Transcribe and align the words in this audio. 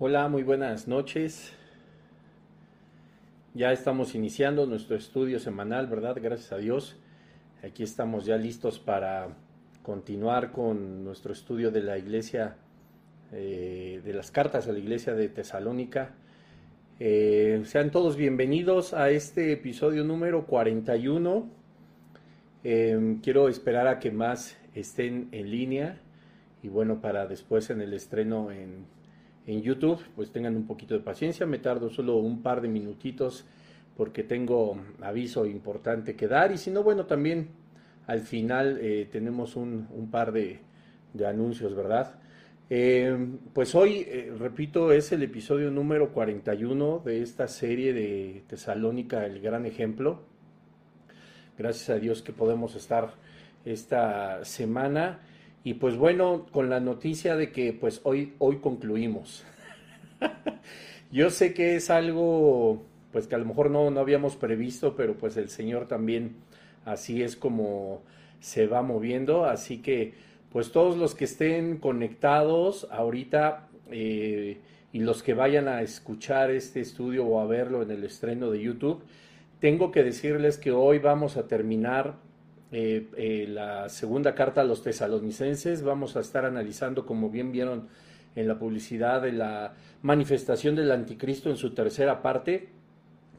Hola, 0.00 0.28
muy 0.28 0.44
buenas 0.44 0.86
noches. 0.86 1.52
Ya 3.52 3.72
estamos 3.72 4.14
iniciando 4.14 4.64
nuestro 4.64 4.94
estudio 4.94 5.40
semanal, 5.40 5.88
¿verdad? 5.88 6.16
Gracias 6.22 6.52
a 6.52 6.58
Dios. 6.58 6.96
Aquí 7.64 7.82
estamos 7.82 8.24
ya 8.24 8.36
listos 8.36 8.78
para 8.78 9.30
continuar 9.82 10.52
con 10.52 11.02
nuestro 11.02 11.32
estudio 11.32 11.72
de 11.72 11.82
la 11.82 11.98
iglesia, 11.98 12.58
eh, 13.32 14.00
de 14.04 14.12
las 14.12 14.30
cartas 14.30 14.68
a 14.68 14.72
la 14.72 14.78
iglesia 14.78 15.14
de 15.14 15.30
Tesalónica. 15.30 16.14
Eh, 17.00 17.60
sean 17.64 17.90
todos 17.90 18.16
bienvenidos 18.16 18.94
a 18.94 19.10
este 19.10 19.50
episodio 19.50 20.04
número 20.04 20.46
41. 20.46 21.50
Em, 22.62 23.20
quiero 23.20 23.48
esperar 23.48 23.88
a 23.88 23.98
que 23.98 24.12
más 24.12 24.56
estén 24.76 25.28
en 25.32 25.50
línea 25.50 26.00
y 26.62 26.68
bueno, 26.68 27.00
para 27.00 27.26
después 27.26 27.68
en 27.70 27.80
el 27.80 27.92
estreno 27.94 28.52
en 28.52 28.96
en 29.48 29.62
YouTube, 29.62 29.98
pues 30.14 30.30
tengan 30.30 30.56
un 30.56 30.66
poquito 30.66 30.92
de 30.92 31.00
paciencia, 31.00 31.46
me 31.46 31.58
tardo 31.58 31.88
solo 31.88 32.16
un 32.16 32.42
par 32.42 32.60
de 32.60 32.68
minutitos 32.68 33.46
porque 33.96 34.22
tengo 34.22 34.78
aviso 35.00 35.46
importante 35.46 36.14
que 36.14 36.28
dar 36.28 36.52
y 36.52 36.58
si 36.58 36.70
no, 36.70 36.82
bueno, 36.82 37.06
también 37.06 37.48
al 38.06 38.20
final 38.20 38.78
eh, 38.82 39.08
tenemos 39.10 39.56
un, 39.56 40.08
par 40.10 40.32
de, 40.32 40.60
anuncios, 41.26 41.74
¿verdad? 41.74 42.16
Eh, 42.68 43.16
pues 43.54 43.74
hoy, 43.74 44.04
eh, 44.06 44.34
repito, 44.38 44.92
es 44.92 45.12
el 45.12 45.22
episodio 45.22 45.70
número 45.70 46.12
41 46.12 47.02
de 47.02 47.22
esta 47.22 47.48
serie 47.48 47.94
de 47.94 48.44
Tesalónica, 48.48 49.24
el 49.24 49.40
gran 49.40 49.64
ejemplo. 49.64 50.24
Gracias 51.56 51.88
a 51.88 51.98
Dios 51.98 52.20
que 52.20 52.34
podemos 52.34 52.76
estar 52.76 53.14
esta 53.64 54.44
semana 54.44 55.20
y 55.68 55.74
pues 55.74 55.98
bueno, 55.98 56.46
con 56.50 56.70
la 56.70 56.80
noticia 56.80 57.36
de 57.36 57.52
que 57.52 57.74
pues 57.74 58.00
hoy, 58.04 58.32
hoy 58.38 58.56
concluimos. 58.56 59.44
Yo 61.12 61.28
sé 61.28 61.52
que 61.52 61.76
es 61.76 61.90
algo 61.90 62.86
pues 63.12 63.26
que 63.26 63.34
a 63.34 63.38
lo 63.38 63.44
mejor 63.44 63.70
no, 63.70 63.90
no 63.90 64.00
habíamos 64.00 64.34
previsto, 64.34 64.96
pero 64.96 65.18
pues 65.18 65.36
el 65.36 65.50
Señor 65.50 65.86
también 65.86 66.36
así 66.86 67.22
es 67.22 67.36
como 67.36 68.00
se 68.40 68.66
va 68.66 68.80
moviendo. 68.80 69.44
Así 69.44 69.82
que 69.82 70.14
pues 70.50 70.72
todos 70.72 70.96
los 70.96 71.14
que 71.14 71.26
estén 71.26 71.76
conectados 71.76 72.88
ahorita 72.90 73.68
eh, 73.90 74.62
y 74.94 75.00
los 75.00 75.22
que 75.22 75.34
vayan 75.34 75.68
a 75.68 75.82
escuchar 75.82 76.50
este 76.50 76.80
estudio 76.80 77.26
o 77.26 77.40
a 77.40 77.46
verlo 77.46 77.82
en 77.82 77.90
el 77.90 78.04
estreno 78.04 78.50
de 78.50 78.62
YouTube, 78.62 79.02
tengo 79.60 79.92
que 79.92 80.02
decirles 80.02 80.56
que 80.56 80.72
hoy 80.72 80.98
vamos 80.98 81.36
a 81.36 81.46
terminar 81.46 82.14
eh, 82.70 83.08
eh, 83.16 83.46
la 83.48 83.88
segunda 83.88 84.34
carta 84.34 84.60
a 84.60 84.64
los 84.64 84.82
tesalonicenses. 84.82 85.82
Vamos 85.82 86.16
a 86.16 86.20
estar 86.20 86.44
analizando, 86.44 87.06
como 87.06 87.30
bien 87.30 87.50
vieron 87.50 87.88
en 88.36 88.46
la 88.46 88.58
publicidad, 88.58 89.22
de 89.22 89.32
la 89.32 89.74
manifestación 90.02 90.76
del 90.76 90.90
anticristo 90.92 91.50
en 91.50 91.56
su 91.56 91.74
tercera 91.74 92.20
parte, 92.22 92.68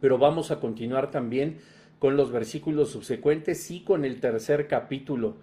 pero 0.01 0.17
vamos 0.17 0.51
a 0.51 0.59
continuar 0.59 1.11
también 1.11 1.57
con 1.99 2.17
los 2.17 2.31
versículos 2.31 2.89
subsecuentes 2.91 3.69
y 3.71 3.81
con 3.81 4.03
el 4.03 4.19
tercer 4.19 4.67
capítulo. 4.67 5.37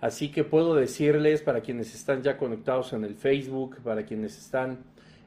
Así 0.00 0.30
que 0.30 0.44
puedo 0.44 0.74
decirles 0.74 1.42
para 1.42 1.60
quienes 1.60 1.94
están 1.94 2.22
ya 2.22 2.36
conectados 2.36 2.92
en 2.92 3.04
el 3.04 3.14
Facebook, 3.14 3.78
para 3.82 4.04
quienes 4.04 4.36
están 4.38 4.78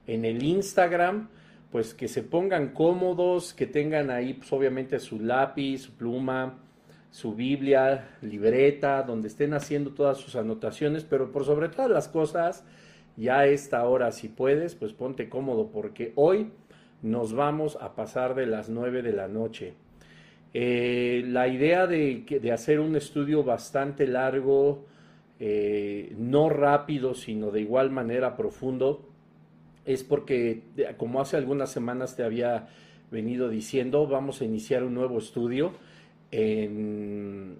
en 0.07 0.25
el 0.25 0.43
Instagram, 0.43 1.29
pues 1.71 1.93
que 1.93 2.07
se 2.07 2.23
pongan 2.23 2.69
cómodos, 2.69 3.53
que 3.53 3.67
tengan 3.67 4.09
ahí 4.09 4.33
pues 4.35 4.51
obviamente 4.53 4.99
su 4.99 5.19
lápiz, 5.19 5.79
su 5.79 5.91
pluma, 5.93 6.59
su 7.15 7.33
Biblia, 7.33 8.09
libreta, 8.21 9.01
donde 9.03 9.29
estén 9.29 9.53
haciendo 9.53 9.91
todas 9.91 10.17
sus 10.17 10.35
anotaciones, 10.35 11.05
pero 11.05 11.31
por 11.31 11.45
sobre 11.45 11.69
todas 11.69 11.89
las 11.89 12.09
cosas, 12.09 12.65
ya 13.15 13.45
esta 13.45 13.85
hora, 13.87 14.11
si 14.11 14.27
puedes, 14.27 14.75
pues 14.75 14.91
ponte 14.91 15.29
cómodo, 15.29 15.69
porque 15.71 16.11
hoy 16.15 16.49
nos 17.01 17.31
vamos 17.31 17.77
a 17.79 17.95
pasar 17.95 18.35
de 18.35 18.47
las 18.47 18.67
9 18.67 19.01
de 19.01 19.13
la 19.13 19.29
noche. 19.29 19.75
Eh, 20.53 21.23
la 21.25 21.47
idea 21.47 21.87
de, 21.87 22.25
de, 22.29 22.51
hacer 22.51 22.81
un 22.81 22.97
estudio 22.97 23.45
bastante 23.45 24.07
largo, 24.07 24.83
eh, 25.39 26.13
no 26.17 26.49
rápido, 26.49 27.13
sino 27.13 27.49
de 27.49 27.61
igual 27.61 27.91
manera 27.91 28.35
profundo, 28.35 29.07
es 29.85 30.03
porque, 30.03 30.63
como 30.97 31.21
hace 31.21 31.37
algunas 31.37 31.71
semanas 31.71 32.17
te 32.17 32.23
había 32.23 32.67
venido 33.09 33.47
diciendo, 33.47 34.05
vamos 34.05 34.41
a 34.41 34.43
iniciar 34.43 34.83
un 34.83 34.95
nuevo 34.95 35.17
estudio 35.17 35.71
en, 36.31 37.59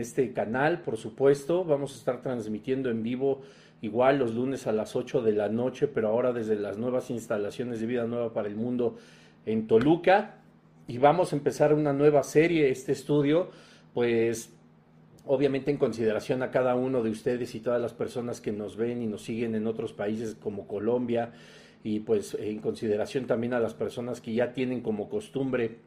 este 0.00 0.32
canal, 0.32 0.82
por 0.82 0.96
supuesto. 0.96 1.64
Vamos 1.64 1.94
a 1.94 1.98
estar 1.98 2.22
transmitiendo 2.22 2.90
en 2.90 3.02
vivo 3.02 3.42
igual 3.80 4.18
los 4.18 4.34
lunes 4.34 4.66
a 4.66 4.72
las 4.72 4.94
8 4.94 5.22
de 5.22 5.32
la 5.32 5.48
noche, 5.48 5.88
pero 5.88 6.08
ahora 6.08 6.32
desde 6.32 6.56
las 6.56 6.78
nuevas 6.78 7.10
instalaciones 7.10 7.80
de 7.80 7.86
Vida 7.86 8.04
Nueva 8.04 8.32
para 8.32 8.48
el 8.48 8.56
Mundo 8.56 8.96
en 9.44 9.66
Toluca. 9.66 10.36
Y 10.86 10.98
vamos 10.98 11.32
a 11.32 11.36
empezar 11.36 11.74
una 11.74 11.92
nueva 11.92 12.22
serie, 12.22 12.70
este 12.70 12.92
estudio, 12.92 13.50
pues 13.94 14.52
obviamente 15.24 15.70
en 15.70 15.76
consideración 15.76 16.42
a 16.42 16.50
cada 16.50 16.76
uno 16.76 17.02
de 17.02 17.10
ustedes 17.10 17.54
y 17.54 17.60
todas 17.60 17.80
las 17.80 17.92
personas 17.92 18.40
que 18.40 18.52
nos 18.52 18.76
ven 18.76 19.02
y 19.02 19.06
nos 19.06 19.22
siguen 19.22 19.54
en 19.54 19.66
otros 19.66 19.92
países 19.92 20.36
como 20.36 20.68
Colombia 20.68 21.32
y 21.82 22.00
pues 22.00 22.36
en 22.38 22.58
consideración 22.58 23.26
también 23.26 23.52
a 23.54 23.60
las 23.60 23.74
personas 23.74 24.20
que 24.20 24.32
ya 24.34 24.52
tienen 24.52 24.80
como 24.80 25.08
costumbre 25.08 25.78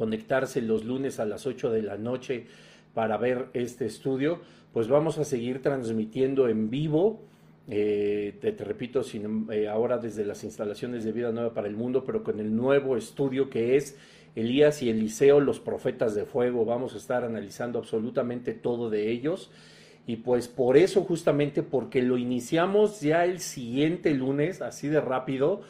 conectarse 0.00 0.62
los 0.62 0.86
lunes 0.86 1.20
a 1.20 1.26
las 1.26 1.46
8 1.46 1.70
de 1.72 1.82
la 1.82 1.98
noche 1.98 2.46
para 2.94 3.18
ver 3.18 3.48
este 3.52 3.84
estudio, 3.84 4.40
pues 4.72 4.88
vamos 4.88 5.18
a 5.18 5.24
seguir 5.24 5.60
transmitiendo 5.60 6.48
en 6.48 6.70
vivo. 6.70 7.20
Eh, 7.68 8.38
te, 8.40 8.52
repito, 8.64 9.02
sin, 9.02 9.46
eh, 9.52 9.68
ahora 9.68 9.98
desde 9.98 10.24
las 10.24 10.42
instalaciones 10.42 11.04
de 11.04 11.12
Vida 11.12 11.32
Nueva 11.32 11.52
para 11.52 11.68
el 11.68 11.76
Mundo, 11.76 12.02
pero 12.02 12.22
con 12.22 12.40
el 12.40 12.56
nuevo 12.56 12.96
estudio 12.96 13.50
que 13.50 13.76
es 13.76 13.98
Elías 14.34 14.82
y 14.82 14.88
Eliseo, 14.88 15.38
los 15.38 15.60
profetas 15.60 16.14
de 16.14 16.24
fuego. 16.24 16.64
Vamos 16.64 16.94
a 16.94 16.96
estar 16.96 17.22
analizando 17.22 17.78
absolutamente 17.78 18.54
todo 18.54 18.88
de 18.88 19.10
ellos. 19.10 19.50
Y 20.06 20.16
pues 20.16 20.48
por 20.48 20.78
eso, 20.78 21.02
justamente 21.02 21.62
porque 21.62 22.00
lo 22.00 22.16
iniciamos 22.16 23.02
ya 23.02 23.26
el 23.26 23.38
siguiente 23.38 24.14
lunes, 24.14 24.62
así 24.62 24.88
de 24.88 25.02
rápido 25.02 25.60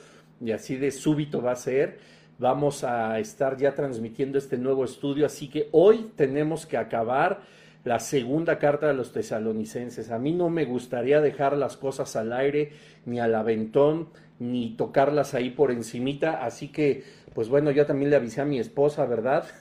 y 0.40 0.52
así 0.52 0.76
de 0.76 0.92
súbito 0.92 1.42
va 1.42 1.50
a 1.50 1.56
ser 1.56 2.19
vamos 2.40 2.84
a 2.84 3.18
estar 3.18 3.58
ya 3.58 3.74
transmitiendo 3.74 4.38
este 4.38 4.56
nuevo 4.56 4.82
estudio, 4.84 5.26
así 5.26 5.48
que 5.48 5.68
hoy 5.72 6.10
tenemos 6.16 6.64
que 6.64 6.78
acabar 6.78 7.42
la 7.84 8.00
segunda 8.00 8.58
carta 8.58 8.88
de 8.88 8.94
los 8.94 9.12
tesalonicenses. 9.12 10.10
A 10.10 10.18
mí 10.18 10.32
no 10.32 10.48
me 10.48 10.64
gustaría 10.64 11.20
dejar 11.20 11.54
las 11.56 11.76
cosas 11.76 12.16
al 12.16 12.32
aire, 12.32 12.72
ni 13.04 13.20
al 13.20 13.34
aventón, 13.34 14.08
ni 14.38 14.74
tocarlas 14.74 15.34
ahí 15.34 15.50
por 15.50 15.70
encimita, 15.70 16.42
así 16.42 16.68
que, 16.68 17.04
pues 17.34 17.50
bueno, 17.50 17.70
yo 17.70 17.84
también 17.84 18.10
le 18.10 18.16
avisé 18.16 18.40
a 18.40 18.46
mi 18.46 18.58
esposa, 18.58 19.04
¿verdad? 19.04 19.44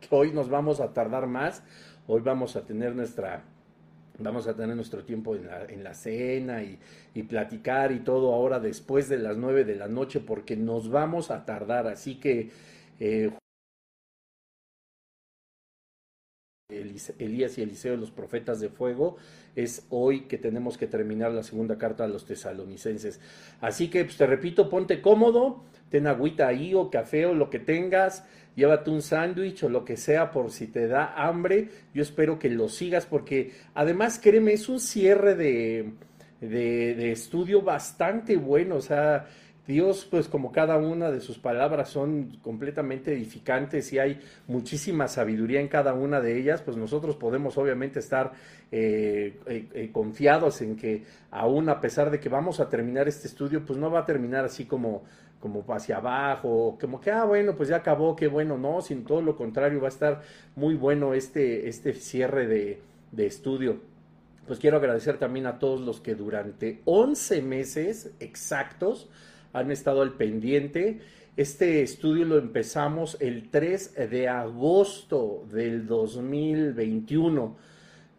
Que 0.00 0.14
hoy 0.14 0.32
nos 0.32 0.48
vamos 0.48 0.80
a 0.80 0.92
tardar 0.92 1.26
más, 1.26 1.64
hoy 2.06 2.20
vamos 2.20 2.54
a 2.54 2.62
tener 2.62 2.94
nuestra 2.94 3.42
vamos 4.18 4.46
a 4.46 4.54
tener 4.54 4.74
nuestro 4.74 5.04
tiempo 5.04 5.34
en 5.34 5.46
la, 5.46 5.64
en 5.64 5.84
la 5.84 5.94
cena 5.94 6.62
y, 6.62 6.78
platicar 7.28 7.90
y 7.90 7.98
todo 7.98 8.32
ahora 8.32 8.60
después 8.60 9.08
de 9.08 9.18
las 9.18 9.36
nueve 9.36 9.64
de 9.64 9.74
la 9.74 9.88
noche 9.88 10.20
porque 10.20 10.56
nos 10.56 10.88
vamos 10.88 11.32
a 11.32 11.44
tardar. 11.44 11.88
Así 11.88 12.14
que 12.20 12.50
eh, 13.00 13.32
Elías 17.18 17.56
y 17.56 17.62
Eliseo, 17.62 17.96
los 17.96 18.10
profetas 18.10 18.60
de 18.60 18.68
fuego, 18.68 19.16
es 19.56 19.86
hoy 19.90 20.22
que 20.22 20.36
tenemos 20.36 20.76
que 20.76 20.86
terminar 20.86 21.32
la 21.32 21.42
segunda 21.42 21.78
carta 21.78 22.04
a 22.04 22.08
los 22.08 22.26
tesalonicenses. 22.26 23.20
Así 23.60 23.88
que, 23.88 24.04
pues, 24.04 24.16
te 24.16 24.26
repito, 24.26 24.68
ponte 24.68 25.00
cómodo, 25.00 25.64
ten 25.88 26.06
agüita 26.06 26.46
ahí 26.46 26.74
o 26.74 26.90
café 26.90 27.24
o 27.24 27.34
lo 27.34 27.48
que 27.48 27.58
tengas, 27.58 28.24
llévate 28.58 28.90
un 28.90 29.02
sándwich 29.02 29.62
o 29.62 29.68
lo 29.68 29.84
que 29.84 29.96
sea 29.96 30.32
por 30.32 30.50
si 30.50 30.66
te 30.66 30.88
da 30.88 31.14
hambre. 31.14 31.68
Yo 31.94 32.02
espero 32.02 32.38
que 32.38 32.50
lo 32.50 32.68
sigas 32.68 33.06
porque 33.06 33.52
además, 33.74 34.18
créeme, 34.20 34.52
es 34.52 34.68
un 34.68 34.80
cierre 34.80 35.36
de, 35.36 35.92
de, 36.40 37.12
estudio 37.12 37.62
bastante 37.62 38.36
bueno. 38.36 38.74
O 38.74 38.80
sea, 38.80 39.26
Dios, 39.64 40.08
pues 40.10 40.26
como 40.26 40.50
cada 40.50 40.76
una 40.76 41.12
de 41.12 41.20
sus 41.20 41.38
palabras 41.38 41.88
son 41.88 42.38
completamente 42.42 43.12
edificantes 43.12 43.92
y 43.92 44.00
hay 44.00 44.20
muchísima 44.48 45.06
sabiduría 45.06 45.60
en 45.60 45.68
cada 45.68 45.94
una 45.94 46.20
de 46.20 46.36
ellas, 46.36 46.60
pues 46.60 46.76
nosotros 46.76 47.14
podemos 47.14 47.56
obviamente 47.58 48.00
estar 48.00 48.32
eh, 48.72 49.38
eh, 49.46 49.68
eh, 49.72 49.90
confiados 49.92 50.62
en 50.62 50.74
que 50.74 51.04
aún 51.30 51.68
a 51.68 51.80
pesar 51.80 52.10
de 52.10 52.18
que 52.18 52.28
vamos 52.28 52.58
a 52.58 52.68
terminar 52.68 53.06
este 53.06 53.28
estudio, 53.28 53.64
pues 53.64 53.78
no 53.78 53.88
va 53.88 54.00
a 54.00 54.04
terminar 54.04 54.44
así 54.44 54.64
como 54.64 55.04
como 55.40 55.64
hacia 55.68 55.98
abajo, 55.98 56.76
como 56.80 57.00
que, 57.00 57.10
ah, 57.10 57.24
bueno, 57.24 57.54
pues 57.54 57.68
ya 57.68 57.76
acabó, 57.76 58.16
qué 58.16 58.26
bueno, 58.26 58.58
no, 58.58 58.80
sin 58.80 59.04
todo 59.04 59.22
lo 59.22 59.36
contrario, 59.36 59.80
va 59.80 59.86
a 59.86 59.90
estar 59.90 60.22
muy 60.56 60.74
bueno 60.74 61.14
este, 61.14 61.68
este 61.68 61.94
cierre 61.94 62.46
de, 62.46 62.80
de 63.12 63.26
estudio. 63.26 63.80
Pues 64.46 64.58
quiero 64.58 64.78
agradecer 64.78 65.18
también 65.18 65.46
a 65.46 65.58
todos 65.58 65.80
los 65.80 66.00
que 66.00 66.14
durante 66.14 66.80
11 66.86 67.42
meses 67.42 68.12
exactos 68.18 69.08
han 69.52 69.70
estado 69.70 70.02
al 70.02 70.14
pendiente. 70.14 71.00
Este 71.36 71.82
estudio 71.82 72.24
lo 72.24 72.38
empezamos 72.38 73.16
el 73.20 73.50
3 73.50 74.10
de 74.10 74.28
agosto 74.28 75.44
del 75.52 75.86
2021. 75.86 77.56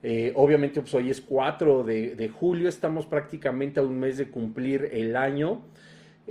Eh, 0.04 0.32
obviamente, 0.36 0.80
pues 0.82 0.94
hoy 0.94 1.10
es 1.10 1.20
4 1.20 1.84
de, 1.84 2.16
de, 2.16 2.30
julio, 2.30 2.70
estamos 2.70 3.06
prácticamente 3.06 3.82
a 3.82 3.84
un 3.84 4.00
mes 4.00 4.18
de 4.18 4.30
cumplir 4.30 4.90
el 4.94 5.18
año. 5.18 5.64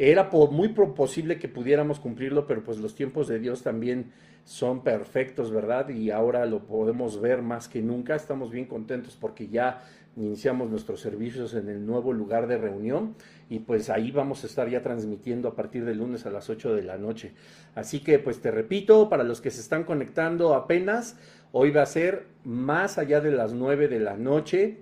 Era 0.01 0.31
muy 0.31 0.69
posible 0.69 1.41
que 1.41 1.49
pudiéramos 1.49 1.99
cumplirlo, 1.99 2.47
pero 2.47 2.63
pues 2.63 2.79
los 2.79 2.95
tiempos 2.95 3.27
de 3.27 3.41
Dios 3.41 3.63
también 3.63 4.13
son 4.45 4.85
perfectos, 4.85 5.51
¿verdad? 5.51 5.89
Y 5.89 6.13
ahora 6.13 6.47
lo 6.47 6.61
podemos 6.67 7.21
ver 7.21 7.43
más 7.43 7.69
que 7.69 7.83
nunca. 7.83 8.15
Estamos 8.15 8.53
bien 8.53 8.67
contentos 8.67 9.19
porque 9.21 9.49
ya 9.49 9.83
iniciamos 10.17 10.71
nuestros 10.71 11.01
servicios 11.01 11.53
en 11.55 11.69
el 11.69 11.85
nuevo 11.85 12.13
lugar 12.13 12.47
de 12.47 12.59
reunión 12.59 13.17
y 13.51 13.59
pues 13.59 13.91
ahí 13.91 14.13
vamos 14.13 14.45
a 14.45 14.47
estar 14.47 14.69
ya 14.69 14.83
transmitiendo 14.83 15.49
a 15.49 15.57
partir 15.57 15.85
del 15.85 15.99
lunes 15.99 16.27
a 16.27 16.31
las 16.31 16.49
8 16.49 16.77
de 16.77 16.83
la 16.85 16.97
noche. 16.97 17.33
Así 17.75 17.99
que 17.99 18.21
pues 18.21 18.41
te 18.41 18.53
repito, 18.53 19.09
para 19.09 19.25
los 19.25 19.41
que 19.41 19.51
se 19.51 19.61
están 19.61 19.83
conectando 19.83 20.55
apenas, 20.55 21.17
hoy 21.51 21.73
va 21.73 21.83
a 21.83 21.87
ser 21.87 22.29
más 22.45 22.99
allá 22.99 23.21
de 23.21 23.33
las 23.33 23.53
9 23.53 23.89
de 23.89 23.99
la 23.99 24.17
noche. 24.17 24.79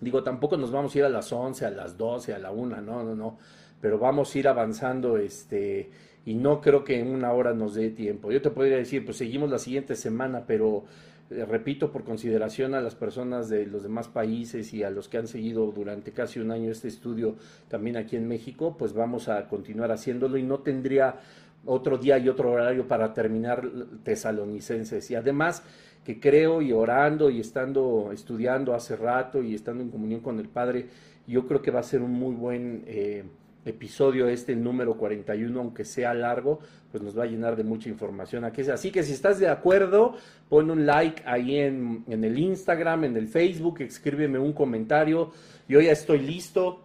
Digo, 0.00 0.22
tampoco 0.22 0.56
nos 0.56 0.72
vamos 0.72 0.94
a 0.94 0.98
ir 0.98 1.04
a 1.04 1.10
las 1.10 1.30
11, 1.30 1.66
a 1.66 1.70
las 1.70 1.98
12, 1.98 2.32
a 2.32 2.38
la 2.38 2.50
1, 2.50 2.80
no, 2.80 3.04
no, 3.04 3.14
no 3.14 3.38
pero 3.80 3.98
vamos 3.98 4.34
a 4.34 4.38
ir 4.38 4.48
avanzando 4.48 5.18
este 5.18 5.90
y 6.24 6.34
no 6.34 6.60
creo 6.60 6.84
que 6.84 6.98
en 6.98 7.08
una 7.08 7.32
hora 7.32 7.54
nos 7.54 7.74
dé 7.74 7.90
tiempo. 7.90 8.30
Yo 8.30 8.42
te 8.42 8.50
podría 8.50 8.76
decir, 8.76 9.04
pues 9.04 9.16
seguimos 9.16 9.50
la 9.50 9.58
siguiente 9.58 9.94
semana, 9.94 10.44
pero 10.46 10.84
eh, 11.30 11.44
repito, 11.44 11.90
por 11.90 12.04
consideración 12.04 12.74
a 12.74 12.80
las 12.80 12.94
personas 12.94 13.48
de 13.48 13.66
los 13.66 13.82
demás 13.82 14.08
países 14.08 14.72
y 14.74 14.82
a 14.82 14.90
los 14.90 15.08
que 15.08 15.18
han 15.18 15.26
seguido 15.26 15.70
durante 15.72 16.12
casi 16.12 16.40
un 16.40 16.50
año 16.50 16.70
este 16.70 16.88
estudio 16.88 17.36
también 17.68 17.96
aquí 17.96 18.16
en 18.16 18.28
México, 18.28 18.76
pues 18.78 18.92
vamos 18.92 19.28
a 19.28 19.48
continuar 19.48 19.90
haciéndolo 19.90 20.36
y 20.38 20.42
no 20.42 20.58
tendría 20.60 21.16
otro 21.64 21.98
día 21.98 22.18
y 22.18 22.28
otro 22.28 22.52
horario 22.52 22.86
para 22.86 23.12
terminar 23.12 23.66
tesalonicenses. 24.02 25.10
Y 25.10 25.14
además 25.14 25.62
que 26.04 26.18
creo 26.18 26.62
y 26.62 26.72
orando 26.72 27.28
y 27.30 27.40
estando 27.40 28.10
estudiando 28.12 28.74
hace 28.74 28.96
rato 28.96 29.42
y 29.42 29.54
estando 29.54 29.82
en 29.82 29.90
comunión 29.90 30.20
con 30.20 30.38
el 30.40 30.48
Padre, 30.48 30.86
yo 31.26 31.46
creo 31.46 31.60
que 31.60 31.70
va 31.70 31.80
a 31.80 31.84
ser 31.84 32.02
un 32.02 32.12
muy 32.12 32.34
buen... 32.34 32.84
Eh, 32.86 33.24
episodio 33.64 34.28
este, 34.28 34.52
el 34.52 34.62
número 34.62 34.96
41, 34.96 35.58
aunque 35.58 35.84
sea 35.84 36.14
largo, 36.14 36.60
pues 36.90 37.02
nos 37.02 37.18
va 37.18 37.24
a 37.24 37.26
llenar 37.26 37.56
de 37.56 37.64
mucha 37.64 37.88
información. 37.88 38.44
Así 38.44 38.90
que 38.90 39.02
si 39.02 39.12
estás 39.12 39.38
de 39.38 39.48
acuerdo, 39.48 40.14
pon 40.48 40.70
un 40.70 40.86
like 40.86 41.22
ahí 41.26 41.56
en, 41.56 42.04
en 42.08 42.24
el 42.24 42.38
Instagram, 42.38 43.04
en 43.04 43.16
el 43.16 43.28
Facebook, 43.28 43.80
escríbeme 43.80 44.38
un 44.38 44.52
comentario. 44.52 45.32
Yo 45.68 45.80
ya 45.80 45.92
estoy 45.92 46.20
listo. 46.20 46.84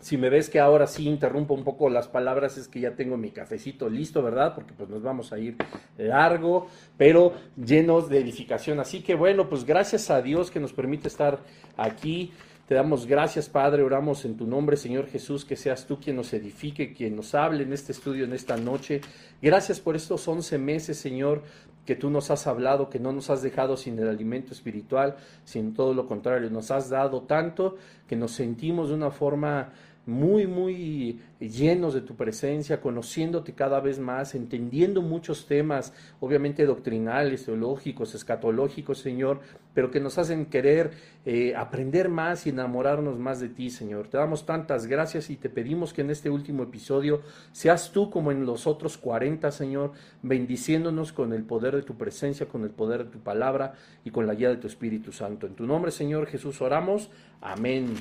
Si 0.00 0.16
me 0.16 0.30
ves 0.30 0.48
que 0.48 0.60
ahora 0.60 0.86
sí 0.86 1.08
interrumpo 1.08 1.54
un 1.54 1.64
poco 1.64 1.90
las 1.90 2.06
palabras, 2.06 2.56
es 2.56 2.68
que 2.68 2.78
ya 2.78 2.94
tengo 2.94 3.16
mi 3.16 3.30
cafecito 3.30 3.88
listo, 3.88 4.22
¿verdad? 4.22 4.54
Porque 4.54 4.72
pues 4.72 4.88
nos 4.88 5.02
vamos 5.02 5.32
a 5.32 5.38
ir 5.40 5.56
largo, 5.96 6.68
pero 6.96 7.32
llenos 7.56 8.08
de 8.08 8.18
edificación. 8.18 8.78
Así 8.78 9.02
que 9.02 9.16
bueno, 9.16 9.48
pues 9.48 9.64
gracias 9.64 10.08
a 10.10 10.22
Dios 10.22 10.52
que 10.52 10.60
nos 10.60 10.72
permite 10.72 11.08
estar 11.08 11.40
aquí. 11.76 12.32
Te 12.68 12.74
damos 12.74 13.06
gracias, 13.06 13.48
Padre, 13.48 13.82
oramos 13.82 14.26
en 14.26 14.36
tu 14.36 14.46
nombre, 14.46 14.76
Señor 14.76 15.06
Jesús, 15.06 15.46
que 15.46 15.56
seas 15.56 15.86
tú 15.86 15.98
quien 15.98 16.16
nos 16.16 16.34
edifique, 16.34 16.92
quien 16.92 17.16
nos 17.16 17.34
hable 17.34 17.62
en 17.62 17.72
este 17.72 17.92
estudio, 17.92 18.26
en 18.26 18.34
esta 18.34 18.58
noche. 18.58 19.00
Gracias 19.40 19.80
por 19.80 19.96
estos 19.96 20.28
once 20.28 20.58
meses, 20.58 20.98
Señor, 20.98 21.44
que 21.86 21.96
tú 21.96 22.10
nos 22.10 22.30
has 22.30 22.46
hablado, 22.46 22.90
que 22.90 22.98
no 22.98 23.10
nos 23.10 23.30
has 23.30 23.40
dejado 23.40 23.78
sin 23.78 23.98
el 23.98 24.06
alimento 24.06 24.52
espiritual, 24.52 25.16
sin 25.46 25.72
todo 25.72 25.94
lo 25.94 26.06
contrario, 26.06 26.50
nos 26.50 26.70
has 26.70 26.90
dado 26.90 27.22
tanto 27.22 27.76
que 28.06 28.16
nos 28.16 28.32
sentimos 28.32 28.90
de 28.90 28.96
una 28.96 29.10
forma 29.10 29.72
muy, 30.08 30.46
muy 30.46 31.20
llenos 31.38 31.92
de 31.92 32.00
tu 32.00 32.16
presencia, 32.16 32.80
conociéndote 32.80 33.52
cada 33.52 33.78
vez 33.78 33.98
más, 33.98 34.34
entendiendo 34.34 35.02
muchos 35.02 35.46
temas, 35.46 35.92
obviamente 36.18 36.64
doctrinales, 36.64 37.44
teológicos, 37.44 38.14
escatológicos, 38.14 39.00
Señor, 39.00 39.40
pero 39.74 39.90
que 39.90 40.00
nos 40.00 40.16
hacen 40.16 40.46
querer 40.46 40.92
eh, 41.26 41.54
aprender 41.54 42.08
más 42.08 42.46
y 42.46 42.50
enamorarnos 42.50 43.18
más 43.18 43.38
de 43.38 43.50
ti, 43.50 43.68
Señor. 43.68 44.08
Te 44.08 44.16
damos 44.16 44.46
tantas 44.46 44.86
gracias 44.86 45.28
y 45.28 45.36
te 45.36 45.50
pedimos 45.50 45.92
que 45.92 46.00
en 46.00 46.10
este 46.10 46.30
último 46.30 46.62
episodio 46.62 47.20
seas 47.52 47.92
tú 47.92 48.08
como 48.08 48.32
en 48.32 48.46
los 48.46 48.66
otros 48.66 48.96
40, 48.96 49.50
Señor, 49.50 49.92
bendiciéndonos 50.22 51.12
con 51.12 51.34
el 51.34 51.42
poder 51.42 51.76
de 51.76 51.82
tu 51.82 51.98
presencia, 51.98 52.48
con 52.48 52.62
el 52.62 52.70
poder 52.70 53.04
de 53.04 53.10
tu 53.10 53.18
palabra 53.18 53.74
y 54.06 54.10
con 54.10 54.26
la 54.26 54.34
guía 54.34 54.48
de 54.48 54.56
tu 54.56 54.68
Espíritu 54.68 55.12
Santo. 55.12 55.46
En 55.46 55.54
tu 55.54 55.66
nombre, 55.66 55.90
Señor 55.90 56.26
Jesús, 56.28 56.62
oramos. 56.62 57.10
Amén. 57.42 57.94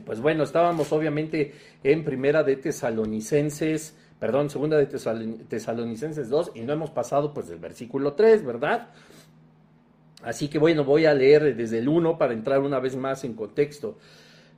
Pues 0.00 0.20
bueno, 0.20 0.42
estábamos 0.42 0.92
obviamente 0.92 1.54
en 1.82 2.04
primera 2.04 2.42
de 2.42 2.56
Tesalonicenses, 2.56 3.96
perdón, 4.18 4.50
segunda 4.50 4.76
de 4.76 4.86
Tesalonicenses 4.86 6.28
2 6.28 6.52
y 6.54 6.62
no 6.62 6.72
hemos 6.72 6.90
pasado 6.90 7.34
pues 7.34 7.48
del 7.48 7.58
versículo 7.58 8.14
3, 8.14 8.44
¿verdad? 8.44 8.88
Así 10.22 10.48
que 10.48 10.58
bueno, 10.58 10.84
voy 10.84 11.04
a 11.04 11.14
leer 11.14 11.54
desde 11.54 11.78
el 11.78 11.88
1 11.88 12.16
para 12.16 12.32
entrar 12.32 12.60
una 12.60 12.80
vez 12.80 12.96
más 12.96 13.24
en 13.24 13.34
contexto. 13.34 13.98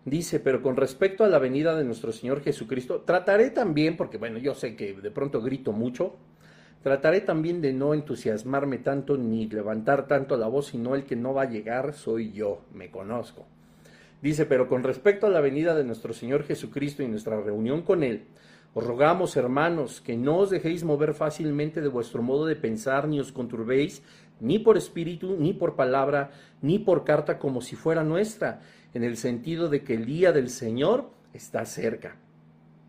Dice, 0.04 0.38
pero 0.38 0.62
con 0.62 0.76
respecto 0.76 1.24
a 1.24 1.28
la 1.28 1.40
venida 1.40 1.74
de 1.74 1.82
nuestro 1.82 2.12
Señor 2.12 2.40
Jesucristo, 2.40 3.02
trataré 3.04 3.50
también, 3.50 3.96
porque 3.96 4.18
bueno, 4.18 4.38
yo 4.38 4.54
sé 4.54 4.76
que 4.76 4.94
de 4.94 5.10
pronto 5.10 5.42
grito 5.42 5.72
mucho, 5.72 6.14
trataré 6.84 7.22
también 7.22 7.60
de 7.60 7.72
no 7.72 7.92
entusiasmarme 7.92 8.78
tanto 8.78 9.16
ni 9.16 9.48
levantar 9.48 10.06
tanto 10.06 10.36
la 10.36 10.46
voz, 10.46 10.66
sino 10.66 10.94
el 10.94 11.04
que 11.04 11.16
no 11.16 11.34
va 11.34 11.42
a 11.42 11.50
llegar 11.50 11.92
soy 11.92 12.30
yo, 12.30 12.62
me 12.72 12.92
conozco. 12.92 13.48
Dice, 14.26 14.44
pero 14.44 14.66
con 14.66 14.82
respecto 14.82 15.28
a 15.28 15.30
la 15.30 15.40
venida 15.40 15.72
de 15.76 15.84
nuestro 15.84 16.12
Señor 16.12 16.42
Jesucristo 16.42 17.00
y 17.00 17.06
nuestra 17.06 17.40
reunión 17.40 17.82
con 17.82 18.02
Él, 18.02 18.24
os 18.74 18.84
rogamos, 18.84 19.36
hermanos, 19.36 20.00
que 20.00 20.16
no 20.16 20.38
os 20.38 20.50
dejéis 20.50 20.82
mover 20.82 21.14
fácilmente 21.14 21.80
de 21.80 21.86
vuestro 21.86 22.24
modo 22.24 22.44
de 22.44 22.56
pensar, 22.56 23.06
ni 23.06 23.20
os 23.20 23.30
conturbéis, 23.30 24.02
ni 24.40 24.58
por 24.58 24.76
espíritu, 24.76 25.36
ni 25.38 25.52
por 25.52 25.76
palabra, 25.76 26.32
ni 26.60 26.80
por 26.80 27.04
carta 27.04 27.38
como 27.38 27.60
si 27.60 27.76
fuera 27.76 28.02
nuestra, 28.02 28.62
en 28.94 29.04
el 29.04 29.16
sentido 29.16 29.68
de 29.68 29.84
que 29.84 29.94
el 29.94 30.06
día 30.06 30.32
del 30.32 30.50
Señor 30.50 31.08
está 31.32 31.64
cerca. 31.64 32.16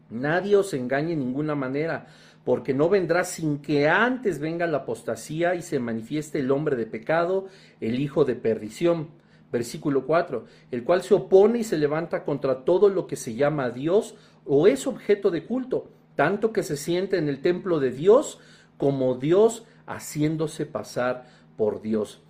Nadie 0.10 0.56
os 0.56 0.74
engañe 0.74 1.14
en 1.14 1.20
ninguna 1.20 1.54
manera, 1.54 2.08
porque 2.46 2.74
no 2.74 2.90
vendrá 2.90 3.24
sin 3.24 3.60
que 3.60 3.88
antes 3.88 4.40
venga 4.40 4.66
la 4.66 4.78
apostasía 4.80 5.54
y 5.54 5.62
se 5.62 5.78
manifieste 5.78 6.40
el 6.40 6.50
hombre 6.50 6.76
de 6.76 6.88
pecado, 6.88 7.46
el 7.80 8.00
hijo 8.00 8.26
de 8.26 8.34
perdición 8.34 9.10
versículo 9.52 10.06
4, 10.06 10.46
el 10.72 10.84
cual 10.84 11.04
se 11.04 11.14
opone 11.14 11.60
y 11.60 11.64
se 11.64 11.78
levanta 11.78 12.24
contra 12.24 12.66
todo 12.66 12.90
lo 12.90 13.08
que 13.08 13.16
se 13.16 13.36
llama 13.36 13.70
Dios 13.70 14.16
o 14.46 14.68
es 14.68 14.88
objeto 14.88 15.32
de 15.32 15.46
culto, 15.46 15.90
tanto 16.16 16.52
que 16.52 16.64
se 16.64 16.78
siente 16.78 17.18
en 17.18 17.30
el 17.30 17.42
templo 17.42 17.80
de 17.80 17.92
Dios 17.92 18.40
como 18.78 19.16
Dios 19.16 19.66
haciéndose 19.86 20.66
pasar 20.66 21.26
por 21.56 21.82
Dios. 21.82 22.22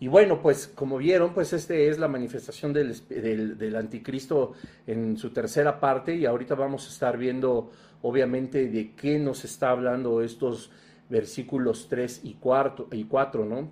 Y 0.00 0.06
bueno, 0.06 0.40
pues 0.40 0.68
como 0.68 0.96
vieron, 0.98 1.34
pues 1.34 1.52
este 1.52 1.88
es 1.88 1.98
la 1.98 2.06
manifestación 2.06 2.72
del, 2.72 2.94
del, 3.08 3.76
anticristo 3.76 4.52
en 4.86 5.16
su 5.16 5.30
tercera 5.30 5.80
parte 5.80 6.14
y 6.14 6.24
ahorita 6.24 6.54
vamos 6.54 6.86
a 6.86 6.90
estar 6.90 7.18
viendo 7.18 7.72
obviamente 8.02 8.68
de 8.68 8.94
qué 8.94 9.18
nos 9.18 9.44
está 9.44 9.70
hablando 9.70 10.22
estos 10.22 10.70
versículos 11.08 11.88
3 11.88 12.20
y 12.24 12.34
4, 12.34 12.88
y 12.92 13.04
4 13.04 13.44
¿no? 13.44 13.70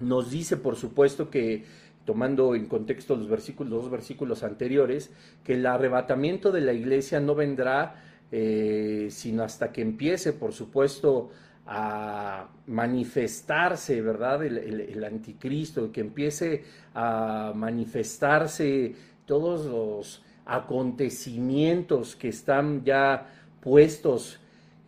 Nos 0.00 0.30
dice, 0.30 0.56
por 0.56 0.76
supuesto, 0.76 1.28
que 1.28 1.66
tomando 2.10 2.56
en 2.56 2.66
contexto 2.66 3.14
los 3.14 3.28
versículos, 3.28 3.88
versículos 3.88 4.42
anteriores, 4.42 5.12
que 5.44 5.54
el 5.54 5.64
arrebatamiento 5.64 6.50
de 6.50 6.60
la 6.60 6.72
iglesia 6.72 7.20
no 7.20 7.36
vendrá 7.36 8.02
eh, 8.32 9.06
sino 9.12 9.44
hasta 9.44 9.70
que 9.70 9.80
empiece, 9.80 10.32
por 10.32 10.52
supuesto, 10.52 11.30
a 11.68 12.48
manifestarse, 12.66 14.00
¿verdad? 14.00 14.44
El, 14.44 14.58
el, 14.58 15.04
anticristo, 15.04 15.92
que 15.92 16.00
empiece 16.00 16.64
a 16.94 17.52
manifestarse 17.54 18.92
todos 19.24 19.66
los 19.66 20.24
acontecimientos 20.46 22.16
que 22.16 22.30
están 22.30 22.82
ya 22.82 23.24
puestos 23.60 24.40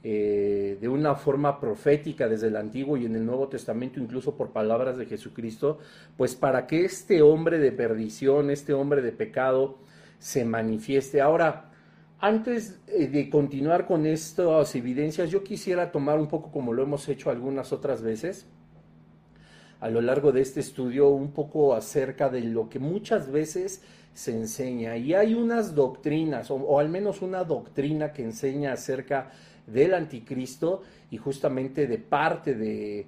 eh, 0.04 0.78
de 0.80 0.88
una 0.88 1.14
forma 1.14 1.60
profética 1.60 2.28
desde 2.28 2.48
el 2.48 2.56
Antiguo 2.56 2.96
y 2.96 3.06
en 3.06 3.14
el 3.14 3.24
Nuevo 3.24 3.46
Testamento, 3.46 4.00
incluso 4.00 4.36
por 4.36 4.50
palabras 4.50 4.96
de 4.96 5.06
Jesucristo, 5.06 5.78
pues 6.16 6.34
para 6.34 6.66
que 6.66 6.84
este 6.84 7.22
hombre 7.22 7.60
de 7.60 7.70
perdición, 7.70 8.50
este 8.50 8.72
hombre 8.72 9.00
de 9.00 9.12
pecado, 9.12 9.78
se 10.18 10.44
manifieste. 10.44 11.20
Ahora, 11.20 11.70
antes 12.18 12.80
eh, 12.88 13.06
de 13.06 13.30
continuar 13.30 13.86
con 13.86 14.06
estas 14.06 14.74
evidencias, 14.74 15.30
yo 15.30 15.44
quisiera 15.44 15.92
tomar 15.92 16.18
un 16.18 16.26
poco, 16.26 16.50
como 16.50 16.72
lo 16.72 16.82
hemos 16.82 17.08
hecho 17.08 17.30
algunas 17.30 17.72
otras 17.72 18.02
veces, 18.02 18.46
a 19.78 19.88
lo 19.88 20.00
largo 20.00 20.32
de 20.32 20.40
este 20.40 20.60
estudio, 20.60 21.10
un 21.10 21.32
poco 21.32 21.74
acerca 21.74 22.28
de 22.28 22.40
lo 22.40 22.68
que 22.68 22.78
muchas 22.78 23.30
veces 23.30 23.82
se 24.14 24.32
enseña. 24.32 24.96
Y 24.96 25.14
hay 25.14 25.34
unas 25.34 25.74
doctrinas, 25.74 26.50
o, 26.50 26.54
o 26.54 26.78
al 26.78 26.88
menos 26.88 27.22
una 27.22 27.44
doctrina 27.44 28.12
que 28.12 28.22
enseña 28.22 28.72
acerca 28.72 29.30
del 29.66 29.94
anticristo 29.94 30.82
y 31.10 31.18
justamente 31.18 31.86
de 31.86 31.98
parte 31.98 32.54
de, 32.54 33.06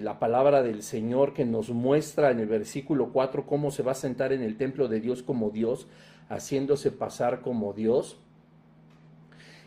la 0.00 0.20
palabra 0.20 0.62
del 0.62 0.84
Señor 0.84 1.34
que 1.34 1.44
nos 1.44 1.70
muestra 1.70 2.30
en 2.30 2.38
el 2.38 2.46
versículo 2.46 3.10
4 3.12 3.44
cómo 3.44 3.72
se 3.72 3.82
va 3.82 3.90
a 3.90 3.96
sentar 3.96 4.32
en 4.32 4.42
el 4.42 4.56
templo 4.56 4.86
de 4.86 5.00
Dios 5.00 5.24
como 5.24 5.50
Dios, 5.50 5.88
haciéndose 6.28 6.92
pasar 6.92 7.40
como 7.40 7.72
Dios. 7.72 8.16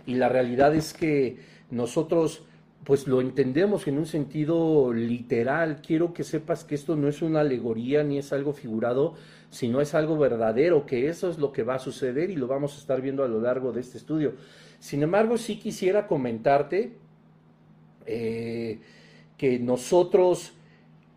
Y 0.05 0.15
la 0.15 0.29
realidad 0.29 0.73
es 0.73 0.93
que 0.93 1.39
nosotros 1.69 2.45
pues 2.85 3.05
lo 3.05 3.19
entendemos 3.19 3.85
en 3.87 3.97
un 3.97 4.05
sentido 4.05 4.93
literal. 4.93 5.81
Quiero 5.85 6.13
que 6.13 6.23
sepas 6.23 6.63
que 6.63 6.75
esto 6.75 6.95
no 6.95 7.09
es 7.09 7.21
una 7.21 7.41
alegoría 7.41 8.01
ni 8.01 8.17
es 8.17 8.31
algo 8.31 8.53
figurado, 8.53 9.15
sino 9.49 9.81
es 9.81 9.93
algo 9.93 10.17
verdadero, 10.17 10.85
que 10.85 11.09
eso 11.09 11.29
es 11.29 11.37
lo 11.37 11.51
que 11.51 11.63
va 11.63 11.75
a 11.75 11.79
suceder 11.79 12.29
y 12.29 12.37
lo 12.37 12.47
vamos 12.47 12.75
a 12.75 12.79
estar 12.79 13.01
viendo 13.01 13.25
a 13.25 13.27
lo 13.27 13.41
largo 13.41 13.73
de 13.73 13.81
este 13.81 13.97
estudio. 13.97 14.35
Sin 14.79 15.03
embargo, 15.03 15.37
sí 15.37 15.57
quisiera 15.57 16.07
comentarte 16.07 16.93
eh, 18.05 18.79
que 19.37 19.59
nosotros 19.59 20.53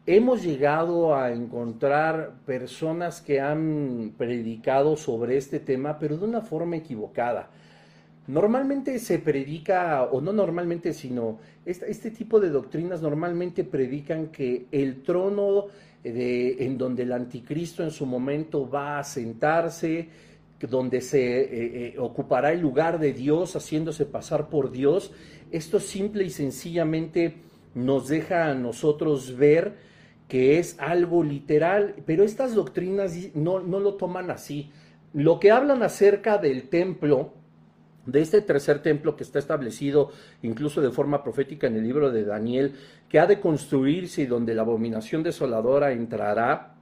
hemos 0.07 0.43
llegado 0.43 1.15
a 1.15 1.33
encontrar 1.33 2.35
personas 2.47 3.21
que 3.21 3.41
han 3.41 4.15
predicado 4.17 4.97
sobre 4.97 5.37
este 5.37 5.61
tema, 5.61 5.99
pero 5.99 6.17
de 6.17 6.25
una 6.25 6.41
forma 6.41 6.77
equivocada. 6.77 7.51
Normalmente 8.27 8.99
se 8.99 9.19
predica, 9.19 10.05
o 10.05 10.21
no 10.21 10.33
normalmente, 10.33 10.93
sino 10.93 11.39
este, 11.65 11.91
este 11.91 12.11
tipo 12.11 12.41
de 12.41 12.51
doctrinas 12.51 13.03
normalmente 13.03 13.65
predican 13.65 14.29
que 14.29 14.67
el 14.71 15.03
trono 15.03 15.67
de, 16.03 16.65
en 16.65 16.79
donde 16.79 17.03
el 17.03 17.13
anticristo 17.13 17.83
en 17.83 17.91
su 17.91 18.07
momento 18.07 18.69
va 18.69 18.99
a 18.99 19.05
sentarse, 19.05 20.09
donde 20.61 21.01
se 21.01 21.41
eh, 21.41 21.49
eh, 21.53 21.99
ocupará 21.99 22.53
el 22.53 22.61
lugar 22.61 22.99
de 22.99 23.13
Dios, 23.13 23.57
haciéndose 23.57 24.05
pasar 24.05 24.49
por 24.49 24.71
Dios, 24.71 25.13
esto 25.51 25.81
simple 25.81 26.25
y 26.25 26.31
sencillamente 26.31 27.37
nos 27.75 28.09
deja 28.09 28.51
a 28.51 28.55
nosotros 28.55 29.37
ver 29.37 29.75
que 30.29 30.59
es 30.59 30.79
algo 30.79 31.25
literal, 31.25 31.97
pero 32.07 32.23
estas 32.23 32.55
doctrinas 32.55 33.17
no, 33.35 33.61
no 33.61 33.81
lo 33.81 33.95
toman 33.95 34.31
así. 34.31 34.71
Lo 35.13 35.41
que 35.41 35.51
hablan 35.51 35.83
acerca 35.83 36.39
del 36.39 36.69
templo, 36.69 37.33
de 38.07 38.21
este 38.21 38.41
tercer 38.41 38.81
templo 38.81 39.17
que 39.17 39.25
está 39.25 39.39
establecido 39.39 40.11
incluso 40.43 40.81
de 40.81 40.91
forma 40.91 41.23
profética 41.23 41.67
en 41.67 41.77
el 41.77 41.85
libro 41.85 42.11
de 42.11 42.25
Daniel, 42.25 42.75
que 43.09 43.19
ha 43.19 43.27
de 43.27 43.41
construirse 43.41 44.23
y 44.23 44.27
donde 44.27 44.55
la 44.55 44.63
abominación 44.63 45.23
desoladora 45.23 45.93
entrará, 45.93 46.77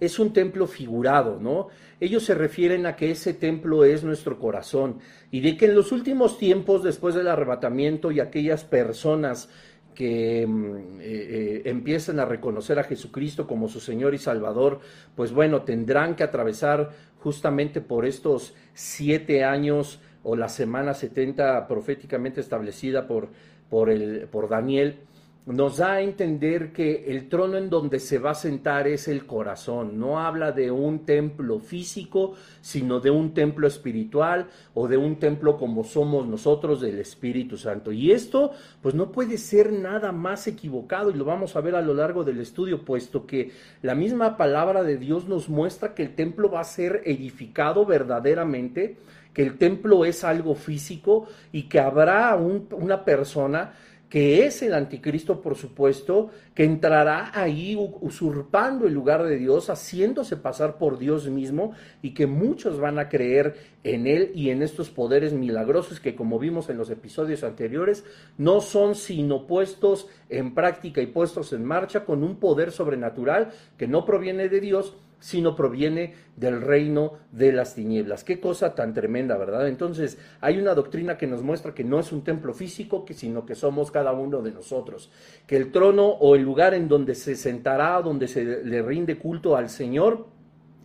es 0.00 0.18
un 0.18 0.32
templo 0.32 0.66
figurado, 0.66 1.38
¿no? 1.40 1.68
Ellos 2.00 2.24
se 2.24 2.34
refieren 2.34 2.86
a 2.86 2.96
que 2.96 3.10
ese 3.10 3.34
templo 3.34 3.84
es 3.84 4.04
nuestro 4.04 4.38
corazón 4.38 4.98
y 5.30 5.40
de 5.40 5.56
que 5.56 5.66
en 5.66 5.74
los 5.74 5.92
últimos 5.92 6.38
tiempos, 6.38 6.82
después 6.82 7.14
del 7.14 7.28
arrebatamiento 7.28 8.10
y 8.10 8.20
aquellas 8.20 8.64
personas 8.64 9.48
que 9.94 10.46
mm, 10.46 11.00
eh, 11.00 11.02
eh, 11.02 11.62
empiezan 11.66 12.18
a 12.20 12.24
reconocer 12.24 12.78
a 12.78 12.84
Jesucristo 12.84 13.46
como 13.46 13.68
su 13.68 13.80
Señor 13.80 14.14
y 14.14 14.18
Salvador, 14.18 14.80
pues 15.14 15.32
bueno, 15.32 15.62
tendrán 15.62 16.16
que 16.16 16.24
atravesar 16.24 16.90
justamente 17.20 17.80
por 17.80 18.04
estos 18.04 18.54
siete 18.74 19.44
años 19.44 20.00
o 20.22 20.36
la 20.36 20.48
semana 20.48 20.94
70 20.94 21.66
proféticamente 21.68 22.40
establecida 22.40 23.06
por, 23.06 23.28
por, 23.70 23.90
el, 23.90 24.26
por 24.28 24.48
Daniel, 24.48 24.98
nos 25.46 25.76
da 25.76 25.92
a 25.92 26.00
entender 26.00 26.72
que 26.72 27.04
el 27.08 27.28
trono 27.28 27.58
en 27.58 27.68
donde 27.68 28.00
se 28.00 28.18
va 28.18 28.30
a 28.30 28.34
sentar 28.34 28.88
es 28.88 29.08
el 29.08 29.26
corazón. 29.26 29.98
No 29.98 30.18
habla 30.18 30.52
de 30.52 30.70
un 30.70 31.04
templo 31.04 31.60
físico, 31.60 32.32
sino 32.62 32.98
de 32.98 33.10
un 33.10 33.34
templo 33.34 33.66
espiritual 33.66 34.48
o 34.72 34.88
de 34.88 34.96
un 34.96 35.18
templo 35.18 35.58
como 35.58 35.84
somos 35.84 36.26
nosotros 36.26 36.80
del 36.80 36.98
Espíritu 36.98 37.58
Santo. 37.58 37.92
Y 37.92 38.12
esto 38.12 38.52
pues 38.80 38.94
no 38.94 39.12
puede 39.12 39.36
ser 39.36 39.70
nada 39.70 40.12
más 40.12 40.46
equivocado 40.46 41.10
y 41.10 41.14
lo 41.14 41.26
vamos 41.26 41.56
a 41.56 41.60
ver 41.60 41.74
a 41.74 41.82
lo 41.82 41.92
largo 41.92 42.24
del 42.24 42.40
estudio, 42.40 42.82
puesto 42.82 43.26
que 43.26 43.50
la 43.82 43.94
misma 43.94 44.38
palabra 44.38 44.82
de 44.82 44.96
Dios 44.96 45.28
nos 45.28 45.50
muestra 45.50 45.94
que 45.94 46.04
el 46.04 46.14
templo 46.14 46.50
va 46.50 46.60
a 46.60 46.64
ser 46.64 47.02
edificado 47.04 47.84
verdaderamente 47.84 48.96
que 49.34 49.42
el 49.42 49.58
templo 49.58 50.04
es 50.04 50.22
algo 50.22 50.54
físico 50.54 51.26
y 51.50 51.64
que 51.64 51.80
habrá 51.80 52.36
una 52.36 53.04
persona 53.04 53.72
que 54.14 54.46
es 54.46 54.62
el 54.62 54.74
anticristo, 54.74 55.40
por 55.40 55.56
supuesto, 55.56 56.30
que 56.54 56.62
entrará 56.62 57.32
ahí 57.34 57.76
usurpando 58.00 58.86
el 58.86 58.94
lugar 58.94 59.24
de 59.24 59.36
Dios, 59.36 59.70
haciéndose 59.70 60.36
pasar 60.36 60.78
por 60.78 60.98
Dios 60.98 61.28
mismo 61.28 61.72
y 62.00 62.14
que 62.14 62.28
muchos 62.28 62.78
van 62.78 63.00
a 63.00 63.08
creer 63.08 63.56
en 63.82 64.06
él 64.06 64.30
y 64.32 64.50
en 64.50 64.62
estos 64.62 64.88
poderes 64.88 65.32
milagrosos 65.32 65.98
que, 65.98 66.14
como 66.14 66.38
vimos 66.38 66.70
en 66.70 66.78
los 66.78 66.90
episodios 66.90 67.42
anteriores, 67.42 68.04
no 68.38 68.60
son 68.60 68.94
sino 68.94 69.48
puestos 69.48 70.06
en 70.28 70.54
práctica 70.54 71.00
y 71.00 71.06
puestos 71.06 71.52
en 71.52 71.64
marcha 71.64 72.04
con 72.04 72.22
un 72.22 72.36
poder 72.36 72.70
sobrenatural 72.70 73.50
que 73.76 73.88
no 73.88 74.04
proviene 74.04 74.48
de 74.48 74.60
Dios, 74.60 74.94
sino 75.24 75.56
proviene 75.56 76.12
del 76.36 76.60
reino 76.60 77.14
de 77.32 77.50
las 77.50 77.74
tinieblas. 77.74 78.24
Qué 78.24 78.40
cosa 78.40 78.74
tan 78.74 78.92
tremenda, 78.92 79.38
¿verdad? 79.38 79.68
Entonces, 79.68 80.18
hay 80.42 80.58
una 80.58 80.74
doctrina 80.74 81.16
que 81.16 81.26
nos 81.26 81.42
muestra 81.42 81.72
que 81.72 81.82
no 81.82 81.98
es 81.98 82.12
un 82.12 82.22
templo 82.22 82.52
físico, 82.52 83.06
sino 83.08 83.46
que 83.46 83.54
somos 83.54 83.90
cada 83.90 84.12
uno 84.12 84.42
de 84.42 84.52
nosotros. 84.52 85.10
Que 85.46 85.56
el 85.56 85.72
trono 85.72 86.08
o 86.08 86.34
el 86.34 86.42
lugar 86.42 86.74
en 86.74 86.88
donde 86.88 87.14
se 87.14 87.36
sentará, 87.36 88.02
donde 88.02 88.28
se 88.28 88.44
le 88.44 88.82
rinde 88.82 89.16
culto 89.16 89.56
al 89.56 89.70
Señor, 89.70 90.26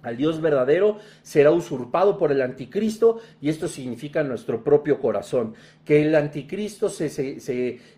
al 0.02 0.18
Dios 0.18 0.42
verdadero 0.42 0.98
será 1.22 1.52
usurpado 1.52 2.18
por 2.18 2.32
el 2.32 2.42
anticristo 2.42 3.20
y 3.42 3.50
esto 3.50 3.68
significa 3.68 4.24
nuestro 4.24 4.64
propio 4.64 5.00
corazón, 5.00 5.56
que 5.86 6.02
el 6.02 6.16
anticristo 6.16 6.90
se, 6.90 7.10
se, 7.10 7.40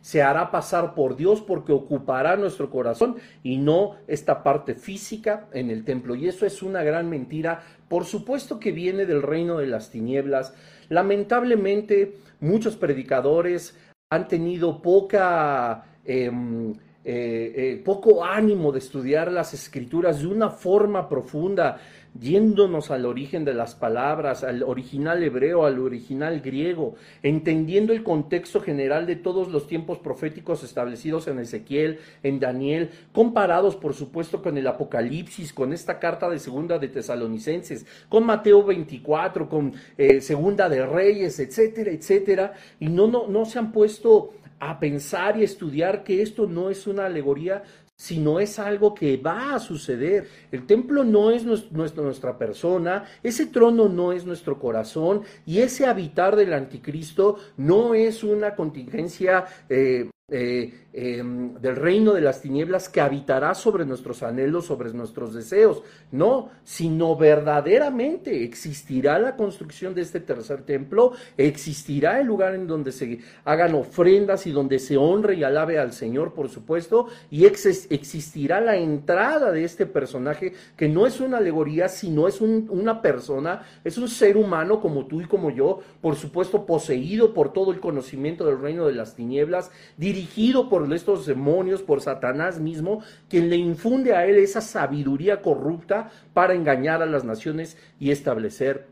se, 0.02 0.22
hará 0.22 0.52
pasar 0.52 0.94
por 0.96 1.16
Dios 1.16 1.42
porque 1.42 1.72
ocupará 1.72 2.36
nuestro 2.36 2.70
corazón 2.70 3.18
y 3.44 3.58
no 3.58 3.98
esta 4.08 4.44
parte 4.44 4.76
física 4.76 5.48
en 5.54 5.70
el 5.70 5.84
templo. 5.84 6.16
Y 6.16 6.28
eso 6.28 6.46
es 6.46 6.64
una 6.64 6.84
gran 6.84 7.10
mentira, 7.10 7.64
por 7.88 8.06
supuesto 8.06 8.60
que 8.60 8.72
viene 8.72 9.06
del 9.06 9.22
reino 9.22 9.58
de 9.58 9.68
las 9.68 9.90
tinieblas. 9.90 10.54
Lamentablemente 10.90 12.18
muchos 12.40 12.76
predicadores 12.76 13.78
han 14.10 14.28
tenido 14.28 14.82
poca... 14.82 15.86
Em, 16.04 16.74
eh, 17.04 17.54
eh, 17.56 17.82
poco 17.84 18.24
ánimo 18.24 18.72
de 18.72 18.78
estudiar 18.78 19.32
las 19.32 19.56
escrituras 19.56 20.20
de 20.20 20.28
una 20.28 20.52
forma 20.52 21.10
profunda, 21.10 21.80
yéndonos 22.20 22.92
al 22.92 23.08
origen 23.08 23.44
de 23.44 23.56
las 23.56 23.74
palabras, 23.74 24.44
al 24.44 24.62
original 24.62 25.24
hebreo, 25.24 25.66
al 25.66 25.80
original 25.80 26.42
griego, 26.42 26.96
entendiendo 27.24 27.94
el 27.94 28.04
contexto 28.04 28.62
general 28.62 29.08
de 29.08 29.16
todos 29.16 29.48
los 29.48 29.66
tiempos 29.66 29.98
proféticos 29.98 30.64
establecidos 30.64 31.28
en 31.28 31.40
Ezequiel, 31.40 32.00
en 32.22 32.40
Daniel, 32.40 32.92
comparados 33.14 33.76
por 33.76 33.96
supuesto 33.96 34.44
con 34.44 34.58
el 34.58 34.68
Apocalipsis, 34.68 35.54
con 35.54 35.74
esta 35.74 35.98
carta 35.98 36.30
de 36.30 36.38
segunda 36.38 36.78
de 36.78 36.90
Tesalonicenses, 36.90 37.86
con 38.10 38.26
Mateo 38.26 38.64
24, 38.64 39.50
con 39.50 39.74
eh, 39.98 40.22
segunda 40.22 40.70
de 40.70 40.86
Reyes, 40.86 41.40
etcétera, 41.40 41.90
etcétera, 41.90 42.54
y 42.80 42.90
no, 42.90 43.08
no, 43.08 43.28
no 43.28 43.46
se 43.46 43.58
han 43.58 43.72
puesto 43.72 44.34
a 44.62 44.80
pensar 44.80 45.38
y 45.38 45.44
estudiar 45.44 46.04
que 46.04 46.22
esto 46.22 46.46
no 46.46 46.70
es 46.70 46.86
una 46.86 47.08
alegoría, 47.08 47.64
sino 47.96 48.40
es 48.40 48.60
algo 48.60 48.94
que 48.94 49.18
va 49.18 49.56
a 49.56 49.60
suceder. 49.60 50.28
El 50.52 50.68
templo 50.68 51.04
no 51.04 51.32
es 51.32 51.44
nuestra 51.46 52.38
persona, 52.38 53.06
ese 53.24 53.48
trono 53.48 53.90
no 53.90 54.14
es 54.14 54.24
nuestro 54.24 54.60
corazón 54.60 55.24
y 55.48 55.60
ese 55.60 55.88
habitar 55.88 56.36
del 56.36 56.54
anticristo 56.54 57.38
no 57.58 57.96
es 57.96 58.24
una 58.24 58.56
contingencia 58.56 59.46
eh, 59.68 60.11
eh, 60.34 60.88
em, 60.94 61.56
del 61.56 61.76
reino 61.76 62.14
de 62.14 62.22
las 62.22 62.42
tinieblas 62.42 62.88
que 62.88 63.02
habitará 63.02 63.54
sobre 63.54 63.84
nuestros 63.84 64.24
anhelos, 64.24 64.66
sobre 64.66 64.94
nuestros 64.94 65.34
deseos. 65.34 65.84
No, 66.12 66.50
sino 66.64 67.18
verdaderamente 67.18 68.46
existirá 68.46 69.20
la 69.20 69.36
construcción 69.36 69.94
de 69.94 70.04
este 70.04 70.22
tercer 70.22 70.64
templo, 70.64 71.12
existirá 71.36 72.22
el 72.22 72.28
lugar 72.28 72.56
en 72.56 72.66
donde 72.66 72.94
se 72.94 73.20
hagan 73.44 73.76
ofrendas 73.76 74.48
y 74.48 74.52
donde 74.52 74.80
se 74.80 74.96
honre 74.96 75.36
y 75.36 75.44
alabe 75.44 75.78
al 75.78 75.92
Señor, 75.92 76.34
por 76.34 76.48
supuesto, 76.48 77.08
y 77.30 77.46
existirá 77.46 78.62
la 78.62 78.78
entrada 78.78 79.52
de 79.52 79.66
este 79.66 79.86
personaje 79.86 80.54
que 80.78 80.88
no 80.88 81.06
es 81.06 81.20
una 81.20 81.40
alegoría, 81.40 81.90
sino 81.90 82.30
es 82.30 82.40
una 82.40 83.02
persona, 83.02 83.64
es 83.84 83.98
un 83.98 84.08
ser 84.08 84.38
humano 84.38 84.80
como 84.80 85.08
tú 85.08 85.20
y 85.20 85.26
como 85.26 85.50
yo, 85.52 85.80
por 86.00 86.16
supuesto 86.16 86.66
poseído 86.66 87.34
por 87.34 87.52
todo 87.52 87.74
el 87.74 87.82
conocimiento 87.82 88.46
del 88.46 88.62
reino 88.62 88.88
de 88.88 88.94
las 88.94 89.16
tinieblas, 89.16 89.72
dirigido 89.98 90.21
dirigido 90.22 90.70
por 90.70 90.92
estos 90.94 91.26
demonios, 91.26 91.82
por 91.82 92.02
Satanás 92.02 92.60
mismo, 92.60 93.02
quien 93.28 93.50
le 93.50 93.56
infunde 93.56 94.14
a 94.16 94.26
él 94.26 94.36
esa 94.36 94.62
sabiduría 94.62 95.42
corrupta 95.42 96.12
para 96.34 96.54
engañar 96.54 97.02
a 97.02 97.08
las 97.08 97.24
naciones 97.24 97.78
y 98.00 98.12
establecer 98.12 98.88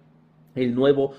el 0.56 0.74
nuevo 0.74 1.14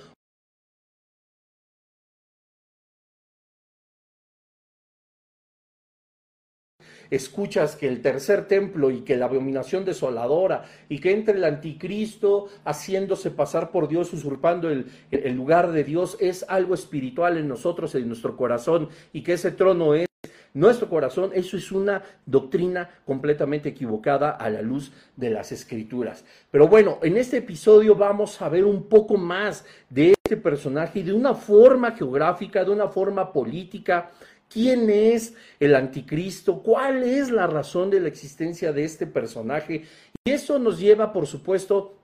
escuchas 7.10 7.76
que 7.76 7.88
el 7.88 8.02
tercer 8.02 8.46
templo 8.46 8.90
y 8.90 9.00
que 9.00 9.16
la 9.16 9.26
abominación 9.26 9.84
desoladora 9.84 10.64
y 10.88 11.00
que 11.00 11.12
entre 11.12 11.36
el 11.36 11.44
anticristo 11.44 12.48
haciéndose 12.64 13.30
pasar 13.30 13.70
por 13.70 13.88
Dios, 13.88 14.12
usurpando 14.12 14.70
el, 14.70 14.86
el, 15.10 15.34
lugar 15.34 15.72
de 15.72 15.84
Dios, 15.84 16.16
es 16.20 16.44
algo 16.48 16.74
espiritual 16.74 17.36
en 17.36 17.48
nosotros, 17.48 17.94
en 17.94 18.08
nuestro 18.08 18.36
corazón 18.36 18.88
y 19.12 19.22
que 19.22 19.34
ese 19.34 19.50
trono 19.50 19.94
es 19.94 20.10
nuestro 20.52 20.88
corazón, 20.88 21.30
eso 21.34 21.56
es 21.56 21.70
una 21.70 22.02
doctrina 22.26 22.90
completamente 23.04 23.68
equivocada 23.68 24.30
a 24.30 24.50
la 24.50 24.62
luz 24.62 24.92
de 25.16 25.30
las 25.30 25.52
escrituras. 25.52 26.24
Pero 26.50 26.66
bueno, 26.66 26.98
en 27.02 27.16
este 27.16 27.38
episodio 27.38 27.94
vamos 27.94 28.40
a 28.42 28.48
ver 28.48 28.64
un 28.64 28.88
poco 28.88 29.16
más 29.16 29.64
de 29.88 30.14
este 30.24 30.36
personaje 30.36 31.02
de 31.02 31.12
una 31.12 31.34
forma 31.34 31.92
geográfica, 31.92 32.64
de 32.64 32.70
una 32.70 32.88
forma 32.88 33.32
política, 33.32 34.10
quién 34.50 34.90
es 34.90 35.34
el 35.58 35.74
anticristo, 35.74 36.62
cuál 36.62 37.02
es 37.04 37.30
la 37.30 37.46
razón 37.46 37.88
de 37.90 38.00
la 38.00 38.08
existencia 38.08 38.72
de 38.72 38.84
este 38.84 39.06
personaje. 39.06 39.84
Y 40.24 40.30
eso 40.30 40.58
nos 40.58 40.78
lleva, 40.78 41.12
por 41.12 41.26
supuesto, 41.26 41.94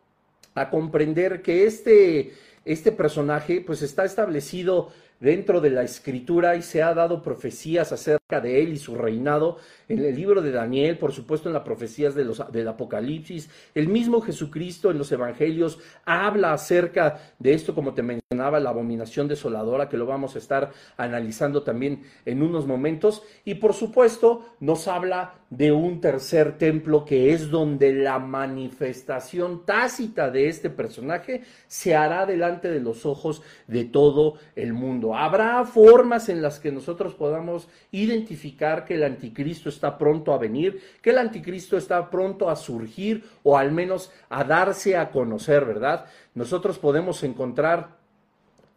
a 0.54 0.70
comprender 0.70 1.42
que 1.42 1.66
este 1.66 2.32
este 2.66 2.90
personaje 2.92 3.62
pues 3.64 3.80
está 3.80 4.04
establecido 4.04 4.90
dentro 5.20 5.60
de 5.60 5.70
la 5.70 5.82
escritura 5.82 6.56
y 6.56 6.62
se 6.62 6.82
ha 6.82 6.94
dado 6.94 7.22
profecías 7.22 7.92
acerca 7.92 8.40
de 8.40 8.62
él 8.62 8.72
y 8.72 8.76
su 8.76 8.94
reinado 8.94 9.58
en 9.88 10.00
el 10.00 10.14
libro 10.14 10.42
de 10.42 10.50
Daniel, 10.50 10.98
por 10.98 11.12
supuesto 11.12 11.48
en 11.48 11.54
las 11.54 11.62
profecías 11.62 12.14
del 12.14 12.68
Apocalipsis. 12.68 13.48
El 13.74 13.88
mismo 13.88 14.20
Jesucristo 14.20 14.90
en 14.90 14.98
los 14.98 15.12
evangelios 15.12 15.78
habla 16.04 16.52
acerca 16.52 17.20
de 17.38 17.54
esto, 17.54 17.74
como 17.74 17.94
te 17.94 18.02
mencionaba, 18.02 18.60
la 18.60 18.70
abominación 18.70 19.28
desoladora, 19.28 19.88
que 19.88 19.96
lo 19.96 20.06
vamos 20.06 20.34
a 20.34 20.38
estar 20.38 20.72
analizando 20.96 21.62
también 21.62 22.02
en 22.24 22.42
unos 22.42 22.66
momentos. 22.66 23.22
Y 23.44 23.54
por 23.54 23.74
supuesto 23.74 24.44
nos 24.60 24.88
habla 24.88 25.34
de 25.50 25.70
un 25.70 26.00
tercer 26.00 26.58
templo 26.58 27.04
que 27.04 27.32
es 27.32 27.50
donde 27.50 27.92
la 27.92 28.18
manifestación 28.18 29.64
tácita 29.64 30.30
de 30.30 30.48
este 30.48 30.70
personaje 30.70 31.42
se 31.68 31.94
hará 31.94 32.26
delante 32.26 32.68
de 32.68 32.80
los 32.80 33.06
ojos 33.06 33.42
de 33.68 33.84
todo 33.84 34.34
el 34.56 34.72
mundo. 34.72 35.05
Habrá 35.14 35.64
formas 35.64 36.28
en 36.28 36.40
las 36.42 36.58
que 36.58 36.72
nosotros 36.72 37.14
podamos 37.14 37.68
identificar 37.90 38.84
que 38.84 38.94
el 38.94 39.04
anticristo 39.04 39.68
está 39.68 39.98
pronto 39.98 40.32
a 40.32 40.38
venir, 40.38 40.80
que 41.02 41.10
el 41.10 41.18
anticristo 41.18 41.76
está 41.76 42.08
pronto 42.10 42.48
a 42.48 42.56
surgir 42.56 43.24
o 43.42 43.58
al 43.58 43.72
menos 43.72 44.10
a 44.28 44.44
darse 44.44 44.96
a 44.96 45.10
conocer, 45.10 45.64
¿verdad? 45.64 46.06
Nosotros 46.34 46.78
podemos 46.78 47.22
encontrar 47.22 47.96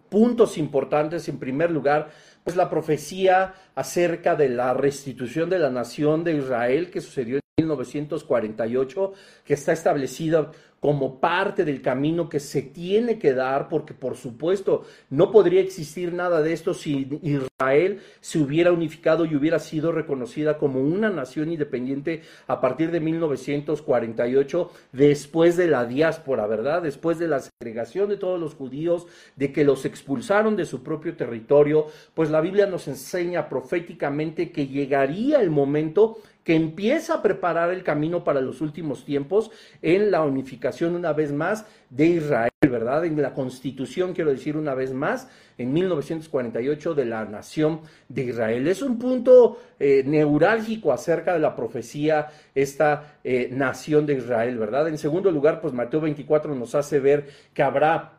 puntos 0.09 0.57
importantes. 0.57 1.29
En 1.29 1.39
primer 1.39 1.71
lugar, 1.71 2.09
pues 2.43 2.55
la 2.55 2.69
profecía 2.69 3.53
acerca 3.75 4.35
de 4.35 4.49
la 4.49 4.73
restitución 4.73 5.49
de 5.49 5.59
la 5.59 5.69
nación 5.69 6.23
de 6.23 6.35
Israel 6.35 6.89
que 6.89 7.01
sucedió 7.01 7.37
en 7.37 7.65
1948, 7.65 9.13
que 9.45 9.53
está 9.53 9.71
establecida 9.71 10.51
como 10.79 11.19
parte 11.19 11.65
del 11.65 11.81
camino 11.81 12.29
que 12.29 12.39
se 12.39 12.61
tiene 12.61 13.19
que 13.19 13.33
dar, 13.33 13.69
porque 13.69 13.93
por 13.93 14.15
supuesto 14.15 14.85
no 15.09 15.31
podría 15.31 15.61
existir 15.61 16.13
nada 16.13 16.41
de 16.41 16.53
esto 16.53 16.73
si 16.73 17.19
Israel 17.21 17.99
se 18.21 18.39
hubiera 18.39 18.71
unificado 18.71 19.25
y 19.25 19.35
hubiera 19.35 19.59
sido 19.59 19.91
reconocida 19.91 20.57
como 20.57 20.79
una 20.81 21.09
nación 21.09 21.51
independiente 21.51 22.21
a 22.47 22.61
partir 22.61 22.91
de 22.91 22.99
1948, 22.99 24.71
después 24.91 25.57
de 25.57 25.67
la 25.67 25.85
diáspora, 25.85 26.47
¿verdad? 26.47 26.81
Después 26.81 27.19
de 27.19 27.27
la 27.27 27.39
segregación 27.39 28.09
de 28.09 28.17
todos 28.17 28.39
los 28.39 28.55
judíos, 28.55 29.07
de 29.35 29.51
que 29.51 29.63
los 29.63 29.85
expulsaron 29.85 30.55
de 30.55 30.65
su 30.65 30.83
propio 30.83 31.15
territorio, 31.15 31.87
pues 32.13 32.29
la 32.29 32.41
Biblia 32.41 32.65
nos 32.65 32.87
enseña 32.87 33.49
proféticamente 33.49 34.51
que 34.51 34.67
llegaría 34.67 35.41
el 35.41 35.49
momento 35.49 36.17
que 36.43 36.55
empieza 36.55 37.15
a 37.15 37.21
preparar 37.21 37.69
el 37.71 37.83
camino 37.83 38.23
para 38.23 38.41
los 38.41 38.61
últimos 38.61 39.05
tiempos 39.05 39.51
en 39.81 40.11
la 40.11 40.23
unificación 40.23 40.95
una 40.95 41.13
vez 41.13 41.31
más 41.31 41.65
de 41.89 42.05
Israel, 42.07 42.51
¿verdad? 42.61 43.05
En 43.05 43.21
la 43.21 43.33
constitución, 43.33 44.13
quiero 44.13 44.31
decir 44.31 44.57
una 44.57 44.73
vez 44.73 44.93
más, 44.93 45.29
en 45.57 45.73
1948 45.73 46.93
de 46.93 47.05
la 47.05 47.25
nación 47.25 47.81
de 48.07 48.23
Israel. 48.23 48.67
Es 48.67 48.81
un 48.81 48.97
punto 48.97 49.59
eh, 49.79 50.03
neurálgico 50.05 50.91
acerca 50.91 51.33
de 51.33 51.39
la 51.39 51.55
profecía, 51.55 52.27
esta 52.55 53.19
eh, 53.23 53.49
nación 53.51 54.05
de 54.05 54.15
Israel, 54.15 54.57
¿verdad? 54.57 54.87
En 54.87 54.97
segundo 54.97 55.31
lugar, 55.31 55.61
pues 55.61 55.73
Mateo 55.73 56.01
24 56.01 56.55
nos 56.55 56.75
hace 56.75 56.99
ver 56.99 57.27
que 57.53 57.63
habrá 57.63 58.18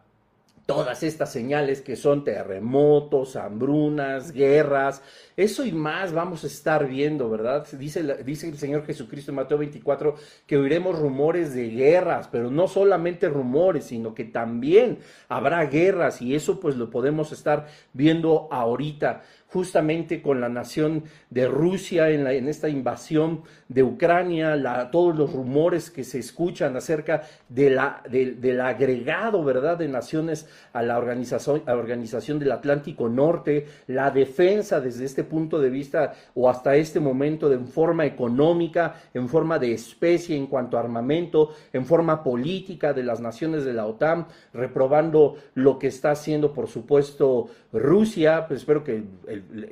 todas 0.70 1.02
estas 1.02 1.32
señales 1.32 1.80
que 1.80 1.96
son 1.96 2.22
terremotos, 2.22 3.34
hambrunas, 3.34 4.30
guerras, 4.30 5.02
eso 5.36 5.64
y 5.64 5.72
más 5.72 6.12
vamos 6.12 6.44
a 6.44 6.46
estar 6.46 6.86
viendo, 6.86 7.28
¿verdad? 7.28 7.66
Dice, 7.72 8.04
dice 8.22 8.48
el 8.48 8.56
Señor 8.56 8.86
Jesucristo 8.86 9.32
en 9.32 9.34
Mateo 9.34 9.58
24 9.58 10.14
que 10.46 10.56
oiremos 10.56 10.96
rumores 10.96 11.54
de 11.54 11.70
guerras, 11.70 12.28
pero 12.30 12.52
no 12.52 12.68
solamente 12.68 13.28
rumores, 13.28 13.86
sino 13.86 14.14
que 14.14 14.22
también 14.22 15.00
habrá 15.28 15.64
guerras 15.64 16.22
y 16.22 16.36
eso 16.36 16.60
pues 16.60 16.76
lo 16.76 16.88
podemos 16.88 17.32
estar 17.32 17.66
viendo 17.92 18.46
ahorita 18.52 19.22
justamente 19.52 20.20
con 20.20 20.40
la 20.40 20.48
nación 20.48 21.04
de 21.30 21.46
Rusia 21.46 22.10
en, 22.10 22.26
en 22.26 22.48
esta 22.48 22.68
invasión 22.68 23.42
de 23.68 23.84
Ucrania, 23.84 24.56
la, 24.56 24.90
todos 24.90 25.16
los 25.16 25.32
rumores 25.32 25.90
que 25.90 26.02
se 26.02 26.18
escuchan 26.18 26.76
acerca 26.76 27.22
de 27.48 27.70
la, 27.70 28.02
del 28.08 28.60
agregado, 28.60 29.44
¿verdad?, 29.44 29.78
de 29.78 29.88
naciones 29.88 30.48
a 30.72 30.82
la, 30.82 30.98
organización, 30.98 31.62
a 31.66 31.74
la 31.74 31.78
Organización 31.78 32.38
del 32.38 32.50
Atlántico 32.50 33.08
Norte, 33.08 33.66
la 33.86 34.10
defensa 34.10 34.80
desde 34.80 35.04
este 35.04 35.22
punto 35.22 35.60
de 35.60 35.70
vista 35.70 36.14
o 36.34 36.50
hasta 36.50 36.74
este 36.74 36.98
momento 36.98 37.48
de 37.48 37.60
en 37.60 37.68
forma 37.68 38.06
económica, 38.06 38.94
en 39.14 39.28
forma 39.28 39.58
de 39.58 39.72
especie 39.72 40.36
en 40.36 40.46
cuanto 40.46 40.76
a 40.76 40.80
armamento, 40.80 41.50
en 41.72 41.84
forma 41.84 42.24
política 42.24 42.92
de 42.92 43.04
las 43.04 43.20
naciones 43.20 43.64
de 43.64 43.74
la 43.74 43.86
OTAN, 43.86 44.26
reprobando 44.54 45.36
lo 45.54 45.78
que 45.78 45.88
está 45.88 46.12
haciendo, 46.12 46.52
por 46.52 46.68
supuesto, 46.68 47.50
Rusia, 47.72 48.46
pues 48.46 48.60
espero 48.60 48.82
que 48.82 49.04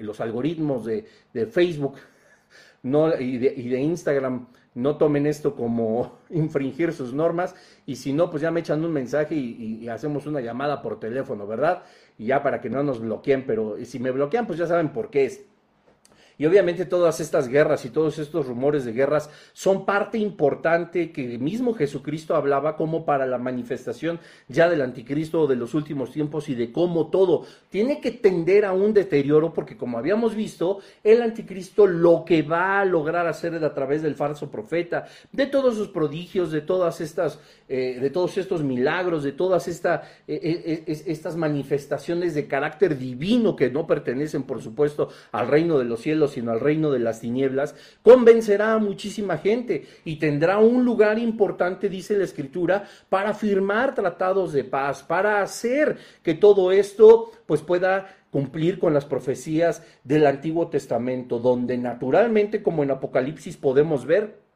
los 0.01 0.21
algoritmos 0.21 0.85
de, 0.85 1.07
Facebook 1.51 1.97
no, 2.83 3.19
y, 3.19 3.39
de, 3.39 3.81
Instagram 3.81 4.47
no 4.75 4.97
tomen 4.97 5.27
esto 5.27 5.57
como 5.57 6.19
infringir 6.31 6.93
sus 6.93 7.13
normas 7.13 7.55
y 7.87 7.97
si 7.97 8.13
no, 8.13 8.31
pues 8.31 8.43
ya 8.43 8.51
me 8.51 8.61
echan 8.61 8.85
un 8.85 8.93
mensaje 8.93 9.35
y, 9.35 9.81
y, 9.83 9.89
hacemos 9.89 10.27
una 10.27 10.41
llamada 10.41 10.81
por 10.81 11.01
teléfono, 11.01 11.47
¿verdad? 11.47 11.83
Y 12.17 12.27
ya 12.27 12.43
para 12.43 12.61
que 12.61 12.71
no 12.71 12.83
nos 12.83 13.01
bloqueen, 13.01 13.45
pero 13.47 13.77
si 13.85 13.99
me 13.99 14.11
bloquean, 14.11 14.47
pues 14.47 14.59
ya 14.59 14.67
saben 14.67 14.91
por 14.91 15.11
qué 15.11 15.25
es. 15.25 15.48
Y 16.39 16.47
obviamente 16.47 16.85
todas 16.85 17.19
estas 17.19 17.49
guerras 17.49 17.85
y 17.85 17.91
todos 17.91 18.19
estos 18.19 18.47
rumores 18.47 18.85
de 18.85 18.93
guerras 18.93 19.29
son 19.53 19.85
parte 19.85 20.19
importante 20.19 21.11
que 21.11 21.37
mismo 21.37 21.75
Jesucristo 21.75 22.37
hablaba 22.37 22.77
como 22.77 23.05
para 23.05 23.27
la 23.27 23.39
manifestación 23.39 24.21
ya 24.47 24.69
del 24.69 24.83
anticristo 24.83 25.49
de 25.49 25.57
los 25.57 25.75
últimos 25.75 26.13
tiempos 26.13 26.49
y 26.49 26.55
de 26.55 26.71
cómo 26.71 27.09
todo 27.09 27.45
tiene 27.71 28.01
que 28.01 28.13
tender 28.13 28.65
a 28.65 28.73
un 28.73 28.95
deterioro 28.95 29.53
porque 29.53 29.77
como 29.77 29.99
habíamos 29.99 30.37
visto, 30.37 30.79
el 31.03 31.23
anticristo 31.23 31.87
lo 31.87 32.25
que 32.25 32.43
va 32.43 32.81
a 32.81 32.85
lograr 32.85 33.27
hacer 33.27 33.55
es 33.55 33.63
a 33.63 33.75
través 33.75 34.03
del 34.03 34.15
falso 34.15 34.49
profeta, 34.49 35.07
de 35.33 35.47
todos 35.47 35.75
sus 35.75 35.89
prodigios, 35.89 36.53
de 36.53 36.61
todas 36.61 37.01
estas, 37.01 37.41
eh, 37.69 37.99
de 38.01 38.11
todos 38.11 38.39
estos 38.39 38.63
milagros, 38.63 39.25
de 39.25 39.33
todas 39.33 39.67
eh, 39.67 39.81
eh, 40.29 40.85
estas 40.87 41.37
manifestaciones 41.37 42.35
de 42.35 42.47
carácter 42.47 42.97
divino 42.97 43.57
que 43.57 43.71
no 43.71 43.87
pertenecen, 43.87 44.45
por 44.45 44.63
supuesto, 44.63 45.09
al 45.33 45.49
reino 45.49 45.79
de 45.79 45.85
los 45.85 46.01
cielos 46.01 46.28
sino 46.29 46.53
al 46.53 46.61
reino 46.61 46.91
de 46.91 47.01
las 47.01 47.21
tinieblas, 47.21 47.75
convencerá 48.03 48.75
a 48.75 48.79
muchísima 48.79 49.39
gente 49.39 49.87
y 50.05 50.17
tendrá 50.17 50.59
un 50.59 50.85
lugar 50.85 51.19
importante, 51.19 51.89
dice 51.89 52.17
la 52.17 52.25
Escritura, 52.25 52.85
para 53.09 53.35
firmar 53.35 53.95
tratados 53.95 54.53
de 54.53 54.65
paz, 54.65 55.03
para 55.03 55.43
hacer 55.43 55.97
que 56.23 56.35
todo 56.35 56.71
esto 56.73 57.33
pues 57.47 57.63
pueda 57.63 58.17
cumplir 58.31 58.79
con 58.79 58.95
las 58.95 59.05
profecías 59.05 59.83
del 60.05 60.27
Antiguo 60.27 60.69
Testamento, 60.69 61.39
donde 61.39 61.79
naturalmente, 61.79 62.63
como 62.63 62.83
en 62.83 62.91
Apocalipsis 62.91 63.57
podemos 63.57 64.05
ver, 64.05 64.48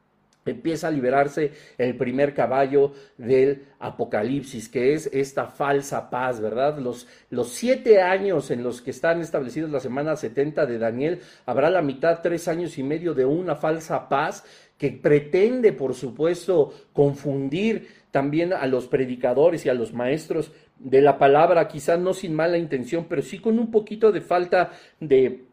empieza 0.45 0.87
a 0.87 0.91
liberarse 0.91 1.51
el 1.77 1.95
primer 1.95 2.33
caballo 2.33 2.93
del 3.17 3.63
Apocalipsis, 3.79 4.69
que 4.69 4.93
es 4.93 5.09
esta 5.13 5.47
falsa 5.47 6.09
paz, 6.09 6.39
¿verdad? 6.39 6.77
Los, 6.79 7.07
los 7.29 7.49
siete 7.49 8.01
años 8.01 8.51
en 8.51 8.63
los 8.63 8.81
que 8.81 8.91
están 8.91 9.21
establecidos 9.21 9.71
la 9.71 9.79
semana 9.79 10.15
70 10.15 10.65
de 10.65 10.77
Daniel, 10.77 11.21
habrá 11.45 11.69
la 11.69 11.81
mitad, 11.81 12.19
tres 12.21 12.47
años 12.47 12.77
y 12.77 12.83
medio 12.83 13.13
de 13.13 13.25
una 13.25 13.55
falsa 13.55 14.09
paz 14.09 14.43
que 14.77 14.91
pretende, 14.91 15.71
por 15.71 15.93
supuesto, 15.93 16.73
confundir 16.91 17.87
también 18.11 18.53
a 18.53 18.67
los 18.67 18.87
predicadores 18.87 19.65
y 19.65 19.69
a 19.69 19.73
los 19.73 19.93
maestros 19.93 20.51
de 20.77 21.01
la 21.01 21.17
palabra, 21.17 21.67
quizás 21.67 21.99
no 21.99 22.13
sin 22.13 22.35
mala 22.35 22.57
intención, 22.57 23.05
pero 23.07 23.21
sí 23.21 23.39
con 23.39 23.57
un 23.59 23.71
poquito 23.71 24.11
de 24.11 24.21
falta 24.21 24.71
de 24.99 25.45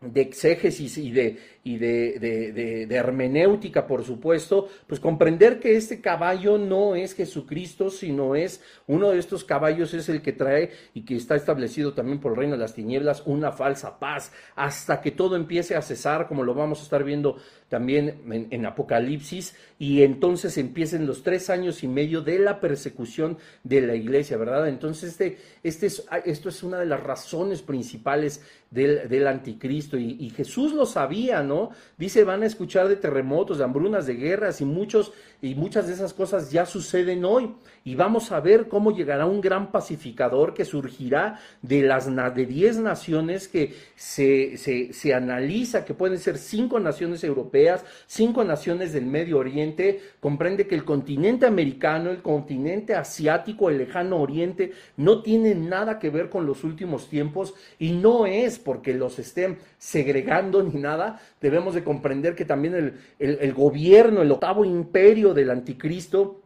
de 0.00 0.22
exégesis 0.22 0.96
y 0.96 1.10
de, 1.10 1.38
y 1.62 1.76
de, 1.76 2.18
de, 2.18 2.86
de, 2.86 2.94
hermenéutica, 2.94 3.86
por 3.86 4.02
supuesto, 4.04 4.68
pues 4.86 4.98
comprender 4.98 5.60
que 5.60 5.76
este 5.76 6.00
caballo 6.00 6.56
no 6.56 6.94
es 6.94 7.14
Jesucristo, 7.14 7.90
sino 7.90 8.34
es 8.34 8.62
uno 8.86 9.10
de 9.10 9.18
estos 9.18 9.44
caballos, 9.44 9.92
es 9.92 10.08
el 10.08 10.22
que 10.22 10.32
trae 10.32 10.70
y 10.94 11.02
que 11.02 11.16
está 11.16 11.36
establecido 11.36 11.92
también 11.92 12.18
por 12.18 12.32
el 12.32 12.38
reino 12.38 12.54
de 12.54 12.62
las 12.62 12.74
tinieblas, 12.74 13.22
una 13.26 13.52
falsa 13.52 13.98
paz, 13.98 14.32
hasta 14.56 15.02
que 15.02 15.10
todo 15.10 15.36
empiece 15.36 15.76
a 15.76 15.82
cesar, 15.82 16.28
como 16.28 16.44
lo 16.44 16.54
vamos 16.54 16.80
a 16.80 16.84
estar 16.84 17.04
viendo 17.04 17.36
también 17.70 18.48
en, 18.50 18.66
Apocalipsis, 18.66 19.54
y 19.78 20.02
entonces 20.02 20.58
empiecen 20.58 21.06
los 21.06 21.22
tres 21.22 21.50
años 21.50 21.84
y 21.84 21.88
medio 21.88 22.20
de 22.20 22.40
la 22.40 22.58
persecución 22.58 23.38
de 23.62 23.80
la 23.80 23.94
iglesia, 23.94 24.36
¿verdad? 24.36 24.68
Entonces, 24.68 25.10
este, 25.10 25.38
este 25.62 25.86
es, 25.86 26.04
esto 26.24 26.48
es 26.48 26.62
una 26.64 26.78
de 26.78 26.86
las 26.86 27.00
razones 27.00 27.62
principales 27.62 28.42
del, 28.70 29.08
del 29.08 29.26
anticristo 29.28 29.96
y, 29.96 30.16
y, 30.18 30.30
Jesús 30.30 30.72
lo 30.72 30.84
sabía, 30.84 31.42
¿no? 31.44 31.49
Dice, 31.96 32.24
van 32.24 32.42
a 32.42 32.46
escuchar 32.46 32.88
de 32.88 32.96
terremotos, 32.96 33.58
de 33.58 33.64
hambrunas, 33.64 34.06
de 34.06 34.14
guerras 34.14 34.60
y 34.60 34.64
muchos 34.64 35.12
y 35.42 35.54
muchas 35.54 35.86
de 35.86 35.94
esas 35.94 36.12
cosas 36.12 36.50
ya 36.50 36.66
suceden 36.66 37.24
hoy. 37.24 37.54
Y 37.84 37.94
vamos 37.94 38.30
a 38.32 38.40
ver 38.40 38.68
cómo 38.68 38.94
llegará 38.94 39.26
un 39.26 39.40
gran 39.40 39.72
pacificador 39.72 40.52
que 40.54 40.64
surgirá 40.64 41.38
de 41.62 41.82
las 41.82 42.10
de 42.34 42.46
10 42.46 42.78
naciones 42.78 43.48
que 43.48 43.74
se, 43.96 44.56
se, 44.58 44.92
se 44.92 45.14
analiza 45.14 45.84
que 45.84 45.94
pueden 45.94 46.18
ser 46.18 46.36
cinco 46.38 46.78
naciones 46.80 47.24
europeas, 47.24 47.84
cinco 48.06 48.44
naciones 48.44 48.92
del 48.92 49.06
Medio 49.06 49.38
Oriente, 49.38 50.00
comprende 50.20 50.66
que 50.66 50.74
el 50.74 50.84
continente 50.84 51.46
americano, 51.46 52.10
el 52.10 52.22
continente 52.22 52.94
asiático, 52.94 53.70
el 53.70 53.78
lejano 53.78 54.20
oriente, 54.20 54.72
no 54.96 55.22
tienen 55.22 55.68
nada 55.68 55.98
que 55.98 56.10
ver 56.10 56.28
con 56.28 56.46
los 56.46 56.64
últimos 56.64 57.08
tiempos 57.08 57.54
y 57.78 57.92
no 57.92 58.26
es 58.26 58.58
porque 58.58 58.94
los 58.94 59.18
estén 59.18 59.58
segregando 59.78 60.62
ni 60.62 60.80
nada, 60.80 61.20
debemos 61.40 61.74
de 61.74 61.84
comprender 61.84 62.34
que 62.34 62.44
también 62.44 62.74
el, 62.74 62.94
el, 63.18 63.38
el 63.40 63.52
gobierno, 63.54 64.22
el 64.22 64.32
octavo 64.32 64.64
imperio 64.64 65.34
del 65.34 65.50
anticristo, 65.50 66.42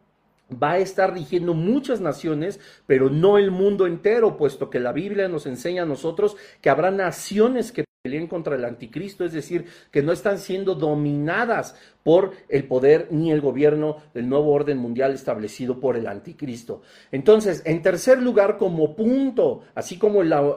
va 0.51 0.73
a 0.73 0.77
estar 0.79 1.13
rigiendo 1.13 1.53
muchas 1.53 2.01
naciones, 2.01 2.59
pero 2.85 3.09
no 3.09 3.37
el 3.37 3.51
mundo 3.51 3.87
entero, 3.87 4.37
puesto 4.37 4.69
que 4.69 4.79
la 4.79 4.91
Biblia 4.91 5.27
nos 5.27 5.45
enseña 5.45 5.83
a 5.83 5.87
nosotros 5.87 6.37
que 6.61 6.69
habrá 6.69 6.91
naciones 6.91 7.71
que 7.71 7.85
peleen 8.03 8.27
contra 8.27 8.55
el 8.55 8.65
anticristo, 8.65 9.25
es 9.25 9.33
decir, 9.33 9.65
que 9.89 10.03
no 10.03 10.11
están 10.11 10.37
siendo 10.37 10.75
dominadas 10.75 11.75
por 12.05 12.33
el 12.49 12.65
poder 12.65 13.07
ni 13.09 13.31
el 13.31 13.41
gobierno 13.41 13.97
del 14.13 14.29
nuevo 14.29 14.51
orden 14.51 14.77
mundial 14.77 15.15
establecido 15.15 15.79
por 15.79 15.97
el 15.97 16.05
anticristo. 16.05 16.83
Entonces, 17.11 17.63
en 17.65 17.81
tercer 17.81 18.21
lugar, 18.21 18.59
como 18.59 18.95
punto, 18.95 19.63
así 19.73 19.97
como 19.97 20.21
la, 20.21 20.55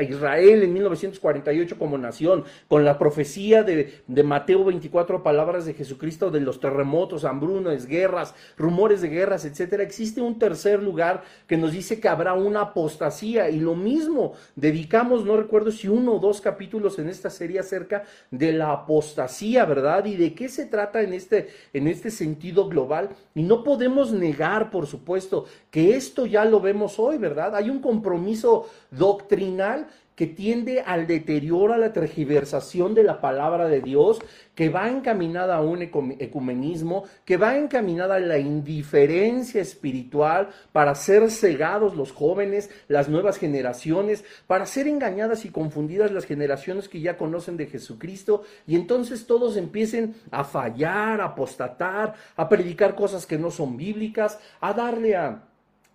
Israel 0.00 0.62
en 0.62 0.74
1948 0.74 1.78
como 1.78 1.96
nación, 1.96 2.44
con 2.68 2.84
la 2.84 2.98
profecía 2.98 3.62
de, 3.62 4.02
de 4.06 4.22
Mateo 4.22 4.66
24, 4.66 5.22
palabras 5.22 5.64
de 5.64 5.72
Jesucristo 5.72 6.30
de 6.30 6.40
los 6.40 6.60
terremotos, 6.60 7.24
hambrunas, 7.24 7.86
guerras, 7.86 8.34
rumores 8.58 9.00
de 9.00 9.08
guerras, 9.08 9.46
etcétera, 9.46 9.82
existe 9.82 10.20
un 10.20 10.38
tercer 10.38 10.82
lugar 10.82 11.22
que 11.46 11.56
nos 11.56 11.72
dice 11.72 12.00
que 12.00 12.08
habrá 12.08 12.34
una 12.34 12.60
apostasía 12.60 13.48
y 13.48 13.60
lo 13.60 13.74
mismo, 13.74 14.34
dedicamos, 14.56 15.24
no 15.24 15.38
recuerdo 15.38 15.70
si 15.70 15.88
uno 15.88 16.16
o 16.16 16.18
dos 16.18 16.42
capítulos 16.42 16.98
en 16.98 17.08
esta 17.08 17.30
serie 17.30 17.60
acerca 17.60 18.04
de 18.30 18.52
la 18.52 18.72
apostasía, 18.72 19.64
¿verdad? 19.64 20.04
Y 20.04 20.16
de 20.16 20.34
qué 20.34 20.50
se 20.50 20.66
trata 20.66 20.81
en 20.94 21.12
este, 21.12 21.48
en 21.72 21.86
este 21.86 22.10
sentido 22.10 22.68
global. 22.68 23.10
Y 23.34 23.42
no 23.42 23.62
podemos 23.62 24.12
negar, 24.12 24.70
por 24.70 24.86
supuesto, 24.86 25.46
que 25.70 25.96
esto 25.96 26.26
ya 26.26 26.44
lo 26.44 26.60
vemos 26.60 26.98
hoy, 26.98 27.18
¿verdad? 27.18 27.54
Hay 27.54 27.70
un 27.70 27.80
compromiso 27.80 28.68
doctrinal 28.90 29.88
que 30.14 30.26
tiende 30.26 30.80
al 30.80 31.06
deterioro, 31.06 31.72
a 31.72 31.78
la 31.78 31.92
tergiversación 31.92 32.94
de 32.94 33.02
la 33.02 33.20
palabra 33.20 33.68
de 33.68 33.80
Dios, 33.80 34.20
que 34.54 34.68
va 34.68 34.88
encaminada 34.88 35.56
a 35.56 35.62
un 35.62 35.80
ecumenismo, 35.82 37.04
que 37.24 37.38
va 37.38 37.56
encaminada 37.56 38.16
a 38.16 38.20
la 38.20 38.38
indiferencia 38.38 39.62
espiritual 39.62 40.50
para 40.72 40.94
ser 40.94 41.30
cegados 41.30 41.96
los 41.96 42.12
jóvenes, 42.12 42.70
las 42.88 43.08
nuevas 43.08 43.38
generaciones, 43.38 44.24
para 44.46 44.66
ser 44.66 44.88
engañadas 44.88 45.44
y 45.44 45.50
confundidas 45.50 46.10
las 46.10 46.26
generaciones 46.26 46.88
que 46.88 47.00
ya 47.00 47.16
conocen 47.16 47.56
de 47.56 47.66
Jesucristo, 47.66 48.42
y 48.66 48.76
entonces 48.76 49.26
todos 49.26 49.56
empiecen 49.56 50.14
a 50.30 50.44
fallar, 50.44 51.20
a 51.20 51.26
apostatar, 51.26 52.14
a 52.36 52.48
predicar 52.48 52.94
cosas 52.94 53.24
que 53.26 53.38
no 53.38 53.50
son 53.50 53.76
bíblicas, 53.76 54.38
a 54.60 54.74
darle 54.74 55.16
a 55.16 55.42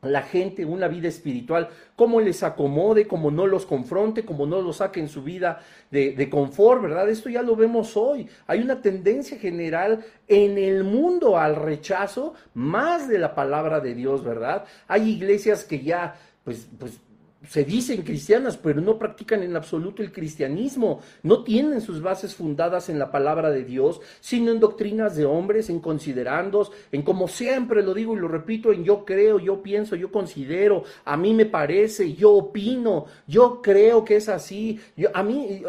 la 0.02 0.22
gente 0.22 0.64
una 0.64 0.88
vida 0.88 1.08
espiritual, 1.08 1.70
como 1.96 2.22
les 2.22 2.44
acomode, 2.44 3.08
como 3.08 3.32
no 3.32 3.48
los 3.48 3.66
confronte, 3.66 4.24
como 4.24 4.46
no 4.46 4.62
los 4.62 4.78
saque 4.78 5.00
en 5.00 5.10
su 5.10 5.24
vida 5.24 5.62
de, 5.90 6.12
de, 6.14 6.30
confort, 6.30 6.82
¿verdad? 6.82 7.10
Esto 7.10 7.30
ya 7.30 7.42
lo 7.42 7.56
vemos 7.56 7.98
hoy. 7.98 8.28
Hay 8.46 8.62
una 8.62 8.82
tendencia 8.82 9.38
general 9.40 10.06
en 10.28 10.58
el 10.58 10.84
mundo 10.84 11.38
al 11.38 11.56
rechazo 11.56 12.36
más 12.54 13.08
de 13.08 13.18
la 13.18 13.34
palabra 13.34 13.80
de 13.80 13.96
Dios, 13.96 14.24
¿verdad? 14.24 14.66
Hay 14.88 15.10
iglesias 15.10 15.64
que 15.64 15.82
ya, 15.82 16.16
pues, 16.44 16.68
pues 16.78 17.00
se 17.46 17.64
dicen 17.64 18.02
cristianas, 18.02 18.58
pero 18.58 18.82
no 18.82 18.98
practican 18.98 19.44
en 19.44 19.56
absoluto 19.56 20.02
el 20.02 20.12
cristianismo, 20.12 21.02
no 21.24 21.44
tienen 21.44 21.82
sus 21.82 22.02
bases 22.02 22.36
fundadas 22.36 22.90
en 22.90 23.00
la 23.00 23.12
palabra 23.12 23.52
de 23.52 23.64
Dios, 23.64 24.02
sino 24.20 24.52
en 24.52 24.60
doctrinas 24.60 25.16
de 25.16 25.26
hombres, 25.26 25.70
en 25.70 25.80
considerandos, 25.80 26.72
en 26.92 27.04
como 27.04 27.28
siempre 27.28 27.84
lo 27.84 27.94
digo 27.94 28.16
y 28.16 28.20
lo 28.20 28.28
repito, 28.28 28.74
en 28.74 28.84
yo 28.84 29.06
creo, 29.06 29.40
yo 29.40 29.62
pienso, 29.62 29.96
yo 29.96 30.12
considero, 30.12 30.84
a 31.06 31.16
mí 31.16 31.34
me 31.34 31.46
parece, 31.46 32.14
yo 32.14 32.34
opino, 32.34 33.06
yo 33.28 33.62
creo 33.62 34.04
que 34.04 34.16
es 34.16 34.30
así, 34.30 34.80
yo, 34.96 35.10
a 35.14 35.24
mí 35.24 35.62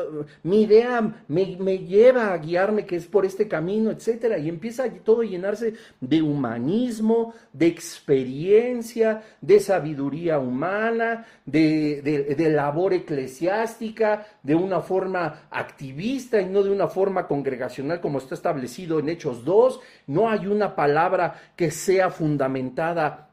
mi 0.42 0.62
idea 0.62 1.24
me, 1.28 1.56
me 1.60 1.78
lleva 1.78 2.32
a 2.32 2.38
guiarme 2.38 2.86
que 2.86 2.96
es 2.96 3.06
por 3.06 3.26
este 3.26 3.46
camino, 3.46 3.90
etcétera, 3.90 4.38
y 4.38 4.48
empieza 4.48 4.90
todo 5.04 5.22
llenarse 5.22 5.74
de 6.00 6.22
humanismo, 6.22 7.34
de 7.52 7.66
experiencia, 7.66 9.22
de 9.40 9.60
sabiduría 9.60 10.38
humana, 10.38 11.26
de 11.44 11.67
de, 11.68 12.50
labor 12.50 12.92
eclesiástica, 12.94 14.26
de 14.42 14.54
una 14.54 14.80
forma 14.80 15.48
activista 15.50 16.40
y 16.40 16.46
no 16.46 16.62
de 16.62 16.70
una 16.70 16.88
forma 16.88 17.26
congregacional 17.26 18.00
como 18.00 18.18
está 18.18 18.34
establecido 18.34 18.98
en 18.98 19.08
Hechos 19.08 19.44
2. 19.44 19.80
No 20.08 20.28
hay 20.28 20.46
una 20.46 20.74
palabra 20.74 21.52
que 21.56 21.70
sea 21.70 22.10
fundamentada 22.10 23.28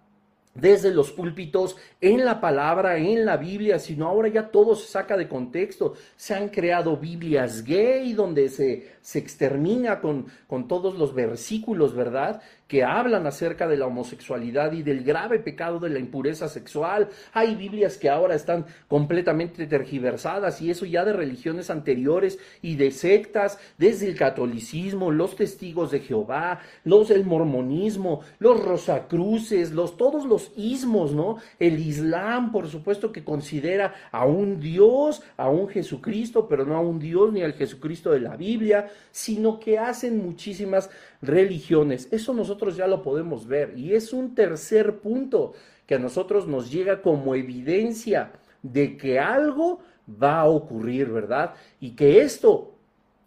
desde 0.56 0.94
los 0.94 1.12
púlpitos, 1.12 1.76
en 2.00 2.24
la 2.24 2.40
palabra, 2.40 2.98
en 2.98 3.26
la 3.26 3.36
Biblia, 3.36 3.78
sino 3.78 4.08
ahora 4.08 4.30
ya 4.30 4.50
todo 4.50 4.76
se 4.76 4.88
saca 4.88 5.18
de 5.18 5.28
contexto. 5.28 5.96
Se 6.16 6.34
han 6.34 6.48
creado 6.48 6.96
Biblias 6.96 7.64
gay 7.64 8.14
donde 8.14 8.48
se, 8.48 8.94
se 9.02 9.20
extermina 9.20 10.00
con, 10.00 10.28
con 10.48 10.68
todos 10.68 10.98
los 10.98 11.14
versículos, 11.14 11.94
¿verdad? 11.94 12.42
Que 12.68 12.84
hablan 12.84 13.28
acerca 13.28 13.68
de 13.68 13.78
la 13.78 13.86
homosexualidad 13.86 14.72
y 14.72 14.82
del 14.82 15.04
grave 15.04 15.40
pecado 15.40 15.80
de 15.80 15.90
la 15.90 16.00
impureza 16.00 16.50
sexual. 16.50 17.10
Hay 17.34 17.56
Biblias 17.56 17.98
que 17.98 18.10
ahora 18.10 18.36
están 18.36 18.66
completamente 18.88 19.68
tergiversadas 19.68 20.62
y 20.62 20.72
eso 20.72 20.86
ya 20.86 21.06
de 21.06 21.14
religiones 21.14 21.70
anteriores 21.70 22.40
y 22.62 22.76
de 22.76 22.92
sectas, 22.92 23.60
desde 23.78 24.08
el 24.08 24.16
catolicismo, 24.16 25.12
los 25.12 25.36
testigos 25.36 25.92
de 25.92 26.00
Jehová, 26.00 26.60
los 26.84 27.10
del 27.10 27.26
mormonismo, 27.26 28.22
los 28.40 28.64
rosacruces, 28.64 29.72
los 29.72 29.98
todos 29.98 30.26
los 30.26 30.52
ismos, 30.56 31.14
¿no? 31.14 31.38
El 31.60 31.80
Islam, 31.80 32.52
por 32.52 32.68
supuesto 32.68 33.12
que 33.12 33.24
considera 33.24 33.94
a 34.12 34.26
un 34.26 34.60
Dios, 34.60 35.22
a 35.38 35.50
un 35.50 35.68
Jesucristo, 35.68 36.48
pero 36.48 36.66
no 36.66 36.76
a 36.76 36.82
un 36.82 37.00
Dios 37.00 37.32
ni 37.32 37.44
al 37.44 37.54
Jesucristo 37.54 38.12
de 38.12 38.22
la 38.22 38.36
Biblia, 38.36 38.90
sino 39.12 39.60
que 39.60 39.78
hacen 39.78 40.24
muchísimas 40.24 40.90
religiones. 41.26 42.08
Eso 42.12 42.34
nosotros 42.34 42.76
ya 42.76 42.88
lo 42.88 43.02
podemos 43.02 43.48
ver. 43.48 43.74
Y 43.78 43.94
es 43.94 44.14
un 44.14 44.36
tercer 44.36 45.00
punto 45.00 45.54
que 45.86 45.96
a 45.96 46.00
nosotros 46.00 46.48
nos 46.48 46.72
llega 46.72 47.02
como 47.02 47.36
evidencia 47.36 48.32
de 48.64 48.98
que 48.98 49.20
algo 49.20 49.80
va 50.10 50.42
a 50.42 50.46
ocurrir, 50.46 51.10
¿verdad? 51.10 51.54
Y 51.80 51.92
que 51.92 52.22
esto 52.22 52.76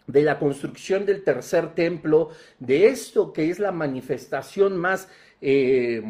de 0.06 0.22
la 0.22 0.38
construcción 0.38 1.04
del 1.06 1.22
tercer 1.22 1.74
templo, 1.74 2.30
de 2.58 2.88
esto 2.88 3.32
que 3.32 3.50
es 3.50 3.58
la 3.58 3.72
manifestación 3.72 4.76
más... 4.76 5.08
Eh, 5.40 6.02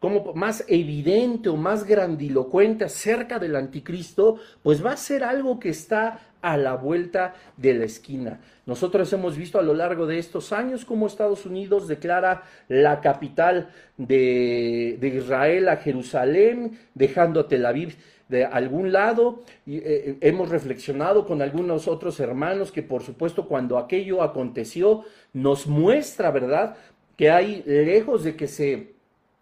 como 0.00 0.32
más 0.32 0.64
evidente 0.66 1.50
o 1.50 1.56
más 1.56 1.84
grandilocuente 1.84 2.86
acerca 2.86 3.38
del 3.38 3.54
anticristo, 3.54 4.36
pues 4.62 4.84
va 4.84 4.92
a 4.92 4.96
ser 4.96 5.22
algo 5.22 5.60
que 5.60 5.68
está 5.68 6.29
a 6.42 6.56
la 6.56 6.74
vuelta 6.74 7.34
de 7.56 7.74
la 7.74 7.84
esquina. 7.84 8.40
Nosotros 8.66 9.12
hemos 9.12 9.36
visto 9.36 9.58
a 9.58 9.62
lo 9.62 9.74
largo 9.74 10.06
de 10.06 10.18
estos 10.18 10.52
años 10.52 10.84
cómo 10.84 11.06
Estados 11.06 11.46
Unidos 11.46 11.88
declara 11.88 12.44
la 12.68 13.00
capital 13.00 13.70
de, 13.96 14.98
Israel 15.02 15.68
a 15.68 15.76
Jerusalén, 15.76 16.78
dejando 16.94 17.40
a 17.40 17.48
Tel 17.48 17.66
Aviv 17.66 17.96
de 18.28 18.44
algún 18.44 18.92
lado. 18.92 19.42
Y, 19.66 19.78
eh, 19.78 19.82
eh, 19.86 20.16
hemos 20.20 20.48
reflexionado 20.50 21.26
con 21.26 21.42
algunos 21.42 21.88
otros 21.88 22.20
hermanos 22.20 22.70
que 22.70 22.82
por 22.82 23.02
supuesto 23.02 23.46
cuando 23.46 23.76
aquello 23.78 24.22
aconteció 24.22 25.04
nos 25.32 25.66
muestra, 25.66 26.30
¿verdad?, 26.30 26.76
que 27.16 27.30
hay 27.30 27.62
lejos 27.66 28.24
de 28.24 28.34
que 28.34 28.46
se 28.46 28.99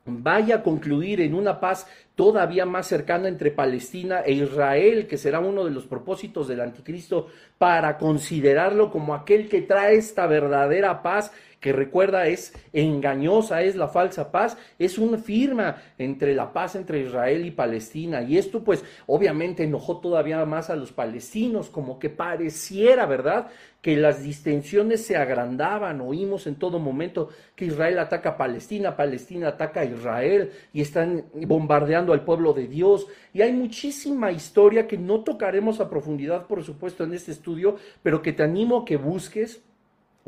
vaya 0.08 0.56
a 0.56 0.62
concluir 0.62 1.20
en 1.20 1.34
una 1.34 1.60
paz 1.60 1.86
todavía 2.14 2.66
más 2.66 2.86
cercana 2.86 3.28
entre 3.28 3.52
Palestina 3.52 4.22
e 4.24 4.32
Israel, 4.32 5.06
que 5.06 5.16
será 5.16 5.38
uno 5.38 5.64
de 5.64 5.70
los 5.70 5.86
propósitos 5.86 6.48
del 6.48 6.60
anticristo, 6.60 7.28
para 7.58 7.96
considerarlo 7.96 8.90
como 8.90 9.14
aquel 9.14 9.48
que 9.48 9.62
trae 9.62 9.96
esta 9.96 10.26
verdadera 10.26 11.02
paz 11.02 11.32
que 11.60 11.72
recuerda 11.72 12.26
es 12.26 12.52
engañosa, 12.72 13.62
es 13.62 13.76
la 13.76 13.88
falsa 13.88 14.30
paz, 14.30 14.56
es 14.78 14.98
una 14.98 15.18
firma 15.18 15.76
entre 15.98 16.34
la 16.34 16.52
paz 16.52 16.76
entre 16.76 17.00
Israel 17.00 17.44
y 17.44 17.50
Palestina. 17.50 18.22
Y 18.22 18.38
esto 18.38 18.62
pues 18.62 18.84
obviamente 19.06 19.64
enojó 19.64 19.98
todavía 19.98 20.44
más 20.44 20.70
a 20.70 20.76
los 20.76 20.92
palestinos, 20.92 21.68
como 21.68 21.98
que 21.98 22.10
pareciera, 22.10 23.06
¿verdad? 23.06 23.48
que 23.80 23.96
las 23.96 24.22
distensiones 24.22 25.06
se 25.06 25.16
agrandaban, 25.16 26.00
oímos 26.00 26.46
en 26.46 26.56
todo 26.56 26.78
momento 26.78 27.28
que 27.54 27.66
Israel 27.66 28.00
ataca 28.00 28.30
a 28.30 28.36
Palestina, 28.36 28.96
Palestina 28.96 29.48
ataca 29.48 29.80
a 29.80 29.84
Israel 29.84 30.50
y 30.72 30.80
están 30.80 31.26
bombardeando 31.46 32.12
al 32.12 32.24
pueblo 32.24 32.52
de 32.52 32.66
Dios. 32.66 33.06
Y 33.32 33.42
hay 33.42 33.52
muchísima 33.52 34.32
historia 34.32 34.88
que 34.88 34.98
no 34.98 35.20
tocaremos 35.20 35.80
a 35.80 35.88
profundidad, 35.88 36.46
por 36.46 36.64
supuesto, 36.64 37.04
en 37.04 37.14
este 37.14 37.30
estudio, 37.30 37.76
pero 38.02 38.20
que 38.20 38.32
te 38.32 38.42
animo 38.42 38.78
a 38.78 38.84
que 38.84 38.96
busques. 38.96 39.62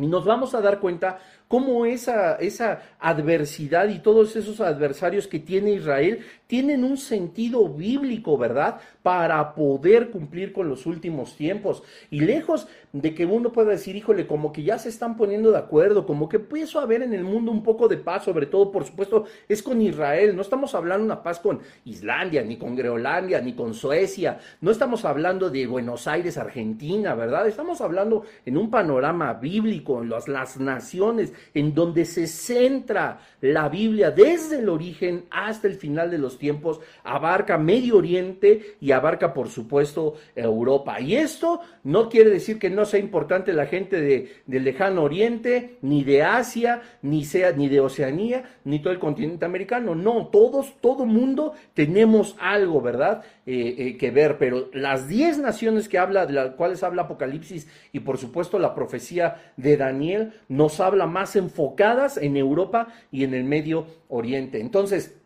Y 0.02 0.06
nos 0.06 0.24
vamos 0.24 0.54
a 0.54 0.60
dar 0.60 0.80
cuenta 0.80 1.18
cómo 1.50 1.84
esa, 1.84 2.36
esa 2.36 2.80
adversidad 3.00 3.88
y 3.88 3.98
todos 3.98 4.36
esos 4.36 4.60
adversarios 4.60 5.26
que 5.26 5.40
tiene 5.40 5.72
Israel 5.72 6.20
tienen 6.46 6.84
un 6.84 6.96
sentido 6.96 7.68
bíblico, 7.68 8.38
¿verdad? 8.38 8.80
Para 9.02 9.52
poder 9.54 10.10
cumplir 10.10 10.52
con 10.52 10.68
los 10.68 10.86
últimos 10.86 11.36
tiempos. 11.36 11.82
Y 12.08 12.20
lejos 12.20 12.68
de 12.92 13.14
que 13.14 13.26
uno 13.26 13.50
pueda 13.50 13.70
decir, 13.70 13.96
híjole, 13.96 14.28
como 14.28 14.52
que 14.52 14.62
ya 14.62 14.78
se 14.78 14.90
están 14.90 15.16
poniendo 15.16 15.50
de 15.50 15.58
acuerdo, 15.58 16.06
como 16.06 16.28
que 16.28 16.36
empiezo 16.36 16.78
a 16.78 16.86
ver 16.86 17.02
en 17.02 17.14
el 17.14 17.24
mundo 17.24 17.50
un 17.50 17.64
poco 17.64 17.88
de 17.88 17.96
paz, 17.96 18.24
sobre 18.24 18.46
todo, 18.46 18.70
por 18.70 18.84
supuesto, 18.84 19.24
es 19.48 19.60
con 19.60 19.82
Israel. 19.82 20.36
No 20.36 20.42
estamos 20.42 20.76
hablando 20.76 21.04
de 21.04 21.12
una 21.12 21.22
paz 21.22 21.40
con 21.40 21.60
Islandia, 21.84 22.42
ni 22.42 22.58
con 22.58 22.76
Groenlandia, 22.76 23.40
ni 23.40 23.54
con 23.54 23.74
Suecia. 23.74 24.38
No 24.60 24.70
estamos 24.70 25.04
hablando 25.04 25.50
de 25.50 25.66
Buenos 25.66 26.06
Aires, 26.06 26.38
Argentina, 26.38 27.14
¿verdad? 27.16 27.48
Estamos 27.48 27.80
hablando 27.80 28.24
en 28.44 28.56
un 28.56 28.70
panorama 28.70 29.34
bíblico, 29.34 30.00
en 30.00 30.10
las, 30.10 30.28
las 30.28 30.58
naciones 30.58 31.32
en 31.54 31.74
donde 31.74 32.04
se 32.04 32.26
centra 32.26 33.20
la 33.40 33.68
Biblia 33.68 34.10
desde 34.10 34.58
el 34.58 34.68
origen 34.68 35.24
hasta 35.30 35.66
el 35.66 35.74
final 35.74 36.10
de 36.10 36.18
los 36.18 36.38
tiempos, 36.38 36.80
abarca 37.04 37.58
Medio 37.58 37.96
Oriente 37.96 38.76
y 38.80 38.92
abarca, 38.92 39.32
por 39.32 39.48
supuesto, 39.48 40.14
Europa. 40.34 41.00
Y 41.00 41.16
esto 41.16 41.60
no 41.84 42.08
quiere 42.08 42.30
decir 42.30 42.58
que 42.58 42.70
no 42.70 42.84
sea 42.84 43.00
importante 43.00 43.52
la 43.52 43.66
gente 43.66 44.00
de, 44.00 44.32
del 44.46 44.64
lejano 44.64 45.02
Oriente, 45.02 45.78
ni 45.82 46.04
de 46.04 46.22
Asia, 46.22 46.82
ni, 47.02 47.24
sea, 47.24 47.52
ni 47.52 47.68
de 47.68 47.80
Oceanía, 47.80 48.44
ni 48.64 48.80
todo 48.80 48.92
el 48.92 48.98
continente 48.98 49.44
americano. 49.44 49.94
No, 49.94 50.28
todos, 50.28 50.74
todo 50.80 51.06
mundo 51.06 51.54
tenemos 51.74 52.36
algo, 52.38 52.80
¿verdad? 52.80 53.22
Eh, 53.46 53.74
eh, 53.78 53.96
que 53.96 54.10
ver, 54.10 54.38
pero 54.38 54.68
las 54.72 55.08
diez 55.08 55.38
naciones 55.38 55.88
que 55.88 55.98
habla, 55.98 56.26
de 56.26 56.34
las 56.34 56.50
cuales 56.54 56.82
habla 56.82 57.02
Apocalipsis 57.02 57.68
y 57.92 58.00
por 58.00 58.18
supuesto 58.18 58.58
la 58.58 58.74
profecía 58.74 59.52
de 59.56 59.76
Daniel, 59.76 60.34
nos 60.48 60.80
habla 60.80 61.06
más 61.06 61.29
enfocadas 61.36 62.16
en 62.16 62.36
Europa 62.36 62.88
y 63.10 63.24
en 63.24 63.34
el 63.34 63.44
Medio 63.44 63.86
Oriente. 64.08 64.60
Entonces, 64.60 65.19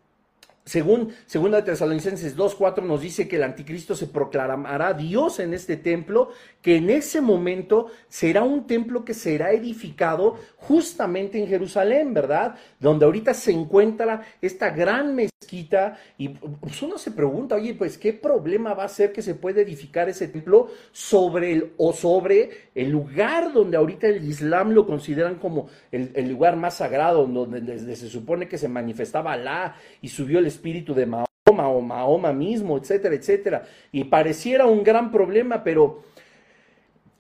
según 0.64 1.12
segunda 1.26 1.58
de 1.58 1.64
Tesalonicenses 1.64 2.36
2.4 2.36 2.82
nos 2.82 3.02
dice 3.02 3.28
que 3.28 3.36
el 3.36 3.42
anticristo 3.42 3.94
se 3.94 4.06
proclamará 4.06 4.94
Dios 4.94 5.38
en 5.40 5.52
este 5.52 5.76
templo, 5.76 6.30
que 6.62 6.76
en 6.76 6.88
ese 6.88 7.20
momento 7.20 7.88
será 8.08 8.44
un 8.44 8.66
templo 8.66 9.04
que 9.04 9.12
será 9.12 9.52
edificado 9.52 10.38
justamente 10.56 11.38
en 11.38 11.48
Jerusalén, 11.48 12.14
¿verdad? 12.14 12.54
Donde 12.80 13.04
ahorita 13.04 13.34
se 13.34 13.52
encuentra 13.52 14.22
esta 14.40 14.70
gran 14.70 15.14
mezquita 15.14 15.98
y 16.16 16.30
pues 16.30 16.80
uno 16.82 16.96
se 16.96 17.10
pregunta, 17.10 17.56
oye, 17.56 17.74
pues 17.74 17.98
qué 17.98 18.14
problema 18.14 18.72
va 18.72 18.84
a 18.84 18.88
ser 18.88 19.12
que 19.12 19.20
se 19.20 19.34
pueda 19.34 19.60
edificar 19.60 20.08
ese 20.08 20.28
templo 20.28 20.68
sobre 20.92 21.52
el 21.52 21.72
o 21.76 21.92
sobre 21.92 22.70
el 22.74 22.90
lugar 22.90 23.52
donde 23.52 23.76
ahorita 23.76 24.08
el 24.08 24.24
Islam 24.24 24.70
lo 24.70 24.86
consideran 24.86 25.34
como 25.36 25.68
el, 25.92 26.28
lugar 26.28 26.56
más 26.56 26.78
sagrado, 26.78 27.26
donde, 27.26 27.96
se 27.96 28.08
supone 28.08 28.48
que 28.48 28.56
se 28.56 28.68
manifestaba 28.68 29.32
Alá 29.34 29.76
y 30.00 30.08
subió 30.08 30.38
el 30.38 30.46
espíritu 30.54 30.94
de 30.94 31.06
Mahoma 31.06 31.68
o 31.68 31.80
Mahoma 31.80 32.32
mismo, 32.32 32.78
etcétera, 32.78 33.14
etcétera. 33.14 33.64
Y 33.92 34.04
pareciera 34.04 34.66
un 34.66 34.82
gran 34.82 35.10
problema, 35.10 35.62
pero 35.62 36.02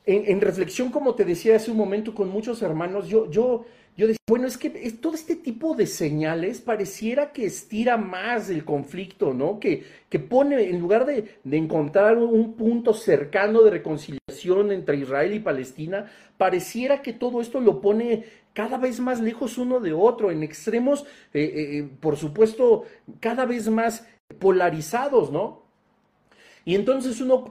en, 0.06 0.40
reflexión, 0.40 0.90
como 0.90 1.14
te 1.14 1.24
decía 1.24 1.56
hace 1.56 1.70
un 1.70 1.78
momento 1.78 2.14
con 2.14 2.28
muchos 2.28 2.60
hermanos, 2.62 3.08
yo, 3.08 3.30
yo, 3.30 3.64
yo 3.96 4.06
decía, 4.06 4.18
bueno, 4.28 4.46
es 4.46 4.58
que 4.58 4.70
todo 5.00 5.14
este 5.14 5.36
tipo 5.36 5.74
de 5.74 5.86
señales 5.86 6.60
pareciera 6.60 7.32
que 7.32 7.46
estira 7.46 7.96
más 7.96 8.50
el 8.50 8.64
conflicto, 8.64 9.32
¿no? 9.32 9.58
Que, 9.58 9.82
que 10.10 10.18
pone, 10.18 10.68
en 10.68 10.78
lugar 10.78 11.06
de, 11.06 11.38
de, 11.42 11.56
encontrar 11.56 12.18
un 12.18 12.52
punto 12.52 12.92
cercano 12.92 13.62
de 13.62 13.70
reconciliación 13.70 14.72
entre 14.72 14.98
Israel 14.98 15.32
y 15.32 15.40
Palestina, 15.40 16.10
pareciera 16.36 17.00
que 17.00 17.14
todo 17.14 17.40
esto 17.40 17.60
lo 17.60 17.80
pone 17.80 18.24
cada 18.54 18.78
vez 18.78 19.00
más 19.00 19.20
lejos 19.20 19.58
uno 19.58 19.80
de 19.80 19.92
otro, 19.92 20.30
en 20.30 20.42
extremos, 20.42 21.04
eh, 21.34 21.42
eh, 21.42 21.78
eh, 21.78 21.88
por 22.00 22.16
supuesto, 22.16 22.84
cada 23.20 23.44
vez 23.44 23.68
más 23.68 24.06
polarizados, 24.38 25.30
¿no? 25.30 25.64
Y 26.64 26.76
entonces 26.76 27.20
uno 27.20 27.44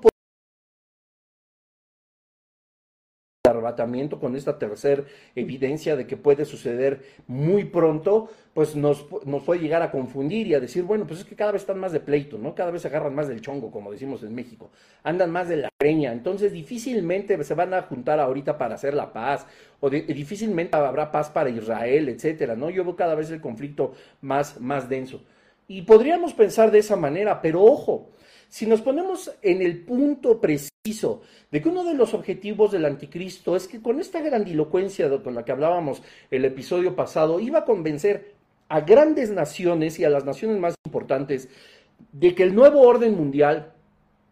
arrebatamiento, 3.64 4.20
con 4.20 4.36
esta 4.36 4.60
tercera 4.60 5.04
evidencia 5.36 5.96
de 5.96 6.06
que 6.06 6.18
puede 6.18 6.46
suceder 6.46 7.02
muy 7.28 7.66
pronto, 7.66 8.30
pues 8.54 8.76
nos, 8.76 9.08
nos, 9.26 9.44
puede 9.44 9.62
llegar 9.62 9.82
a 9.82 9.90
confundir 9.90 10.48
y 10.48 10.54
a 10.54 10.60
decir, 10.60 10.84
bueno, 10.84 11.08
pues 11.08 11.22
es 11.22 11.26
que 11.26 11.36
cada 11.36 11.52
vez 11.52 11.62
están 11.62 11.80
más 11.80 11.92
de 11.92 12.00
pleito, 12.00 12.38
¿no? 12.38 12.54
Cada 12.54 12.70
vez 12.72 12.84
se 12.84 12.88
agarran 12.88 13.16
más 13.16 13.28
del 13.28 13.42
chongo, 13.42 13.72
como 13.72 13.92
decimos 13.92 14.22
en 14.24 14.36
México, 14.36 14.70
andan 15.04 15.32
más 15.32 15.50
de 15.50 15.58
la 15.58 15.70
greña, 15.80 16.12
entonces 16.12 16.52
difícilmente 16.52 17.42
se 17.44 17.54
van 17.56 17.74
a 17.74 17.82
juntar 17.82 18.20
ahorita 18.20 18.58
para 18.58 18.76
hacer 18.76 18.94
la 18.94 19.12
paz, 19.12 19.48
o 19.80 19.90
difícilmente 19.90 20.76
habrá 20.76 21.12
paz 21.12 21.30
para 21.30 21.50
Israel, 21.50 22.10
etcétera, 22.10 22.56
¿no? 22.56 22.70
Yo 22.70 22.84
veo 22.84 22.96
cada 22.96 23.16
vez 23.16 23.32
el 23.32 23.42
conflicto 23.42 23.94
más, 24.22 24.60
más 24.62 24.88
denso. 24.88 25.24
Y 25.68 25.84
podríamos 25.84 26.34
pensar 26.34 26.72
de 26.72 26.80
esa 26.80 26.96
manera, 26.96 27.42
pero 27.42 27.64
ojo, 27.64 28.10
si 28.54 28.68
nos 28.68 28.82
ponemos 28.82 29.32
en 29.42 29.64
el 29.64 29.80
punto 29.80 30.40
preciso, 30.40 31.22
de 31.50 31.60
que 31.60 31.70
uno 31.70 31.84
de 31.84 31.96
los 31.96 32.14
objetivos 32.14 32.72
del 32.72 32.86
anticristo 32.86 33.56
es 33.56 33.68
que 33.68 33.82
con 33.82 34.00
esta 34.00 34.22
grandilocuencia 34.22 35.10
con 35.24 35.34
la 35.34 35.44
que 35.44 35.52
hablábamos 35.52 36.04
el 36.30 36.46
episodio 36.46 36.96
pasado, 36.96 37.40
iba 37.40 37.58
a 37.58 37.66
convencer 37.66 38.36
a 38.70 38.82
grandes 38.82 39.32
naciones 39.32 39.98
y 39.98 40.06
a 40.06 40.12
las 40.12 40.24
naciones 40.24 40.60
más 40.60 40.76
importantes 40.86 41.50
de 42.12 42.36
que 42.36 42.44
el 42.44 42.54
nuevo 42.54 42.82
orden 42.82 43.16
mundial 43.16 43.74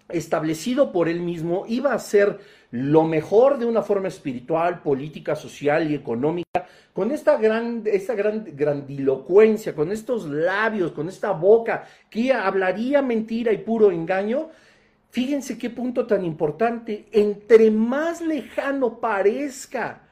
establecido 0.08 0.92
por 0.92 1.10
él 1.10 1.20
mismo 1.22 1.66
iba 1.68 1.92
a 1.92 1.98
ser 1.98 2.42
lo 2.72 3.04
mejor 3.04 3.58
de 3.58 3.66
una 3.66 3.82
forma 3.82 4.08
espiritual, 4.08 4.82
política, 4.82 5.36
social 5.36 5.90
y 5.92 5.96
económica, 5.96 6.66
con 6.94 7.12
esta 7.12 7.38
gran, 7.38 7.84
esta 7.86 8.16
gran 8.16 8.46
grandilocuencia, 8.54 9.76
con 9.76 9.92
estos 9.92 10.26
labios, 10.28 10.92
con 10.92 11.08
esta 11.08 11.32
boca 11.32 11.86
que 12.10 12.34
hablaría 12.34 13.02
mentira 13.02 13.52
y 13.52 13.60
puro 13.60 13.92
engaño, 13.92 14.50
Fíjense 15.12 15.58
qué 15.58 15.70
punto 15.70 16.08
tan 16.08 16.24
importante. 16.24 17.06
Entre 17.12 17.70
más 17.70 18.22
lejano 18.22 19.00
parezca 19.02 20.04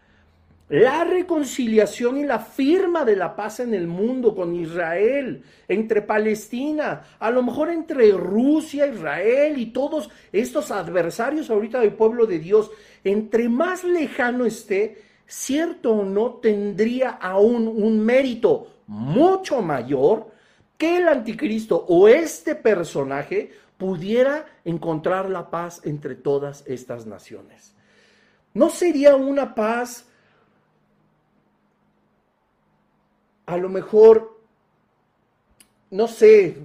la 0.69 1.03
reconciliación 1.03 2.17
y 2.17 2.25
la 2.25 2.39
firma 2.39 3.03
de 3.03 3.15
la 3.15 3.36
paz 3.36 3.60
en 3.60 3.73
el 3.73 3.88
mundo 3.88 4.36
con 4.36 4.55
Israel, 4.55 5.43
entre 5.67 6.03
Palestina, 6.03 7.01
a 7.19 7.32
lo 7.32 7.41
mejor 7.41 7.71
entre 7.71 8.12
Rusia, 8.12 8.86
Israel 8.86 9.58
y 9.58 9.67
todos 9.67 10.10
estos 10.32 10.69
adversarios 10.69 11.49
ahorita 11.49 11.79
del 11.79 11.93
pueblo 11.93 12.27
de 12.27 12.38
Dios, 12.38 12.69
entre 13.03 13.49
más 13.49 13.84
lejano 13.84 14.45
esté, 14.45 15.01
cierto 15.25 15.91
o 15.91 16.05
no, 16.05 16.36
tendría 16.36 17.10
aún 17.10 17.67
un 17.67 17.99
mérito 17.99 18.67
mucho 18.86 19.63
mayor 19.63 20.32
que 20.77 20.97
el 20.97 21.08
anticristo 21.08 21.84
o 21.88 22.08
este 22.08 22.53
personaje 22.53 23.51
pudiera 23.77 24.45
encontrar 24.65 25.29
la 25.29 25.49
paz 25.49 25.82
entre 25.84 26.13
todas 26.13 26.63
estas 26.67 27.08
naciones. 27.08 27.73
¿No 28.53 28.69
sería 28.69 29.15
una 29.15 29.55
paz 29.55 30.09
a 33.49 33.57
lo 33.57 33.69
mejor, 33.69 34.39
no 35.91 36.07
sé, 36.07 36.57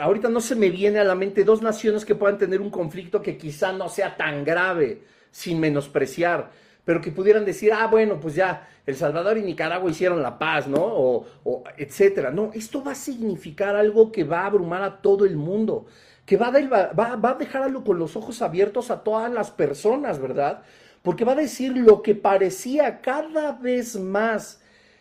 ahorita 0.00 0.28
no 0.28 0.40
se 0.40 0.54
me 0.54 0.70
viene 0.70 0.98
a 0.98 1.04
la 1.04 1.14
mente 1.14 1.44
dos 1.44 1.60
naciones 1.62 2.04
que 2.04 2.14
puedan 2.14 2.38
tener 2.38 2.60
un 2.60 2.70
conflicto 2.70 3.20
que 3.20 3.36
quizá 3.36 3.72
no 3.72 3.88
sea 3.88 4.16
tan 4.16 4.44
grave, 4.44 5.02
sin 5.30 5.60
menospreciar, 5.60 6.50
pero 6.84 7.00
que 7.00 7.12
pudieran 7.12 7.44
decir, 7.44 7.72
ah, 7.72 7.86
bueno, 7.86 8.18
pues 8.18 8.34
ya 8.34 8.68
El 8.86 8.96
Salvador 8.96 9.36
y 9.36 9.42
Nicaragua 9.42 9.90
hicieron 9.90 10.22
la 10.22 10.38
paz, 10.38 10.66
¿no? 10.66 10.80
O, 10.82 11.64
etcétera. 11.76 12.30
No, 12.30 12.50
esto 12.54 12.82
va 12.82 12.92
a 12.92 12.94
significar 12.94 13.76
algo 13.76 14.10
que 14.10 14.24
va 14.24 14.40
a 14.40 14.46
abrumar 14.46 14.82
a 14.82 15.02
todo 15.02 15.24
el 15.26 15.36
mundo 15.36 15.86
que 16.24 16.36
va 16.36 16.48
a, 16.48 16.92
va 16.92 17.30
a 17.30 17.34
dejarlo 17.34 17.82
con 17.82 17.98
los 17.98 18.14
ojos 18.14 18.42
abiertos 18.42 18.90
a 18.90 19.02
todas 19.02 19.32
las 19.32 19.50
personas, 19.50 20.18
¿verdad? 20.18 20.60
Porque 21.00 21.24
va 21.24 21.32
a 21.32 21.36
decir 21.36 21.74
lo 21.74 22.02
que 22.02 22.14
parecía 22.14 23.00
cada 23.00 23.52
vez 23.52 23.96
más 23.96 24.60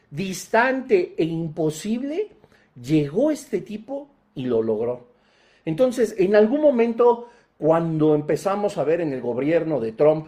distante 0.10 1.16
e 1.18 1.24
imposible, 1.24 2.30
llegó 2.82 3.32
este 3.32 3.62
tipo 3.62 4.10
y 4.36 4.46
lo 4.46 4.62
logró. 4.62 5.08
Entonces, 5.66 6.16
en 6.18 6.36
algún 6.36 6.62
momento, 6.62 7.30
cuando 7.58 8.16
empezamos 8.16 8.78
a 8.78 8.84
ver 8.84 9.02
en 9.02 9.14
el 9.14 9.22
gobierno 9.22 9.80
de 9.80 9.92
Trump 9.94 10.28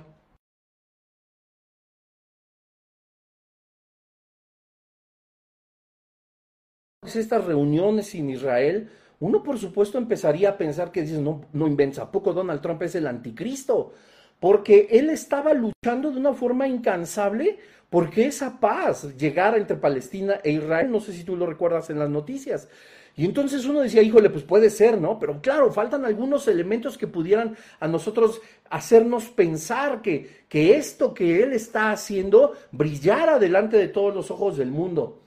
pues, 7.00 7.16
estas 7.16 7.46
reuniones 7.46 8.14
en 8.16 8.30
Israel, 8.30 8.90
uno 9.20 9.44
por 9.44 9.58
supuesto 9.58 9.98
empezaría 9.98 10.50
a 10.50 10.58
pensar 10.58 10.92
que 10.92 11.02
dices, 11.02 11.20
no, 11.20 11.42
no 11.54 11.68
inventa, 11.68 12.04
¿a 12.04 12.12
poco 12.12 12.34
Donald 12.34 12.62
Trump 12.62 12.82
es 12.84 12.96
el 12.96 13.08
anticristo? 13.08 13.94
Porque 14.40 14.88
él 14.92 15.10
estaba 15.10 15.54
luchando 15.54 16.12
de 16.12 16.20
una 16.20 16.34
forma 16.34 16.68
incansable 16.68 17.60
porque 17.90 18.28
esa 18.28 18.60
paz 18.60 19.16
llegara 19.18 19.58
entre 19.58 19.76
Palestina 19.76 20.40
e 20.44 20.52
Israel, 20.52 20.92
no 20.92 21.00
sé 21.00 21.12
si 21.12 21.24
tú 21.24 21.36
lo 21.36 21.46
recuerdas 21.46 21.90
en 21.90 22.00
las 22.00 22.10
noticias. 22.10 22.70
Y 23.16 23.26
entonces 23.26 23.66
uno 23.66 23.82
decía, 23.82 24.02
híjole, 24.02 24.30
pues 24.30 24.44
puede 24.44 24.70
ser, 24.70 25.00
¿no? 25.02 25.20
Pero 25.20 25.42
claro, 25.42 25.72
faltan 25.74 26.06
algunos 26.06 26.48
elementos 26.48 26.98
que 26.98 27.08
pudieran 27.08 27.58
a 27.80 27.88
nosotros 27.88 28.42
hacernos 28.70 29.26
pensar 29.26 30.02
que, 30.02 30.46
que 30.48 30.78
esto 30.78 31.14
que 31.14 31.44
él 31.44 31.52
está 31.52 31.92
haciendo 31.92 32.54
brillara 32.72 33.40
delante 33.40 33.76
de 33.76 33.88
todos 33.88 34.14
los 34.16 34.32
ojos 34.32 34.56
del 34.56 34.72
mundo. 34.72 35.22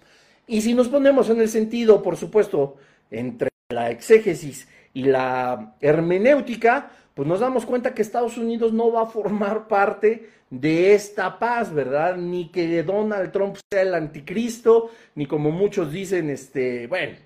Y 0.46 0.62
si 0.62 0.72
nos 0.72 0.88
ponemos 0.88 1.29
en 1.29 1.40
el 1.40 1.48
sentido, 1.48 2.03
por 2.03 2.16
supuesto, 2.16 2.77
entre 3.11 3.51
la 3.68 3.90
exégesis 3.90 4.68
y 4.94 5.05
la 5.05 5.75
hermenéutica, 5.81 6.92
pues 7.14 7.29
nos 7.29 7.40
damos 7.40 7.66
cuenta 7.66 7.94
que 7.94 8.03
Estados 8.03 8.38
Unidos 8.38 8.72
no 8.72 8.90
va 8.92 9.03
a 9.03 9.07
formar 9.07 9.68
parte 9.68 10.29
de 10.51 10.94
esta 10.94 11.38
paz, 11.38 11.72
¿verdad? 11.72 12.16
Ni 12.16 12.51
que 12.51 12.83
Donald 12.83 13.33
Trump 13.33 13.57
sea 13.70 13.83
el 13.83 13.94
anticristo, 13.94 14.90
ni 15.14 15.27
como 15.27 15.51
muchos 15.51 15.90
dicen, 15.90 16.31
este, 16.31 16.87
bueno, 16.87 17.16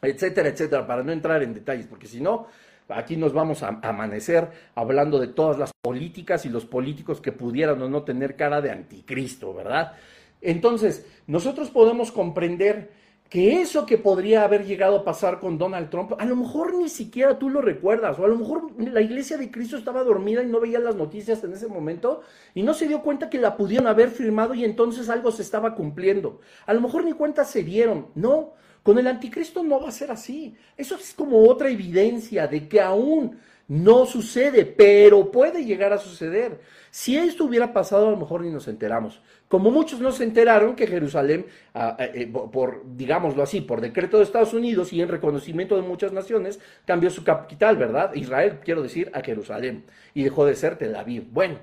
etcétera, 0.00 0.48
etcétera, 0.48 0.86
para 0.86 1.02
no 1.02 1.12
entrar 1.12 1.42
en 1.42 1.54
detalles, 1.54 1.86
porque 1.86 2.06
si 2.06 2.20
no, 2.20 2.46
aquí 2.88 3.16
nos 3.16 3.32
vamos 3.32 3.62
a 3.62 3.80
amanecer 3.82 4.48
hablando 4.74 5.18
de 5.18 5.28
todas 5.28 5.58
las 5.58 5.72
políticas 5.80 6.44
y 6.44 6.48
los 6.48 6.66
políticos 6.66 7.20
que 7.20 7.32
pudieran 7.32 7.80
o 7.82 7.88
no 7.88 8.02
tener 8.02 8.36
cara 8.36 8.60
de 8.60 8.70
anticristo, 8.70 9.54
¿verdad? 9.54 9.94
Entonces, 10.40 11.06
nosotros 11.26 11.70
podemos 11.70 12.10
comprender 12.10 12.90
que 13.32 13.62
eso 13.62 13.86
que 13.86 13.96
podría 13.96 14.44
haber 14.44 14.66
llegado 14.66 14.94
a 14.96 15.04
pasar 15.06 15.40
con 15.40 15.56
Donald 15.56 15.88
Trump, 15.88 16.12
a 16.18 16.26
lo 16.26 16.36
mejor 16.36 16.74
ni 16.74 16.90
siquiera 16.90 17.38
tú 17.38 17.48
lo 17.48 17.62
recuerdas, 17.62 18.18
o 18.18 18.26
a 18.26 18.28
lo 18.28 18.36
mejor 18.36 18.78
la 18.78 19.00
iglesia 19.00 19.38
de 19.38 19.50
Cristo 19.50 19.78
estaba 19.78 20.04
dormida 20.04 20.42
y 20.42 20.48
no 20.48 20.60
veía 20.60 20.78
las 20.78 20.96
noticias 20.96 21.42
en 21.42 21.54
ese 21.54 21.66
momento 21.66 22.20
y 22.52 22.62
no 22.62 22.74
se 22.74 22.86
dio 22.86 23.00
cuenta 23.00 23.30
que 23.30 23.38
la 23.38 23.56
pudieron 23.56 23.86
haber 23.86 24.10
firmado 24.10 24.52
y 24.52 24.66
entonces 24.66 25.08
algo 25.08 25.32
se 25.32 25.40
estaba 25.40 25.74
cumpliendo. 25.74 26.40
A 26.66 26.74
lo 26.74 26.82
mejor 26.82 27.06
ni 27.06 27.14
cuenta 27.14 27.46
se 27.46 27.62
dieron, 27.62 28.08
no, 28.14 28.52
con 28.82 28.98
el 28.98 29.06
anticristo 29.06 29.62
no 29.62 29.80
va 29.80 29.88
a 29.88 29.92
ser 29.92 30.10
así. 30.10 30.54
Eso 30.76 30.96
es 30.96 31.14
como 31.14 31.48
otra 31.48 31.70
evidencia 31.70 32.46
de 32.46 32.68
que 32.68 32.82
aún 32.82 33.38
no 33.72 34.04
sucede, 34.04 34.66
pero 34.66 35.30
puede 35.30 35.64
llegar 35.64 35.94
a 35.94 35.98
suceder. 35.98 36.60
Si 36.90 37.16
esto 37.16 37.44
hubiera 37.44 37.72
pasado, 37.72 38.08
a 38.08 38.10
lo 38.10 38.18
mejor 38.18 38.42
ni 38.42 38.50
nos 38.50 38.68
enteramos. 38.68 39.22
Como 39.48 39.70
muchos 39.70 39.98
no 39.98 40.12
se 40.12 40.24
enteraron 40.24 40.76
que 40.76 40.86
Jerusalén, 40.86 41.46
ah, 41.72 41.96
ah, 41.98 42.04
eh, 42.04 42.26
por, 42.26 42.82
digámoslo 42.84 43.42
así, 43.42 43.62
por 43.62 43.80
decreto 43.80 44.18
de 44.18 44.24
Estados 44.24 44.52
Unidos 44.52 44.92
y 44.92 45.00
en 45.00 45.08
reconocimiento 45.08 45.74
de 45.74 45.80
muchas 45.80 46.12
naciones, 46.12 46.60
cambió 46.84 47.08
su 47.08 47.24
capital, 47.24 47.78
¿verdad? 47.78 48.12
Israel, 48.14 48.58
quiero 48.62 48.82
decir, 48.82 49.10
a 49.14 49.22
Jerusalén. 49.22 49.86
Y 50.12 50.22
dejó 50.22 50.44
de 50.44 50.54
ser 50.54 50.76
Tel 50.76 50.94
Aviv. 50.94 51.28
Bueno, 51.30 51.58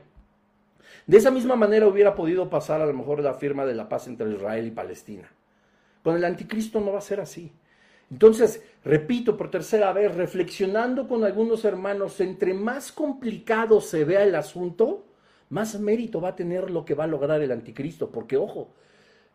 de 1.05 1.15
esa 1.15 1.29
misma 1.29 1.55
manera 1.57 1.85
hubiera 1.85 2.15
podido 2.15 2.49
pasar 2.49 2.81
a 2.81 2.87
lo 2.87 2.93
mejor 2.93 3.19
la 3.19 3.35
firma 3.35 3.67
de 3.67 3.75
la 3.75 3.87
paz 3.87 4.07
entre 4.07 4.31
Israel 4.31 4.65
y 4.65 4.71
Palestina. 4.71 5.31
Con 6.01 6.15
el 6.15 6.25
anticristo 6.25 6.81
no 6.81 6.91
va 6.91 6.97
a 6.97 7.01
ser 7.01 7.19
así. 7.19 7.51
Entonces, 8.11 8.63
repito 8.83 9.37
por 9.37 9.51
tercera 9.51 9.93
vez, 9.93 10.15
reflexionando 10.15 11.07
con 11.07 11.23
algunos 11.23 11.63
hermanos, 11.65 12.19
entre 12.21 12.53
más 12.53 12.91
complicado 12.91 13.81
se 13.81 14.03
vea 14.03 14.23
el 14.23 14.35
asunto, 14.35 15.05
más 15.49 15.79
mérito 15.79 16.19
va 16.21 16.29
a 16.29 16.35
tener 16.35 16.69
lo 16.71 16.85
que 16.85 16.95
va 16.95 17.03
a 17.03 17.07
lograr 17.07 17.41
el 17.41 17.51
anticristo, 17.51 18.09
porque 18.09 18.37
ojo, 18.37 18.69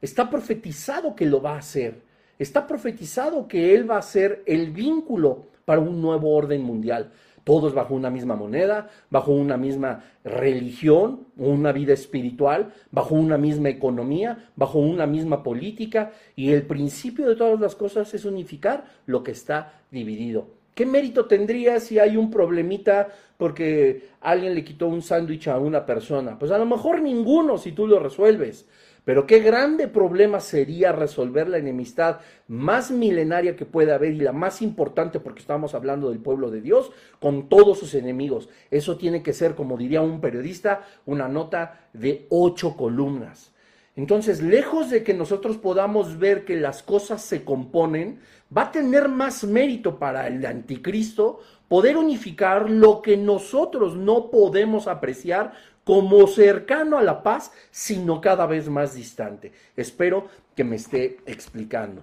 está 0.00 0.28
profetizado 0.28 1.14
que 1.14 1.26
lo 1.26 1.40
va 1.40 1.54
a 1.54 1.58
hacer, 1.58 2.02
está 2.38 2.66
profetizado 2.66 3.46
que 3.46 3.74
él 3.74 3.88
va 3.88 3.98
a 3.98 4.02
ser 4.02 4.42
el 4.46 4.70
vínculo 4.70 5.46
para 5.64 5.80
un 5.80 6.00
nuevo 6.02 6.34
orden 6.34 6.62
mundial 6.62 7.12
todos 7.44 7.74
bajo 7.74 7.94
una 7.94 8.10
misma 8.10 8.34
moneda, 8.36 8.88
bajo 9.10 9.32
una 9.32 9.56
misma 9.56 10.02
religión, 10.24 11.26
una 11.36 11.72
vida 11.72 11.92
espiritual, 11.92 12.72
bajo 12.90 13.14
una 13.14 13.38
misma 13.38 13.68
economía, 13.68 14.50
bajo 14.56 14.78
una 14.78 15.06
misma 15.06 15.42
política, 15.42 16.12
y 16.34 16.50
el 16.50 16.62
principio 16.62 17.28
de 17.28 17.36
todas 17.36 17.60
las 17.60 17.76
cosas 17.76 18.12
es 18.14 18.24
unificar 18.24 18.84
lo 19.06 19.22
que 19.22 19.32
está 19.32 19.80
dividido. 19.90 20.46
¿Qué 20.74 20.86
mérito 20.86 21.26
tendría 21.26 21.78
si 21.78 22.00
hay 22.00 22.16
un 22.16 22.30
problemita 22.30 23.08
porque 23.36 24.08
alguien 24.20 24.54
le 24.54 24.64
quitó 24.64 24.88
un 24.88 25.02
sándwich 25.02 25.46
a 25.46 25.58
una 25.58 25.86
persona? 25.86 26.36
Pues 26.36 26.50
a 26.50 26.58
lo 26.58 26.66
mejor 26.66 27.00
ninguno 27.00 27.58
si 27.58 27.72
tú 27.72 27.86
lo 27.86 28.00
resuelves. 28.00 28.66
Pero 29.04 29.26
qué 29.26 29.40
grande 29.40 29.86
problema 29.86 30.40
sería 30.40 30.92
resolver 30.92 31.48
la 31.48 31.58
enemistad 31.58 32.20
más 32.48 32.90
milenaria 32.90 33.54
que 33.54 33.66
puede 33.66 33.92
haber 33.92 34.14
y 34.14 34.20
la 34.20 34.32
más 34.32 34.62
importante 34.62 35.20
porque 35.20 35.40
estamos 35.40 35.74
hablando 35.74 36.08
del 36.08 36.20
pueblo 36.20 36.50
de 36.50 36.62
Dios 36.62 36.90
con 37.20 37.48
todos 37.48 37.78
sus 37.78 37.94
enemigos. 37.94 38.48
Eso 38.70 38.96
tiene 38.96 39.22
que 39.22 39.34
ser, 39.34 39.54
como 39.54 39.76
diría 39.76 40.00
un 40.00 40.20
periodista, 40.20 40.86
una 41.04 41.28
nota 41.28 41.88
de 41.92 42.26
ocho 42.30 42.76
columnas. 42.76 43.52
Entonces, 43.96 44.42
lejos 44.42 44.90
de 44.90 45.04
que 45.04 45.14
nosotros 45.14 45.56
podamos 45.56 46.18
ver 46.18 46.44
que 46.44 46.56
las 46.56 46.82
cosas 46.82 47.22
se 47.22 47.44
componen, 47.44 48.18
va 48.56 48.62
a 48.62 48.72
tener 48.72 49.08
más 49.08 49.44
mérito 49.44 49.98
para 49.98 50.26
el 50.26 50.44
anticristo 50.44 51.40
poder 51.68 51.96
unificar 51.96 52.68
lo 52.68 53.02
que 53.02 53.16
nosotros 53.16 53.96
no 53.96 54.30
podemos 54.30 54.88
apreciar 54.88 55.52
como 55.84 56.26
cercano 56.26 56.98
a 56.98 57.02
la 57.02 57.22
paz, 57.22 57.52
sino 57.70 58.20
cada 58.20 58.46
vez 58.46 58.68
más 58.68 58.94
distante. 58.94 59.52
Espero 59.76 60.28
que 60.56 60.64
me 60.64 60.76
esté 60.76 61.18
explicando. 61.26 62.02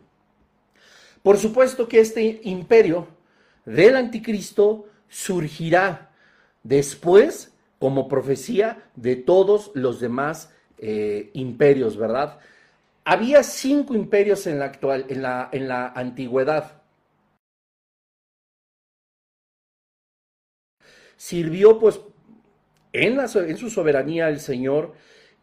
Por 1.23 1.37
supuesto 1.37 1.87
que 1.87 1.99
este 1.99 2.41
imperio 2.43 3.07
del 3.65 3.95
anticristo 3.95 4.85
surgirá 5.07 6.11
después 6.63 7.53
como 7.79 8.07
profecía 8.07 8.89
de 8.95 9.15
todos 9.15 9.71
los 9.73 9.99
demás 9.99 10.53
eh, 10.77 11.31
imperios, 11.33 11.97
¿verdad? 11.97 12.39
Había 13.03 13.43
cinco 13.43 13.95
imperios 13.95 14.45
en 14.45 14.59
la 14.59 14.65
actual, 14.65 15.05
en 15.09 15.21
la, 15.23 15.49
en 15.51 15.67
la 15.67 15.87
antigüedad. 15.87 16.81
Sirvió 21.17 21.79
pues 21.79 21.99
en, 22.93 23.17
la, 23.17 23.27
su 23.27 23.69
soberanía 23.69 24.29
el 24.29 24.39
Señor 24.39 24.93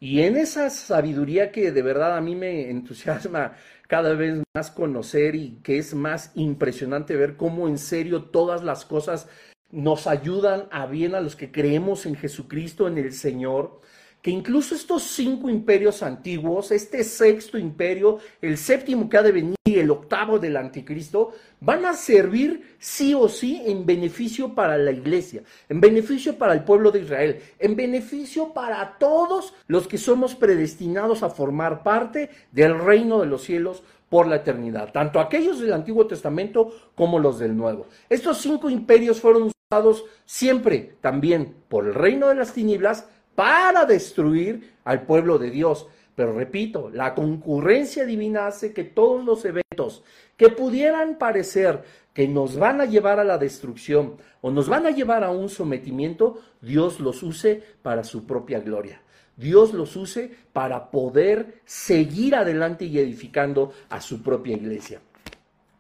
y 0.01 0.23
en 0.23 0.37
esa 0.37 0.71
sabiduría 0.71 1.51
que 1.51 1.73
de 1.73 1.83
verdad 1.83 2.17
a 2.17 2.21
mí 2.21 2.37
me 2.37 2.71
entusiasma 2.71 3.55
cada 3.89 4.15
vez 4.15 4.43
más 4.55 4.71
conocer 4.71 5.35
y 5.35 5.59
que 5.63 5.79
es 5.79 5.95
más 5.95 6.31
impresionante 6.35 7.17
ver 7.17 7.37
cómo 7.37 7.69
en 7.69 7.79
serio 7.79 8.25
todas 8.25 8.63
las 8.63 8.85
cosas 8.85 9.29
nos 9.71 10.07
ayudan 10.07 10.69
a 10.71 10.87
bien 10.87 11.15
a 11.15 11.21
los 11.21 11.37
que 11.37 11.51
creemos 11.51 12.07
en 12.07 12.15
Jesucristo, 12.15 12.87
en 12.87 12.99
el 12.99 13.13
Señor 13.13 13.81
que 14.23 14.31
incluso 14.31 14.75
estos 14.75 15.03
cinco 15.03 15.49
imperios 15.49 16.03
antiguos, 16.03 16.71
este 16.73 17.05
sexto 17.05 17.57
imperio, 17.57 18.19
el 18.43 18.59
séptimo 18.59 19.09
que 19.09 19.17
ha 19.17 19.23
de 19.23 19.33
venir, 19.33 19.57
el 19.65 19.91
octavo 19.91 20.39
del 20.39 20.57
anticristo, 20.57 21.33
van 21.61 21.85
a 21.85 21.93
servir 21.93 22.77
sí 22.79 23.15
o 23.15 23.29
sí 23.29 23.63
en 23.67 23.85
beneficio 23.87 24.55
para 24.55 24.77
la 24.77 24.91
iglesia, 24.91 25.43
en 25.69 25.81
beneficio 25.81 26.37
para 26.37 26.55
el 26.55 26.65
pueblo 26.65 26.91
de 26.91 27.01
Israel, 27.01 27.41
en 27.59 27.77
beneficio 27.77 28.53
para 28.53 28.99
todos 28.99 29.55
los 29.67 29.87
que 29.87 29.99
somos 29.99 30.35
predestinados 30.35 31.23
a 31.23 31.31
formar 31.31 31.83
parte 31.83 32.31
del 32.51 32.79
reino 32.79 33.21
de 33.21 33.27
los 33.27 33.43
cielos 33.43 33.83
por 34.09 34.27
la 34.27 34.37
eternidad, 34.37 34.91
tanto 34.91 35.21
aquellos 35.21 35.61
del 35.61 35.73
Antiguo 35.73 36.07
Testamento 36.07 36.73
como 36.95 37.19
los 37.19 37.39
del 37.39 37.57
Nuevo. 37.57 37.87
Estos 38.09 38.39
cinco 38.39 38.71
imperios 38.71 39.21
fueron 39.21 39.53
usados 39.71 40.05
siempre 40.25 40.95
también 41.01 41.55
por 41.69 41.87
el 41.87 41.95
reino 41.95 42.29
de 42.29 42.35
las 42.35 42.55
tinieblas, 42.55 43.07
para 43.39 43.85
destruir 43.85 44.75
al 44.83 45.03
pueblo 45.03 45.39
de 45.39 45.53
Dios. 45.53 45.87
Pero 46.17 46.33
repito, 46.33 46.91
la 46.93 47.15
concurrencia 47.15 48.05
divina 48.05 48.49
hace 48.49 48.73
que 48.73 48.83
todos 48.83 49.25
los 49.25 49.45
eventos 49.45 50.03
que 50.37 50.49
pudieran 50.49 51.19
parecer 51.19 51.85
que 52.13 52.27
nos 52.27 52.57
van 52.57 52.81
a 52.81 52.85
llevar 52.85 53.21
a 53.21 53.25
la 53.25 53.39
destrucción 53.39 54.17
o 54.41 54.51
nos 54.51 54.69
van 54.69 54.87
a 54.87 54.91
llevar 54.91 55.23
a 55.23 55.31
un 55.31 55.49
sometimiento, 55.49 56.41
Dios 56.61 56.99
los 56.99 57.23
use 57.23 57.63
para 57.81 58.03
su 58.03 58.27
propia 58.27 58.59
gloria. 58.59 59.03
Dios 59.37 59.73
los 59.73 59.95
use 59.95 60.33
para 60.53 60.91
poder 60.91 61.61
seguir 61.65 62.35
adelante 62.35 62.87
y 62.87 62.99
edificando 62.99 63.71
a 63.89 64.01
su 64.01 64.21
propia 64.21 64.57
iglesia. 64.57 65.01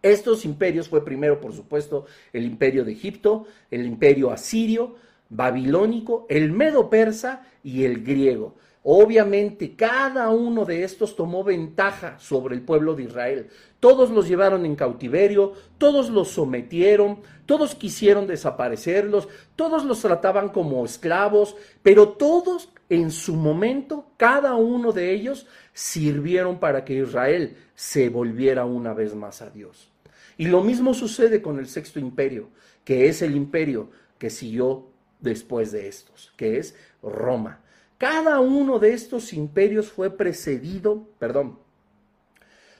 Estos 0.00 0.44
imperios 0.44 0.88
fue 0.88 1.04
primero, 1.04 1.40
por 1.40 1.52
supuesto, 1.52 2.06
el 2.32 2.44
imperio 2.44 2.84
de 2.84 2.92
Egipto, 2.92 3.46
el 3.68 3.84
imperio 3.84 4.30
asirio, 4.30 4.94
babilónico, 5.30 6.26
el 6.28 6.52
medo 6.52 6.90
persa 6.90 7.46
y 7.62 7.84
el 7.84 8.02
griego. 8.02 8.56
Obviamente, 8.82 9.76
cada 9.76 10.30
uno 10.30 10.64
de 10.64 10.82
estos 10.82 11.14
tomó 11.14 11.44
ventaja 11.44 12.18
sobre 12.18 12.54
el 12.54 12.62
pueblo 12.62 12.94
de 12.94 13.02
Israel. 13.02 13.48
Todos 13.80 14.10
los 14.10 14.26
llevaron 14.26 14.64
en 14.64 14.76
cautiverio, 14.76 15.52
todos 15.76 16.08
los 16.08 16.28
sometieron, 16.28 17.20
todos 17.44 17.74
quisieron 17.74 18.26
desaparecerlos, 18.26 19.28
todos 19.56 19.84
los 19.84 20.00
trataban 20.00 20.48
como 20.48 20.84
esclavos, 20.84 21.56
pero 21.82 22.10
todos 22.10 22.70
en 22.88 23.10
su 23.10 23.36
momento, 23.36 24.06
cada 24.16 24.54
uno 24.54 24.92
de 24.92 25.12
ellos 25.12 25.46
sirvieron 25.74 26.58
para 26.58 26.84
que 26.84 26.94
Israel 26.94 27.56
se 27.74 28.08
volviera 28.08 28.64
una 28.64 28.94
vez 28.94 29.14
más 29.14 29.42
a 29.42 29.50
Dios. 29.50 29.90
Y 30.38 30.46
lo 30.46 30.62
mismo 30.62 30.94
sucede 30.94 31.42
con 31.42 31.58
el 31.58 31.66
sexto 31.66 31.98
imperio, 31.98 32.48
que 32.84 33.08
es 33.08 33.20
el 33.20 33.36
imperio 33.36 33.90
que 34.18 34.30
siguió 34.30 34.86
después 35.20 35.72
de 35.72 35.88
estos, 35.88 36.32
que 36.36 36.58
es 36.58 36.74
Roma. 37.02 37.60
Cada 37.98 38.40
uno 38.40 38.78
de 38.78 38.92
estos 38.92 39.32
imperios 39.32 39.90
fue 39.90 40.10
precedido, 40.16 41.08
perdón, 41.18 41.58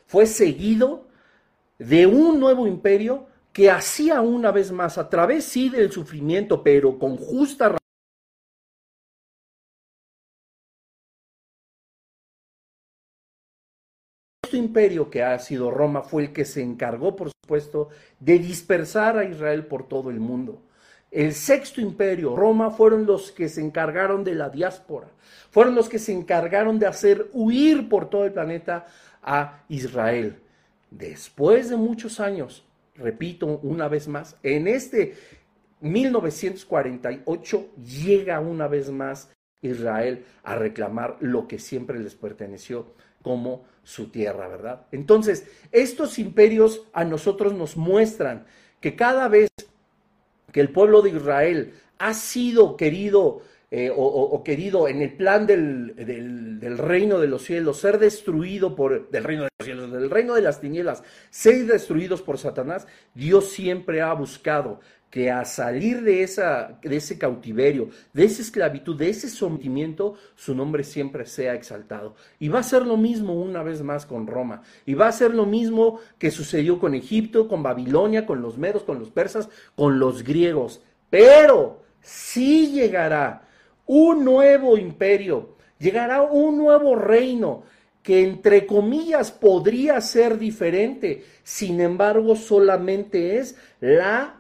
fue 0.07 0.27
seguido 0.27 1.09
de 1.79 2.07
un 2.07 2.41
nuevo 2.41 2.67
imperio 2.67 3.27
que 3.53 3.71
hacía 3.71 4.21
una 4.21 4.53
vez 4.53 4.71
más, 4.71 4.99
a 4.99 5.09
través 5.09 5.45
sí 5.45 5.69
del 5.69 5.91
sufrimiento, 5.91 6.63
pero 6.63 6.99
con 6.99 7.17
justa 7.17 7.71
razón, 7.71 7.79
este 14.45 14.57
imperio 14.57 15.11
que 15.11 15.23
ha 15.23 15.39
sido 15.41 15.71
Roma 15.71 16.03
fue 16.03 16.23
el 16.23 16.33
que 16.33 16.45
se 16.45 16.63
encargó, 16.63 17.17
por 17.17 17.31
supuesto, 17.31 17.89
de 18.21 18.39
dispersar 18.39 19.19
a 19.19 19.25
Israel 19.25 19.67
por 19.67 19.89
todo 19.89 20.11
el 20.11 20.21
mundo. 20.21 20.63
El 21.11 21.33
sexto 21.33 21.81
imperio, 21.81 22.37
Roma, 22.37 22.71
fueron 22.71 23.07
los 23.07 23.33
que 23.33 23.49
se 23.49 23.63
encargaron 23.63 24.25
de 24.25 24.35
la 24.35 24.51
diáspora, 24.51 25.09
fueron 25.51 25.75
los 25.75 25.89
que 25.89 25.99
se 25.99 26.13
encargaron 26.13 26.79
de 26.79 26.87
hacer 26.87 27.31
huir 27.33 27.89
por 27.89 28.11
todo 28.11 28.27
el 28.27 28.33
planeta 28.33 28.87
a 29.23 29.65
Israel. 29.69 30.39
Después 30.91 31.71
de 31.71 31.77
muchos 31.77 32.21
años, 32.21 32.67
repito 32.95 33.47
una 33.63 33.89
vez 33.89 34.07
más, 34.07 34.37
en 34.43 34.69
este 34.69 35.15
1948 35.81 37.69
llega 37.77 38.41
una 38.41 38.69
vez 38.69 38.91
más 38.91 39.31
Israel 39.63 40.27
a 40.45 40.57
reclamar 40.57 41.17
lo 41.21 41.49
que 41.49 41.59
siempre 41.59 41.99
les 41.99 42.15
perteneció 42.15 42.93
como 43.23 43.65
su 43.83 44.11
tierra, 44.11 44.47
¿verdad? 44.49 44.87
Entonces, 44.93 45.47
estos 45.73 46.19
imperios 46.19 46.87
a 46.93 47.05
nosotros 47.05 47.55
nos 47.55 47.77
muestran 47.77 48.45
que 48.81 48.95
cada 48.95 49.29
vez 49.29 49.48
que 50.53 50.61
el 50.61 50.71
pueblo 50.71 51.03
de 51.03 51.11
Israel 51.11 51.75
ha 51.99 52.15
sido 52.15 52.77
querido 52.77 53.43
eh, 53.71 53.93
o, 53.95 54.43
querido 54.43 54.89
en 54.89 55.03
el 55.03 55.13
plan 55.13 55.47
del, 55.47 55.95
del, 55.95 56.79
reino 56.79 57.21
de 57.21 57.29
los 57.29 57.45
cielos, 57.45 57.79
ser 57.79 57.99
destruido 57.99 58.75
por, 58.75 59.11
del 59.11 59.25
reino 59.25 59.43
de 59.43 59.51
los 59.59 59.67
cielos, 59.67 59.93
del 59.93 60.09
reino 60.09 60.35
de 60.35 60.41
las 60.41 60.63
tinieblas, 60.63 61.03
ser 61.29 61.67
destruidos 61.67 62.23
por 62.23 62.39
Satanás, 62.39 62.87
Dios 63.13 63.51
siempre 63.51 64.01
ha 64.01 64.15
buscado 64.15 64.81
que 65.11 65.31
a 65.31 65.45
salir 65.45 66.03
de, 66.03 66.23
esa, 66.23 66.79
de 66.83 66.97
ese 66.97 67.19
cautiverio, 67.19 67.89
de 68.13 68.25
esa 68.25 68.43
esclavitud, 68.43 68.97
de 68.97 69.09
ese 69.09 69.29
sometimiento, 69.29 70.15
su 70.37 70.55
nombre 70.55 70.85
siempre 70.85 71.25
sea 71.25 71.55
exaltado. 71.55 72.15
Y 72.39 72.49
va 72.49 72.59
a 72.59 72.65
ser 72.65 72.87
lo 72.87 72.97
mismo 72.97 73.35
una 73.35 73.63
vez 73.63 73.83
más 73.83 74.05
con 74.05 74.27
Roma. 74.27 74.63
Y 74.85 74.95
va 74.95 75.09
a 75.09 75.13
ser 75.13 75.35
lo 75.35 75.47
mismo 75.47 76.01
que 76.19 76.31
sucedió 76.31 76.79
con 76.79 76.95
Egipto, 76.95 77.49
con 77.49 77.63
Babilonia, 77.63 78.27
con 78.27 78.43
los 78.43 78.59
medos, 78.59 78.83
con 78.83 78.99
los 78.99 79.11
persas, 79.11 79.49
con 79.75 79.99
los 79.99 80.23
griegos. 80.25 80.83
Pero 81.09 81.83
sí 82.03 82.73
llegará 82.73 83.49
un 83.87 84.25
nuevo 84.25 84.77
imperio, 84.77 85.57
llegará 85.79 86.21
un 86.21 86.59
nuevo 86.59 86.95
reino 86.95 87.63
que 88.03 88.23
entre 88.23 88.67
comillas 88.67 89.33
podría 89.33 90.01
ser 90.01 90.39
diferente, 90.39 91.25
sin 91.43 91.81
embargo 91.81 92.37
solamente 92.37 93.37
es 93.39 93.57
la 93.81 94.38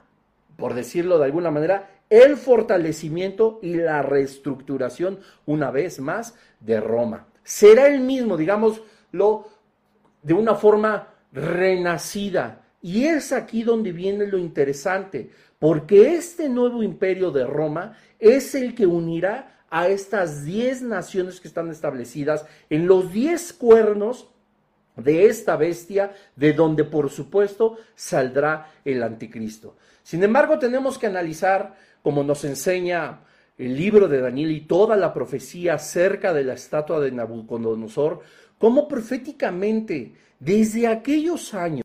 por 0.58 0.74
decirlo 0.74 1.18
de 1.18 1.26
alguna 1.26 1.52
manera, 1.52 1.88
el 2.10 2.36
fortalecimiento 2.36 3.60
y 3.62 3.74
la 3.74 4.02
reestructuración, 4.02 5.20
una 5.46 5.70
vez 5.70 6.00
más, 6.00 6.34
de 6.58 6.80
Roma. 6.80 7.28
Será 7.44 7.86
el 7.86 8.00
mismo, 8.00 8.36
digámoslo, 8.36 9.46
de 10.22 10.34
una 10.34 10.56
forma 10.56 11.14
renacida. 11.32 12.64
Y 12.82 13.04
es 13.04 13.32
aquí 13.32 13.62
donde 13.62 13.92
viene 13.92 14.26
lo 14.26 14.36
interesante, 14.36 15.30
porque 15.60 16.14
este 16.14 16.48
nuevo 16.48 16.82
imperio 16.82 17.30
de 17.30 17.46
Roma 17.46 17.96
es 18.18 18.56
el 18.56 18.74
que 18.74 18.86
unirá 18.86 19.62
a 19.70 19.86
estas 19.86 20.44
diez 20.44 20.82
naciones 20.82 21.40
que 21.40 21.46
están 21.46 21.70
establecidas 21.70 22.46
en 22.68 22.88
los 22.88 23.12
diez 23.12 23.52
cuernos 23.52 24.28
de 24.96 25.26
esta 25.26 25.56
bestia, 25.56 26.12
de 26.34 26.52
donde 26.52 26.82
por 26.82 27.10
supuesto 27.10 27.76
saldrá 27.94 28.72
el 28.84 29.04
anticristo. 29.04 29.76
Sin 30.08 30.22
embargo, 30.22 30.58
tenemos 30.58 30.96
que 30.96 31.06
analizar, 31.06 31.76
como 32.02 32.24
nos 32.24 32.42
enseña 32.44 33.24
el 33.58 33.76
libro 33.76 34.08
de 34.08 34.22
Daniel 34.22 34.52
y 34.52 34.62
toda 34.62 34.96
la 34.96 35.12
profecía 35.12 35.74
acerca 35.74 36.32
de 36.32 36.44
la 36.44 36.54
estatua 36.54 36.98
de 36.98 37.12
Nabucodonosor, 37.12 38.20
cómo 38.56 38.88
proféticamente, 38.88 40.14
desde 40.40 40.86
aquellos 40.86 41.52
años, 41.52 41.84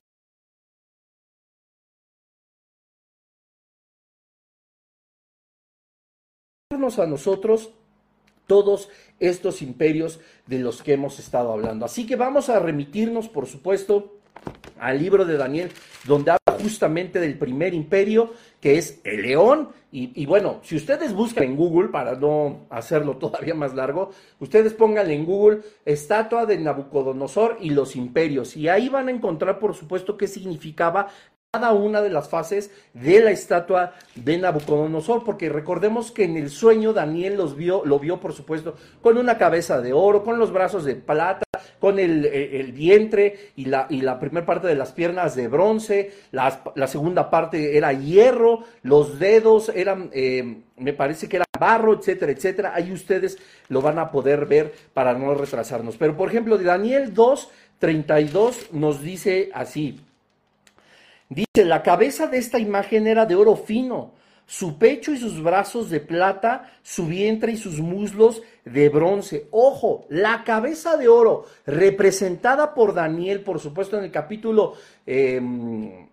a 6.71 7.05
nosotros 7.05 7.71
todos 8.47 8.87
estos 9.19 9.61
imperios 9.61 10.21
de 10.47 10.59
los 10.59 10.81
que 10.81 10.93
hemos 10.93 11.19
estado 11.19 11.51
hablando. 11.51 11.83
Así 11.83 12.07
que 12.07 12.15
vamos 12.15 12.47
a 12.47 12.59
remitirnos, 12.59 13.27
por 13.27 13.47
supuesto, 13.47 14.22
al 14.79 14.99
libro 14.99 15.25
de 15.25 15.37
Daniel, 15.37 15.71
donde 16.05 16.31
habla 16.31 16.61
justamente 16.61 17.19
del 17.19 17.37
primer 17.37 17.73
imperio, 17.73 18.31
que 18.59 18.77
es 18.77 18.99
el 19.03 19.21
león. 19.21 19.69
Y, 19.95 20.25
bueno, 20.25 20.59
si 20.63 20.75
ustedes 20.75 21.13
buscan 21.13 21.43
en 21.43 21.55
Google, 21.55 21.89
para 21.89 22.15
no 22.15 22.61
hacerlo 22.71 23.17
todavía 23.17 23.53
más 23.53 23.75
largo, 23.75 24.09
ustedes 24.39 24.73
pónganle 24.73 25.13
en 25.13 25.23
Google 25.23 25.59
estatua 25.85 26.47
de 26.47 26.57
Nabucodonosor 26.57 27.57
y 27.61 27.69
los 27.69 27.95
imperios. 27.95 28.57
Y 28.57 28.69
ahí 28.69 28.89
van 28.89 29.07
a 29.07 29.11
encontrar, 29.11 29.59
por 29.59 29.75
supuesto, 29.75 30.17
qué 30.17 30.27
significaba 30.27 31.09
cada 31.51 31.73
una 31.73 32.01
de 32.01 32.09
las 32.09 32.27
fases 32.27 32.71
de 32.95 33.19
la 33.19 33.29
estatua 33.29 33.93
de 34.15 34.39
Nabucodonosor, 34.39 35.23
porque 35.23 35.49
recordemos 35.49 36.11
que 36.11 36.23
en 36.23 36.37
el 36.37 36.49
sueño 36.49 36.93
Daniel 36.93 37.37
los 37.37 37.55
vio, 37.55 37.85
lo 37.85 37.99
vio, 37.99 38.19
por 38.19 38.33
supuesto, 38.33 38.75
con 39.03 39.19
una 39.19 39.37
cabeza 39.37 39.79
de 39.79 39.93
oro, 39.93 40.23
con 40.23 40.39
los 40.39 40.51
brazos 40.51 40.83
de 40.83 40.95
plata, 40.95 41.43
con 41.83 41.99
el, 41.99 42.71
vientre 42.71 43.51
y 43.57 43.65
la, 43.65 43.87
y 43.89 43.99
la 43.99 44.17
primera 44.17 44.45
parte 44.45 44.69
de 44.69 44.75
las 44.75 44.93
piernas 44.93 45.35
de 45.35 45.49
bronce, 45.49 46.13
la, 46.31 46.87
segunda 46.87 47.29
parte 47.29 47.75
era 47.75 47.91
hierro, 47.91 48.63
los 48.83 49.19
dedos 49.19 49.67
eran, 49.67 50.09
eh, 50.13 50.61
me 50.77 50.93
parece 50.93 51.27
que 51.27 51.35
era 51.35 51.45
barro, 51.59 51.93
etcétera, 51.93 52.31
etcétera. 52.31 52.71
Ahí 52.73 52.93
ustedes 52.93 53.37
lo 53.67 53.81
van 53.81 53.99
a 53.99 54.11
poder 54.11 54.45
ver 54.45 54.73
para 54.93 55.13
no 55.13 55.33
retrasarnos. 55.33 55.97
Pero, 55.97 56.15
por 56.15 56.29
ejemplo, 56.29 56.57
de 56.57 56.63
Daniel 56.63 57.13
2, 57.13 57.51
32 57.79 58.71
nos 58.71 59.01
dice 59.01 59.49
así. 59.53 59.99
Dice, 61.27 61.65
la 61.65 61.83
cabeza 61.83 62.27
de 62.27 62.37
esta 62.37 62.59
imagen 62.59 63.07
era 63.07 63.25
de 63.25 63.35
oro 63.35 63.57
fino, 63.57 64.13
su 64.45 64.77
pecho 64.77 65.11
y 65.11 65.17
sus 65.17 65.41
brazos 65.41 65.89
de 65.89 65.99
plata, 65.99 66.71
su 66.81 67.07
vientre 67.07 67.53
y 67.53 67.57
sus 67.57 67.79
muslos 67.79 68.41
de 68.65 68.89
bronce. 68.89 69.47
Ojo, 69.51 70.05
la 70.09 70.43
cabeza 70.43 70.97
de 70.97 71.07
oro 71.07 71.45
representada 71.65 72.73
por 72.73 72.93
Daniel, 72.93 73.41
por 73.41 73.59
supuesto, 73.59 73.97
en 73.97 74.05
el 74.05 74.11
capítulo, 74.11 74.73
em, 75.05 76.07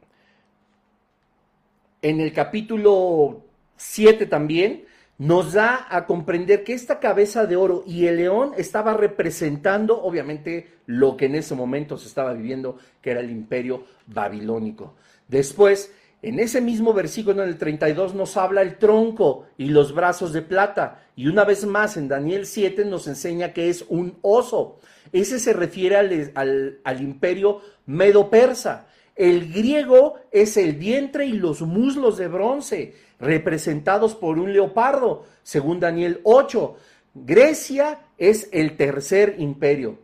en 2.03 2.21
el 2.21 2.33
capítulo 2.33 3.43
7 3.77 4.27
también, 4.27 4.85
nos 5.19 5.53
da 5.53 5.87
a 5.91 6.07
comprender 6.07 6.65
que 6.65 6.73
esta 6.73 6.99
cabeza 6.99 7.45
de 7.45 7.55
oro 7.55 7.85
y 7.87 8.07
el 8.07 8.17
león 8.17 8.53
estaba 8.57 8.95
representando, 8.95 10.03
obviamente, 10.03 10.79
lo 10.87 11.15
que 11.19 11.27
en 11.27 11.35
ese 11.35 11.55
momento 11.55 11.99
se 11.99 12.09
estaba 12.09 12.33
viviendo, 12.33 12.79
que 13.03 13.11
era 13.11 13.21
el 13.21 13.31
imperio 13.31 13.85
babilónico. 14.07 14.95
Después, 15.29 15.93
en 16.23 16.39
ese 16.39 16.61
mismo 16.61 16.93
versículo, 16.93 17.43
en 17.43 17.49
el 17.49 17.57
32, 17.57 18.15
nos 18.15 18.37
habla 18.37 18.61
el 18.61 18.77
tronco 18.77 19.47
y 19.57 19.67
los 19.67 19.95
brazos 19.95 20.33
de 20.33 20.43
plata. 20.43 21.03
Y 21.17 21.29
una 21.29 21.45
vez 21.45 21.65
más, 21.65 21.97
en 21.97 22.09
Daniel 22.09 22.45
7 22.47 22.85
nos 22.85 23.07
enseña 23.07 23.55
que 23.55 23.71
es 23.71 23.87
un 23.89 24.19
oso. 24.21 24.79
Ese 25.13 25.39
se 25.39 25.55
refiere 25.55 25.97
al, 25.97 26.81
al 26.85 27.01
imperio 27.01 27.63
medo-persa. 27.87 28.87
El 29.17 29.51
griego 29.53 30.17
es 30.31 30.57
el 30.57 30.75
vientre 30.75 31.25
y 31.27 31.33
los 31.33 31.63
muslos 31.63 32.19
de 32.19 32.29
bronce, 32.29 32.95
representados 33.19 34.15
por 34.15 34.39
un 34.39 34.53
leopardo, 34.53 35.25
según 35.43 35.81
Daniel 35.81 36.21
8. 36.25 36.77
Grecia 37.15 37.99
es 38.19 38.49
el 38.53 38.77
tercer 38.77 39.37
imperio. 39.39 39.99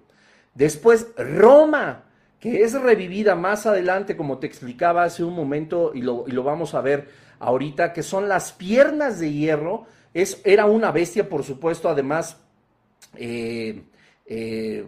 Después 0.55 1.09
Roma, 1.17 2.06
que 2.41 2.63
es 2.63 2.73
revivida 2.81 3.35
más 3.35 3.67
adelante, 3.67 4.17
como 4.17 4.39
te 4.39 4.47
explicaba 4.47 5.05
hace 5.05 5.25
un 5.25 5.35
momento, 5.35 5.93
y 5.95 6.03
lo, 6.03 6.25
vamos 6.43 6.75
a 6.75 6.81
ver 6.81 7.09
ahorita, 7.39 7.93
que 7.93 8.03
son 8.03 8.29
las 8.29 8.53
piernas 8.53 9.19
de 9.19 9.33
hierro. 9.33 9.87
Es, 10.15 10.41
era 10.45 10.67
una 10.67 10.91
bestia, 10.91 11.29
por 11.29 11.45
supuesto, 11.45 11.89
además 11.89 12.39
eh, 13.17 13.83
eh, 14.27 14.87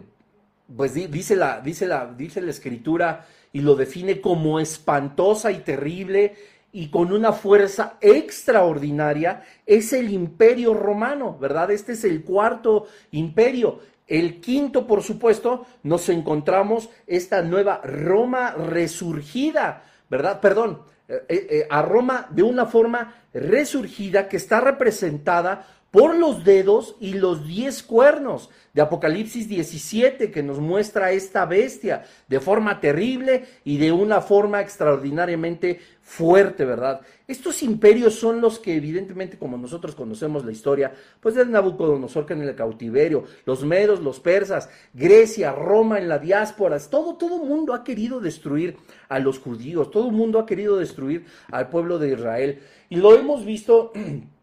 pues 0.75 0.93
dice 0.93 1.35
la, 1.35 1.61
dice, 1.61 1.87
la, 1.87 2.13
dice 2.15 2.41
la 2.41 2.51
escritura 2.51 3.25
y 3.51 3.61
lo 3.61 3.75
define 3.75 4.21
como 4.21 4.59
espantosa 4.59 5.51
y 5.51 5.59
terrible 5.59 6.35
y 6.71 6.89
con 6.89 7.11
una 7.11 7.33
fuerza 7.33 7.97
extraordinaria, 7.99 9.43
es 9.65 9.91
el 9.91 10.11
imperio 10.11 10.75
romano, 10.75 11.37
¿verdad? 11.39 11.71
Este 11.71 11.93
es 11.93 12.03
el 12.03 12.23
cuarto 12.23 12.85
imperio. 13.11 13.79
El 14.09 14.41
quinto, 14.41 14.87
por 14.87 15.03
supuesto, 15.03 15.67
nos 15.83 16.09
encontramos 16.09 16.89
esta 17.05 17.43
nueva 17.43 17.79
Roma 17.83 18.51
resurgida, 18.51 19.83
¿verdad? 20.09 20.41
Perdón, 20.41 20.81
eh, 21.07 21.23
eh, 21.29 21.67
a 21.69 21.83
Roma 21.83 22.27
de 22.31 22.41
una 22.41 22.65
forma 22.65 23.13
resurgida 23.33 24.27
que 24.27 24.37
está 24.37 24.61
representada 24.61 25.65
por 25.91 26.15
los 26.15 26.43
dedos 26.43 26.95
y 26.99 27.13
los 27.13 27.47
diez 27.47 27.81
cuernos 27.81 28.49
de 28.73 28.81
Apocalipsis 28.81 29.47
17 29.47 30.29
que 30.29 30.43
nos 30.43 30.59
muestra 30.59 31.11
esta 31.11 31.45
bestia 31.45 32.05
de 32.27 32.39
forma 32.39 32.79
terrible 32.79 33.45
y 33.63 33.77
de 33.77 33.91
una 33.91 34.21
forma 34.21 34.61
extraordinariamente 34.61 35.79
fuerte, 36.01 36.65
¿verdad? 36.65 37.01
Estos 37.27 37.63
imperios 37.63 38.15
son 38.15 38.41
los 38.41 38.59
que 38.59 38.75
evidentemente 38.75 39.37
como 39.37 39.57
nosotros 39.57 39.95
conocemos 39.95 40.45
la 40.45 40.51
historia, 40.51 40.93
pues 41.19 41.35
de 41.35 41.45
Nabucodonosor 41.45 42.25
en 42.31 42.41
el 42.41 42.55
cautiverio, 42.55 43.25
los 43.45 43.63
medos, 43.63 43.99
los 43.99 44.19
persas, 44.19 44.69
Grecia, 44.93 45.51
Roma 45.51 45.97
en 45.97 46.07
la 46.07 46.19
diáspora, 46.19 46.77
todo 46.79 47.15
todo 47.15 47.43
mundo 47.43 47.73
ha 47.73 47.83
querido 47.83 48.19
destruir 48.19 48.77
a 49.07 49.19
los 49.19 49.39
judíos, 49.39 49.89
todo 49.89 50.11
mundo 50.11 50.39
ha 50.39 50.45
querido 50.45 50.77
destruir 50.77 51.25
al 51.51 51.69
pueblo 51.69 51.97
de 51.97 52.13
Israel 52.13 52.59
y 52.89 52.97
lo 52.97 53.15
hemos 53.15 53.45
visto 53.45 53.91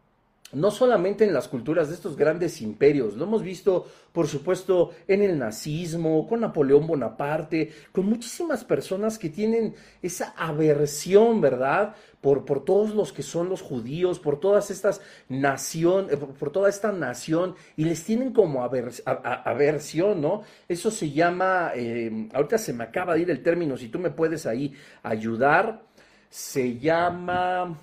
no 0.53 0.71
solamente 0.71 1.25
en 1.25 1.35
las 1.35 1.49
culturas 1.49 1.89
de 1.89 1.95
estos 1.95 2.17
grandes 2.17 2.63
imperios, 2.63 3.17
lo 3.17 3.25
hemos 3.25 3.43
visto, 3.43 3.87
por 4.13 4.29
supuesto, 4.29 4.93
en 5.09 5.23
el 5.23 5.39
nazismo, 5.39 6.27
con 6.29 6.41
Napoleón 6.41 6.87
Bonaparte, 6.87 7.73
con 7.91 8.07
muchísimas 8.07 8.65
personas 8.65 9.19
que 9.19 9.29
tienen 9.29 9.75
esa 10.03 10.35
aversión, 10.37 11.41
¿verdad? 11.41 11.97
Por, 12.21 12.45
por 12.45 12.65
todos 12.65 12.95
los 12.95 13.13
que 13.13 13.25
son 13.25 13.49
los 13.49 13.61
judíos, 13.61 14.21
por 14.21 14.39
todas 14.39 14.71
estas 14.71 15.01
nación, 15.29 16.09
eh, 16.11 16.17
por, 16.17 16.53
toda 16.53 16.69
esta 16.69 16.93
nación, 16.93 17.57
y 17.77 17.85
les 17.85 18.05
tienen 18.05 18.33
como 18.33 18.63
aversión, 18.63 20.21
¿no? 20.21 20.43
Eso 20.69 20.93
se 20.93 21.11
llama, 21.11 21.73
eh, 21.75 22.29
ahorita 22.33 22.57
se 22.57 22.73
me 22.73 22.85
acaba 22.85 23.15
de 23.15 23.23
ir 23.23 23.31
el 23.31 23.43
término, 23.43 23.77
si 23.77 23.89
tú 23.89 23.99
me 23.99 24.11
puedes 24.11 24.47
ahí 24.47 24.73
ayudar, 25.03 25.83
se 26.31 26.79
llama 26.79 27.77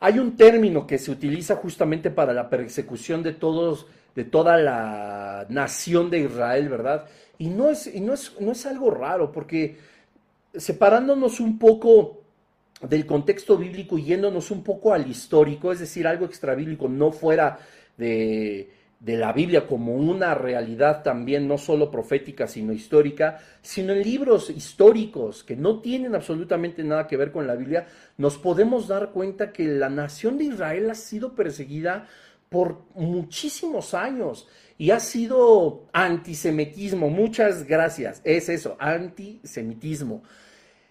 hay 0.00 0.18
un 0.18 0.36
término 0.36 0.86
que 0.86 0.98
se 0.98 1.10
utiliza 1.10 1.56
justamente 1.56 2.10
para 2.10 2.32
la 2.32 2.48
persecución 2.48 3.22
de 3.22 3.32
todos, 3.32 3.86
de 4.14 4.24
toda 4.24 4.56
la 4.56 5.46
nación 5.48 6.10
de 6.10 6.20
Israel, 6.20 6.68
¿verdad? 6.68 7.06
Y 7.38 7.48
no 7.48 7.70
es, 7.70 7.86
y 7.86 8.00
no 8.00 8.14
es, 8.14 8.34
no 8.40 8.52
es 8.52 8.66
algo 8.66 8.90
raro, 8.90 9.32
porque 9.32 9.76
separándonos 10.54 11.40
un 11.40 11.58
poco 11.58 12.22
del 12.80 13.06
contexto 13.06 13.56
bíblico 13.56 13.98
y 13.98 14.04
yéndonos 14.04 14.50
un 14.50 14.62
poco 14.62 14.92
al 14.92 15.08
histórico, 15.08 15.72
es 15.72 15.80
decir, 15.80 16.06
algo 16.06 16.26
extrabíblico, 16.26 16.88
no 16.88 17.10
fuera 17.10 17.58
de, 17.96 18.70
de 19.00 19.16
la 19.16 19.32
Biblia 19.32 19.66
como 19.66 19.94
una 19.94 20.34
realidad 20.34 21.02
también 21.02 21.46
no 21.46 21.56
solo 21.56 21.90
profética, 21.90 22.48
sino 22.48 22.72
histórica, 22.72 23.38
sino 23.62 23.92
en 23.92 24.02
libros 24.02 24.50
históricos 24.50 25.44
que 25.44 25.54
no 25.54 25.80
tienen 25.80 26.14
absolutamente 26.14 26.82
nada 26.82 27.06
que 27.06 27.16
ver 27.16 27.30
con 27.30 27.46
la 27.46 27.54
Biblia, 27.54 27.86
nos 28.16 28.38
podemos 28.38 28.88
dar 28.88 29.12
cuenta 29.12 29.52
que 29.52 29.64
la 29.64 29.88
nación 29.88 30.36
de 30.36 30.44
Israel 30.44 30.90
ha 30.90 30.94
sido 30.94 31.34
perseguida 31.34 32.08
por 32.48 32.82
muchísimos 32.94 33.94
años 33.94 34.48
y 34.78 34.90
ha 34.90 35.00
sido 35.00 35.86
antisemitismo. 35.92 37.08
Muchas 37.08 37.66
gracias. 37.66 38.20
Es 38.24 38.48
eso, 38.48 38.76
antisemitismo. 38.80 40.22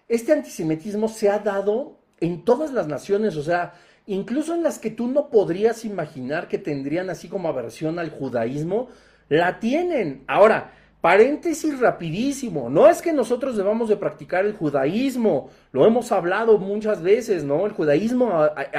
Este 0.08 0.32
antisemitismo 0.32 1.08
se 1.08 1.28
ha 1.28 1.38
dado 1.38 1.98
en 2.20 2.44
todas 2.44 2.72
las 2.72 2.86
naciones, 2.86 3.36
o 3.36 3.42
sea, 3.42 3.74
incluso 4.08 4.54
en 4.54 4.62
las 4.62 4.78
que 4.78 4.90
tú 4.90 5.06
no 5.06 5.28
podrías 5.28 5.84
imaginar 5.84 6.48
que 6.48 6.58
tendrían 6.58 7.10
así 7.10 7.28
como 7.28 7.48
aversión 7.48 7.98
al 7.98 8.10
judaísmo, 8.10 8.88
la 9.28 9.60
tienen. 9.60 10.24
Ahora, 10.26 10.72
paréntesis 11.00 11.78
rapidísimo, 11.78 12.70
no 12.70 12.88
es 12.88 13.02
que 13.02 13.12
nosotros 13.12 13.56
debamos 13.56 13.88
de 13.88 13.96
practicar 13.96 14.46
el 14.46 14.54
judaísmo, 14.54 15.50
lo 15.72 15.86
hemos 15.86 16.10
hablado 16.10 16.58
muchas 16.58 17.02
veces, 17.02 17.44
¿no? 17.44 17.66
El 17.66 17.72
judaísmo 17.72 18.32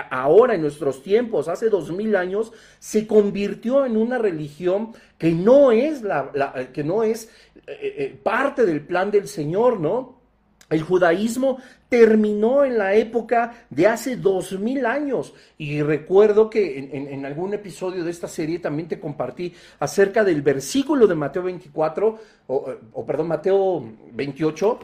ahora, 0.10 0.56
en 0.56 0.62
nuestros 0.62 1.04
tiempos, 1.04 1.48
hace 1.48 1.70
dos 1.70 1.92
mil 1.92 2.16
años, 2.16 2.52
se 2.80 3.06
convirtió 3.08 3.86
en 3.86 3.98
una 3.98 4.18
religión 4.18 4.94
que 5.20 5.32
no 5.32 5.72
es, 5.72 6.02
la, 6.02 6.32
que 6.74 6.84
no 6.84 7.04
es 7.04 7.30
eh, 7.68 7.78
eh, 7.98 8.20
parte 8.22 8.66
del 8.66 8.82
plan 8.82 9.12
del 9.12 9.28
Señor, 9.28 9.80
¿no? 9.80 10.19
El 10.70 10.84
judaísmo 10.84 11.58
terminó 11.90 12.64
en 12.64 12.78
la 12.78 12.94
época 12.94 13.66
de 13.70 13.88
hace 13.88 14.16
dos 14.16 14.58
mil 14.60 14.86
años. 14.86 15.34
Y 15.58 15.82
recuerdo 15.82 16.50
que 16.50 16.90
en, 16.92 17.26
algún 17.26 17.54
episodio 17.54 18.04
de 18.04 18.12
esta 18.12 18.28
serie 18.28 18.60
también 18.60 18.88
te 18.88 19.00
compartí 19.00 19.54
acerca 19.80 20.24
del 20.24 20.42
versículo 20.42 21.08
de 21.08 21.16
Mateo 21.16 21.44
24, 21.44 22.20
o, 22.48 23.06
perdón, 23.06 23.28
Mateo 23.28 23.84
28. 24.14 24.80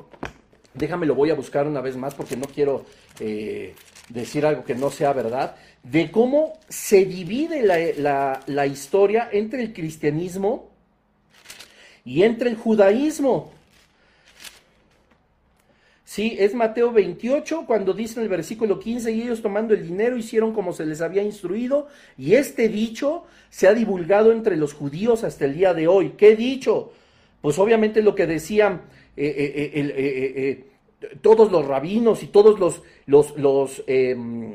Déjame 0.74 1.06
lo 1.06 1.16
voy 1.16 1.30
a 1.30 1.36
buscar 1.36 1.68
una 1.68 1.82
vez 1.82 1.96
más 1.96 2.16
porque 2.16 2.36
no 2.36 2.48
quiero 2.48 2.86
eh, 3.20 3.76
decir 4.10 4.46
algo 4.46 4.64
que 4.64 4.76
no 4.76 4.90
sea 4.90 5.14
verdad. 5.14 5.56
De 5.84 6.10
cómo 6.10 6.54
se 6.68 7.06
divide 7.06 7.62
la 7.64 8.66
historia 8.66 9.30
entre 9.32 9.62
el 9.62 9.72
cristianismo 9.72 10.70
y 12.04 12.24
entre 12.24 12.50
el 12.50 12.56
judaísmo. 12.56 13.55
Sí, 16.06 16.38
es 16.38 16.54
Mateo 16.54 16.92
28 16.92 17.66
cuando 17.66 17.94
dice 17.94 18.20
en 18.20 18.24
el 18.24 18.30
versículo 18.30 18.80
15, 18.80 19.12
y 19.12 19.24
ellos 19.24 19.42
tomando 19.42 19.74
el 19.74 19.82
dinero 19.88 20.16
hicieron 20.16 20.54
como 20.54 20.72
se 20.72 20.86
les 20.86 21.02
había 21.02 21.24
instruido, 21.24 21.88
y 22.16 22.36
este 22.36 22.70
dicho 22.70 23.24
se 23.50 23.68
ha 23.68 23.74
divulgado 23.74 24.32
entre 24.32 24.56
los 24.56 24.74
judíos 24.74 25.24
hasta 25.24 25.46
el 25.46 25.56
día 25.56 25.74
de 25.74 25.88
hoy. 25.88 26.12
¿Qué 26.16 26.36
dicho? 26.36 26.92
Pues 27.42 27.58
obviamente 27.58 28.04
lo 28.04 28.14
que 28.14 28.28
decían 28.28 28.84
eh, 29.18 29.74
eh, 29.74 30.66
eh, 31.02 31.16
todos 31.22 31.52
los 31.52 31.66
rabinos 31.66 32.22
y 32.22 32.28
todos 32.28 32.60
los, 32.60 32.84
los, 33.08 33.36
los 33.38 33.84
em, 33.88 34.54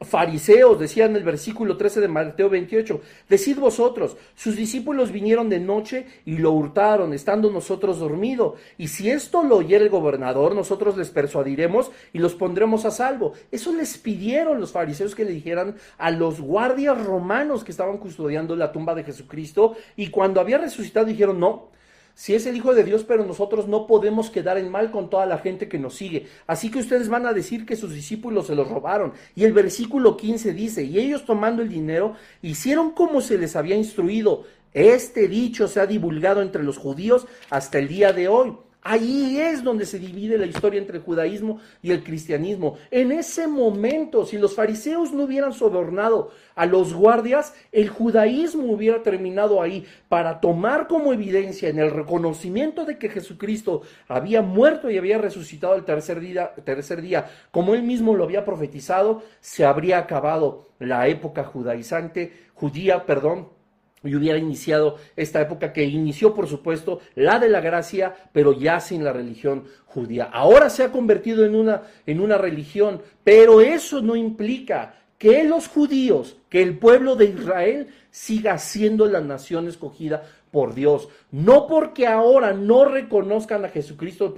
fariseos, 0.00 0.78
decían 0.78 1.10
en 1.10 1.16
el 1.16 1.24
versículo 1.24 1.76
13 1.76 2.00
de 2.00 2.08
Mateo 2.08 2.48
28, 2.48 3.00
decid 3.28 3.58
vosotros, 3.58 4.16
sus 4.34 4.56
discípulos 4.56 5.10
vinieron 5.10 5.48
de 5.48 5.58
noche 5.58 6.06
y 6.24 6.38
lo 6.38 6.52
hurtaron, 6.52 7.12
estando 7.12 7.50
nosotros 7.50 7.98
dormidos, 7.98 8.54
y 8.76 8.88
si 8.88 9.10
esto 9.10 9.42
lo 9.42 9.56
oyera 9.56 9.84
el 9.84 9.90
gobernador, 9.90 10.54
nosotros 10.54 10.96
les 10.96 11.10
persuadiremos 11.10 11.90
y 12.12 12.18
los 12.18 12.34
pondremos 12.34 12.84
a 12.84 12.90
salvo. 12.90 13.32
Eso 13.50 13.72
les 13.74 13.98
pidieron 13.98 14.60
los 14.60 14.72
fariseos 14.72 15.14
que 15.14 15.24
le 15.24 15.32
dijeran 15.32 15.76
a 15.98 16.10
los 16.10 16.40
guardias 16.40 17.04
romanos 17.04 17.64
que 17.64 17.72
estaban 17.72 17.98
custodiando 17.98 18.56
la 18.56 18.72
tumba 18.72 18.94
de 18.94 19.04
Jesucristo, 19.04 19.76
y 19.96 20.10
cuando 20.10 20.40
había 20.40 20.58
resucitado 20.58 21.06
dijeron, 21.06 21.40
no, 21.40 21.70
si 22.18 22.34
es 22.34 22.46
el 22.46 22.56
Hijo 22.56 22.74
de 22.74 22.82
Dios, 22.82 23.04
pero 23.06 23.24
nosotros 23.24 23.68
no 23.68 23.86
podemos 23.86 24.28
quedar 24.28 24.58
en 24.58 24.72
mal 24.72 24.90
con 24.90 25.08
toda 25.08 25.24
la 25.24 25.38
gente 25.38 25.68
que 25.68 25.78
nos 25.78 25.94
sigue. 25.94 26.26
Así 26.48 26.68
que 26.68 26.80
ustedes 26.80 27.08
van 27.08 27.26
a 27.26 27.32
decir 27.32 27.64
que 27.64 27.76
sus 27.76 27.94
discípulos 27.94 28.48
se 28.48 28.56
los 28.56 28.68
robaron. 28.68 29.12
Y 29.36 29.44
el 29.44 29.52
versículo 29.52 30.16
15 30.16 30.52
dice, 30.52 30.82
y 30.82 30.98
ellos 30.98 31.24
tomando 31.24 31.62
el 31.62 31.68
dinero, 31.68 32.16
hicieron 32.42 32.90
como 32.90 33.20
se 33.20 33.38
les 33.38 33.54
había 33.54 33.76
instruido. 33.76 34.42
Este 34.74 35.28
dicho 35.28 35.68
se 35.68 35.78
ha 35.78 35.86
divulgado 35.86 36.42
entre 36.42 36.64
los 36.64 36.76
judíos 36.76 37.28
hasta 37.50 37.78
el 37.78 37.86
día 37.86 38.12
de 38.12 38.26
hoy. 38.26 38.52
Ahí 38.82 39.40
es 39.40 39.64
donde 39.64 39.84
se 39.84 39.98
divide 39.98 40.38
la 40.38 40.46
historia 40.46 40.80
entre 40.80 40.98
el 40.98 41.02
judaísmo 41.02 41.60
y 41.82 41.90
el 41.90 42.04
cristianismo. 42.04 42.78
En 42.90 43.10
ese 43.10 43.48
momento, 43.48 44.24
si 44.24 44.38
los 44.38 44.54
fariseos 44.54 45.12
no 45.12 45.24
hubieran 45.24 45.52
sobornado 45.52 46.30
a 46.54 46.64
los 46.64 46.94
guardias, 46.94 47.54
el 47.72 47.88
judaísmo 47.88 48.72
hubiera 48.72 49.02
terminado 49.02 49.60
ahí 49.60 49.84
para 50.08 50.40
tomar 50.40 50.86
como 50.86 51.12
evidencia 51.12 51.68
en 51.68 51.80
el 51.80 51.90
reconocimiento 51.90 52.84
de 52.84 52.98
que 52.98 53.08
Jesucristo 53.08 53.82
había 54.06 54.42
muerto 54.42 54.90
y 54.90 54.96
había 54.96 55.18
resucitado 55.18 55.74
el 55.74 55.84
tercer 55.84 56.20
día, 56.20 56.54
tercer 56.64 57.02
día 57.02 57.26
como 57.50 57.74
él 57.74 57.82
mismo 57.82 58.14
lo 58.14 58.24
había 58.24 58.44
profetizado, 58.44 59.22
se 59.40 59.64
habría 59.64 59.98
acabado 59.98 60.68
la 60.78 61.08
época 61.08 61.42
judaizante, 61.42 62.32
judía, 62.54 63.04
perdón, 63.06 63.57
y 64.04 64.14
hubiera 64.14 64.38
iniciado 64.38 64.96
esta 65.16 65.40
época 65.40 65.72
que 65.72 65.84
inició, 65.84 66.34
por 66.34 66.46
supuesto, 66.46 67.00
la 67.14 67.38
de 67.38 67.48
la 67.48 67.60
gracia, 67.60 68.14
pero 68.32 68.52
ya 68.52 68.80
sin 68.80 69.04
la 69.04 69.12
religión 69.12 69.64
judía. 69.86 70.24
Ahora 70.24 70.70
se 70.70 70.84
ha 70.84 70.92
convertido 70.92 71.44
en 71.44 71.54
una, 71.54 71.82
en 72.06 72.20
una 72.20 72.38
religión, 72.38 73.02
pero 73.24 73.60
eso 73.60 74.00
no 74.00 74.16
implica 74.16 74.94
que 75.18 75.42
los 75.44 75.66
judíos, 75.66 76.36
que 76.48 76.62
el 76.62 76.78
pueblo 76.78 77.16
de 77.16 77.26
Israel 77.26 77.88
siga 78.10 78.56
siendo 78.58 79.06
la 79.06 79.20
nación 79.20 79.66
escogida 79.66 80.22
por 80.50 80.74
Dios. 80.74 81.08
No 81.30 81.66
porque 81.66 82.06
ahora 82.06 82.52
no 82.52 82.84
reconozcan 82.84 83.64
a 83.64 83.68
Jesucristo 83.68 84.34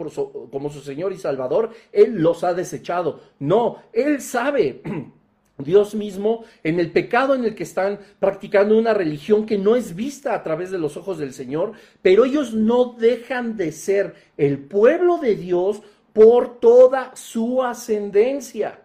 como 0.50 0.70
su 0.70 0.80
Señor 0.80 1.12
y 1.12 1.18
Salvador, 1.18 1.70
Él 1.92 2.16
los 2.16 2.44
ha 2.44 2.54
desechado. 2.54 3.20
No, 3.38 3.82
Él 3.92 4.20
sabe 4.22 4.82
Dios 5.64 5.94
mismo 5.94 6.44
en 6.62 6.80
el 6.80 6.90
pecado 6.90 7.34
en 7.34 7.44
el 7.44 7.54
que 7.54 7.62
están 7.62 7.98
practicando 8.18 8.78
una 8.78 8.94
religión 8.94 9.46
que 9.46 9.58
no 9.58 9.76
es 9.76 9.94
vista 9.94 10.34
a 10.34 10.42
través 10.42 10.70
de 10.70 10.78
los 10.78 10.96
ojos 10.96 11.18
del 11.18 11.32
Señor, 11.32 11.72
pero 12.02 12.24
ellos 12.24 12.54
no 12.54 12.96
dejan 12.98 13.56
de 13.56 13.72
ser 13.72 14.14
el 14.36 14.58
pueblo 14.58 15.18
de 15.18 15.36
Dios 15.36 15.82
por 16.12 16.60
toda 16.60 17.14
su 17.14 17.62
ascendencia. 17.62 18.80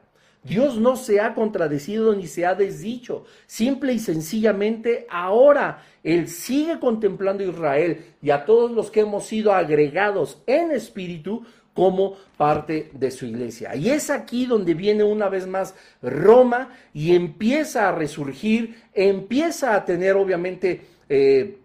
Dios 0.45 0.77
no 0.77 0.95
se 0.95 1.19
ha 1.19 1.33
contradecido 1.33 2.13
ni 2.13 2.27
se 2.27 2.45
ha 2.45 2.53
desdicho. 2.53 3.25
Simple 3.47 3.93
y 3.93 3.99
sencillamente 3.99 5.07
ahora 5.09 5.83
Él 6.03 6.27
sigue 6.27 6.79
contemplando 6.79 7.43
a 7.43 7.47
Israel 7.47 8.05
y 8.21 8.29
a 8.29 8.45
todos 8.45 8.69
los 8.69 8.91
que 8.91 8.99
hemos 8.99 9.25
sido 9.25 9.53
agregados 9.53 10.43
en 10.45 10.71
espíritu 10.71 11.43
como 11.75 12.15
parte 12.37 12.89
de 12.93 13.11
su 13.11 13.27
iglesia. 13.27 13.75
Y 13.75 13.91
es 13.91 14.09
aquí 14.09 14.47
donde 14.47 14.73
viene 14.73 15.03
una 15.03 15.29
vez 15.29 15.45
más 15.45 15.75
Roma 16.01 16.69
y 16.91 17.13
empieza 17.13 17.87
a 17.87 17.91
resurgir, 17.91 18.81
empieza 18.93 19.75
a 19.75 19.85
tener 19.85 20.15
obviamente... 20.15 20.81
Eh, 21.07 21.59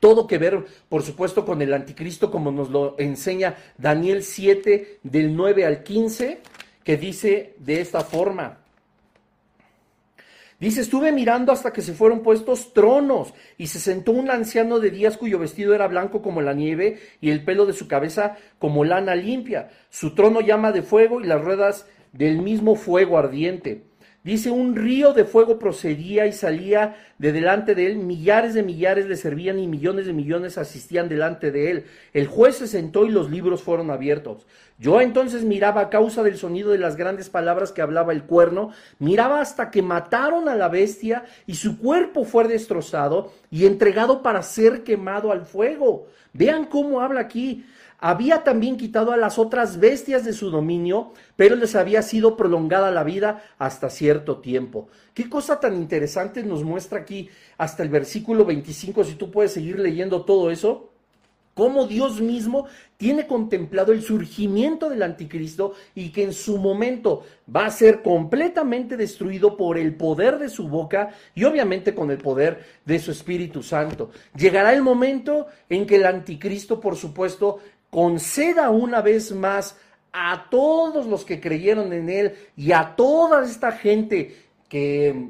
todo 0.00 0.26
que 0.26 0.36
ver, 0.36 0.62
por 0.90 1.02
supuesto, 1.02 1.46
con 1.46 1.62
el 1.62 1.72
anticristo, 1.72 2.30
como 2.30 2.52
nos 2.52 2.68
lo 2.68 2.94
enseña 2.98 3.56
Daniel 3.78 4.22
7, 4.22 4.98
del 5.02 5.34
9 5.34 5.64
al 5.64 5.82
15 5.82 6.42
que 6.84 6.96
dice 6.98 7.54
de 7.58 7.80
esta 7.80 8.02
forma. 8.02 8.58
Dice, 10.64 10.80
estuve 10.80 11.12
mirando 11.12 11.52
hasta 11.52 11.74
que 11.74 11.82
se 11.82 11.92
fueron 11.92 12.22
puestos 12.22 12.72
tronos 12.72 13.34
y 13.58 13.66
se 13.66 13.78
sentó 13.78 14.12
un 14.12 14.30
anciano 14.30 14.80
de 14.80 14.88
días 14.88 15.18
cuyo 15.18 15.38
vestido 15.38 15.74
era 15.74 15.88
blanco 15.88 16.22
como 16.22 16.40
la 16.40 16.54
nieve 16.54 17.00
y 17.20 17.28
el 17.28 17.44
pelo 17.44 17.66
de 17.66 17.74
su 17.74 17.86
cabeza 17.86 18.38
como 18.58 18.82
lana 18.82 19.14
limpia. 19.14 19.68
Su 19.90 20.14
trono 20.14 20.40
llama 20.40 20.72
de 20.72 20.80
fuego 20.80 21.20
y 21.20 21.26
las 21.26 21.42
ruedas 21.42 21.86
del 22.12 22.38
mismo 22.38 22.76
fuego 22.76 23.18
ardiente. 23.18 23.82
Dice, 24.24 24.50
un 24.50 24.74
río 24.74 25.12
de 25.12 25.26
fuego 25.26 25.58
procedía 25.58 26.26
y 26.26 26.32
salía 26.32 26.96
de 27.18 27.30
delante 27.30 27.74
de 27.74 27.88
él, 27.88 27.98
millares 27.98 28.54
de 28.54 28.62
millares 28.62 29.04
le 29.04 29.16
servían 29.16 29.58
y 29.58 29.66
millones 29.66 30.06
de 30.06 30.14
millones 30.14 30.56
asistían 30.56 31.10
delante 31.10 31.50
de 31.50 31.70
él. 31.70 31.84
El 32.14 32.26
juez 32.26 32.56
se 32.56 32.66
sentó 32.66 33.04
y 33.04 33.10
los 33.10 33.30
libros 33.30 33.62
fueron 33.62 33.90
abiertos. 33.90 34.46
Yo 34.78 35.02
entonces 35.02 35.44
miraba 35.44 35.82
a 35.82 35.90
causa 35.90 36.22
del 36.22 36.38
sonido 36.38 36.70
de 36.70 36.78
las 36.78 36.96
grandes 36.96 37.28
palabras 37.28 37.70
que 37.70 37.82
hablaba 37.82 38.14
el 38.14 38.24
cuerno, 38.24 38.70
miraba 38.98 39.42
hasta 39.42 39.70
que 39.70 39.82
mataron 39.82 40.48
a 40.48 40.56
la 40.56 40.68
bestia 40.68 41.26
y 41.46 41.56
su 41.56 41.78
cuerpo 41.78 42.24
fue 42.24 42.48
destrozado 42.48 43.30
y 43.50 43.66
entregado 43.66 44.22
para 44.22 44.42
ser 44.42 44.84
quemado 44.84 45.32
al 45.32 45.44
fuego. 45.44 46.06
Vean 46.32 46.64
cómo 46.64 47.02
habla 47.02 47.20
aquí 47.20 47.66
había 48.06 48.44
también 48.44 48.76
quitado 48.76 49.12
a 49.12 49.16
las 49.16 49.38
otras 49.38 49.80
bestias 49.80 50.26
de 50.26 50.34
su 50.34 50.50
dominio, 50.50 51.14
pero 51.36 51.56
les 51.56 51.74
había 51.74 52.02
sido 52.02 52.36
prolongada 52.36 52.90
la 52.90 53.02
vida 53.02 53.42
hasta 53.56 53.88
cierto 53.88 54.40
tiempo. 54.40 54.88
Qué 55.14 55.30
cosa 55.30 55.58
tan 55.58 55.74
interesante 55.74 56.42
nos 56.42 56.64
muestra 56.64 56.98
aquí 56.98 57.30
hasta 57.56 57.82
el 57.82 57.88
versículo 57.88 58.44
25, 58.44 59.04
si 59.04 59.14
tú 59.14 59.30
puedes 59.30 59.52
seguir 59.52 59.78
leyendo 59.78 60.22
todo 60.26 60.50
eso 60.50 60.90
cómo 61.54 61.86
Dios 61.86 62.20
mismo 62.20 62.66
tiene 62.96 63.26
contemplado 63.26 63.92
el 63.92 64.02
surgimiento 64.02 64.88
del 64.88 65.02
anticristo 65.02 65.74
y 65.94 66.10
que 66.10 66.22
en 66.22 66.32
su 66.32 66.58
momento 66.58 67.24
va 67.54 67.66
a 67.66 67.70
ser 67.70 68.02
completamente 68.02 68.96
destruido 68.96 69.56
por 69.56 69.78
el 69.78 69.94
poder 69.96 70.38
de 70.38 70.48
su 70.48 70.68
boca 70.68 71.10
y 71.34 71.44
obviamente 71.44 71.94
con 71.94 72.10
el 72.10 72.18
poder 72.18 72.64
de 72.84 72.98
su 72.98 73.10
Espíritu 73.10 73.62
Santo. 73.62 74.10
Llegará 74.36 74.72
el 74.72 74.82
momento 74.82 75.46
en 75.68 75.86
que 75.86 75.96
el 75.96 76.06
anticristo, 76.06 76.80
por 76.80 76.96
supuesto, 76.96 77.58
conceda 77.94 78.70
una 78.70 79.00
vez 79.02 79.30
más 79.30 79.76
a 80.12 80.48
todos 80.50 81.06
los 81.06 81.24
que 81.24 81.40
creyeron 81.40 81.92
en 81.92 82.10
él 82.10 82.34
y 82.56 82.72
a 82.72 82.96
toda 82.96 83.44
esta 83.44 83.70
gente 83.70 84.36
que 84.68 85.28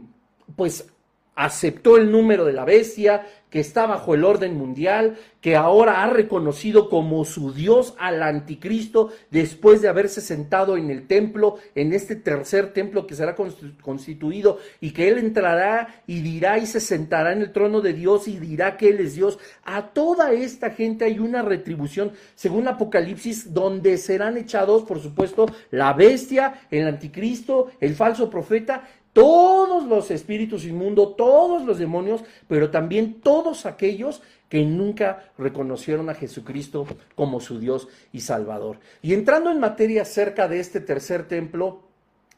pues 0.57 0.89
aceptó 1.35 1.99
el 1.99 2.11
número 2.11 2.47
de 2.47 2.55
la 2.55 2.65
bestia, 2.65 3.27
que 3.55 3.61
está 3.61 3.87
bajo 3.87 4.17
el 4.17 4.25
orden 4.25 4.59
mundial, 4.59 5.17
que 5.41 5.55
ahora 5.55 6.03
ha 6.03 6.11
reconocido 6.11 6.89
como 6.89 7.25
su 7.25 7.53
Dios 7.55 7.95
al 8.01 8.21
anticristo 8.21 9.13
después 9.31 9.81
de 9.81 9.87
haberse 9.87 10.21
sentado 10.21 10.77
en 10.77 10.91
el 10.91 11.07
templo, 11.07 11.59
en 11.77 11.93
este 11.93 12.17
tercer 12.17 12.73
templo 12.73 13.07
que 13.07 13.15
será 13.15 13.37
constituido, 13.37 14.59
y 14.81 14.91
que 14.91 15.07
Él 15.07 15.19
entrará 15.19 16.03
y 16.09 16.21
dirá 16.21 16.59
y 16.59 16.67
se 16.67 16.81
sentará 16.81 17.31
en 17.31 17.43
el 17.43 17.53
trono 17.53 17.81
de 17.81 17.93
Dios 17.93 18.27
y 18.27 18.41
dirá 18.41 18.77
que 18.77 18.89
Él 18.89 18.99
es 18.99 19.15
Dios. 19.15 19.39
A 19.63 19.91
toda 19.91 20.33
esta 20.33 20.71
gente 20.71 21.05
hay 21.05 21.21
una 21.21 21.43
retribución, 21.43 22.11
según 22.35 22.67
Apocalipsis, 22.67 23.55
donde 23.55 23.99
serán 23.99 24.37
echados, 24.37 24.83
por 24.83 24.99
supuesto, 24.99 25.47
la 25.71 25.93
bestia, 25.93 26.67
el 26.73 26.89
anticristo, 26.89 27.71
el 27.79 27.95
falso 27.95 28.29
profeta, 28.29 28.83
todos 29.15 29.85
los 29.85 30.11
espíritus 30.11 30.67
inmundos, 30.67 31.17
todos 31.17 31.65
los 31.65 31.79
demonios, 31.79 32.23
pero 32.47 32.71
también 32.71 33.21
todos 33.23 33.65
aquellos 33.65 34.21
que 34.51 34.65
nunca 34.65 35.33
reconocieron 35.39 36.11
a 36.11 36.15
Jesucristo 36.15 36.87
como 37.15 37.41
su 37.41 37.59
Dios 37.59 37.89
y 38.13 38.21
Salvador. 38.21 38.81
Y 39.01 39.15
entrando 39.15 39.51
en 39.51 39.61
materia 39.61 40.03
acerca 40.03 40.49
de 40.49 40.61
este 40.61 40.81
tercer 40.81 41.27
templo, 41.27 41.81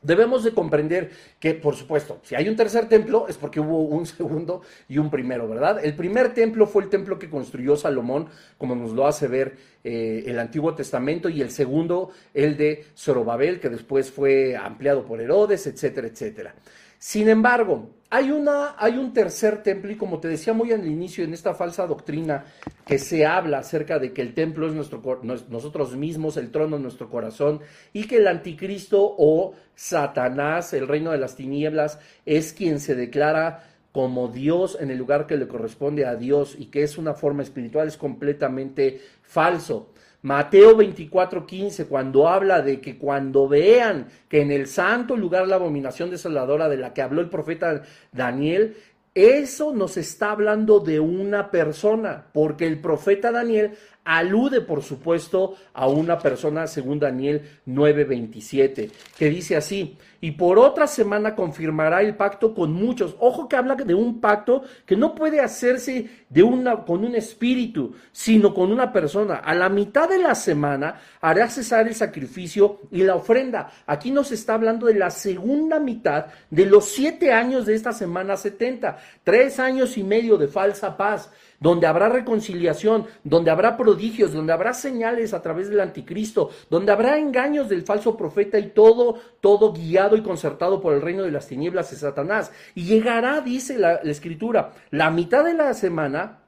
Debemos 0.03 0.45
de 0.45 0.53
comprender 0.53 1.11
que, 1.41 1.55
por 1.55 1.75
supuesto, 1.75 2.21
si 2.23 2.35
hay 2.35 2.49
un 2.49 2.57
tercer 2.57 2.89
templo 2.89 3.27
es 3.29 3.37
porque 3.37 3.61
hubo 3.61 3.83
un 3.83 4.07
segundo 4.07 4.63
y 4.89 4.99
un 4.99 5.11
primero, 5.11 5.49
¿verdad? 5.49 5.85
El 5.85 5.95
primer 5.95 6.35
templo 6.35 6.67
fue 6.67 6.85
el 6.85 6.91
templo 6.91 7.19
que 7.19 7.31
construyó 7.31 7.77
Salomón, 7.77 8.29
como 8.59 8.75
nos 8.75 8.93
lo 8.93 9.07
hace 9.07 9.27
ver 9.29 9.57
eh, 9.83 10.25
el 10.27 10.39
Antiguo 10.39 10.75
Testamento, 10.75 11.29
y 11.29 11.41
el 11.41 11.51
segundo, 11.51 12.11
el 12.35 12.57
de 12.57 12.85
Zorobabel, 12.97 13.61
que 13.61 13.69
después 13.69 14.11
fue 14.11 14.57
ampliado 14.57 15.05
por 15.05 15.21
Herodes, 15.21 15.67
etcétera, 15.67 16.09
etcétera. 16.09 16.55
Sin 16.99 17.29
embargo, 17.29 17.91
hay, 18.09 18.31
una, 18.31 18.77
hay 18.79 18.97
un 18.99 19.13
tercer 19.13 19.63
templo 19.63 19.91
y 19.91 19.97
como 19.97 20.21
te 20.21 20.29
decía 20.29 20.53
muy 20.53 20.73
al 20.73 20.87
inicio 20.87 21.25
en 21.25 21.35
esta 21.35 21.55
falsa 21.55 21.87
doctrina 21.87 22.45
que 22.85 22.99
se 22.99 23.27
habla 23.27 23.59
acerca 23.59 23.99
de 23.99 24.13
que 24.13 24.23
el 24.23 24.33
templo 24.33 24.69
es 24.69 24.75
nuestro, 24.75 25.03
nosotros 25.23 25.97
mismos, 25.97 26.37
el 26.37 26.51
trono 26.51 26.77
de 26.77 26.83
nuestro 26.83 27.11
corazón 27.11 27.61
y 27.93 28.07
que 28.07 28.17
el 28.17 28.29
anticristo 28.29 29.15
o 29.19 29.55
Satanás, 29.75 30.73
el 30.73 30.87
reino 30.87 31.11
de 31.11 31.19
las 31.19 31.37
tinieblas, 31.37 31.99
es 32.25 32.53
quien 32.53 32.81
se 32.81 32.95
declara 32.95 33.65
como 33.93 34.29
Dios 34.29 34.77
en 34.79 34.91
el 34.91 34.99
lugar 34.99 35.27
que 35.27 35.37
le 35.37 35.49
corresponde 35.49 36.05
a 36.05 36.17
Dios 36.17 36.55
y 36.59 36.67
que 36.67 36.83
es 36.83 36.99
una 36.99 37.15
forma 37.15 37.43
espiritual 37.43 37.89
es 37.89 37.97
completamente 37.97 39.01
falso. 39.23 39.93
Mateo 40.27 40.77
24:15, 40.77 41.87
cuando 41.87 42.27
habla 42.27 42.61
de 42.61 42.81
que 42.81 42.99
cuando 42.99 43.47
vean 43.47 44.09
que 44.29 44.41
en 44.41 44.51
el 44.51 44.67
santo 44.67 45.17
lugar 45.17 45.47
la 45.47 45.55
abominación 45.55 46.11
desoladora 46.11 46.69
de 46.69 46.77
la 46.77 46.93
que 46.93 47.01
habló 47.01 47.21
el 47.21 47.29
profeta 47.29 47.83
Daniel, 48.11 48.77
eso 49.15 49.73
nos 49.73 49.97
está 49.97 50.33
hablando 50.33 50.81
de 50.81 50.99
una 50.99 51.53
persona, 51.53 52.27
porque 52.33 52.67
el 52.67 52.81
profeta 52.81 53.31
Daniel 53.31 53.77
alude, 54.07 54.61
por 54.61 54.83
supuesto, 54.83 55.57
a 55.75 55.89
una 55.89 56.19
persona, 56.19 56.67
según 56.69 57.01
Daniel 57.01 57.43
9:27, 57.67 58.91
que 59.19 59.29
dice 59.29 59.57
así, 59.57 59.99
y 60.21 60.31
por 60.33 60.59
otra 60.59 60.87
semana 60.87 61.35
confirmará 61.35 62.01
el 62.01 62.15
pacto 62.15 62.55
con 62.55 62.73
muchos. 62.73 63.17
Ojo 63.19 63.49
que 63.49 63.57
habla 63.57 63.75
de 63.75 63.95
un 63.95 64.21
pacto 64.21 64.63
que 64.87 64.97
no 64.97 65.15
puede 65.15 65.41
hacerse 65.41 66.09
de 66.29 66.43
una, 66.43 66.85
con 66.85 67.05
un 67.05 67.17
espíritu, 67.17 67.95
sino 68.13 68.55
con 68.55 68.73
una 68.73 68.93
persona. 68.93 69.37
A 69.37 69.55
la 69.55 69.69
mitad 69.69 70.09
de 70.09 70.19
la 70.19 70.35
semana 70.35 71.01
hará 71.21 71.51
cesar 71.51 71.89
el 71.89 71.95
sacrificio 71.95 72.81
y 72.91 73.03
la 73.03 73.17
ofrenda. 73.17 73.71
Aquí 73.87 74.11
nos 74.11 74.31
está 74.33 74.55
hablando 74.55 74.87
de 74.87 74.95
la 74.95 75.11
segunda 75.11 75.81
mitad 75.81 76.27
de 76.49 76.67
los 76.67 76.87
siete 76.87 77.33
años 77.33 77.67
de 77.67 77.75
esta 77.75 77.93
semana 77.93 78.37
70, 78.37 78.99
tres 79.25 79.59
años 79.59 79.99
y 79.99 80.05
medio 80.05 80.39
de 80.39 80.49
falsa 80.49 80.97
paz 80.97 81.31
donde 81.61 81.87
habrá 81.87 82.09
reconciliación, 82.09 83.07
donde 83.25 83.51
habrá 83.51 83.77
prodigios, 83.77 84.33
donde 84.33 84.53
habrá 84.53 84.75
señales 84.75 85.35
a 85.35 85.43
través 85.43 85.69
del 85.69 85.81
anticristo, 85.81 86.51
donde 86.71 86.93
habrá 86.93 87.19
engaños 87.19 87.69
del 87.69 87.83
falso 87.83 88.17
profeta 88.17 88.59
y 88.59 88.71
todo, 88.71 89.21
todo 89.41 89.73
guiado 89.73 90.17
y 90.17 90.23
concertado 90.23 90.81
por 90.81 90.95
el 90.95 91.03
reino 91.03 91.23
de 91.23 91.31
las 91.31 91.47
tinieblas 91.47 91.91
de 91.91 91.97
Satanás. 91.97 92.53
Y 92.75 92.85
llegará, 92.85 93.41
dice 93.41 93.79
la, 93.79 93.95
escritura, 93.97 94.73
la 94.91 95.11
mitad 95.11 95.45
de 95.45 95.55
la 95.55 95.75
semana, 95.75 96.41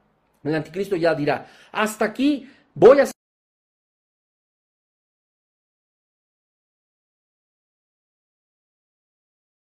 el 0.43 0.55
anticristo 0.55 0.95
ya 0.95 1.13
dirá, 1.15 1.47
hasta 1.71 2.05
aquí 2.05 2.49
voy 2.73 2.99
a 2.99 3.05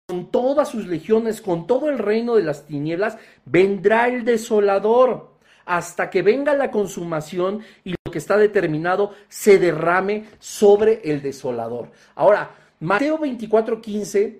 con 0.07 0.29
todas 0.29 0.67
sus 0.67 0.87
legiones, 0.87 1.41
con 1.41 1.67
todo 1.67 1.89
el 1.89 1.97
reino 1.97 2.35
de 2.35 2.43
las 2.43 2.65
tinieblas, 2.65 3.17
vendrá 3.45 4.09
el 4.09 4.25
desolador 4.25 5.30
hasta 5.65 6.09
que 6.09 6.21
venga 6.21 6.53
la 6.55 6.71
consumación 6.71 7.61
y 7.83 7.91
lo 7.91 8.11
que 8.11 8.17
está 8.17 8.37
determinado 8.37 9.13
se 9.27 9.57
derrame 9.59 10.27
sobre 10.39 11.01
el 11.03 11.21
desolador. 11.21 11.91
Ahora, 12.15 12.51
Mateo 12.79 13.19
24:15 13.19 14.39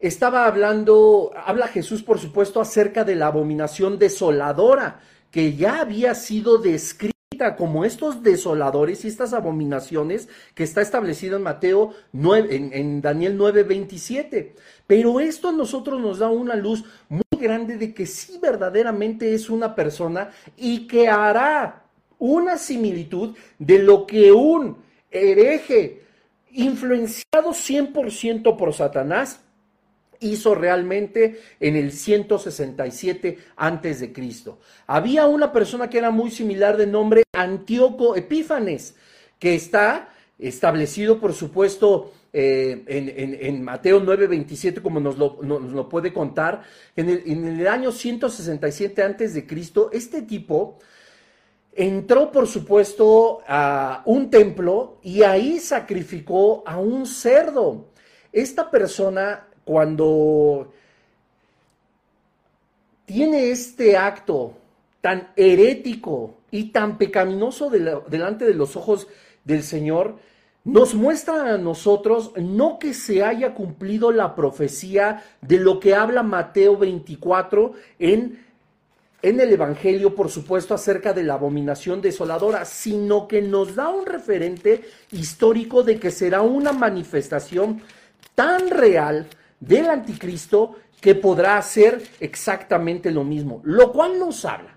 estaba 0.00 0.46
hablando, 0.46 1.32
habla 1.34 1.68
Jesús 1.68 2.02
por 2.02 2.18
supuesto 2.18 2.60
acerca 2.60 3.04
de 3.04 3.16
la 3.16 3.28
abominación 3.28 3.98
desoladora 3.98 5.00
que 5.30 5.54
ya 5.54 5.80
había 5.80 6.14
sido 6.14 6.58
descrita 6.58 7.13
como 7.56 7.84
estos 7.84 8.22
desoladores 8.22 9.04
y 9.04 9.08
estas 9.08 9.32
abominaciones 9.32 10.28
que 10.54 10.64
está 10.64 10.80
establecido 10.80 11.36
en 11.36 11.42
Mateo 11.42 11.92
9, 12.12 12.56
en, 12.56 12.72
en 12.72 13.02
Daniel 13.02 13.38
9:27. 13.38 14.52
Pero 14.86 15.20
esto 15.20 15.48
a 15.48 15.52
nosotros 15.52 16.00
nos 16.00 16.18
da 16.18 16.28
una 16.28 16.56
luz 16.56 16.84
muy 17.08 17.22
grande 17.32 17.76
de 17.76 17.92
que 17.92 18.06
sí 18.06 18.38
verdaderamente 18.40 19.34
es 19.34 19.50
una 19.50 19.74
persona 19.74 20.30
y 20.56 20.86
que 20.86 21.08
hará 21.08 21.84
una 22.18 22.56
similitud 22.56 23.36
de 23.58 23.78
lo 23.80 24.06
que 24.06 24.32
un 24.32 24.78
hereje 25.10 26.02
influenciado 26.52 27.50
100% 27.50 28.56
por 28.56 28.72
Satanás 28.72 29.43
hizo 30.20 30.54
realmente 30.54 31.40
en 31.60 31.76
el 31.76 31.92
167 31.92 33.38
antes 33.56 34.00
de 34.00 34.12
Cristo. 34.12 34.58
Había 34.86 35.26
una 35.26 35.52
persona 35.52 35.88
que 35.88 35.98
era 35.98 36.10
muy 36.10 36.30
similar 36.30 36.76
de 36.76 36.86
nombre 36.86 37.22
Antíoco 37.32 38.16
Epífanes, 38.16 38.94
que 39.38 39.54
está 39.54 40.08
establecido, 40.38 41.20
por 41.20 41.32
supuesto, 41.32 42.12
eh, 42.32 42.82
en, 42.88 43.62
Mateo 43.62 44.00
9:27, 44.00 44.82
como 44.82 44.98
nos 44.98 45.16
lo, 45.16 45.88
puede 45.88 46.12
contar, 46.12 46.62
en 46.96 47.08
el, 47.08 47.22
en 47.26 47.44
el 47.44 47.68
año 47.68 47.92
167 47.92 49.02
antes 49.02 49.34
de 49.34 49.46
Cristo, 49.46 49.90
este 49.92 50.22
tipo 50.22 50.78
entró, 51.76 52.30
por 52.30 52.46
supuesto, 52.46 53.40
a 53.46 54.02
un 54.06 54.30
templo 54.30 54.98
y 55.02 55.22
ahí 55.22 55.58
sacrificó 55.60 56.62
a 56.66 56.78
un 56.78 57.06
cerdo. 57.06 57.90
Esta 58.32 58.70
persona 58.70 59.46
cuando 59.64 60.72
tiene 63.06 63.50
este 63.50 63.96
acto 63.96 64.56
tan 65.00 65.28
herético 65.36 66.36
y 66.50 66.70
tan 66.70 66.96
pecaminoso 66.96 67.68
delante 67.70 68.44
de 68.44 68.54
los 68.54 68.76
ojos 68.76 69.06
del 69.44 69.62
Señor, 69.62 70.16
nos 70.64 70.94
muestra 70.94 71.54
a 71.54 71.58
nosotros 71.58 72.32
no 72.36 72.78
que 72.78 72.94
se 72.94 73.22
haya 73.22 73.52
cumplido 73.52 74.10
la 74.10 74.34
profecía 74.34 75.22
de 75.42 75.58
lo 75.58 75.78
que 75.78 75.94
habla 75.94 76.22
Mateo 76.22 76.78
24 76.78 77.74
en, 77.98 78.42
en 79.20 79.40
el 79.40 79.52
Evangelio, 79.52 80.14
por 80.14 80.30
supuesto, 80.30 80.72
acerca 80.72 81.12
de 81.12 81.22
la 81.22 81.34
abominación 81.34 82.00
desoladora, 82.00 82.64
sino 82.64 83.28
que 83.28 83.42
nos 83.42 83.74
da 83.74 83.90
un 83.90 84.06
referente 84.06 84.84
histórico 85.12 85.82
de 85.82 86.00
que 86.00 86.10
será 86.10 86.40
una 86.40 86.72
manifestación 86.72 87.82
tan 88.34 88.70
real, 88.70 89.26
del 89.66 89.90
anticristo 89.90 90.76
que 91.00 91.14
podrá 91.14 91.58
hacer 91.58 92.02
exactamente 92.20 93.10
lo 93.10 93.24
mismo, 93.24 93.60
lo 93.64 93.92
cual 93.92 94.18
nos 94.18 94.44
habla 94.44 94.74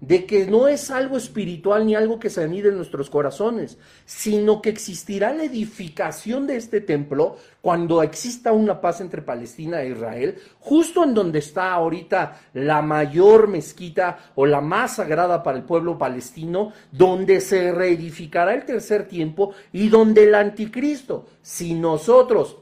de 0.00 0.26
que 0.26 0.46
no 0.46 0.68
es 0.68 0.90
algo 0.90 1.16
espiritual 1.16 1.84
ni 1.84 1.94
algo 1.94 2.18
que 2.18 2.30
se 2.30 2.42
anide 2.42 2.68
en 2.68 2.76
nuestros 2.76 3.10
corazones, 3.10 3.78
sino 4.04 4.62
que 4.62 4.70
existirá 4.70 5.32
la 5.32 5.44
edificación 5.44 6.46
de 6.46 6.56
este 6.56 6.80
templo 6.80 7.36
cuando 7.60 8.02
exista 8.02 8.52
una 8.52 8.80
paz 8.80 9.00
entre 9.00 9.22
Palestina 9.22 9.82
e 9.82 9.90
Israel, 9.90 10.36
justo 10.60 11.02
en 11.02 11.14
donde 11.14 11.40
está 11.40 11.72
ahorita 11.72 12.40
la 12.54 12.80
mayor 12.80 13.48
mezquita 13.48 14.18
o 14.36 14.46
la 14.46 14.60
más 14.60 14.96
sagrada 14.96 15.42
para 15.42 15.58
el 15.58 15.64
pueblo 15.64 15.98
palestino, 15.98 16.72
donde 16.92 17.40
se 17.40 17.72
reedificará 17.72 18.54
el 18.54 18.64
tercer 18.64 19.08
tiempo 19.08 19.52
y 19.72 19.88
donde 19.88 20.24
el 20.24 20.34
anticristo, 20.34 21.26
si 21.42 21.74
nosotros 21.74 22.58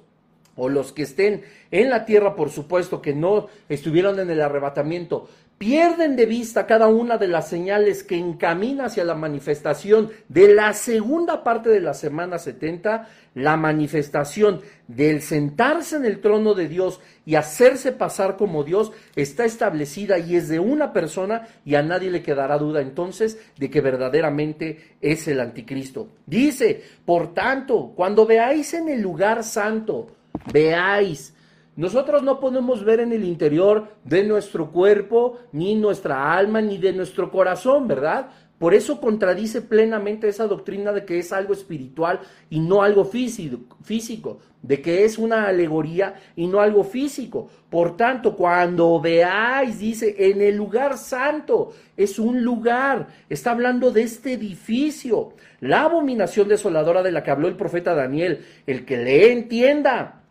o 0.56 0.68
los 0.68 0.92
que 0.92 1.02
estén 1.02 1.42
en 1.70 1.90
la 1.90 2.04
tierra, 2.04 2.34
por 2.34 2.50
supuesto, 2.50 3.00
que 3.00 3.14
no 3.14 3.48
estuvieron 3.68 4.18
en 4.18 4.30
el 4.30 4.40
arrebatamiento, 4.40 5.28
pierden 5.58 6.16
de 6.16 6.26
vista 6.26 6.66
cada 6.66 6.88
una 6.88 7.16
de 7.16 7.28
las 7.28 7.48
señales 7.48 8.02
que 8.02 8.18
encamina 8.18 8.86
hacia 8.86 9.04
la 9.04 9.14
manifestación 9.14 10.10
de 10.28 10.54
la 10.54 10.74
segunda 10.74 11.42
parte 11.42 11.70
de 11.70 11.80
la 11.80 11.94
semana 11.94 12.38
70, 12.38 13.08
la 13.34 13.56
manifestación 13.56 14.60
del 14.86 15.22
sentarse 15.22 15.96
en 15.96 16.04
el 16.04 16.20
trono 16.20 16.52
de 16.54 16.68
Dios 16.68 17.00
y 17.24 17.36
hacerse 17.36 17.92
pasar 17.92 18.36
como 18.36 18.64
Dios 18.64 18.92
está 19.14 19.46
establecida 19.46 20.18
y 20.18 20.36
es 20.36 20.48
de 20.48 20.60
una 20.60 20.92
persona 20.92 21.48
y 21.64 21.74
a 21.74 21.82
nadie 21.82 22.10
le 22.10 22.22
quedará 22.22 22.58
duda 22.58 22.82
entonces 22.82 23.38
de 23.56 23.70
que 23.70 23.80
verdaderamente 23.80 24.96
es 25.00 25.26
el 25.26 25.40
anticristo. 25.40 26.08
Dice, 26.26 26.82
por 27.06 27.32
tanto, 27.32 27.92
cuando 27.96 28.26
veáis 28.26 28.74
en 28.74 28.90
el 28.90 29.00
lugar 29.00 29.42
santo, 29.42 30.15
veáis. 30.52 31.34
Nosotros 31.76 32.22
no 32.22 32.40
podemos 32.40 32.84
ver 32.84 33.00
en 33.00 33.12
el 33.12 33.24
interior 33.24 33.88
de 34.04 34.24
nuestro 34.24 34.70
cuerpo, 34.72 35.38
ni 35.52 35.74
nuestra 35.74 36.34
alma, 36.34 36.62
ni 36.62 36.78
de 36.78 36.94
nuestro 36.94 37.30
corazón, 37.30 37.86
¿verdad? 37.86 38.30
Por 38.58 38.72
eso 38.72 39.02
contradice 39.02 39.60
plenamente 39.60 40.28
esa 40.28 40.46
doctrina 40.46 40.90
de 40.92 41.04
que 41.04 41.18
es 41.18 41.30
algo 41.30 41.52
espiritual 41.52 42.20
y 42.48 42.60
no 42.60 42.82
algo 42.82 43.04
físico, 43.04 44.38
de 44.62 44.80
que 44.80 45.04
es 45.04 45.18
una 45.18 45.46
alegoría 45.48 46.14
y 46.34 46.46
no 46.46 46.60
algo 46.60 46.82
físico. 46.82 47.50
Por 47.68 47.98
tanto, 47.98 48.34
cuando 48.34 48.98
veáis, 48.98 49.78
dice, 49.78 50.14
en 50.18 50.40
el 50.40 50.56
lugar 50.56 50.96
santo, 50.96 51.74
es 51.98 52.18
un 52.18 52.42
lugar, 52.42 53.08
está 53.28 53.50
hablando 53.50 53.90
de 53.90 54.04
este 54.04 54.32
edificio, 54.32 55.34
la 55.60 55.82
abominación 55.82 56.48
desoladora 56.48 57.02
de 57.02 57.12
la 57.12 57.22
que 57.22 57.30
habló 57.30 57.48
el 57.48 57.56
profeta 57.56 57.94
Daniel, 57.94 58.46
el 58.66 58.86
que 58.86 58.96
le 58.96 59.32
entienda 59.32 60.22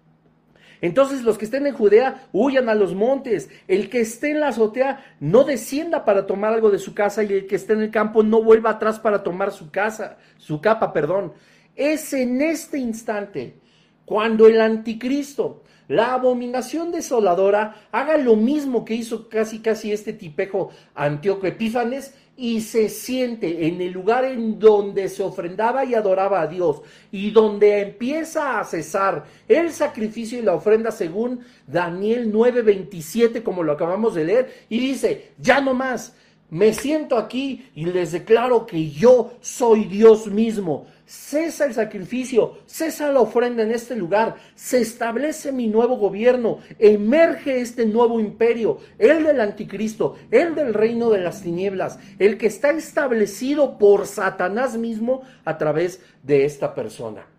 entonces 0.81 1.23
los 1.23 1.37
que 1.37 1.45
estén 1.45 1.67
en 1.67 1.73
Judea 1.73 2.27
huyan 2.31 2.69
a 2.69 2.75
los 2.75 2.93
montes. 2.93 3.49
El 3.67 3.89
que 3.89 4.01
esté 4.01 4.31
en 4.31 4.39
la 4.39 4.49
azotea 4.49 5.03
no 5.19 5.43
descienda 5.43 6.05
para 6.05 6.25
tomar 6.25 6.53
algo 6.53 6.71
de 6.71 6.79
su 6.79 6.93
casa 6.93 7.23
y 7.23 7.33
el 7.33 7.47
que 7.47 7.55
esté 7.55 7.73
en 7.73 7.81
el 7.81 7.91
campo 7.91 8.23
no 8.23 8.43
vuelva 8.43 8.71
atrás 8.71 8.99
para 8.99 9.23
tomar 9.23 9.51
su 9.51 9.71
casa, 9.71 10.17
su 10.37 10.61
capa, 10.61 10.93
perdón. 10.93 11.33
Es 11.75 12.13
en 12.13 12.41
este 12.41 12.77
instante 12.77 13.59
cuando 14.05 14.47
el 14.47 14.61
anticristo, 14.61 15.63
la 15.87 16.13
abominación 16.13 16.91
desoladora, 16.91 17.87
haga 17.91 18.17
lo 18.17 18.35
mismo 18.35 18.85
que 18.85 18.93
hizo 18.95 19.29
casi 19.29 19.59
casi 19.59 19.91
este 19.91 20.13
tipejo 20.13 20.69
Antíoco 20.93 21.47
Epífanes 21.47 22.15
y 22.37 22.61
se 22.61 22.89
siente 22.89 23.67
en 23.67 23.81
el 23.81 23.91
lugar 23.91 24.25
en 24.25 24.59
donde 24.59 25.07
se 25.07 25.23
ofrendaba 25.23 25.85
y 25.85 25.93
adoraba 25.93 26.41
a 26.41 26.47
Dios 26.47 26.81
y 27.11 27.31
donde 27.31 27.79
empieza 27.79 28.59
a 28.59 28.63
cesar 28.65 29.25
el 29.47 29.71
sacrificio 29.71 30.39
y 30.39 30.41
la 30.41 30.55
ofrenda 30.55 30.91
según 30.91 31.39
Daniel 31.65 32.31
9:27 32.31 33.41
como 33.41 33.63
lo 33.63 33.71
acabamos 33.71 34.15
de 34.15 34.25
leer 34.25 34.53
y 34.69 34.79
dice, 34.79 35.31
ya 35.37 35.61
no 35.61 35.73
más, 35.73 36.13
me 36.49 36.73
siento 36.73 37.17
aquí 37.17 37.69
y 37.73 37.85
les 37.85 38.11
declaro 38.11 38.65
que 38.65 38.89
yo 38.89 39.33
soy 39.41 39.85
Dios 39.85 40.27
mismo. 40.27 40.87
Cesa 41.05 41.65
el 41.65 41.73
sacrificio, 41.73 42.59
cesa 42.65 43.11
la 43.11 43.19
ofrenda 43.19 43.61
en 43.61 43.71
este 43.71 43.95
lugar, 43.95 44.35
se 44.55 44.81
establece 44.81 45.51
mi 45.51 45.67
nuevo 45.67 45.97
gobierno, 45.97 46.59
emerge 46.79 47.61
este 47.61 47.85
nuevo 47.85 48.19
imperio, 48.19 48.79
el 48.97 49.23
del 49.23 49.39
anticristo, 49.39 50.15
el 50.31 50.55
del 50.55 50.73
reino 50.73 51.11
de 51.11 51.19
las 51.19 51.43
tinieblas, 51.43 51.99
el 52.17 52.37
que 52.37 52.47
está 52.47 52.71
establecido 52.71 53.77
por 53.77 54.07
Satanás 54.07 54.77
mismo 54.77 55.21
a 55.45 55.57
través 55.57 56.01
de 56.23 56.45
esta 56.45 56.73
persona 56.73 57.34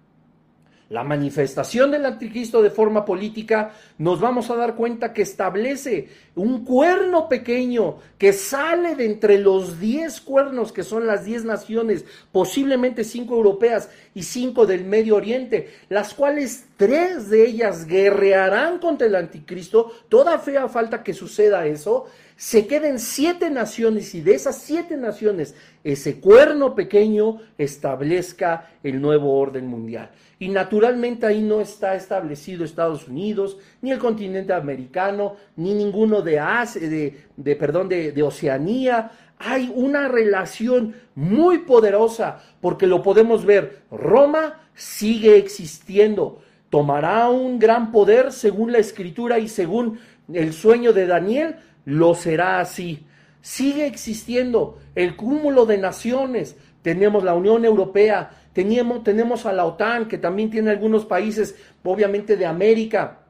la 0.89 1.03
manifestación 1.03 1.91
del 1.91 2.07
anticristo 2.07 2.63
de 2.63 2.71
forma 2.71 3.05
política, 3.05 3.73
nos 3.99 4.21
vamos 4.21 4.51
a 4.51 4.57
dar 4.57 4.77
cuenta 4.77 5.13
que 5.13 5.23
establece 5.23 6.09
un 6.37 6.65
cuerno 6.65 7.29
pequeño 7.29 7.97
que 8.19 8.33
sale 8.33 8.95
de 8.95 9.07
entre 9.07 9.39
los 9.39 9.81
diez 9.81 10.21
cuernos 10.21 10.73
que 10.73 10.85
son 10.85 11.07
las 11.07 11.25
diez 11.25 11.45
naciones, 11.45 12.05
posiblemente 12.31 13.03
cinco 13.03 13.35
europeas 13.35 13.91
y 14.15 14.23
cinco 14.23 14.65
del 14.65 14.85
Medio 14.85 15.17
Oriente, 15.17 15.73
las 15.89 16.15
cuales 16.15 16.66
tres 16.77 17.31
de 17.31 17.47
ellas 17.47 17.87
guerrearán 17.87 18.79
contra 18.79 19.07
el 19.07 19.15
anticristo. 19.15 19.93
Toda 20.09 20.39
fea 20.39 20.69
falta 20.69 21.03
que 21.03 21.15
suceda 21.15 21.67
eso. 21.67 22.07
Se 22.37 22.67
queden 22.67 22.99
siete 22.99 23.49
naciones 23.51 24.15
y 24.15 24.21
de 24.21 24.35
esas 24.35 24.59
siete 24.59 24.97
naciones 24.97 25.55
ese 25.83 26.21
cuerno 26.21 26.75
pequeño 26.75 27.41
establezca 27.57 28.71
el 28.83 29.01
nuevo 29.01 29.39
orden 29.39 29.67
mundial. 29.67 30.11
Y 30.39 30.49
naturalmente 30.49 31.25
ahí 31.25 31.41
no 31.41 31.63
está 31.63 31.95
establecido 31.95 32.63
Estados 32.63 33.09
Unidos, 33.09 33.57
ni 33.81 33.91
el 33.91 33.99
continente 33.99 34.53
americano, 34.53 35.37
ni 35.57 35.73
ninguno 35.73 36.21
de 36.21 36.39
Asia, 36.39 36.87
de, 36.87 37.57
perdón, 37.57 37.89
de, 37.89 38.13
de 38.13 38.23
Oceanía. 38.23 39.11
Hay 39.39 39.73
una 39.75 40.09
relación 40.09 40.95
muy 41.15 41.59
poderosa, 41.59 42.43
porque 42.61 42.87
lo 42.87 43.03
podemos 43.03 43.47
ver. 43.47 43.83
Roma 43.91 44.61
sigue 44.75 45.39
existiendo, 45.39 46.43
tomará 46.71 47.29
un 47.29 47.59
gran 47.59 47.93
poder 47.93 48.33
según 48.33 48.73
la 48.73 48.79
escritura 48.79 49.39
y 49.39 49.49
según 49.49 49.99
el 50.33 50.53
sueño 50.53 50.93
de 50.93 51.07
Daniel, 51.07 51.57
lo 51.85 52.15
será 52.15 52.61
así. 52.61 53.07
Sigue 53.41 53.87
existiendo 53.87 54.79
el 54.95 55.17
cúmulo 55.17 55.67
de 55.67 55.79
naciones. 55.79 56.57
Tenemos 56.83 57.23
la 57.23 57.35
Unión 57.35 57.65
Europea, 57.65 58.31
tenemos, 58.53 59.05
tenemos 59.05 59.47
a 59.47 59.53
la 59.53 59.65
OTAN, 59.65 60.09
que 60.09 60.19
también 60.19 60.51
tiene 60.51 60.71
algunos 60.71 61.05
países, 61.05 61.57
obviamente, 61.85 62.37
de 62.37 62.47
América. 62.47 63.21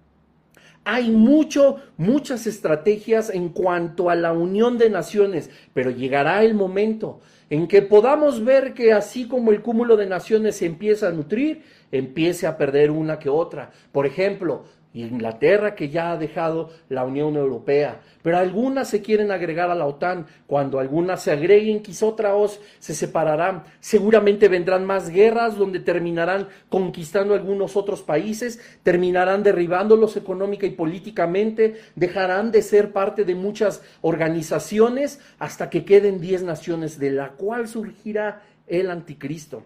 Hay 0.84 1.10
mucho, 1.10 1.76
muchas 1.96 2.46
estrategias 2.46 3.28
en 3.28 3.48
cuanto 3.48 4.08
a 4.08 4.14
la 4.14 4.32
unión 4.32 4.78
de 4.78 4.88
naciones, 4.88 5.50
pero 5.74 5.90
llegará 5.90 6.44
el 6.44 6.54
momento 6.54 7.20
en 7.50 7.68
que 7.68 7.82
podamos 7.82 8.44
ver 8.44 8.74
que 8.74 8.92
así 8.92 9.28
como 9.28 9.52
el 9.52 9.62
cúmulo 9.62 9.96
de 9.96 10.06
naciones 10.06 10.56
se 10.56 10.66
empieza 10.66 11.08
a 11.08 11.12
nutrir, 11.12 11.62
empiece 11.92 12.46
a 12.46 12.56
perder 12.56 12.90
una 12.90 13.18
que 13.18 13.28
otra. 13.28 13.70
Por 13.92 14.06
ejemplo, 14.06 14.64
Inglaterra 15.04 15.74
que 15.74 15.90
ya 15.90 16.12
ha 16.12 16.16
dejado 16.16 16.70
la 16.88 17.04
Unión 17.04 17.36
Europea, 17.36 18.00
pero 18.22 18.38
algunas 18.38 18.88
se 18.88 19.02
quieren 19.02 19.30
agregar 19.30 19.70
a 19.70 19.74
la 19.74 19.86
OTAN. 19.86 20.26
Cuando 20.46 20.78
algunas 20.78 21.22
se 21.22 21.32
agreguen, 21.32 21.82
quizá 21.82 22.06
otras 22.06 22.58
se 22.78 22.94
separarán. 22.94 23.64
Seguramente 23.80 24.48
vendrán 24.48 24.84
más 24.84 25.10
guerras 25.10 25.56
donde 25.56 25.80
terminarán 25.80 26.48
conquistando 26.68 27.34
algunos 27.34 27.76
otros 27.76 28.02
países, 28.02 28.60
terminarán 28.82 29.42
derribándolos 29.42 30.16
económica 30.16 30.66
y 30.66 30.70
políticamente, 30.70 31.76
dejarán 31.94 32.50
de 32.50 32.62
ser 32.62 32.92
parte 32.92 33.24
de 33.24 33.34
muchas 33.34 33.82
organizaciones 34.00 35.20
hasta 35.38 35.68
que 35.68 35.84
queden 35.84 36.20
10 36.20 36.42
naciones, 36.44 36.98
de 36.98 37.10
la 37.10 37.30
cual 37.30 37.68
surgirá 37.68 38.42
el 38.66 38.90
anticristo. 38.90 39.62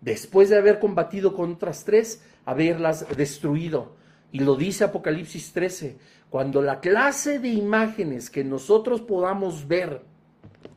Después 0.00 0.48
de 0.48 0.58
haber 0.58 0.78
combatido 0.78 1.34
con 1.34 1.52
otras 1.52 1.84
tres, 1.84 2.22
haberlas 2.44 3.06
destruido. 3.16 3.96
Y 4.30 4.40
lo 4.40 4.56
dice 4.56 4.84
Apocalipsis 4.84 5.52
13, 5.52 5.96
cuando 6.30 6.62
la 6.62 6.80
clase 6.80 7.38
de 7.38 7.48
imágenes 7.48 8.30
que 8.30 8.44
nosotros 8.44 9.00
podamos 9.00 9.66
ver, 9.66 10.02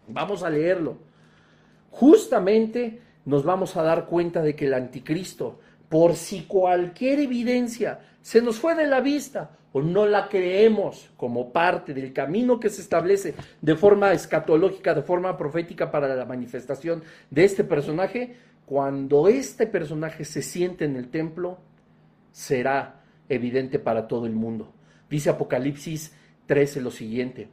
vamos 0.07 0.43
a 0.43 0.49
leerlo, 0.49 0.97
justamente 1.89 3.01
nos 3.25 3.43
vamos 3.43 3.75
a 3.75 3.83
dar 3.83 4.05
cuenta 4.05 4.41
de 4.41 4.55
que 4.55 4.65
el 4.65 4.73
anticristo, 4.73 5.59
por 5.89 6.15
si 6.15 6.43
cualquier 6.43 7.19
evidencia 7.19 7.99
se 8.21 8.41
nos 8.41 8.57
fue 8.57 8.75
de 8.75 8.87
la 8.87 9.01
vista 9.01 9.57
o 9.73 9.81
no 9.81 10.05
la 10.05 10.27
creemos 10.27 11.09
como 11.17 11.51
parte 11.51 11.93
del 11.93 12.13
camino 12.13 12.59
que 12.59 12.69
se 12.69 12.81
establece 12.81 13.35
de 13.61 13.75
forma 13.75 14.11
escatológica, 14.11 14.93
de 14.93 15.01
forma 15.01 15.37
profética 15.37 15.91
para 15.91 16.13
la 16.15 16.25
manifestación 16.25 17.03
de 17.29 17.43
este 17.43 17.63
personaje, 17.63 18.35
cuando 18.71 19.27
este 19.27 19.67
personaje 19.67 20.23
se 20.23 20.41
siente 20.41 20.85
en 20.85 20.95
el 20.95 21.09
templo, 21.09 21.59
será 22.31 23.03
evidente 23.27 23.79
para 23.79 24.07
todo 24.07 24.25
el 24.25 24.31
mundo. 24.31 24.71
Dice 25.09 25.29
Apocalipsis 25.29 26.15
13 26.45 26.79
lo 26.79 26.89
siguiente. 26.89 27.49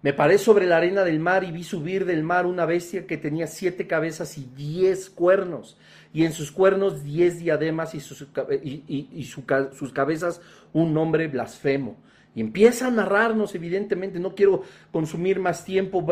Me 0.00 0.12
paré 0.12 0.38
sobre 0.38 0.66
la 0.66 0.76
arena 0.76 1.02
del 1.02 1.18
mar 1.18 1.42
y 1.42 1.50
vi 1.50 1.64
subir 1.64 2.04
del 2.04 2.22
mar 2.22 2.46
una 2.46 2.64
bestia 2.64 3.04
que 3.04 3.16
tenía 3.16 3.48
siete 3.48 3.88
cabezas 3.88 4.38
y 4.38 4.48
diez 4.54 5.10
cuernos, 5.10 5.76
y 6.12 6.24
en 6.24 6.32
sus 6.32 6.52
cuernos 6.52 7.02
diez 7.02 7.40
diademas 7.40 7.96
y, 7.96 8.00
sus, 8.00 8.28
y, 8.62 9.24
sus 9.24 9.92
cabezas 9.92 10.40
un 10.72 10.94
nombre 10.94 11.26
blasfemo. 11.26 11.96
Y 12.34 12.40
empieza 12.40 12.86
a 12.86 12.90
narrarnos, 12.90 13.54
evidentemente, 13.54 14.18
no 14.18 14.34
quiero 14.34 14.62
consumir 14.90 15.38
más 15.38 15.64
tiempo 15.66 16.06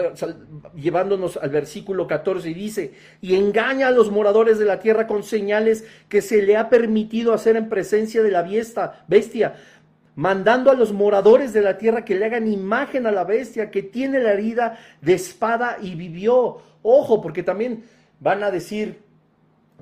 llevándonos 0.75 1.39
al 1.39 1.49
versículo 1.49 2.07
14 2.07 2.51
y 2.51 2.55
dice, 2.55 2.95
y 3.23 3.37
engaña 3.37 3.89
a 3.89 3.91
los 3.91 4.11
moradores 4.11 4.59
de 4.59 4.67
la 4.67 4.81
tierra 4.81 5.07
con 5.07 5.23
señales 5.23 5.85
que 6.11 6.21
se 6.21 6.43
le 6.43 6.59
ha 6.59 6.69
permitido 6.69 7.33
hacer 7.33 7.57
en 7.57 7.71
presencia 7.71 8.23
de 8.23 8.31
la 8.31 8.47
bestia, 9.09 9.55
mandando 10.15 10.71
a 10.71 10.75
los 10.75 10.93
moradores 10.93 11.55
de 11.55 11.63
la 11.63 11.79
tierra 11.79 12.05
que 12.05 12.15
le 12.15 12.27
hagan 12.27 12.53
imagen 12.53 13.07
a 13.07 13.13
la 13.13 13.25
bestia 13.25 13.71
que 13.71 13.83
tiene 13.83 14.19
la 14.19 14.33
herida 14.33 14.79
de 15.01 15.15
espada 15.15 15.79
y 15.81 15.95
vivió. 15.95 16.59
Ojo, 16.83 17.23
porque 17.23 17.43
también 17.43 17.85
van 18.19 18.43
a 18.43 18.51
decir 18.51 19.01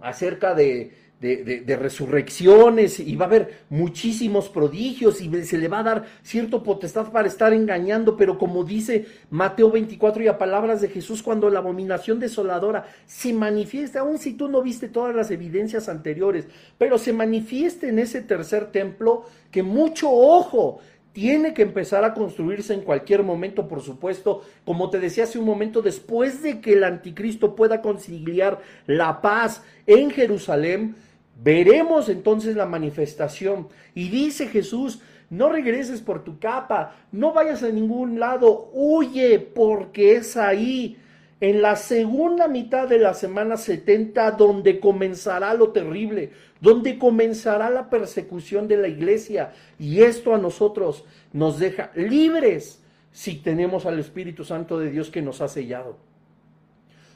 acerca 0.01 0.55
de, 0.55 0.93
de, 1.20 1.76
resurrecciones 1.76 3.00
y 3.00 3.16
va 3.16 3.24
a 3.24 3.28
haber 3.28 3.64
muchísimos 3.70 4.48
prodigios 4.48 5.20
y 5.20 5.44
se 5.44 5.58
le 5.58 5.66
va 5.66 5.80
a 5.80 5.82
dar 5.82 6.04
cierto 6.22 6.62
potestad 6.62 7.10
para 7.10 7.26
estar 7.26 7.52
engañando, 7.52 8.16
pero 8.16 8.38
como 8.38 8.62
dice 8.62 9.06
Mateo 9.30 9.70
24 9.70 10.22
y 10.22 10.28
a 10.28 10.38
palabras 10.38 10.80
de 10.80 10.88
Jesús, 10.88 11.22
cuando 11.22 11.50
la 11.50 11.58
abominación 11.58 12.20
desoladora 12.20 12.86
se 13.06 13.32
manifieste, 13.32 13.98
aun 13.98 14.18
si 14.18 14.34
tú 14.34 14.48
no 14.48 14.62
viste 14.62 14.88
todas 14.88 15.14
las 15.14 15.30
evidencias 15.32 15.88
anteriores, 15.88 16.46
pero 16.78 16.98
se 16.98 17.12
manifieste 17.12 17.88
en 17.88 17.98
ese 17.98 18.22
tercer 18.22 18.70
templo, 18.70 19.24
que 19.50 19.64
mucho 19.64 20.10
ojo, 20.10 20.78
tiene 21.12 21.52
que 21.52 21.62
empezar 21.62 22.04
a 22.04 22.14
construirse 22.14 22.74
en 22.74 22.82
cualquier 22.82 23.24
momento, 23.24 23.66
por 23.66 23.82
supuesto, 23.82 24.42
como 24.64 24.88
te 24.88 25.00
decía 25.00 25.24
hace 25.24 25.40
un 25.40 25.46
momento, 25.46 25.82
después 25.82 26.44
de 26.44 26.60
que 26.60 26.74
el 26.74 26.84
anticristo 26.84 27.56
pueda 27.56 27.82
conciliar 27.82 28.60
la 28.86 29.20
paz 29.20 29.64
en 29.88 30.10
Jerusalén, 30.12 30.94
Veremos 31.43 32.09
entonces 32.09 32.57
la 32.57 32.66
manifestación. 32.66 33.68
Y 33.95 34.09
dice 34.09 34.49
Jesús, 34.49 35.01
no 35.30 35.51
regreses 35.51 36.01
por 36.01 36.24
tu 36.24 36.39
capa, 36.39 36.97
no 37.12 37.32
vayas 37.32 37.62
a 37.62 37.68
ningún 37.68 38.18
lado, 38.18 38.70
huye 38.72 39.39
porque 39.39 40.16
es 40.16 40.36
ahí, 40.36 40.97
en 41.41 41.62
la 41.62 41.76
segunda 41.76 42.49
mitad 42.49 42.89
de 42.89 42.99
la 42.99 43.14
semana 43.14 43.57
70, 43.57 44.32
donde 44.32 44.80
comenzará 44.80 45.55
lo 45.55 45.70
terrible, 45.70 46.32
donde 46.61 46.99
comenzará 46.99 47.70
la 47.70 47.89
persecución 47.91 48.66
de 48.66 48.76
la 48.76 48.89
iglesia. 48.89 49.53
Y 49.78 50.01
esto 50.01 50.34
a 50.34 50.39
nosotros 50.39 51.05
nos 51.32 51.61
deja 51.61 51.93
libres 51.95 52.82
si 53.12 53.36
tenemos 53.36 53.86
al 53.86 54.01
Espíritu 54.01 54.45
Santo 54.45 54.80
de 54.80 54.91
Dios 54.91 55.11
que 55.11 55.22
nos 55.22 55.41
ha 55.41 55.47
sellado. 55.47 56.07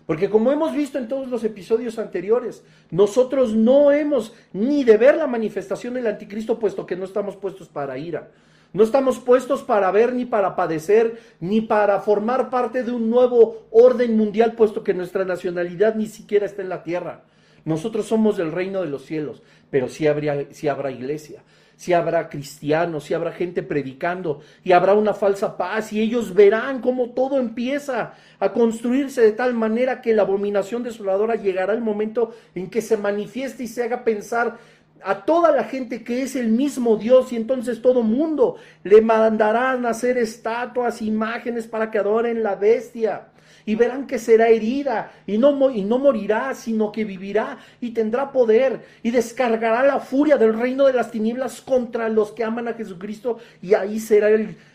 Porque 0.06 0.28
como 0.28 0.50
hemos 0.50 0.74
visto 0.74 0.98
en 0.98 1.08
todos 1.08 1.28
los 1.28 1.44
episodios 1.44 1.98
anteriores, 1.98 2.64
nosotros 2.90 3.54
no 3.54 3.92
hemos 3.92 4.34
ni 4.52 4.84
de 4.84 4.96
ver 4.96 5.16
la 5.16 5.26
manifestación 5.26 5.94
del 5.94 6.06
anticristo, 6.06 6.58
puesto 6.58 6.86
que 6.86 6.96
no 6.96 7.04
estamos 7.04 7.36
puestos 7.36 7.68
para 7.68 7.98
ira. 7.98 8.30
No 8.72 8.82
estamos 8.82 9.18
puestos 9.18 9.62
para 9.62 9.90
ver 9.90 10.14
ni 10.14 10.24
para 10.24 10.56
padecer, 10.56 11.20
ni 11.40 11.60
para 11.60 12.00
formar 12.00 12.48
parte 12.50 12.82
de 12.82 12.90
un 12.90 13.10
nuevo 13.10 13.66
orden 13.70 14.16
mundial, 14.16 14.54
puesto 14.54 14.82
que 14.82 14.94
nuestra 14.94 15.24
nacionalidad 15.24 15.94
ni 15.94 16.06
siquiera 16.06 16.46
está 16.46 16.62
en 16.62 16.70
la 16.70 16.82
tierra. 16.82 17.22
Nosotros 17.64 18.06
somos 18.06 18.36
del 18.36 18.50
reino 18.50 18.80
de 18.80 18.88
los 18.88 19.04
cielos, 19.04 19.42
pero 19.70 19.88
sí, 19.88 20.06
habría, 20.06 20.46
sí 20.52 20.68
habrá 20.68 20.90
iglesia 20.90 21.42
si 21.82 21.92
habrá 21.92 22.28
cristianos, 22.28 23.02
si 23.02 23.12
habrá 23.12 23.32
gente 23.32 23.60
predicando 23.60 24.40
y 24.62 24.70
habrá 24.70 24.94
una 24.94 25.14
falsa 25.14 25.56
paz 25.56 25.92
y 25.92 26.00
ellos 26.00 26.32
verán 26.32 26.80
cómo 26.80 27.10
todo 27.10 27.40
empieza 27.40 28.14
a 28.38 28.52
construirse 28.52 29.20
de 29.20 29.32
tal 29.32 29.52
manera 29.52 30.00
que 30.00 30.14
la 30.14 30.22
abominación 30.22 30.84
desoladora 30.84 31.34
llegará 31.34 31.72
el 31.72 31.80
momento 31.80 32.36
en 32.54 32.70
que 32.70 32.80
se 32.82 32.96
manifieste 32.96 33.64
y 33.64 33.66
se 33.66 33.82
haga 33.82 34.04
pensar 34.04 34.58
a 35.02 35.24
toda 35.24 35.50
la 35.50 35.64
gente 35.64 36.04
que 36.04 36.22
es 36.22 36.36
el 36.36 36.50
mismo 36.50 36.96
Dios 36.96 37.32
y 37.32 37.36
entonces 37.36 37.82
todo 37.82 38.04
mundo 38.04 38.58
le 38.84 39.00
mandarán 39.00 39.84
hacer 39.84 40.18
estatuas, 40.18 41.02
imágenes 41.02 41.66
para 41.66 41.90
que 41.90 41.98
adoren 41.98 42.44
la 42.44 42.54
bestia 42.54 43.31
y 43.64 43.74
verán 43.74 44.06
que 44.06 44.18
será 44.18 44.48
herida 44.48 45.12
y 45.26 45.38
no, 45.38 45.70
y 45.70 45.84
no 45.84 45.98
morirá, 45.98 46.54
sino 46.54 46.92
que 46.92 47.04
vivirá 47.04 47.58
y 47.80 47.90
tendrá 47.90 48.32
poder 48.32 48.84
y 49.02 49.10
descargará 49.10 49.82
la 49.84 50.00
furia 50.00 50.36
del 50.36 50.58
reino 50.58 50.86
de 50.86 50.92
las 50.92 51.10
tinieblas 51.10 51.60
contra 51.60 52.08
los 52.08 52.32
que 52.32 52.44
aman 52.44 52.68
a 52.68 52.74
Jesucristo 52.74 53.38
y 53.60 53.74
ahí 53.74 54.00
será 54.00 54.28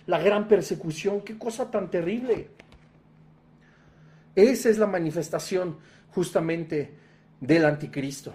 la 0.06 0.20
gran 0.20 0.48
persecución. 0.48 1.22
Qué 1.22 1.38
cosa 1.38 1.70
tan 1.70 1.90
terrible. 1.90 2.50
Esa 4.36 4.70
es 4.70 4.78
la 4.78 4.88
manifestación 4.88 5.78
justamente 6.12 6.92
del 7.40 7.66
anticristo. 7.66 8.34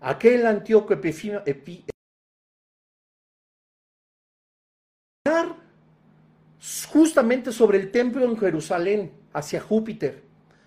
Aquel 0.00 0.46
Antíoco 0.46 0.94
epi, 0.94 1.84
justamente 6.92 7.52
sobre 7.52 7.78
el 7.78 7.90
templo 7.90 8.24
en 8.24 8.36
Jerusalén, 8.36 9.12
hacia 9.32 9.60
Júpiter, 9.60 10.22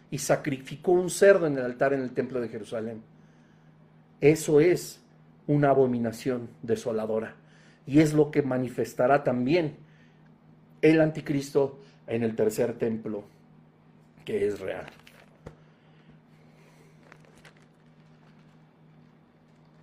y 0.09 0.17
sacrificó 0.17 0.91
un 0.91 1.09
cerdo 1.09 1.47
en 1.47 1.57
el 1.57 1.65
altar 1.65 1.93
en 1.93 2.01
el 2.01 2.11
templo 2.11 2.41
de 2.41 2.49
Jerusalén. 2.49 3.01
Eso 4.21 4.59
es 4.59 5.01
una 5.47 5.69
abominación 5.69 6.49
desoladora. 6.61 7.35
Y 7.85 7.99
es 7.99 8.13
lo 8.13 8.31
que 8.31 8.41
manifestará 8.41 9.23
también 9.23 9.75
el 10.81 11.01
anticristo 11.01 11.79
en 12.07 12.23
el 12.23 12.35
tercer 12.35 12.73
templo, 12.77 13.23
que 14.25 14.47
es 14.47 14.59
real. 14.59 14.85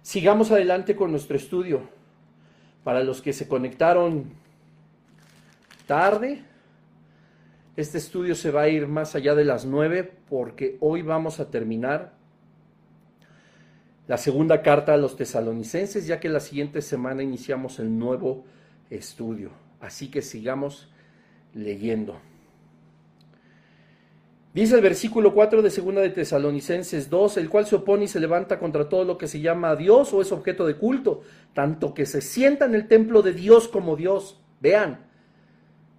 Sigamos 0.02 0.50
adelante 0.50 0.96
con 0.96 1.10
nuestro 1.10 1.36
estudio. 1.36 1.82
Para 2.82 3.04
los 3.04 3.20
que 3.20 3.32
se 3.32 3.46
conectaron 3.46 4.32
tarde. 5.90 6.44
Este 7.74 7.98
estudio 7.98 8.36
se 8.36 8.52
va 8.52 8.62
a 8.62 8.68
ir 8.68 8.86
más 8.86 9.16
allá 9.16 9.34
de 9.34 9.44
las 9.44 9.66
nueve 9.66 10.08
porque 10.28 10.76
hoy 10.78 11.02
vamos 11.02 11.40
a 11.40 11.50
terminar 11.50 12.12
la 14.06 14.16
segunda 14.16 14.62
carta 14.62 14.94
a 14.94 14.96
los 14.96 15.16
tesalonicenses, 15.16 16.06
ya 16.06 16.20
que 16.20 16.28
la 16.28 16.38
siguiente 16.38 16.80
semana 16.80 17.24
iniciamos 17.24 17.80
el 17.80 17.98
nuevo 17.98 18.44
estudio. 18.88 19.50
Así 19.80 20.12
que 20.12 20.22
sigamos 20.22 20.88
leyendo. 21.54 22.20
Dice 24.54 24.76
el 24.76 24.82
versículo 24.82 25.34
4 25.34 25.60
de 25.60 25.70
segunda 25.70 26.02
de 26.02 26.10
Tesalonicenses 26.10 27.10
2, 27.10 27.36
el 27.38 27.50
cual 27.50 27.66
se 27.66 27.74
opone 27.74 28.04
y 28.04 28.08
se 28.08 28.20
levanta 28.20 28.60
contra 28.60 28.88
todo 28.88 29.04
lo 29.04 29.18
que 29.18 29.26
se 29.26 29.40
llama 29.40 29.74
Dios 29.74 30.12
o 30.12 30.22
es 30.22 30.30
objeto 30.30 30.68
de 30.68 30.76
culto, 30.76 31.22
tanto 31.52 31.94
que 31.94 32.06
se 32.06 32.20
sienta 32.20 32.66
en 32.66 32.76
el 32.76 32.86
templo 32.86 33.22
de 33.22 33.32
Dios 33.32 33.66
como 33.66 33.96
Dios. 33.96 34.40
Vean, 34.60 35.09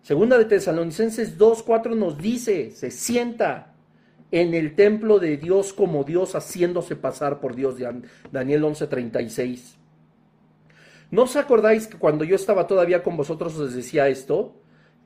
Segunda 0.01 0.37
de 0.37 0.45
Tesalonicenses 0.45 1.37
2.4 1.37 1.95
nos 1.95 2.17
dice, 2.17 2.71
se 2.71 2.89
sienta 2.89 3.73
en 4.31 4.53
el 4.53 4.75
templo 4.75 5.19
de 5.19 5.37
Dios 5.37 5.73
como 5.73 6.03
Dios 6.03 6.33
haciéndose 6.33 6.95
pasar 6.95 7.39
por 7.39 7.55
Dios. 7.55 7.75
Daniel 8.31 8.63
11.36. 8.63 9.75
¿No 11.11 11.23
os 11.23 11.35
acordáis 11.35 11.87
que 11.87 11.97
cuando 11.97 12.23
yo 12.23 12.35
estaba 12.35 12.67
todavía 12.67 13.03
con 13.03 13.17
vosotros 13.17 13.57
os 13.57 13.75
decía 13.75 14.07
esto? 14.07 14.55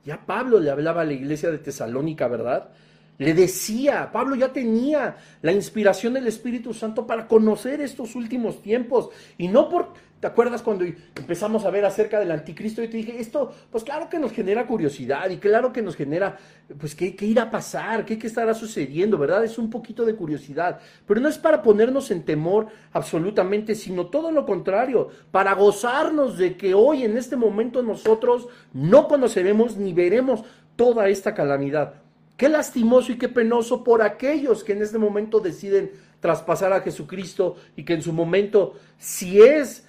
Ya 0.06 0.26
Pablo 0.26 0.60
le 0.60 0.70
hablaba 0.70 1.02
a 1.02 1.06
la 1.06 1.14
iglesia 1.14 1.50
de 1.50 1.58
Tesalónica, 1.58 2.28
¿verdad? 2.28 2.70
Le 3.18 3.34
decía, 3.34 4.12
Pablo 4.12 4.36
ya 4.36 4.52
tenía 4.52 5.16
la 5.42 5.54
inspiración 5.54 6.14
del 6.14 6.28
Espíritu 6.28 6.74
Santo 6.74 7.08
para 7.08 7.28
conocer 7.28 7.80
estos 7.80 8.14
últimos 8.16 8.62
tiempos. 8.62 9.10
Y 9.38 9.48
no 9.48 9.70
por, 9.70 9.94
¿te 10.20 10.28
acuerdas 10.28 10.62
cuando 10.62 10.84
empezamos 10.84 11.64
a 11.64 11.70
ver 11.70 11.86
acerca 11.86 12.20
del 12.20 12.32
anticristo? 12.32 12.84
Y 12.84 12.90
te 12.90 12.98
dije, 12.98 13.18
esto, 13.18 13.54
pues 13.72 13.86
claro 13.86 14.10
que 14.10 14.20
nos 14.20 14.34
genera 14.34 14.68
curiosidad 14.68 15.30
y 15.30 15.38
claro 15.38 15.72
que 15.72 15.82
nos 15.82 15.96
genera, 15.96 16.38
pues, 16.78 16.94
¿qué, 16.94 17.16
qué 17.16 17.26
irá 17.26 17.44
a 17.44 17.52
pasar? 17.52 18.06
¿Qué, 18.06 18.20
¿Qué 18.20 18.28
estará 18.28 18.54
sucediendo? 18.54 19.18
¿Verdad? 19.18 19.46
Es 19.46 19.58
un 19.58 19.70
poquito 19.70 20.04
de 20.04 20.16
curiosidad. 20.16 20.82
Pero 21.08 21.22
no 21.22 21.30
es 21.30 21.38
para 21.38 21.64
ponernos 21.64 22.12
en 22.12 22.24
temor 22.24 22.68
absolutamente, 22.92 23.76
sino 23.76 24.08
todo 24.08 24.30
lo 24.30 24.46
contrario, 24.46 25.08
para 25.32 25.54
gozarnos 25.54 26.38
de 26.38 26.58
que 26.58 26.74
hoy, 26.74 27.04
en 27.04 27.16
este 27.16 27.38
momento, 27.38 27.82
nosotros 27.82 28.50
no 28.74 29.08
conoceremos 29.08 29.78
ni 29.78 29.94
veremos 29.94 30.44
toda 30.76 31.08
esta 31.08 31.34
calamidad 31.34 32.05
Qué 32.38 32.50
lastimoso 32.50 33.12
y 33.12 33.18
qué 33.18 33.30
penoso 33.30 33.84
por 33.84 34.02
aquellos 34.02 34.64
que 34.64 34.74
en 34.74 34.82
este 34.82 34.98
momento 34.98 35.40
deciden 35.40 35.92
traspasar 36.20 36.74
a 36.74 36.82
Jesucristo 36.82 37.56
y 37.76 37.84
que 37.84 37.94
en 37.94 38.02
su 38.02 38.12
momento, 38.12 38.74
si 38.98 39.42
es 39.42 39.88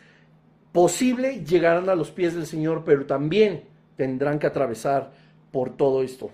posible, 0.72 1.44
llegarán 1.44 1.88
a 1.88 1.94
los 1.94 2.10
pies 2.10 2.34
del 2.34 2.46
Señor, 2.46 2.84
pero 2.84 3.06
también 3.06 3.64
tendrán 3.96 4.38
que 4.38 4.46
atravesar 4.46 5.12
por 5.50 5.76
todo 5.76 6.02
esto. 6.02 6.30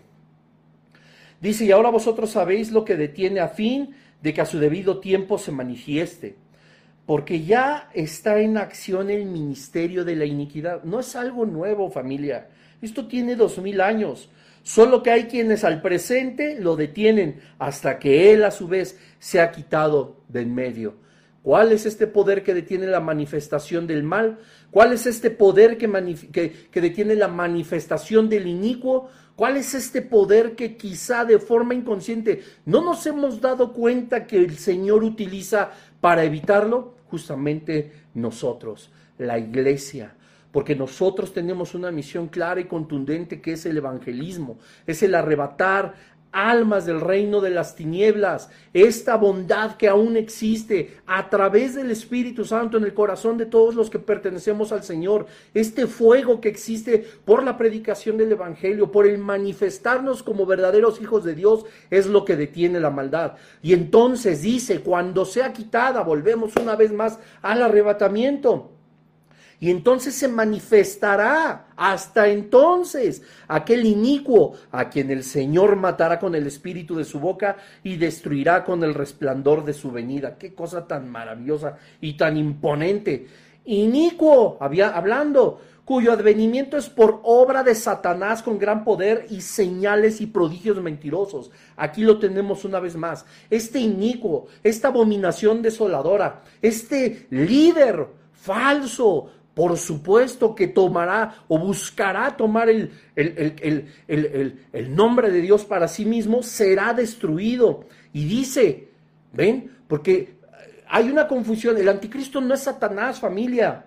Dice, 1.40 1.64
y 1.64 1.70
ahora 1.72 1.90
vosotros 1.90 2.30
sabéis 2.30 2.72
lo 2.72 2.84
que 2.84 2.96
detiene 2.96 3.40
a 3.40 3.48
fin 3.48 3.94
de 4.20 4.34
que 4.34 4.40
a 4.40 4.46
su 4.46 4.58
debido 4.58 5.00
tiempo 5.00 5.38
se 5.38 5.50
manifieste, 5.50 6.36
porque 7.06 7.42
ya 7.42 7.90
está 7.94 8.38
en 8.40 8.58
acción 8.58 9.10
el 9.10 9.24
ministerio 9.24 10.04
de 10.04 10.16
la 10.16 10.24
iniquidad. 10.24 10.84
No 10.84 11.00
es 11.00 11.16
algo 11.16 11.46
nuevo, 11.46 11.90
familia. 11.90 12.48
Esto 12.80 13.06
tiene 13.06 13.34
dos 13.34 13.58
mil 13.58 13.80
años. 13.80 14.28
Solo 14.62 15.02
que 15.02 15.10
hay 15.10 15.24
quienes 15.24 15.64
al 15.64 15.82
presente 15.82 16.58
lo 16.60 16.76
detienen 16.76 17.40
hasta 17.58 17.98
que 17.98 18.32
él 18.32 18.44
a 18.44 18.50
su 18.50 18.68
vez 18.68 18.98
se 19.18 19.40
ha 19.40 19.50
quitado 19.50 20.22
de 20.28 20.42
en 20.42 20.54
medio. 20.54 20.94
¿Cuál 21.42 21.72
es 21.72 21.86
este 21.86 22.06
poder 22.06 22.44
que 22.44 22.54
detiene 22.54 22.86
la 22.86 23.00
manifestación 23.00 23.88
del 23.88 24.04
mal? 24.04 24.38
¿Cuál 24.70 24.92
es 24.92 25.06
este 25.06 25.30
poder 25.30 25.76
que, 25.76 25.90
que, 26.70 26.80
detiene 26.80 27.16
la 27.16 27.26
manifestación 27.26 28.28
del 28.28 28.46
inicuo? 28.46 29.10
¿Cuál 29.34 29.56
es 29.56 29.74
este 29.74 30.02
poder 30.02 30.54
que 30.54 30.76
quizá 30.76 31.24
de 31.24 31.40
forma 31.40 31.74
inconsciente 31.74 32.42
no 32.64 32.84
nos 32.84 33.04
hemos 33.06 33.40
dado 33.40 33.72
cuenta 33.72 34.28
que 34.28 34.36
el 34.36 34.56
Señor 34.56 35.02
utiliza 35.02 35.72
para 36.00 36.22
evitarlo? 36.22 36.94
Justamente 37.08 37.90
nosotros, 38.14 38.92
la 39.18 39.36
iglesia, 39.38 40.14
porque 40.52 40.76
nosotros 40.76 41.32
tenemos 41.32 41.74
una 41.74 41.90
misión 41.90 42.28
clara 42.28 42.60
y 42.60 42.64
contundente 42.64 43.40
que 43.40 43.54
es 43.54 43.66
el 43.66 43.78
evangelismo, 43.78 44.58
es 44.86 45.02
el 45.02 45.14
arrebatar 45.14 45.94
almas 46.32 46.86
del 46.86 47.00
reino 47.00 47.40
de 47.40 47.50
las 47.50 47.76
tinieblas, 47.76 48.48
esta 48.72 49.16
bondad 49.16 49.76
que 49.76 49.88
aún 49.88 50.16
existe 50.16 50.96
a 51.06 51.28
través 51.28 51.74
del 51.74 51.90
Espíritu 51.90 52.44
Santo 52.44 52.78
en 52.78 52.84
el 52.84 52.94
corazón 52.94 53.36
de 53.36 53.46
todos 53.46 53.74
los 53.74 53.90
que 53.90 53.98
pertenecemos 53.98 54.72
al 54.72 54.82
Señor, 54.82 55.26
este 55.52 55.86
fuego 55.86 56.40
que 56.40 56.48
existe 56.48 57.06
por 57.24 57.42
la 57.44 57.58
predicación 57.58 58.16
del 58.16 58.32
Evangelio, 58.32 58.90
por 58.90 59.06
el 59.06 59.18
manifestarnos 59.18 60.22
como 60.22 60.46
verdaderos 60.46 61.00
hijos 61.02 61.22
de 61.22 61.34
Dios, 61.34 61.66
es 61.90 62.06
lo 62.06 62.24
que 62.24 62.36
detiene 62.36 62.80
la 62.80 62.90
maldad. 62.90 63.34
Y 63.62 63.74
entonces 63.74 64.40
dice, 64.40 64.80
cuando 64.80 65.26
sea 65.26 65.52
quitada, 65.52 66.02
volvemos 66.02 66.56
una 66.56 66.76
vez 66.76 66.92
más 66.92 67.18
al 67.42 67.62
arrebatamiento. 67.62 68.71
Y 69.62 69.70
entonces 69.70 70.16
se 70.16 70.26
manifestará 70.26 71.66
hasta 71.76 72.26
entonces 72.26 73.22
aquel 73.46 73.86
inicuo 73.86 74.54
a 74.72 74.90
quien 74.90 75.12
el 75.12 75.22
Señor 75.22 75.76
matará 75.76 76.18
con 76.18 76.34
el 76.34 76.48
espíritu 76.48 76.96
de 76.96 77.04
su 77.04 77.20
boca 77.20 77.58
y 77.84 77.96
destruirá 77.96 78.64
con 78.64 78.82
el 78.82 78.92
resplandor 78.92 79.64
de 79.64 79.72
su 79.72 79.92
venida. 79.92 80.36
Qué 80.36 80.52
cosa 80.52 80.88
tan 80.88 81.08
maravillosa 81.08 81.78
y 82.00 82.14
tan 82.14 82.36
imponente. 82.36 83.28
Inicuo, 83.64 84.56
había 84.58 84.88
hablando, 84.88 85.60
cuyo 85.84 86.10
advenimiento 86.10 86.76
es 86.76 86.88
por 86.88 87.20
obra 87.22 87.62
de 87.62 87.76
Satanás 87.76 88.42
con 88.42 88.58
gran 88.58 88.82
poder 88.82 89.26
y 89.30 89.42
señales 89.42 90.20
y 90.20 90.26
prodigios 90.26 90.82
mentirosos. 90.82 91.52
Aquí 91.76 92.02
lo 92.02 92.18
tenemos 92.18 92.64
una 92.64 92.80
vez 92.80 92.96
más. 92.96 93.24
Este 93.48 93.78
inicuo, 93.78 94.48
esta 94.64 94.88
abominación 94.88 95.62
desoladora, 95.62 96.42
este 96.60 97.28
líder 97.30 98.08
falso, 98.32 99.30
por 99.54 99.76
supuesto 99.76 100.54
que 100.54 100.68
tomará 100.68 101.44
o 101.48 101.58
buscará 101.58 102.36
tomar 102.36 102.70
el, 102.70 102.90
el, 103.16 104.94
nombre 104.94 105.30
de 105.30 105.42
Dios 105.42 105.64
para 105.64 105.88
sí 105.88 106.06
mismo, 106.06 106.42
será 106.42 106.94
destruido. 106.94 107.84
Y 108.12 108.24
dice, 108.24 108.88
¿ven? 109.32 109.70
Porque 109.88 110.36
hay 110.88 111.10
una 111.10 111.28
confusión, 111.28 111.76
el 111.76 111.88
anticristo 111.88 112.40
no 112.40 112.54
es 112.54 112.60
Satanás, 112.60 113.20
familia. 113.20 113.86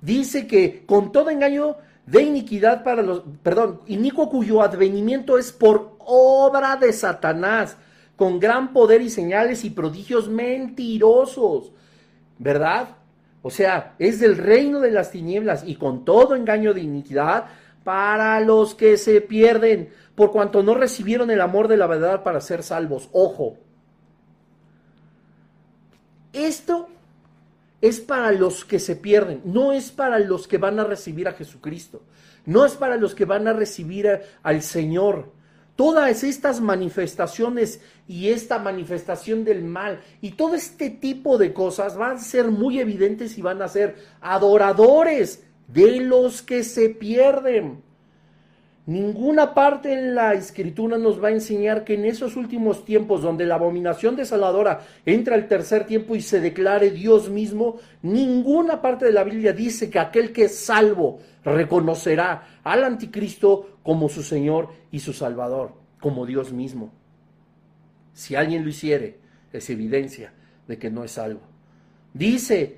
Dice 0.00 0.46
que 0.46 0.84
con 0.86 1.12
todo 1.12 1.28
engaño 1.28 1.76
de 2.06 2.22
iniquidad 2.22 2.82
para 2.82 3.02
los, 3.02 3.22
perdón, 3.42 3.82
inicuo 3.86 4.30
cuyo 4.30 4.62
advenimiento 4.62 5.36
es 5.36 5.52
por 5.52 5.96
obra 5.98 6.76
de 6.76 6.92
Satanás, 6.92 7.76
con 8.16 8.40
gran 8.40 8.72
poder 8.72 9.02
y 9.02 9.10
señales 9.10 9.64
y 9.64 9.70
prodigios 9.70 10.28
mentirosos, 10.28 11.70
¿verdad? 12.38 12.97
O 13.42 13.50
sea, 13.50 13.94
es 13.98 14.20
del 14.20 14.36
reino 14.36 14.80
de 14.80 14.90
las 14.90 15.10
tinieblas 15.10 15.62
y 15.66 15.76
con 15.76 16.04
todo 16.04 16.34
engaño 16.34 16.74
de 16.74 16.80
iniquidad 16.80 17.46
para 17.84 18.40
los 18.40 18.74
que 18.74 18.96
se 18.96 19.20
pierden, 19.20 19.90
por 20.14 20.32
cuanto 20.32 20.62
no 20.62 20.74
recibieron 20.74 21.30
el 21.30 21.40
amor 21.40 21.68
de 21.68 21.76
la 21.76 21.86
verdad 21.86 22.22
para 22.22 22.40
ser 22.40 22.62
salvos. 22.62 23.08
Ojo, 23.12 23.56
esto 26.32 26.88
es 27.80 28.00
para 28.00 28.32
los 28.32 28.64
que 28.64 28.80
se 28.80 28.96
pierden, 28.96 29.40
no 29.44 29.72
es 29.72 29.90
para 29.90 30.18
los 30.18 30.48
que 30.48 30.58
van 30.58 30.80
a 30.80 30.84
recibir 30.84 31.28
a 31.28 31.32
Jesucristo, 31.32 32.02
no 32.44 32.66
es 32.66 32.74
para 32.74 32.96
los 32.96 33.14
que 33.14 33.24
van 33.24 33.46
a 33.46 33.52
recibir 33.52 34.20
al 34.42 34.62
Señor. 34.62 35.32
Todas 35.78 36.24
estas 36.24 36.60
manifestaciones 36.60 37.80
y 38.08 38.30
esta 38.30 38.58
manifestación 38.58 39.44
del 39.44 39.62
mal 39.62 40.00
y 40.20 40.32
todo 40.32 40.56
este 40.56 40.90
tipo 40.90 41.38
de 41.38 41.52
cosas 41.52 41.96
van 41.96 42.16
a 42.16 42.18
ser 42.18 42.48
muy 42.48 42.80
evidentes 42.80 43.38
y 43.38 43.42
van 43.42 43.62
a 43.62 43.68
ser 43.68 43.94
adoradores 44.20 45.44
de 45.68 46.00
los 46.00 46.42
que 46.42 46.64
se 46.64 46.88
pierden. 46.88 47.84
Ninguna 48.86 49.54
parte 49.54 49.92
en 49.92 50.16
la 50.16 50.34
escritura 50.34 50.98
nos 50.98 51.22
va 51.22 51.28
a 51.28 51.32
enseñar 51.32 51.84
que 51.84 51.94
en 51.94 52.06
esos 52.06 52.34
últimos 52.34 52.84
tiempos 52.84 53.22
donde 53.22 53.46
la 53.46 53.54
abominación 53.54 54.16
desaladora 54.16 54.80
entra 55.06 55.36
al 55.36 55.46
tercer 55.46 55.86
tiempo 55.86 56.16
y 56.16 56.22
se 56.22 56.40
declare 56.40 56.90
Dios 56.90 57.30
mismo, 57.30 57.76
ninguna 58.02 58.82
parte 58.82 59.04
de 59.04 59.12
la 59.12 59.22
Biblia 59.22 59.52
dice 59.52 59.90
que 59.90 60.00
aquel 60.00 60.32
que 60.32 60.46
es 60.46 60.58
salvo 60.58 61.18
reconocerá 61.44 62.57
al 62.72 62.84
anticristo 62.84 63.78
como 63.82 64.08
su 64.08 64.22
Señor 64.22 64.68
y 64.90 65.00
su 65.00 65.14
Salvador, 65.14 65.72
como 66.00 66.26
Dios 66.26 66.52
mismo. 66.52 66.92
Si 68.12 68.34
alguien 68.34 68.62
lo 68.62 68.68
hiciere, 68.68 69.18
es 69.52 69.70
evidencia 69.70 70.34
de 70.66 70.78
que 70.78 70.90
no 70.90 71.02
es 71.02 71.12
salvo. 71.12 71.40
Dice 72.12 72.76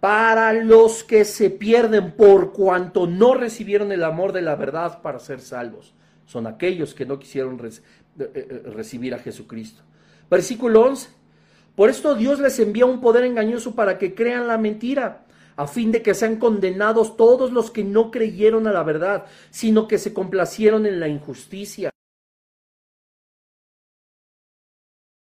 para 0.00 0.52
los 0.52 1.04
que 1.04 1.24
se 1.24 1.50
pierden 1.50 2.12
por 2.12 2.52
cuanto 2.52 3.06
no 3.06 3.34
recibieron 3.34 3.92
el 3.92 4.02
amor 4.04 4.32
de 4.32 4.42
la 4.42 4.54
verdad 4.54 5.02
para 5.02 5.18
ser 5.18 5.40
salvos. 5.40 5.94
Son 6.24 6.46
aquellos 6.46 6.94
que 6.94 7.04
no 7.04 7.18
quisieron 7.18 7.60
eh, 7.64 7.70
eh, 8.18 8.62
recibir 8.66 9.14
a 9.14 9.18
Jesucristo. 9.18 9.82
Versículo 10.30 10.82
11. 10.86 11.10
Por 11.74 11.90
esto 11.90 12.14
Dios 12.14 12.40
les 12.40 12.58
envía 12.60 12.86
un 12.86 13.00
poder 13.00 13.24
engañoso 13.24 13.74
para 13.74 13.98
que 13.98 14.14
crean 14.14 14.46
la 14.46 14.56
mentira, 14.56 15.25
a 15.56 15.66
fin 15.66 15.90
de 15.90 16.02
que 16.02 16.14
sean 16.14 16.36
condenados 16.36 17.16
todos 17.16 17.50
los 17.50 17.70
que 17.70 17.82
no 17.82 18.10
creyeron 18.10 18.66
a 18.66 18.72
la 18.72 18.82
verdad, 18.82 19.26
sino 19.50 19.88
que 19.88 19.98
se 19.98 20.12
complacieron 20.12 20.86
en 20.86 21.00
la 21.00 21.08
injusticia. 21.08 21.90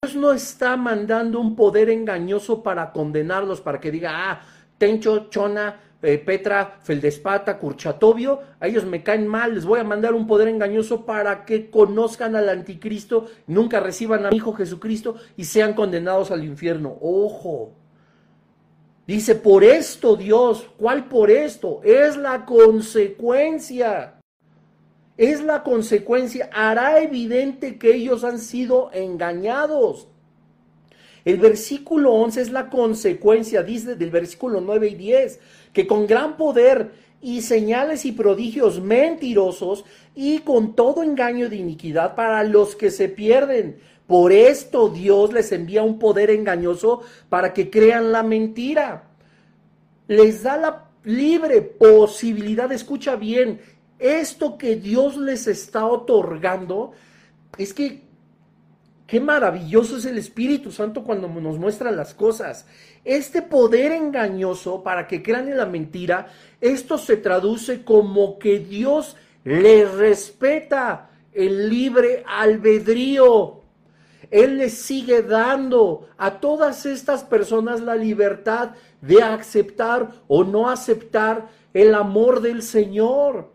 Dios 0.01 0.15
no 0.15 0.33
está 0.33 0.75
mandando 0.75 1.39
un 1.39 1.55
poder 1.55 1.89
engañoso 1.89 2.61
para 2.61 2.91
condenarlos, 2.91 3.61
para 3.61 3.79
que 3.79 3.91
diga, 3.91 4.31
ah, 4.31 4.41
Tencho, 4.77 5.29
Chona, 5.29 5.79
eh, 6.01 6.17
Petra, 6.17 6.79
Feldespata, 6.81 7.57
Curchatovio, 7.57 8.41
a 8.59 8.67
ellos 8.67 8.83
me 8.83 9.01
caen 9.01 9.25
mal, 9.25 9.55
les 9.55 9.63
voy 9.63 9.79
a 9.79 9.85
mandar 9.85 10.13
un 10.13 10.27
poder 10.27 10.49
engañoso 10.49 11.05
para 11.05 11.45
que 11.45 11.69
conozcan 11.69 12.35
al 12.35 12.49
anticristo, 12.49 13.27
nunca 13.47 13.79
reciban 13.79 14.25
a 14.25 14.29
mi 14.29 14.35
Hijo 14.35 14.51
Jesucristo 14.51 15.15
y 15.37 15.45
sean 15.45 15.73
condenados 15.73 16.31
al 16.31 16.43
infierno. 16.43 16.97
Ojo. 16.99 17.82
Dice, 19.05 19.35
por 19.35 19.63
esto 19.63 20.15
Dios, 20.15 20.69
¿cuál 20.77 21.09
por 21.09 21.29
esto? 21.29 21.81
Es 21.83 22.15
la 22.17 22.45
consecuencia. 22.45 24.19
es 25.15 25.43
la 25.43 25.61
consecuencia, 25.61 26.49
hará 26.51 26.99
evidente 26.99 27.77
que 27.77 27.93
ellos 27.93 28.23
han 28.23 28.39
sido 28.39 28.89
engañados. 28.93 30.07
El 31.25 31.37
versículo 31.37 32.13
11 32.13 32.41
es 32.41 32.51
la 32.51 32.69
consecuencia, 32.69 33.61
dice 33.61 33.95
del 33.95 34.09
versículo 34.09 34.59
9 34.59 34.87
y 34.89 34.95
10, 34.95 35.39
que 35.71 35.85
con 35.85 36.07
gran 36.07 36.35
poder 36.35 36.91
y 37.21 37.41
señales 37.41 38.05
y 38.05 38.11
prodigios 38.11 38.81
mentirosos 38.81 39.85
y 40.13 40.39
con 40.39 40.75
todo 40.75 41.03
engaño 41.03 41.49
de 41.49 41.55
iniquidad 41.55 42.15
para 42.15 42.43
los 42.43 42.75
que 42.75 42.91
se 42.91 43.07
pierden. 43.07 43.79
Por 44.07 44.31
esto 44.31 44.89
Dios 44.89 45.31
les 45.33 45.51
envía 45.51 45.83
un 45.83 45.99
poder 45.99 46.29
engañoso 46.29 47.01
para 47.29 47.53
que 47.53 47.69
crean 47.69 48.11
la 48.11 48.23
mentira. 48.23 49.03
Les 50.07 50.43
da 50.43 50.57
la 50.57 50.85
libre 51.03 51.61
posibilidad, 51.61 52.71
escucha 52.71 53.15
bien, 53.15 53.61
esto 53.99 54.57
que 54.57 54.75
Dios 54.75 55.17
les 55.17 55.47
está 55.47 55.85
otorgando, 55.85 56.91
es 57.57 57.73
que 57.73 58.01
qué 59.07 59.19
maravilloso 59.19 59.97
es 59.97 60.05
el 60.05 60.17
Espíritu 60.17 60.71
Santo 60.71 61.03
cuando 61.03 61.27
nos 61.27 61.57
muestra 61.57 61.91
las 61.91 62.13
cosas. 62.13 62.65
Este 63.05 63.41
poder 63.41 63.91
engañoso 63.91 64.83
para 64.83 65.07
que 65.07 65.23
crean 65.23 65.47
en 65.49 65.57
la 65.57 65.65
mentira, 65.65 66.27
esto 66.59 66.97
se 66.97 67.17
traduce 67.17 67.83
como 67.83 68.39
que 68.39 68.59
Dios 68.59 69.15
les 69.43 69.91
respeta 69.93 71.09
el 71.31 71.69
libre 71.69 72.23
albedrío. 72.27 73.62
Él 74.33 74.57
les 74.57 74.73
sigue 74.73 75.21
dando 75.21 76.07
a 76.17 76.39
todas 76.39 76.87
estas 76.87 77.23
personas 77.23 77.81
la 77.81 77.95
libertad 77.95 78.71
de 78.99 79.21
aceptar 79.21 80.09
o 80.27 80.43
no 80.43 80.71
aceptar 80.71 81.49
el 81.71 81.93
amor 81.93 82.41
del 82.41 82.63
Señor. 82.63 83.51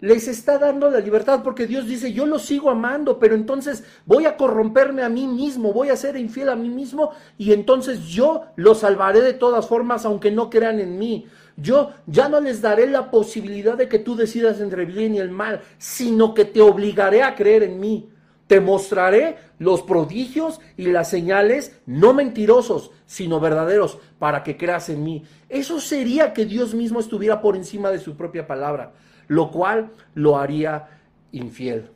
Les 0.00 0.28
está 0.28 0.58
dando 0.58 0.90
la 0.90 1.00
libertad 1.00 1.40
porque 1.42 1.66
Dios 1.66 1.86
dice, 1.86 2.12
yo 2.12 2.26
lo 2.26 2.38
sigo 2.38 2.68
amando, 2.68 3.18
pero 3.18 3.34
entonces 3.34 3.82
voy 4.04 4.26
a 4.26 4.36
corromperme 4.36 5.04
a 5.04 5.08
mí 5.08 5.26
mismo, 5.26 5.72
voy 5.72 5.88
a 5.88 5.96
ser 5.96 6.18
infiel 6.18 6.50
a 6.50 6.56
mí 6.56 6.68
mismo 6.68 7.12
y 7.38 7.54
entonces 7.54 8.08
yo 8.08 8.42
los 8.56 8.80
salvaré 8.80 9.22
de 9.22 9.32
todas 9.32 9.66
formas 9.66 10.04
aunque 10.04 10.30
no 10.30 10.50
crean 10.50 10.80
en 10.80 10.98
mí. 10.98 11.28
Yo 11.56 11.92
ya 12.06 12.28
no 12.28 12.40
les 12.40 12.60
daré 12.60 12.88
la 12.88 13.10
posibilidad 13.10 13.78
de 13.78 13.88
que 13.88 13.98
tú 13.98 14.16
decidas 14.16 14.60
entre 14.60 14.82
el 14.82 14.92
bien 14.92 15.14
y 15.14 15.18
el 15.20 15.30
mal, 15.30 15.62
sino 15.78 16.34
que 16.34 16.44
te 16.44 16.60
obligaré 16.60 17.22
a 17.22 17.34
creer 17.34 17.62
en 17.62 17.80
mí. 17.80 18.11
Te 18.52 18.60
mostraré 18.60 19.38
los 19.58 19.80
prodigios 19.80 20.60
y 20.76 20.88
las 20.88 21.08
señales, 21.08 21.80
no 21.86 22.12
mentirosos, 22.12 22.90
sino 23.06 23.40
verdaderos, 23.40 23.96
para 24.18 24.42
que 24.42 24.58
creas 24.58 24.90
en 24.90 25.02
mí. 25.02 25.24
Eso 25.48 25.80
sería 25.80 26.34
que 26.34 26.44
Dios 26.44 26.74
mismo 26.74 27.00
estuviera 27.00 27.40
por 27.40 27.56
encima 27.56 27.88
de 27.88 27.98
su 27.98 28.14
propia 28.14 28.46
palabra, 28.46 28.92
lo 29.26 29.50
cual 29.50 29.92
lo 30.12 30.36
haría 30.36 30.86
infiel. 31.30 31.88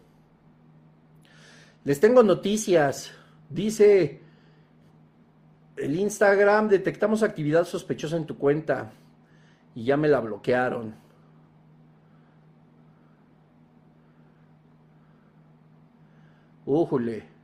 Les 1.85 2.01
tengo 2.01 2.23
noticias. 2.23 3.13
Dice 3.51 4.23
el 5.77 5.95
Instagram, 5.95 6.71
detectamos 6.71 7.23
actividad 7.23 7.67
sospechosa 7.67 8.17
en 8.17 8.25
tu 8.25 8.39
cuenta 8.39 8.93
y 9.75 9.85
ya 9.85 9.99
me 9.99 10.09
la 10.09 10.21
bloquearon. 10.21 10.95
Újule 16.67 17.37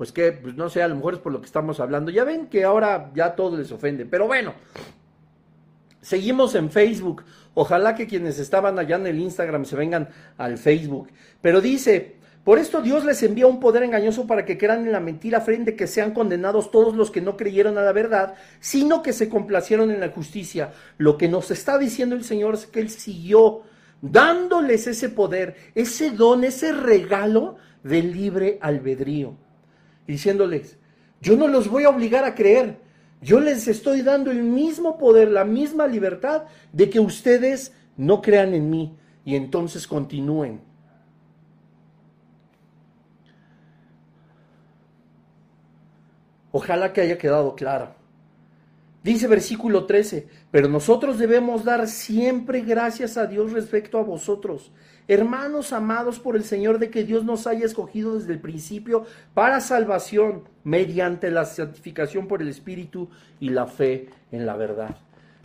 pues 0.00 0.12
que, 0.12 0.32
pues 0.32 0.54
no 0.54 0.70
sé, 0.70 0.82
a 0.82 0.88
lo 0.88 0.96
mejor 0.96 1.12
es 1.12 1.20
por 1.20 1.30
lo 1.30 1.42
que 1.42 1.46
estamos 1.46 1.78
hablando. 1.78 2.10
Ya 2.10 2.24
ven 2.24 2.46
que 2.46 2.64
ahora 2.64 3.10
ya 3.14 3.36
todo 3.36 3.58
les 3.58 3.70
ofende, 3.70 4.06
pero 4.06 4.26
bueno, 4.26 4.54
seguimos 6.00 6.54
en 6.54 6.70
Facebook. 6.70 7.22
Ojalá 7.52 7.94
que 7.94 8.06
quienes 8.06 8.38
estaban 8.38 8.78
allá 8.78 8.96
en 8.96 9.08
el 9.08 9.18
Instagram 9.18 9.66
se 9.66 9.76
vengan 9.76 10.08
al 10.38 10.56
Facebook. 10.56 11.10
Pero 11.42 11.60
dice, 11.60 12.16
por 12.44 12.58
esto 12.58 12.80
Dios 12.80 13.04
les 13.04 13.22
envía 13.22 13.46
un 13.46 13.60
poder 13.60 13.82
engañoso 13.82 14.26
para 14.26 14.46
que 14.46 14.56
crean 14.56 14.86
en 14.86 14.92
la 14.92 15.00
mentira 15.00 15.42
frente 15.42 15.76
que 15.76 15.86
sean 15.86 16.14
condenados 16.14 16.70
todos 16.70 16.96
los 16.96 17.10
que 17.10 17.20
no 17.20 17.36
creyeron 17.36 17.76
a 17.76 17.82
la 17.82 17.92
verdad, 17.92 18.36
sino 18.58 19.02
que 19.02 19.12
se 19.12 19.28
complacieron 19.28 19.90
en 19.90 20.00
la 20.00 20.08
justicia. 20.08 20.72
Lo 20.96 21.18
que 21.18 21.28
nos 21.28 21.50
está 21.50 21.76
diciendo 21.76 22.14
el 22.14 22.24
Señor 22.24 22.54
es 22.54 22.66
que 22.66 22.80
Él 22.80 22.88
siguió 22.88 23.64
dándoles 24.00 24.86
ese 24.86 25.10
poder, 25.10 25.56
ese 25.74 26.10
don, 26.10 26.42
ese 26.42 26.72
regalo 26.72 27.58
del 27.82 28.12
libre 28.12 28.58
albedrío 28.60 29.34
diciéndoles, 30.10 30.78
yo 31.20 31.36
no 31.36 31.48
los 31.48 31.68
voy 31.68 31.84
a 31.84 31.90
obligar 31.90 32.24
a 32.24 32.34
creer, 32.34 32.78
yo 33.22 33.40
les 33.40 33.68
estoy 33.68 34.02
dando 34.02 34.30
el 34.30 34.42
mismo 34.42 34.98
poder, 34.98 35.30
la 35.30 35.44
misma 35.44 35.86
libertad 35.86 36.44
de 36.72 36.90
que 36.90 37.00
ustedes 37.00 37.72
no 37.96 38.22
crean 38.22 38.54
en 38.54 38.70
mí 38.70 38.96
y 39.24 39.36
entonces 39.36 39.86
continúen. 39.86 40.60
Ojalá 46.52 46.92
que 46.92 47.02
haya 47.02 47.18
quedado 47.18 47.54
claro. 47.54 47.94
Dice 49.02 49.28
versículo 49.28 49.86
13, 49.86 50.26
pero 50.50 50.68
nosotros 50.68 51.18
debemos 51.18 51.64
dar 51.64 51.86
siempre 51.88 52.60
gracias 52.60 53.16
a 53.16 53.26
Dios 53.26 53.52
respecto 53.52 53.98
a 53.98 54.02
vosotros, 54.02 54.72
hermanos 55.12 55.72
amados 55.72 56.20
por 56.20 56.36
el 56.36 56.44
Señor, 56.44 56.78
de 56.78 56.88
que 56.88 57.02
Dios 57.02 57.24
nos 57.24 57.48
haya 57.48 57.66
escogido 57.66 58.14
desde 58.14 58.32
el 58.32 58.38
principio 58.38 59.04
para 59.34 59.60
salvación 59.60 60.44
mediante 60.62 61.32
la 61.32 61.44
santificación 61.44 62.28
por 62.28 62.42
el 62.42 62.48
Espíritu 62.48 63.08
y 63.40 63.48
la 63.48 63.66
fe 63.66 64.08
en 64.30 64.46
la 64.46 64.56
verdad. 64.56 64.96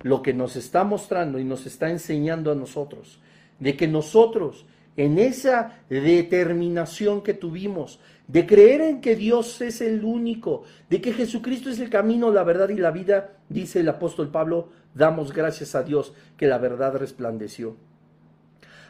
Lo 0.03 0.21
que 0.21 0.35
nos 0.35 0.55
está 0.55 0.83
mostrando 0.83 1.39
y 1.39 1.43
nos 1.43 1.65
está 1.65 1.89
enseñando 1.89 2.51
a 2.51 2.55
nosotros, 2.55 3.19
de 3.59 3.75
que 3.75 3.87
nosotros 3.87 4.67
en 4.97 5.17
esa 5.17 5.79
determinación 5.89 7.23
que 7.23 7.33
tuvimos 7.33 7.99
de 8.27 8.45
creer 8.45 8.81
en 8.81 9.01
que 9.01 9.15
Dios 9.15 9.59
es 9.61 9.81
el 9.81 10.03
único, 10.03 10.63
de 10.91 11.01
que 11.01 11.11
Jesucristo 11.11 11.71
es 11.71 11.79
el 11.79 11.89
camino, 11.89 12.31
la 12.31 12.43
verdad 12.43 12.69
y 12.69 12.75
la 12.75 12.91
vida, 12.91 13.37
dice 13.49 13.79
el 13.79 13.89
apóstol 13.89 14.29
Pablo, 14.29 14.69
damos 14.93 15.33
gracias 15.33 15.73
a 15.73 15.81
Dios 15.81 16.13
que 16.37 16.45
la 16.45 16.59
verdad 16.59 16.95
resplandeció. 16.95 17.75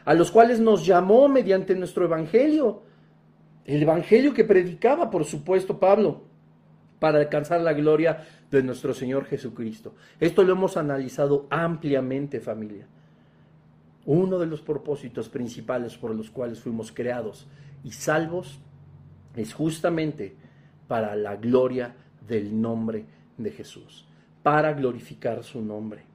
A 0.06 0.14
los 0.14 0.30
cuales 0.30 0.60
nos 0.60 0.86
llamó 0.86 1.28
mediante 1.28 1.74
nuestro 1.74 2.04
evangelio, 2.06 2.82
el 3.64 3.82
evangelio 3.82 4.32
que 4.32 4.44
predicaba, 4.44 5.10
por 5.10 5.24
supuesto, 5.24 5.78
Pablo, 5.78 6.22
para 6.98 7.18
alcanzar 7.18 7.60
la 7.60 7.72
gloria 7.72 8.24
de 8.50 8.62
nuestro 8.62 8.94
Señor 8.94 9.24
Jesucristo. 9.26 9.94
Esto 10.20 10.44
lo 10.44 10.52
hemos 10.52 10.76
analizado 10.76 11.46
ampliamente, 11.50 12.40
familia. 12.40 12.86
Uno 14.04 14.38
de 14.38 14.46
los 14.46 14.62
propósitos 14.62 15.28
principales 15.28 15.96
por 15.96 16.14
los 16.14 16.30
cuales 16.30 16.60
fuimos 16.60 16.92
creados 16.92 17.48
y 17.82 17.90
salvos 17.90 18.60
es 19.34 19.52
justamente 19.52 20.36
para 20.86 21.16
la 21.16 21.34
gloria 21.34 21.96
del 22.26 22.60
nombre 22.60 23.04
de 23.36 23.50
Jesús, 23.50 24.06
para 24.44 24.72
glorificar 24.72 25.42
su 25.42 25.60
nombre. 25.60 26.05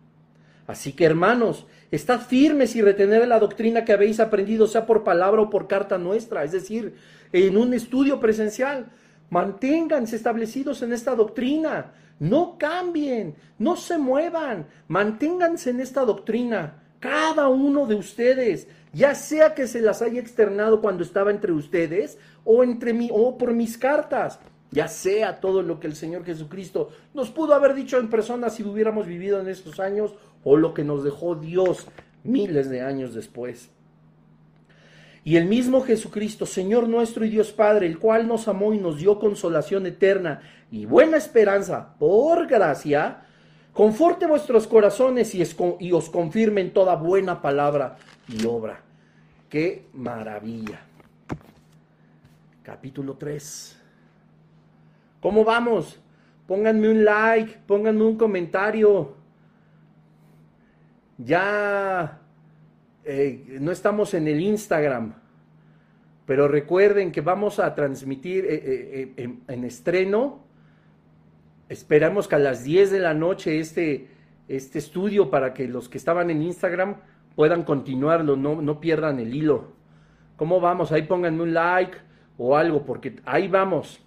Así 0.71 0.93
que 0.93 1.03
hermanos, 1.03 1.67
estad 1.91 2.21
firmes 2.21 2.77
y 2.77 2.81
retener 2.81 3.27
la 3.27 3.39
doctrina 3.39 3.83
que 3.83 3.91
habéis 3.91 4.21
aprendido, 4.21 4.67
sea 4.67 4.85
por 4.85 5.03
palabra 5.03 5.41
o 5.41 5.49
por 5.49 5.67
carta 5.67 5.97
nuestra, 5.97 6.45
es 6.45 6.53
decir, 6.53 6.95
en 7.33 7.57
un 7.57 7.73
estudio 7.73 8.21
presencial. 8.21 8.89
Manténganse 9.29 10.15
establecidos 10.15 10.81
en 10.81 10.93
esta 10.93 11.13
doctrina, 11.13 11.91
no 12.19 12.57
cambien, 12.57 13.35
no 13.59 13.75
se 13.75 13.97
muevan, 13.97 14.67
manténganse 14.87 15.71
en 15.71 15.81
esta 15.81 16.05
doctrina 16.05 16.81
cada 17.01 17.49
uno 17.49 17.85
de 17.85 17.95
ustedes, 17.95 18.67
ya 18.93 19.13
sea 19.13 19.53
que 19.53 19.67
se 19.67 19.81
las 19.81 20.01
haya 20.01 20.21
externado 20.21 20.79
cuando 20.79 21.03
estaba 21.03 21.31
entre 21.31 21.51
ustedes 21.51 22.17
o 22.45 22.63
entre 22.63 22.93
mí 22.93 23.09
o 23.11 23.37
por 23.37 23.53
mis 23.53 23.77
cartas, 23.77 24.39
ya 24.69 24.87
sea 24.87 25.41
todo 25.41 25.63
lo 25.63 25.81
que 25.81 25.87
el 25.87 25.95
Señor 25.95 26.23
Jesucristo 26.23 26.91
nos 27.13 27.29
pudo 27.29 27.55
haber 27.55 27.73
dicho 27.73 27.97
en 27.97 28.09
persona 28.09 28.49
si 28.49 28.63
hubiéramos 28.63 29.05
vivido 29.05 29.41
en 29.41 29.49
estos 29.49 29.81
años 29.81 30.13
o 30.43 30.57
lo 30.57 30.73
que 30.73 30.83
nos 30.83 31.03
dejó 31.03 31.35
Dios 31.35 31.87
miles 32.23 32.69
de 32.69 32.81
años 32.81 33.13
después. 33.13 33.69
Y 35.23 35.37
el 35.37 35.45
mismo 35.45 35.81
Jesucristo, 35.81 36.45
Señor 36.45 36.89
nuestro 36.89 37.25
y 37.25 37.29
Dios 37.29 37.51
Padre, 37.51 37.85
el 37.85 37.99
cual 37.99 38.27
nos 38.27 38.47
amó 38.47 38.73
y 38.73 38.79
nos 38.79 38.97
dio 38.97 39.19
consolación 39.19 39.85
eterna 39.85 40.41
y 40.71 40.85
buena 40.85 41.17
esperanza 41.17 41.95
por 41.99 42.47
gracia, 42.47 43.21
conforte 43.71 44.25
vuestros 44.25 44.65
corazones 44.65 45.35
y, 45.35 45.91
os 45.91 46.09
confirme 46.09 46.61
en 46.61 46.73
toda 46.73 46.95
buena 46.95 47.41
palabra 47.41 47.97
y 48.27 48.45
obra. 48.45 48.81
¡Qué 49.47 49.85
maravilla! 49.93 50.81
Capítulo 52.63 53.15
3. 53.15 53.77
¿Cómo 55.21 55.43
vamos? 55.43 55.99
Pónganme 56.47 56.89
un 56.89 57.05
like, 57.05 57.59
pónganme 57.67 58.03
un 58.03 58.17
comentario. 58.17 59.20
Ya 61.23 62.21
eh, 63.03 63.57
no 63.59 63.71
estamos 63.71 64.13
en 64.13 64.27
el 64.27 64.39
Instagram, 64.39 65.13
pero 66.25 66.47
recuerden 66.47 67.11
que 67.11 67.21
vamos 67.21 67.59
a 67.59 67.73
transmitir 67.75 68.45
eh, 68.45 69.13
eh, 69.17 69.37
en 69.47 69.63
estreno 69.63 70.51
Esperamos 71.71 72.27
que 72.27 72.35
a 72.35 72.39
las 72.39 72.65
10 72.65 72.91
de 72.91 72.99
la 72.99 73.13
noche 73.13 73.57
este, 73.57 74.09
este 74.49 74.77
estudio 74.77 75.29
para 75.29 75.53
que 75.53 75.69
los 75.69 75.87
que 75.87 75.97
estaban 75.97 76.29
en 76.29 76.41
Instagram 76.41 76.97
puedan 77.33 77.63
continuarlo, 77.63 78.35
no, 78.35 78.61
no 78.61 78.81
pierdan 78.81 79.19
el 79.19 79.33
hilo. 79.33 79.71
¿Cómo 80.35 80.59
vamos? 80.59 80.91
Ahí 80.91 81.03
pónganme 81.03 81.43
un 81.43 81.53
like 81.53 81.97
o 82.37 82.57
algo, 82.57 82.83
porque 82.85 83.15
ahí 83.23 83.47
vamos. 83.47 84.01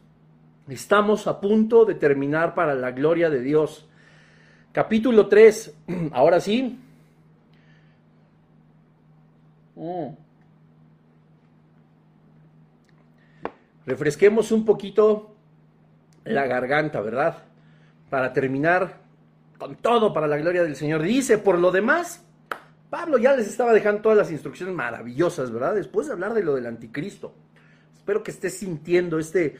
Estamos 0.69 1.27
a 1.27 1.41
punto 1.41 1.86
de 1.86 1.95
terminar 1.95 2.55
para 2.55 2.74
la 2.74 2.91
gloria 2.91 3.31
de 3.31 3.41
Dios. 3.41 3.89
Capítulo 4.73 5.28
3, 5.28 5.74
ahora 6.12 6.41
sí. 6.41 6.78
Mm. 9.76 10.14
Refresquemos 13.86 14.51
un 14.52 14.64
poquito 14.64 15.34
la 16.24 16.46
garganta, 16.46 17.01
¿verdad? 17.01 17.38
Para 18.09 18.32
terminar 18.32 19.01
con 19.59 19.76
todo 19.76 20.12
para 20.12 20.26
la 20.26 20.36
gloria 20.38 20.62
del 20.62 20.76
Señor. 20.76 21.02
Dice, 21.02 21.38
por 21.38 21.59
lo 21.59 21.70
demás, 21.70 22.24
Pablo 22.90 23.18
ya 23.18 23.36
les 23.36 23.48
estaba 23.48 23.72
dejando 23.72 24.02
todas 24.02 24.18
las 24.18 24.30
instrucciones 24.30 24.74
maravillosas, 24.74 25.51
¿verdad? 25.51 25.74
Después 25.74 26.06
de 26.06 26.14
hablar 26.14 26.32
de 26.34 26.42
lo 26.42 26.55
del 26.55 26.66
anticristo. 26.66 27.34
Espero 27.94 28.22
que 28.22 28.30
estés 28.30 28.59
sintiendo 28.59 29.18
este, 29.18 29.56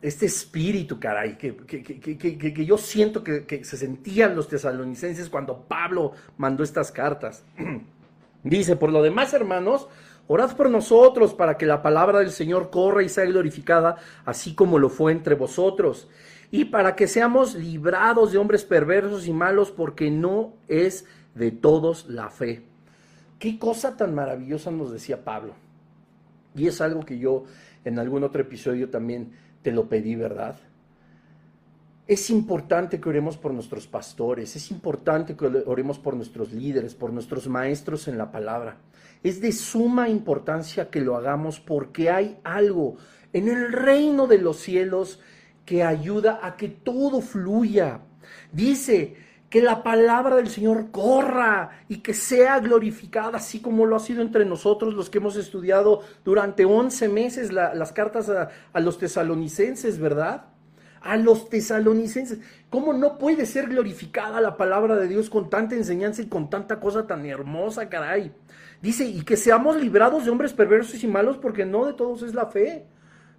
este 0.00 0.26
espíritu, 0.26 1.00
caray, 1.00 1.36
que, 1.36 1.56
que, 1.56 2.66
yo 2.66 2.78
siento 2.78 3.24
que, 3.24 3.64
se 3.64 3.76
sentían 3.76 4.36
los 4.36 4.48
tesalonicenses 4.48 5.28
cuando 5.28 5.62
Pablo 5.62 6.12
mandó 6.36 6.62
estas 6.62 6.92
cartas. 6.92 7.44
Dice, 8.44 8.76
por 8.76 8.92
lo 8.92 9.02
demás, 9.02 9.32
hermanos, 9.32 9.88
orad 10.28 10.54
por 10.54 10.70
nosotros 10.70 11.34
para 11.34 11.56
que 11.56 11.66
la 11.66 11.82
palabra 11.82 12.20
del 12.20 12.30
Señor 12.30 12.70
corra 12.70 13.02
y 13.02 13.08
sea 13.08 13.24
glorificada, 13.24 13.96
así 14.26 14.54
como 14.54 14.78
lo 14.78 14.90
fue 14.90 15.12
entre 15.12 15.34
vosotros, 15.34 16.08
y 16.50 16.66
para 16.66 16.94
que 16.94 17.08
seamos 17.08 17.54
librados 17.54 18.32
de 18.32 18.38
hombres 18.38 18.64
perversos 18.64 19.26
y 19.26 19.32
malos, 19.32 19.70
porque 19.70 20.10
no 20.10 20.52
es 20.68 21.06
de 21.34 21.50
todos 21.50 22.06
la 22.06 22.28
fe. 22.28 22.62
Qué 23.38 23.58
cosa 23.58 23.96
tan 23.96 24.14
maravillosa 24.14 24.70
nos 24.70 24.92
decía 24.92 25.24
Pablo. 25.24 25.54
Y 26.54 26.68
es 26.68 26.80
algo 26.80 27.04
que 27.04 27.18
yo 27.18 27.44
en 27.84 27.98
algún 27.98 28.22
otro 28.24 28.42
episodio 28.42 28.90
también 28.90 29.32
te 29.62 29.72
lo 29.72 29.88
pedí, 29.88 30.14
¿verdad? 30.14 30.56
Es 32.06 32.28
importante 32.28 33.00
que 33.00 33.08
oremos 33.08 33.38
por 33.38 33.54
nuestros 33.54 33.86
pastores, 33.86 34.54
es 34.56 34.70
importante 34.70 35.34
que 35.34 35.46
oremos 35.46 35.98
por 35.98 36.14
nuestros 36.14 36.52
líderes, 36.52 36.94
por 36.94 37.10
nuestros 37.10 37.48
maestros 37.48 38.08
en 38.08 38.18
la 38.18 38.30
palabra. 38.30 38.76
Es 39.22 39.40
de 39.40 39.52
suma 39.52 40.10
importancia 40.10 40.90
que 40.90 41.00
lo 41.00 41.16
hagamos 41.16 41.60
porque 41.60 42.10
hay 42.10 42.36
algo 42.44 42.96
en 43.32 43.48
el 43.48 43.72
reino 43.72 44.26
de 44.26 44.36
los 44.36 44.58
cielos 44.58 45.18
que 45.64 45.82
ayuda 45.82 46.40
a 46.42 46.56
que 46.56 46.68
todo 46.68 47.22
fluya. 47.22 48.00
Dice 48.52 49.16
que 49.48 49.62
la 49.62 49.82
palabra 49.82 50.36
del 50.36 50.50
Señor 50.50 50.90
corra 50.90 51.84
y 51.88 51.98
que 51.98 52.12
sea 52.12 52.60
glorificada, 52.60 53.38
así 53.38 53.60
como 53.60 53.86
lo 53.86 53.96
ha 53.96 54.00
sido 54.00 54.20
entre 54.20 54.44
nosotros 54.44 54.92
los 54.92 55.08
que 55.08 55.18
hemos 55.18 55.36
estudiado 55.36 56.02
durante 56.22 56.66
11 56.66 57.08
meses 57.08 57.50
las 57.50 57.92
cartas 57.92 58.28
a 58.28 58.80
los 58.80 58.98
tesalonicenses, 58.98 59.98
¿verdad? 59.98 60.53
A 61.04 61.16
los 61.16 61.50
tesalonicenses. 61.50 62.38
¿Cómo 62.70 62.92
no 62.92 63.18
puede 63.18 63.46
ser 63.46 63.68
glorificada 63.68 64.40
la 64.40 64.56
palabra 64.56 64.96
de 64.96 65.06
Dios 65.06 65.30
con 65.30 65.50
tanta 65.50 65.76
enseñanza 65.76 66.22
y 66.22 66.26
con 66.26 66.50
tanta 66.50 66.80
cosa 66.80 67.06
tan 67.06 67.26
hermosa, 67.26 67.88
caray? 67.88 68.32
Dice, 68.80 69.04
y 69.04 69.22
que 69.22 69.36
seamos 69.36 69.76
librados 69.76 70.24
de 70.24 70.30
hombres 70.30 70.54
perversos 70.54 71.04
y 71.04 71.06
malos, 71.06 71.36
porque 71.36 71.66
no 71.66 71.84
de 71.84 71.92
todos 71.92 72.22
es 72.22 72.34
la 72.34 72.46
fe. 72.46 72.86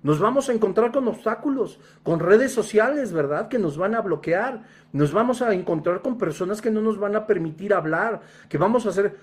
Nos 0.03 0.19
vamos 0.19 0.47
a 0.47 0.53
encontrar 0.53 0.91
con 0.91 1.07
obstáculos, 1.07 1.79
con 2.03 2.19
redes 2.19 2.51
sociales, 2.51 3.11
¿verdad? 3.11 3.47
Que 3.47 3.57
nos 3.57 3.77
van 3.77 3.95
a 3.95 4.01
bloquear. 4.01 4.63
Nos 4.93 5.11
vamos 5.11 5.41
a 5.41 5.51
encontrar 5.53 6.03
con 6.03 6.19
personas 6.19 6.61
que 6.61 6.69
no 6.69 6.81
nos 6.81 6.99
van 6.99 7.15
a 7.15 7.25
permitir 7.25 7.73
hablar, 7.73 8.21
que 8.47 8.59
vamos 8.59 8.85
a 8.85 8.91
ser, 8.91 9.17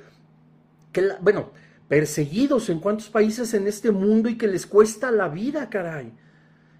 bueno, 1.20 1.50
perseguidos 1.86 2.68
en 2.70 2.80
cuántos 2.80 3.08
países 3.08 3.54
en 3.54 3.68
este 3.68 3.92
mundo 3.92 4.28
y 4.28 4.36
que 4.36 4.48
les 4.48 4.66
cuesta 4.66 5.12
la 5.12 5.28
vida, 5.28 5.70
caray. 5.70 6.12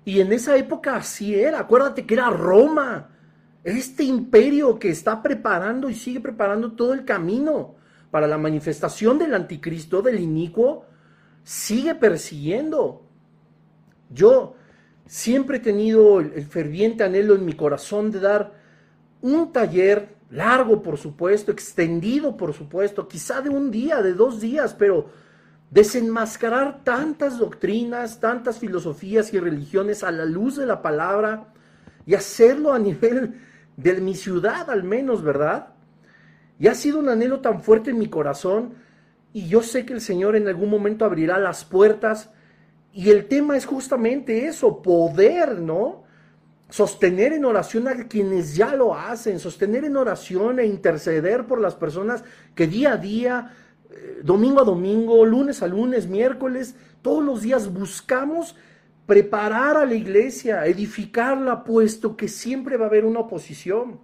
Y 0.04 0.20
en 0.20 0.32
esa 0.32 0.56
época 0.56 0.96
así 0.96 1.34
era. 1.34 1.60
Acuérdate 1.60 2.06
que 2.06 2.14
era 2.14 2.30
Roma. 2.30 3.10
Este 3.64 4.04
imperio 4.04 4.78
que 4.78 4.90
está 4.90 5.22
preparando 5.22 5.88
y 5.88 5.94
sigue 5.94 6.20
preparando 6.20 6.72
todo 6.72 6.92
el 6.92 7.04
camino 7.04 7.76
para 8.10 8.26
la 8.26 8.36
manifestación 8.36 9.18
del 9.18 9.34
anticristo, 9.34 10.02
del 10.02 10.20
inicuo, 10.20 10.84
sigue 11.44 11.94
persiguiendo. 11.94 13.06
Yo 14.10 14.56
siempre 15.06 15.58
he 15.58 15.60
tenido 15.60 16.20
el 16.20 16.44
ferviente 16.44 17.04
anhelo 17.04 17.34
en 17.34 17.44
mi 17.44 17.54
corazón 17.54 18.10
de 18.10 18.20
dar 18.20 18.52
un 19.22 19.52
taller 19.52 20.16
largo, 20.30 20.82
por 20.82 20.98
supuesto, 20.98 21.52
extendido, 21.52 22.36
por 22.36 22.52
supuesto, 22.52 23.06
quizá 23.06 23.40
de 23.40 23.50
un 23.50 23.70
día, 23.70 24.02
de 24.02 24.14
dos 24.14 24.40
días, 24.40 24.74
pero 24.74 25.10
desenmascarar 25.72 26.84
tantas 26.84 27.38
doctrinas, 27.38 28.20
tantas 28.20 28.58
filosofías 28.58 29.32
y 29.32 29.40
religiones 29.40 30.04
a 30.04 30.10
la 30.10 30.26
luz 30.26 30.56
de 30.56 30.66
la 30.66 30.82
palabra 30.82 31.46
y 32.04 32.14
hacerlo 32.14 32.74
a 32.74 32.78
nivel 32.78 33.40
de 33.78 33.94
mi 33.94 34.14
ciudad 34.14 34.68
al 34.68 34.84
menos, 34.84 35.22
¿verdad? 35.22 35.68
Y 36.58 36.68
ha 36.68 36.74
sido 36.74 36.98
un 36.98 37.08
anhelo 37.08 37.40
tan 37.40 37.62
fuerte 37.62 37.90
en 37.90 37.98
mi 37.98 38.08
corazón 38.08 38.74
y 39.32 39.48
yo 39.48 39.62
sé 39.62 39.86
que 39.86 39.94
el 39.94 40.02
Señor 40.02 40.36
en 40.36 40.46
algún 40.46 40.68
momento 40.68 41.06
abrirá 41.06 41.38
las 41.38 41.64
puertas 41.64 42.30
y 42.92 43.08
el 43.08 43.26
tema 43.26 43.56
es 43.56 43.64
justamente 43.64 44.46
eso, 44.46 44.82
poder, 44.82 45.58
¿no? 45.58 46.04
Sostener 46.68 47.32
en 47.32 47.46
oración 47.46 47.88
a 47.88 48.08
quienes 48.08 48.54
ya 48.54 48.76
lo 48.76 48.94
hacen, 48.94 49.38
sostener 49.38 49.86
en 49.86 49.96
oración 49.96 50.58
e 50.58 50.66
interceder 50.66 51.46
por 51.46 51.62
las 51.62 51.74
personas 51.74 52.24
que 52.54 52.66
día 52.66 52.92
a 52.92 52.96
día 52.98 53.50
domingo 54.22 54.60
a 54.60 54.64
domingo, 54.64 55.24
lunes 55.24 55.62
a 55.62 55.66
lunes, 55.66 56.06
miércoles, 56.06 56.74
todos 57.02 57.24
los 57.24 57.42
días 57.42 57.72
buscamos 57.72 58.54
preparar 59.06 59.76
a 59.76 59.84
la 59.84 59.94
iglesia, 59.94 60.64
edificarla, 60.66 61.64
puesto 61.64 62.16
que 62.16 62.28
siempre 62.28 62.76
va 62.76 62.86
a 62.86 62.88
haber 62.88 63.04
una 63.04 63.20
oposición. 63.20 64.00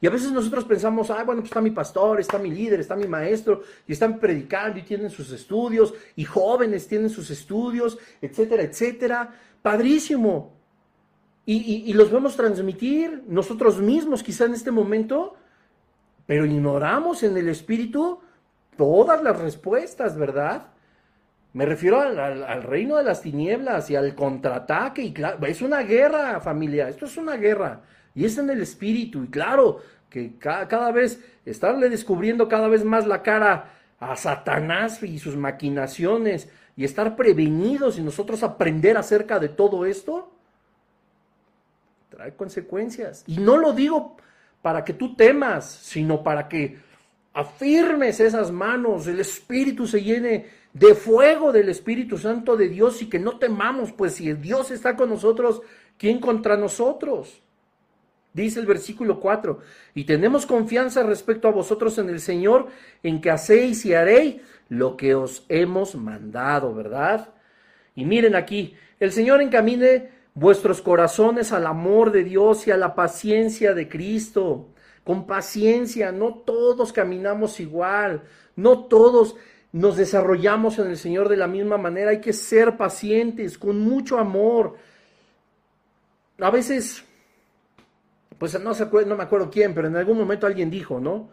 Y 0.00 0.06
a 0.06 0.10
veces 0.10 0.30
nosotros 0.30 0.64
pensamos, 0.64 1.10
ah, 1.10 1.24
bueno, 1.24 1.40
pues 1.40 1.50
está 1.50 1.60
mi 1.60 1.72
pastor, 1.72 2.20
está 2.20 2.38
mi 2.38 2.50
líder, 2.50 2.78
está 2.80 2.94
mi 2.94 3.08
maestro, 3.08 3.62
y 3.86 3.92
están 3.92 4.20
predicando 4.20 4.78
y 4.78 4.82
tienen 4.82 5.10
sus 5.10 5.32
estudios, 5.32 5.92
y 6.14 6.24
jóvenes 6.24 6.86
tienen 6.86 7.10
sus 7.10 7.30
estudios, 7.30 7.98
etcétera, 8.22 8.62
etcétera. 8.62 9.34
Padrísimo. 9.60 10.52
Y, 11.44 11.90
y 11.90 11.92
los 11.94 12.12
vemos 12.12 12.36
transmitir 12.36 13.24
nosotros 13.26 13.80
mismos, 13.80 14.22
quizá 14.22 14.44
en 14.44 14.52
este 14.52 14.70
momento, 14.70 15.34
pero 16.26 16.44
ignoramos 16.44 17.22
en 17.22 17.36
el 17.38 17.48
espíritu 17.48 18.20
todas 18.78 19.22
las 19.22 19.38
respuestas, 19.38 20.16
¿verdad? 20.16 20.68
Me 21.52 21.66
refiero 21.66 22.00
al, 22.00 22.62
reino 22.62 22.96
de 22.96 23.02
las 23.02 23.20
tinieblas 23.20 23.90
y 23.90 23.96
al 23.96 24.14
contraataque. 24.14 25.12
Es 25.46 25.60
una 25.60 25.82
guerra, 25.82 26.40
familia. 26.40 26.88
Esto 26.88 27.06
es 27.06 27.16
una 27.16 27.36
guerra. 27.36 27.82
Y 28.14 28.24
es 28.24 28.38
en 28.38 28.48
el 28.48 28.62
espíritu. 28.62 29.24
Y 29.24 29.28
claro, 29.28 29.80
que 30.08 30.38
cada 30.38 30.92
vez 30.92 31.22
estarle 31.44 31.90
descubriendo 31.90 32.48
cada 32.48 32.68
vez 32.68 32.84
más 32.84 33.06
la 33.06 33.22
cara 33.22 33.72
a 33.98 34.14
Satanás 34.14 35.02
y 35.02 35.18
sus 35.18 35.36
maquinaciones 35.36 36.48
y 36.76 36.84
estar 36.84 37.16
prevenidos 37.16 37.98
y 37.98 38.02
nosotros 38.02 38.44
aprender 38.44 38.96
acerca 38.96 39.40
de 39.40 39.48
todo 39.48 39.84
esto, 39.84 40.30
trae 42.08 42.34
consecuencias. 42.34 43.24
Y 43.26 43.38
no 43.38 43.56
lo 43.56 43.72
digo 43.72 44.16
para 44.62 44.84
que 44.84 44.92
tú 44.92 45.16
temas, 45.16 45.64
sino 45.64 46.22
para 46.22 46.48
que 46.48 46.78
afirmes 47.32 48.20
esas 48.20 48.50
manos, 48.50 49.06
el 49.06 49.20
Espíritu 49.20 49.86
se 49.86 50.02
llene 50.02 50.46
de 50.72 50.94
fuego 50.94 51.52
del 51.52 51.68
Espíritu 51.68 52.18
Santo 52.18 52.56
de 52.56 52.68
Dios 52.68 53.02
y 53.02 53.08
que 53.08 53.18
no 53.18 53.38
temamos, 53.38 53.92
pues 53.92 54.14
si 54.14 54.32
Dios 54.34 54.70
está 54.70 54.96
con 54.96 55.08
nosotros, 55.08 55.62
¿quién 55.96 56.20
contra 56.20 56.56
nosotros? 56.56 57.42
Dice 58.32 58.60
el 58.60 58.66
versículo 58.66 59.18
4, 59.20 59.58
y 59.94 60.04
tenemos 60.04 60.46
confianza 60.46 61.02
respecto 61.02 61.48
a 61.48 61.52
vosotros 61.52 61.98
en 61.98 62.08
el 62.08 62.20
Señor, 62.20 62.68
en 63.02 63.20
que 63.20 63.30
hacéis 63.30 63.84
y 63.86 63.94
haréis 63.94 64.36
lo 64.68 64.96
que 64.96 65.14
os 65.14 65.44
hemos 65.48 65.94
mandado, 65.94 66.74
¿verdad? 66.74 67.30
Y 67.94 68.04
miren 68.04 68.36
aquí, 68.36 68.74
el 69.00 69.12
Señor 69.12 69.40
encamine 69.40 70.10
vuestros 70.34 70.82
corazones 70.82 71.52
al 71.52 71.66
amor 71.66 72.12
de 72.12 72.22
Dios 72.22 72.66
y 72.66 72.70
a 72.70 72.76
la 72.76 72.94
paciencia 72.94 73.74
de 73.74 73.88
Cristo 73.88 74.68
con 75.08 75.26
paciencia, 75.26 76.12
no 76.12 76.34
todos 76.34 76.92
caminamos 76.92 77.60
igual, 77.60 78.24
no 78.56 78.84
todos 78.88 79.36
nos 79.72 79.96
desarrollamos 79.96 80.78
en 80.78 80.88
el 80.88 80.98
Señor 80.98 81.30
de 81.30 81.38
la 81.38 81.46
misma 81.46 81.78
manera, 81.78 82.10
hay 82.10 82.20
que 82.20 82.34
ser 82.34 82.76
pacientes, 82.76 83.56
con 83.56 83.80
mucho 83.80 84.18
amor. 84.18 84.76
A 86.38 86.50
veces, 86.50 87.02
pues 88.36 88.60
no, 88.60 88.74
me 89.16 89.22
acuerdo 89.22 89.48
quién, 89.50 89.74
pero 89.74 89.88
en 89.88 89.96
algún 89.96 90.18
momento 90.18 90.46
alguien 90.46 90.68
dijo, 90.68 91.00
¿no? 91.00 91.30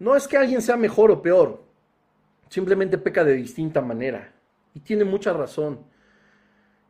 No 0.00 0.16
es 0.16 0.26
que 0.26 0.36
alguien 0.36 0.60
sea 0.60 0.76
mejor 0.76 1.12
o 1.12 1.22
peor, 1.22 1.62
simplemente 2.48 2.98
peca 2.98 3.22
de 3.22 3.34
distinta 3.34 3.80
manera. 3.80 4.32
Y 4.74 4.80
tiene 4.80 5.04
mucha 5.04 5.32
razón. 5.32 5.86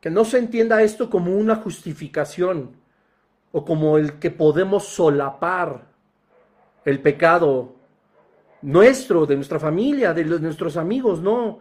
Que 0.01 0.09
no 0.09 0.25
se 0.25 0.39
entienda 0.39 0.81
esto 0.81 1.11
como 1.11 1.37
una 1.37 1.57
justificación 1.57 2.79
o 3.53 3.63
como 3.63 3.99
el 3.99 4.19
que 4.19 4.31
podemos 4.31 4.87
solapar 4.87 5.88
el 6.89 7.01
pecado 7.01 7.75
nuestro, 8.63 9.27
de 9.27 9.37
nuestra 9.37 9.59
familia, 9.59 10.15
de, 10.15 10.25
nuestros 10.25 10.77
amigos, 10.77 11.21
no. 11.21 11.61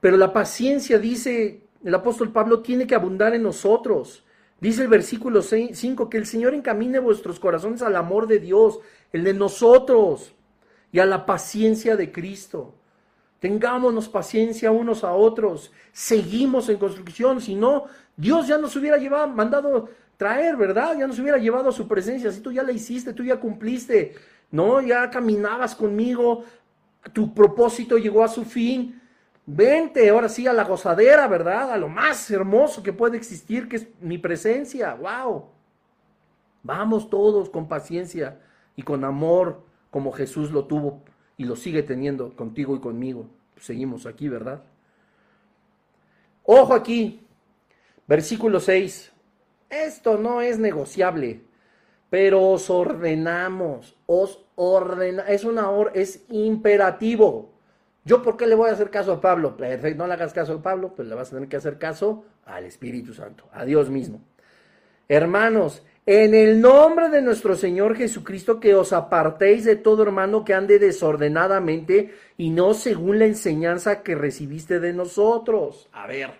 Pero 0.00 0.16
la 0.16 0.32
paciencia, 0.32 0.98
dice 0.98 1.62
el 1.82 1.94
apóstol 1.94 2.30
Pablo, 2.30 2.60
tiene 2.60 2.86
que 2.86 2.94
abundar 2.94 3.34
en 3.34 3.42
nosotros. 3.42 4.24
Dice 4.60 4.82
el 4.82 4.88
versículo 4.88 5.42
5 5.42 6.10
que 6.10 6.18
el 6.18 6.26
Señor 6.26 6.54
encamine 6.54 6.98
vuestros 6.98 7.40
corazones 7.40 7.82
al 7.82 7.96
amor 7.96 8.26
de 8.26 8.38
Dios, 8.38 8.80
el 9.12 9.24
de 9.24 9.34
nosotros, 9.34 10.34
y 10.92 10.98
a 10.98 11.06
la 11.06 11.24
paciencia 11.24 11.96
de 11.96 12.12
Cristo. 12.12 12.74
Tengámonos 13.40 14.08
paciencia 14.08 14.70
unos 14.70 15.04
a 15.04 15.12
otros. 15.12 15.72
Seguimos 15.92 16.68
en 16.68 16.78
construcción. 16.78 17.40
Si 17.40 17.54
no, 17.54 17.84
Dios 18.16 18.46
ya 18.46 18.58
nos 18.58 18.76
hubiera 18.76 18.96
llevado, 18.96 19.28
mandado 19.28 19.88
traer, 20.16 20.56
¿verdad? 20.56 20.96
Ya 20.98 21.06
nos 21.06 21.18
hubiera 21.18 21.38
llevado 21.38 21.68
a 21.68 21.72
su 21.72 21.86
presencia. 21.86 22.32
Si 22.32 22.40
tú 22.40 22.52
ya 22.52 22.62
la 22.62 22.72
hiciste, 22.72 23.12
tú 23.12 23.22
ya 23.24 23.38
cumpliste, 23.38 24.14
¿no? 24.50 24.80
Ya 24.80 25.10
caminabas 25.10 25.74
conmigo. 25.74 26.44
Tu 27.12 27.32
propósito 27.32 27.98
llegó 27.98 28.24
a 28.24 28.28
su 28.28 28.44
fin. 28.44 29.00
Vente 29.44 30.08
ahora 30.08 30.28
sí 30.28 30.46
a 30.46 30.52
la 30.52 30.64
gozadera, 30.64 31.28
¿verdad? 31.28 31.72
A 31.72 31.76
lo 31.76 31.88
más 31.88 32.30
hermoso 32.30 32.82
que 32.82 32.92
puede 32.92 33.16
existir, 33.16 33.68
que 33.68 33.76
es 33.76 33.88
mi 34.00 34.18
presencia. 34.18 34.94
¡Wow! 34.94 35.46
Vamos 36.62 37.08
todos 37.08 37.48
con 37.48 37.68
paciencia 37.68 38.40
y 38.74 38.82
con 38.82 39.04
amor, 39.04 39.62
como 39.90 40.10
Jesús 40.10 40.50
lo 40.50 40.64
tuvo 40.64 41.02
y 41.36 41.44
lo 41.44 41.54
sigue 41.54 41.84
teniendo 41.84 42.34
contigo 42.34 42.74
y 42.74 42.80
conmigo. 42.80 43.28
Seguimos 43.56 44.04
aquí, 44.04 44.28
¿verdad? 44.28 44.64
Ojo 46.42 46.74
aquí, 46.74 47.26
versículo 48.06 48.60
6. 48.60 49.12
Esto 49.70 50.18
no 50.18 50.40
es 50.40 50.58
negociable, 50.58 51.42
pero 52.10 52.42
os 52.42 52.70
ordenamos, 52.70 53.96
os 54.06 54.44
ordena, 54.54 55.22
es 55.28 55.44
una 55.44 55.70
or, 55.70 55.90
es 55.94 56.24
imperativo. 56.30 57.52
¿Yo 58.04 58.22
por 58.22 58.36
qué 58.36 58.46
le 58.46 58.54
voy 58.54 58.70
a 58.70 58.72
hacer 58.72 58.90
caso 58.90 59.12
a 59.12 59.20
Pablo? 59.20 59.56
Perfecto, 59.56 59.98
no 59.98 60.06
le 60.06 60.14
hagas 60.14 60.32
caso 60.32 60.54
a 60.54 60.62
Pablo, 60.62 60.94
pues 60.94 61.08
le 61.08 61.14
vas 61.14 61.28
a 61.28 61.34
tener 61.34 61.48
que 61.48 61.56
hacer 61.56 61.78
caso 61.78 62.24
al 62.44 62.64
Espíritu 62.64 63.12
Santo, 63.12 63.48
a 63.52 63.64
Dios 63.64 63.90
mismo. 63.90 64.20
Hermanos, 65.08 65.82
en 66.04 66.34
el 66.34 66.60
nombre 66.60 67.08
de 67.08 67.20
nuestro 67.20 67.56
Señor 67.56 67.96
Jesucristo, 67.96 68.60
que 68.60 68.76
os 68.76 68.92
apartéis 68.92 69.64
de 69.64 69.74
todo 69.74 70.04
hermano 70.04 70.44
que 70.44 70.54
ande 70.54 70.78
desordenadamente 70.78 72.14
y 72.36 72.50
no 72.50 72.74
según 72.74 73.18
la 73.18 73.26
enseñanza 73.26 74.04
que 74.04 74.14
recibiste 74.14 74.78
de 74.78 74.92
nosotros. 74.92 75.88
A 75.92 76.06
ver, 76.06 76.30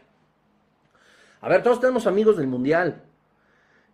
a 1.41 1.49
ver, 1.49 1.63
todos 1.63 1.81
tenemos 1.81 2.07
amigos 2.07 2.37
del 2.37 2.47
mundial. 2.47 3.03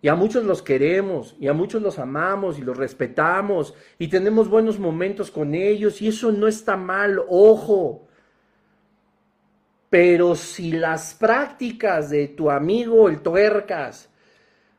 Y 0.02 0.08
a 0.08 0.16
muchos 0.16 0.42
los 0.44 0.62
queremos, 0.62 1.36
y 1.38 1.46
a 1.46 1.52
muchos 1.52 1.80
los 1.80 2.00
amamos 2.00 2.58
y 2.58 2.62
los 2.62 2.76
respetamos, 2.76 3.72
y 4.00 4.08
tenemos 4.08 4.48
buenos 4.48 4.80
momentos 4.80 5.30
con 5.30 5.54
ellos, 5.54 6.02
y 6.02 6.08
eso 6.08 6.32
no 6.32 6.48
está 6.48 6.76
mal, 6.76 7.22
ojo. 7.28 8.08
Pero 9.88 10.34
si 10.34 10.72
las 10.72 11.14
prácticas 11.14 12.10
de 12.10 12.28
tu 12.28 12.50
amigo 12.50 13.08
el 13.08 13.20
tuercas, 13.20 14.08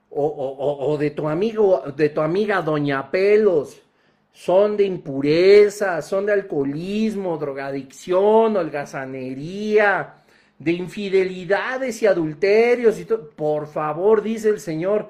o, 0.09 0.97
de 0.99 1.11
tu 1.11 1.27
amigo, 1.27 1.83
de 1.95 2.09
tu 2.09 2.21
amiga 2.21 2.61
Doña 2.61 3.09
Pelos, 3.09 3.81
son 4.31 4.75
de 4.75 4.83
impureza, 4.83 6.01
son 6.01 6.25
de 6.25 6.33
alcoholismo, 6.33 7.37
drogadicción, 7.37 8.57
holgazanería, 8.57 10.22
de 10.59 10.71
infidelidades 10.71 12.01
y 12.01 12.07
adulterios 12.07 12.99
y 12.99 13.05
todo. 13.05 13.29
Por 13.29 13.67
favor, 13.67 14.21
dice 14.21 14.49
el 14.49 14.59
Señor. 14.59 15.09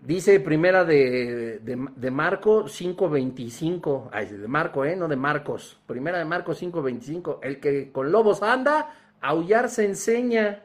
Dice 0.00 0.40
primera 0.40 0.84
de, 0.84 1.58
de, 1.58 2.10
Marco 2.10 2.64
5.25, 2.64 4.08
ay, 4.12 4.26
de 4.28 4.48
Marco, 4.48 4.86
¿eh? 4.86 4.96
no 4.96 5.08
de 5.08 5.16
Marcos, 5.16 5.78
primera 5.86 6.18
de 6.18 6.24
Marco 6.24 6.52
5.25, 6.52 7.40
el 7.42 7.60
que 7.60 7.92
con 7.92 8.10
lobos 8.10 8.42
anda, 8.42 8.94
aullar 9.20 9.68
se 9.68 9.84
enseña. 9.84 10.62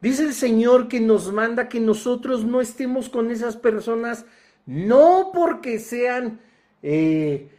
Dice 0.00 0.22
el 0.22 0.32
Señor 0.32 0.86
que 0.86 1.00
nos 1.00 1.32
manda 1.32 1.68
que 1.68 1.80
nosotros 1.80 2.44
no 2.44 2.60
estemos 2.60 3.08
con 3.08 3.32
esas 3.32 3.56
personas, 3.56 4.24
no 4.64 5.32
porque 5.34 5.80
sean 5.80 6.38
eh, 6.84 7.50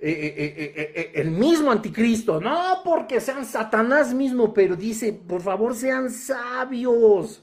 eh, 0.00 0.94
eh, 0.94 1.12
el 1.14 1.30
mismo 1.30 1.72
anticristo, 1.72 2.40
no 2.40 2.82
porque 2.84 3.20
sean 3.20 3.44
Satanás 3.44 4.14
mismo, 4.14 4.54
pero 4.54 4.76
dice, 4.76 5.12
por 5.12 5.42
favor 5.42 5.74
sean 5.74 6.10
sabios. 6.10 7.42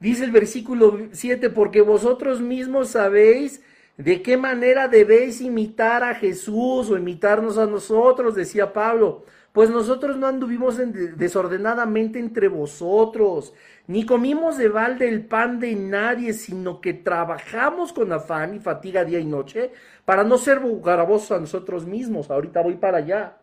Dice 0.00 0.24
el 0.24 0.32
versículo 0.32 0.98
7, 1.12 1.50
porque 1.50 1.82
vosotros 1.82 2.40
mismos 2.40 2.88
sabéis 2.88 3.62
de 3.96 4.22
qué 4.22 4.36
manera 4.36 4.88
debéis 4.88 5.42
imitar 5.42 6.02
a 6.02 6.14
Jesús 6.14 6.90
o 6.90 6.96
imitarnos 6.96 7.58
a 7.58 7.66
nosotros, 7.66 8.34
decía 8.34 8.72
Pablo. 8.72 9.24
Pues 9.52 9.68
nosotros 9.68 10.16
no 10.16 10.28
anduvimos 10.28 10.78
desordenadamente 11.16 12.20
entre 12.20 12.46
vosotros, 12.46 13.52
ni 13.88 14.06
comimos 14.06 14.56
de 14.56 14.68
balde 14.68 15.08
el 15.08 15.26
pan 15.26 15.58
de 15.58 15.74
nadie, 15.74 16.34
sino 16.34 16.80
que 16.80 16.94
trabajamos 16.94 17.92
con 17.92 18.12
afán 18.12 18.54
y 18.54 18.60
fatiga 18.60 19.04
día 19.04 19.18
y 19.18 19.24
noche 19.24 19.72
para 20.04 20.22
no 20.22 20.38
ser 20.38 20.60
garabosos 20.80 21.32
a 21.32 21.40
nosotros 21.40 21.84
mismos. 21.84 22.30
Ahorita 22.30 22.62
voy 22.62 22.76
para 22.76 22.98
allá. 22.98 23.38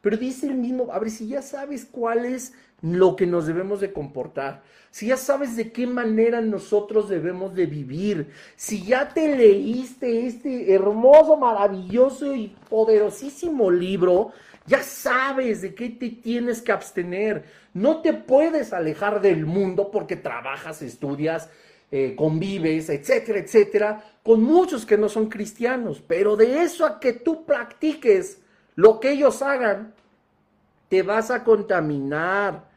Pero 0.00 0.16
dice 0.16 0.46
el 0.46 0.54
mismo, 0.54 0.92
a 0.92 0.98
ver, 1.00 1.10
si 1.10 1.26
ya 1.26 1.42
sabes 1.42 1.84
cuál 1.84 2.24
es 2.24 2.54
lo 2.80 3.16
que 3.16 3.26
nos 3.26 3.46
debemos 3.46 3.80
de 3.80 3.92
comportar, 3.92 4.62
si 4.90 5.08
ya 5.08 5.16
sabes 5.16 5.56
de 5.56 5.72
qué 5.72 5.88
manera 5.88 6.40
nosotros 6.40 7.08
debemos 7.08 7.54
de 7.54 7.66
vivir, 7.66 8.30
si 8.54 8.84
ya 8.84 9.08
te 9.08 9.36
leíste 9.36 10.26
este 10.26 10.72
hermoso, 10.72 11.36
maravilloso 11.36 12.32
y 12.32 12.54
poderosísimo 12.70 13.72
libro, 13.72 14.32
ya 14.68 14.82
sabes 14.82 15.62
de 15.62 15.74
qué 15.74 15.88
te 15.88 16.10
tienes 16.10 16.60
que 16.60 16.70
abstener. 16.70 17.44
No 17.72 18.02
te 18.02 18.12
puedes 18.12 18.72
alejar 18.72 19.20
del 19.20 19.46
mundo 19.46 19.90
porque 19.90 20.14
trabajas, 20.14 20.82
estudias, 20.82 21.48
eh, 21.90 22.14
convives, 22.14 22.90
etcétera, 22.90 23.38
etcétera, 23.38 24.04
con 24.22 24.42
muchos 24.42 24.84
que 24.84 24.98
no 24.98 25.08
son 25.08 25.28
cristianos. 25.28 26.02
Pero 26.06 26.36
de 26.36 26.62
eso 26.62 26.84
a 26.84 27.00
que 27.00 27.14
tú 27.14 27.46
practiques 27.46 28.40
lo 28.76 29.00
que 29.00 29.12
ellos 29.12 29.40
hagan, 29.40 29.94
te 30.88 31.02
vas 31.02 31.30
a 31.30 31.42
contaminar. 31.42 32.68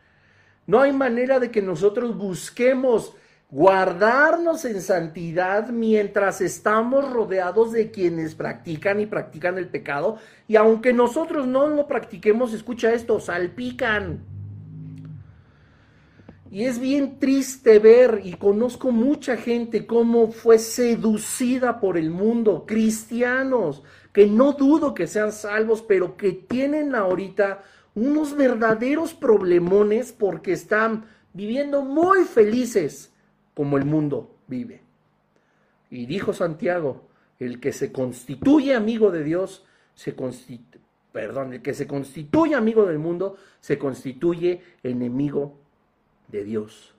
No 0.65 0.79
hay 0.79 0.93
manera 0.93 1.39
de 1.39 1.51
que 1.51 1.61
nosotros 1.61 2.17
busquemos 2.17 3.13
guardarnos 3.51 4.63
en 4.63 4.81
santidad 4.81 5.69
mientras 5.69 6.39
estamos 6.39 7.11
rodeados 7.11 7.73
de 7.73 7.91
quienes 7.91 8.33
practican 8.33 9.01
y 9.01 9.05
practican 9.05 9.57
el 9.57 9.67
pecado. 9.67 10.17
Y 10.47 10.55
aunque 10.55 10.93
nosotros 10.93 11.45
no 11.47 11.67
lo 11.67 11.85
practiquemos, 11.85 12.53
escucha 12.53 12.93
esto, 12.93 13.19
salpican. 13.19 14.23
Y 16.49 16.63
es 16.63 16.79
bien 16.79 17.19
triste 17.19 17.79
ver, 17.79 18.21
y 18.23 18.33
conozco 18.33 18.91
mucha 18.91 19.37
gente 19.37 19.85
cómo 19.85 20.31
fue 20.31 20.57
seducida 20.57 21.79
por 21.79 21.97
el 21.97 22.09
mundo, 22.09 22.65
cristianos, 22.65 23.83
que 24.11 24.27
no 24.27 24.53
dudo 24.53 24.93
que 24.93 25.07
sean 25.07 25.31
salvos, 25.31 25.81
pero 25.81 26.17
que 26.17 26.31
tienen 26.31 26.93
ahorita 26.93 27.63
unos 27.95 28.35
verdaderos 28.35 29.13
problemones 29.13 30.11
porque 30.11 30.51
están 30.51 31.05
viviendo 31.33 31.83
muy 31.83 32.25
felices 32.25 33.10
como 33.61 33.77
el 33.77 33.85
mundo 33.85 34.37
vive. 34.47 34.81
Y 35.91 36.07
dijo 36.07 36.33
Santiago, 36.33 37.03
el 37.37 37.59
que 37.59 37.71
se 37.71 37.91
constituye 37.91 38.73
amigo 38.73 39.11
de 39.11 39.23
Dios, 39.23 39.67
se 39.93 40.15
constituye, 40.15 40.83
perdón, 41.11 41.53
el 41.53 41.61
que 41.61 41.75
se 41.75 41.85
constituye 41.85 42.55
amigo 42.55 42.87
del 42.87 42.97
mundo, 42.97 43.37
se 43.59 43.77
constituye 43.77 44.63
enemigo 44.81 45.59
de 46.27 46.43
Dios. 46.43 46.95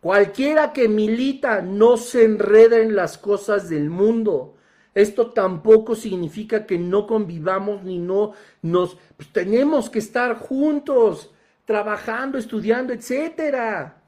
Cualquiera 0.00 0.72
que 0.72 0.88
milita 0.88 1.60
no 1.60 1.98
se 1.98 2.24
enreda 2.24 2.78
en 2.78 2.96
las 2.96 3.18
cosas 3.18 3.68
del 3.68 3.90
mundo. 3.90 4.54
Esto 4.94 5.32
tampoco 5.32 5.94
significa 5.94 6.64
que 6.64 6.78
no 6.78 7.06
convivamos 7.06 7.82
ni 7.82 7.98
no 7.98 8.32
nos 8.62 8.96
pues, 9.14 9.30
tenemos 9.30 9.90
que 9.90 9.98
estar 9.98 10.36
juntos, 10.36 11.34
trabajando, 11.66 12.38
estudiando, 12.38 12.94
etcétera. 12.94 13.99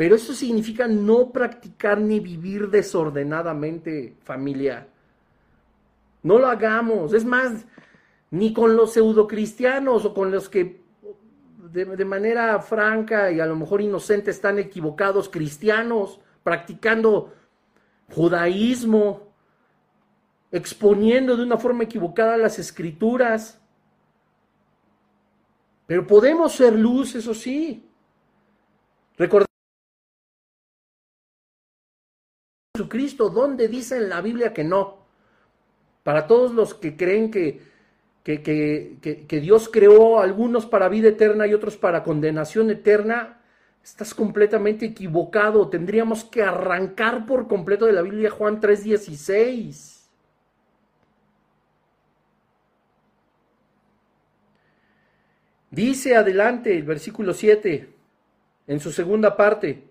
Pero 0.00 0.14
eso 0.14 0.32
significa 0.32 0.88
no 0.88 1.30
practicar 1.30 2.00
ni 2.00 2.20
vivir 2.20 2.70
desordenadamente, 2.70 4.16
familia. 4.22 4.88
No 6.22 6.38
lo 6.38 6.46
hagamos. 6.46 7.12
Es 7.12 7.26
más, 7.26 7.66
ni 8.30 8.54
con 8.54 8.76
los 8.76 8.94
pseudocristianos 8.94 10.06
o 10.06 10.14
con 10.14 10.30
los 10.30 10.48
que 10.48 10.80
de, 11.70 12.04
manera 12.06 12.58
franca 12.60 13.30
y 13.30 13.40
a 13.40 13.44
lo 13.44 13.56
mejor 13.56 13.82
inocente 13.82 14.30
están 14.30 14.58
equivocados 14.58 15.28
cristianos, 15.28 16.18
practicando 16.42 17.34
judaísmo, 18.10 19.34
exponiendo 20.50 21.36
de 21.36 21.42
una 21.42 21.58
forma 21.58 21.84
equivocada 21.84 22.38
las 22.38 22.58
escrituras. 22.58 23.60
Pero 25.86 26.06
podemos 26.06 26.52
ser 26.52 26.72
luz, 26.72 27.16
eso 27.16 27.34
sí. 27.34 27.86
Recordemos 29.18 29.49
Jesucristo. 32.90 33.30
¿Dónde 33.30 33.68
dice 33.68 33.96
en 33.96 34.08
la 34.08 34.20
Biblia 34.20 34.52
que 34.52 34.64
no? 34.64 34.98
Para 36.02 36.26
todos 36.26 36.52
los 36.52 36.74
que 36.74 36.96
creen 36.96 37.30
que, 37.30 37.60
que, 38.24 38.42
que, 38.42 39.26
que 39.26 39.40
Dios 39.40 39.68
creó 39.68 40.18
algunos 40.18 40.66
para 40.66 40.88
vida 40.88 41.08
eterna 41.08 41.46
y 41.46 41.54
otros 41.54 41.76
para 41.76 42.02
condenación 42.02 42.70
eterna, 42.70 43.42
estás 43.84 44.12
completamente 44.12 44.86
equivocado. 44.86 45.68
Tendríamos 45.68 46.24
que 46.24 46.42
arrancar 46.42 47.26
por 47.26 47.46
completo 47.46 47.86
de 47.86 47.92
la 47.92 48.02
Biblia 48.02 48.30
Juan 48.30 48.60
3:16. 48.60 49.98
Dice 55.70 56.16
adelante 56.16 56.76
el 56.76 56.82
versículo 56.82 57.32
7, 57.32 57.94
en 58.66 58.80
su 58.80 58.90
segunda 58.90 59.36
parte, 59.36 59.89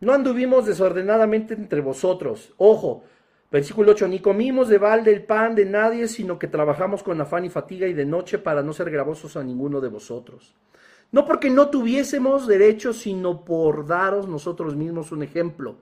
no 0.00 0.12
anduvimos 0.12 0.66
desordenadamente 0.66 1.54
entre 1.54 1.80
vosotros. 1.80 2.52
Ojo, 2.56 3.04
versículo 3.50 3.92
8, 3.92 4.08
ni 4.08 4.20
comimos 4.20 4.68
de 4.68 4.78
balde 4.78 5.12
el 5.12 5.24
pan 5.24 5.54
de 5.54 5.64
nadie, 5.64 6.08
sino 6.08 6.38
que 6.38 6.46
trabajamos 6.46 7.02
con 7.02 7.20
afán 7.20 7.44
y 7.44 7.50
fatiga 7.50 7.86
y 7.86 7.94
de 7.94 8.06
noche 8.06 8.38
para 8.38 8.62
no 8.62 8.72
ser 8.72 8.90
gravosos 8.90 9.36
a 9.36 9.42
ninguno 9.42 9.80
de 9.80 9.88
vosotros. 9.88 10.54
No 11.10 11.24
porque 11.24 11.50
no 11.50 11.68
tuviésemos 11.68 12.46
derecho, 12.46 12.92
sino 12.92 13.44
por 13.44 13.86
daros 13.86 14.28
nosotros 14.28 14.76
mismos 14.76 15.10
un 15.10 15.22
ejemplo, 15.22 15.76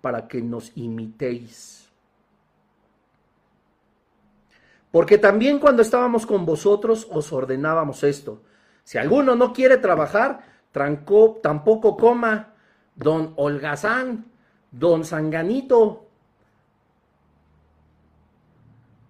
para 0.00 0.26
que 0.26 0.42
nos 0.42 0.76
imitéis. 0.76 1.82
Porque 4.90 5.16
también 5.16 5.58
cuando 5.58 5.80
estábamos 5.80 6.26
con 6.26 6.44
vosotros 6.44 7.08
os 7.10 7.32
ordenábamos 7.32 8.04
esto. 8.04 8.42
Si 8.84 8.98
alguno 8.98 9.34
no 9.34 9.52
quiere 9.52 9.78
trabajar, 9.78 10.44
trancó, 10.70 11.40
tampoco 11.42 11.96
coma. 11.96 12.51
Don 12.94 13.34
Holgazán, 13.36 14.26
don 14.70 15.04
Sanganito. 15.04 16.06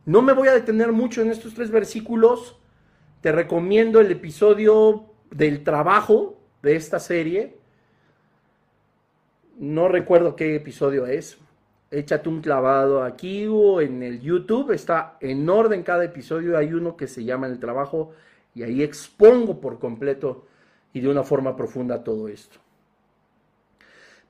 No 0.04 0.22
me 0.22 0.32
voy 0.32 0.48
a 0.48 0.52
detener 0.52 0.92
mucho 0.92 1.22
en 1.22 1.30
estos 1.30 1.54
tres 1.54 1.70
versículos. 1.70 2.58
Te 3.20 3.32
recomiendo 3.32 4.00
el 4.00 4.10
episodio 4.10 5.06
del 5.30 5.62
trabajo 5.62 6.38
de 6.62 6.76
esta 6.76 6.98
serie. 6.98 7.58
No 9.58 9.88
recuerdo 9.88 10.34
qué 10.34 10.56
episodio 10.56 11.06
es 11.06 11.38
échate 11.92 12.28
un 12.28 12.40
clavado 12.40 13.04
aquí 13.04 13.46
o 13.46 13.80
en 13.80 14.02
el 14.02 14.20
YouTube, 14.20 14.72
está 14.72 15.18
en 15.20 15.48
orden 15.48 15.82
cada 15.82 16.04
episodio, 16.04 16.56
hay 16.56 16.72
uno 16.72 16.96
que 16.96 17.06
se 17.06 17.22
llama 17.22 17.46
El 17.46 17.60
Trabajo 17.60 18.12
y 18.54 18.62
ahí 18.62 18.82
expongo 18.82 19.60
por 19.60 19.78
completo 19.78 20.46
y 20.94 21.00
de 21.00 21.08
una 21.08 21.22
forma 21.22 21.54
profunda 21.54 22.02
todo 22.02 22.28
esto. 22.28 22.58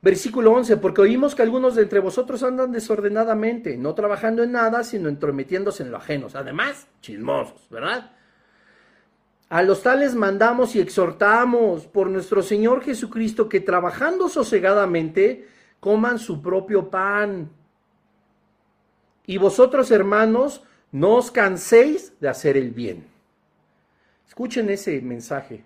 Versículo 0.03 0.51
11, 0.51 0.75
porque 0.77 0.99
oímos 0.99 1.33
que 1.33 1.43
algunos 1.43 1.75
de 1.75 1.83
entre 1.83 2.01
vosotros 2.01 2.43
andan 2.43 2.73
desordenadamente, 2.73 3.77
no 3.77 3.95
trabajando 3.95 4.43
en 4.43 4.51
nada, 4.51 4.83
sino 4.83 5.07
entrometiéndose 5.07 5.83
en 5.83 5.91
lo 5.91 5.97
ajeno. 5.97 6.27
Además, 6.33 6.87
chismosos, 6.99 7.69
¿verdad? 7.69 8.11
A 9.47 9.63
los 9.63 9.81
tales 9.81 10.13
mandamos 10.13 10.75
y 10.75 10.81
exhortamos 10.81 11.87
por 11.87 12.09
nuestro 12.09 12.41
Señor 12.41 12.83
Jesucristo 12.83 13.47
que 13.47 13.61
trabajando 13.61 14.27
sosegadamente, 14.27 15.47
coman 15.79 16.19
su 16.19 16.41
propio 16.41 16.89
pan. 16.89 17.49
Y 19.25 19.37
vosotros, 19.37 19.89
hermanos, 19.89 20.65
no 20.91 21.15
os 21.15 21.31
canséis 21.31 22.11
de 22.19 22.27
hacer 22.27 22.57
el 22.57 22.71
bien. 22.71 23.05
Escuchen 24.27 24.69
ese 24.69 24.99
mensaje 25.01 25.63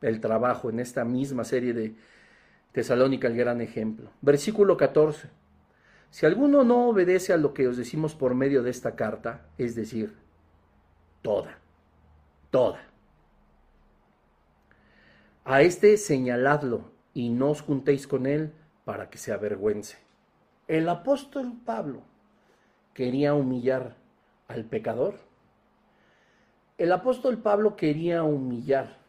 del 0.00 0.20
trabajo 0.20 0.70
en 0.70 0.78
esta 0.78 1.04
misma 1.04 1.42
serie 1.42 1.72
de 1.72 2.13
Tesalónica, 2.74 3.28
el 3.28 3.36
gran 3.36 3.60
ejemplo. 3.60 4.10
Versículo 4.20 4.76
14. 4.76 5.30
Si 6.10 6.26
alguno 6.26 6.64
no 6.64 6.88
obedece 6.88 7.32
a 7.32 7.36
lo 7.36 7.54
que 7.54 7.68
os 7.68 7.76
decimos 7.76 8.16
por 8.16 8.34
medio 8.34 8.64
de 8.64 8.70
esta 8.70 8.96
carta, 8.96 9.46
es 9.58 9.76
decir, 9.76 10.16
toda, 11.22 11.60
toda. 12.50 12.80
A 15.44 15.62
este 15.62 15.96
señaladlo 15.96 16.90
y 17.12 17.28
no 17.28 17.50
os 17.50 17.62
juntéis 17.62 18.08
con 18.08 18.26
él, 18.26 18.52
para 18.84 19.08
que 19.08 19.18
se 19.18 19.32
avergüence. 19.32 19.96
El 20.66 20.88
apóstol 20.88 21.52
Pablo 21.64 22.02
quería 22.92 23.34
humillar 23.34 23.94
al 24.48 24.64
pecador. 24.64 25.20
El 26.76 26.90
apóstol 26.90 27.38
Pablo 27.38 27.76
quería 27.76 28.24
humillar 28.24 29.03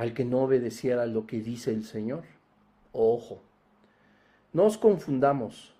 al 0.00 0.14
que 0.14 0.24
no 0.24 0.44
obedeciera 0.44 1.04
lo 1.04 1.26
que 1.26 1.42
dice 1.42 1.72
el 1.72 1.84
Señor. 1.84 2.24
Ojo, 2.90 3.42
no 4.54 4.64
os 4.64 4.78
confundamos, 4.78 5.74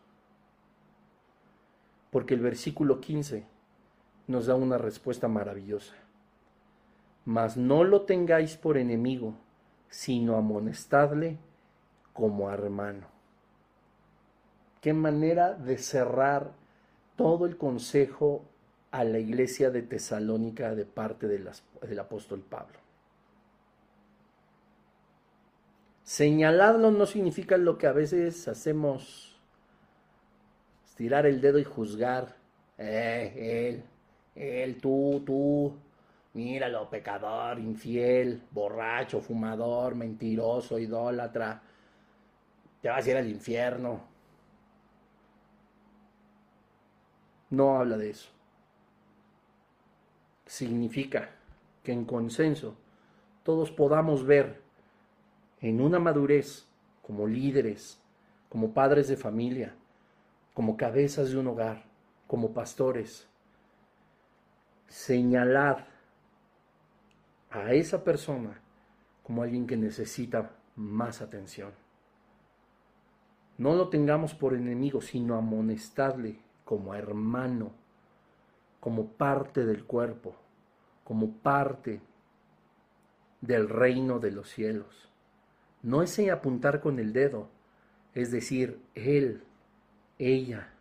porque 2.10 2.34
el 2.34 2.40
versículo 2.40 3.00
15 3.00 3.46
nos 4.26 4.44
da 4.44 4.56
una 4.56 4.76
respuesta 4.76 5.26
maravillosa. 5.26 5.94
Mas 7.24 7.56
no 7.56 7.82
lo 7.82 8.02
tengáis 8.02 8.58
por 8.58 8.76
enemigo, 8.76 9.36
sino 9.88 10.36
amonestadle 10.36 11.38
como 12.12 12.50
hermano. 12.50 13.06
Qué 14.82 14.92
manera 14.92 15.54
de 15.54 15.78
cerrar 15.78 16.52
todo 17.16 17.46
el 17.46 17.56
consejo 17.56 18.44
a 18.90 19.02
la 19.02 19.18
iglesia 19.18 19.70
de 19.70 19.80
Tesalónica 19.80 20.74
de 20.74 20.84
parte 20.84 21.26
del 21.26 21.98
apóstol 21.98 22.40
Pablo. 22.40 22.89
Señalarlo 26.10 26.90
no 26.90 27.06
significa 27.06 27.56
lo 27.56 27.78
que 27.78 27.86
a 27.86 27.92
veces 27.92 28.48
hacemos, 28.48 29.38
estirar 30.84 31.24
el 31.24 31.40
dedo 31.40 31.60
y 31.60 31.62
juzgar. 31.62 32.34
Eh, 32.78 33.68
él, 33.68 33.84
él, 34.34 34.80
tú, 34.80 35.22
tú, 35.24 35.72
míralo, 36.34 36.90
pecador, 36.90 37.60
infiel, 37.60 38.42
borracho, 38.50 39.20
fumador, 39.20 39.94
mentiroso, 39.94 40.80
idólatra 40.80 41.62
te 42.82 42.88
vas 42.88 43.06
a 43.06 43.10
ir 43.10 43.16
al 43.16 43.30
infierno. 43.30 44.00
No 47.50 47.78
habla 47.78 47.96
de 47.96 48.10
eso. 48.10 48.30
Significa 50.44 51.30
que 51.84 51.92
en 51.92 52.04
consenso 52.04 52.74
todos 53.44 53.70
podamos 53.70 54.26
ver 54.26 54.69
en 55.60 55.80
una 55.80 55.98
madurez 55.98 56.66
como 57.02 57.26
líderes, 57.26 58.00
como 58.48 58.72
padres 58.72 59.08
de 59.08 59.16
familia, 59.16 59.74
como 60.54 60.76
cabezas 60.76 61.30
de 61.30 61.38
un 61.38 61.48
hogar, 61.48 61.84
como 62.26 62.52
pastores, 62.52 63.28
señalar 64.88 65.86
a 67.50 67.72
esa 67.72 68.02
persona 68.04 68.60
como 69.22 69.42
alguien 69.42 69.66
que 69.66 69.76
necesita 69.76 70.50
más 70.76 71.20
atención. 71.20 71.72
No 73.58 73.74
lo 73.74 73.88
tengamos 73.88 74.34
por 74.34 74.54
enemigo, 74.54 75.00
sino 75.00 75.36
amonestadle 75.36 76.40
como 76.64 76.94
hermano, 76.94 77.72
como 78.80 79.08
parte 79.08 79.66
del 79.66 79.84
cuerpo, 79.84 80.34
como 81.04 81.32
parte 81.32 82.00
del 83.40 83.68
reino 83.68 84.18
de 84.18 84.30
los 84.30 84.48
cielos. 84.48 85.09
No 85.82 86.02
es 86.02 86.18
apuntar 86.28 86.80
con 86.80 86.98
el 86.98 87.12
dedo, 87.12 87.48
es 88.14 88.30
decir, 88.30 88.80
él, 88.94 89.42
ella, 90.18 90.72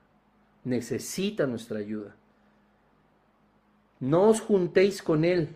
necesita 0.64 1.48
nuestra 1.48 1.80
ayuda. 1.80 2.16
No 4.00 4.30
os 4.30 4.42
juntéis 4.42 5.02
con 5.02 5.24
él 5.24 5.56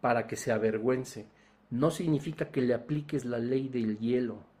para 0.00 0.26
que 0.26 0.36
se 0.36 0.52
avergüence. 0.52 1.26
No 1.70 1.90
significa 1.90 2.50
que 2.50 2.60
le 2.60 2.74
apliques 2.74 3.24
la 3.24 3.38
ley 3.38 3.68
del 3.68 3.98
hielo 3.98 4.52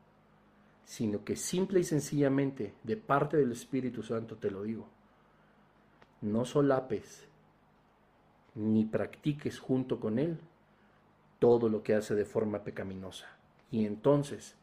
sino 0.84 1.24
que 1.24 1.36
simple 1.36 1.80
y 1.80 1.84
sencillamente, 1.84 2.74
de 2.82 2.96
parte 2.96 3.36
del 3.36 3.52
Espíritu 3.52 4.02
Santo 4.02 4.36
te 4.36 4.50
lo 4.50 4.62
digo, 4.62 4.86
no 6.20 6.44
solapes 6.44 7.26
ni 8.54 8.84
practiques 8.84 9.58
junto 9.58 9.98
con 9.98 10.18
Él 10.18 10.38
todo 11.38 11.68
lo 11.68 11.82
que 11.82 11.94
hace 11.94 12.14
de 12.14 12.24
forma 12.24 12.62
pecaminosa. 12.62 13.26
Y 13.72 13.84
entonces 13.84 14.56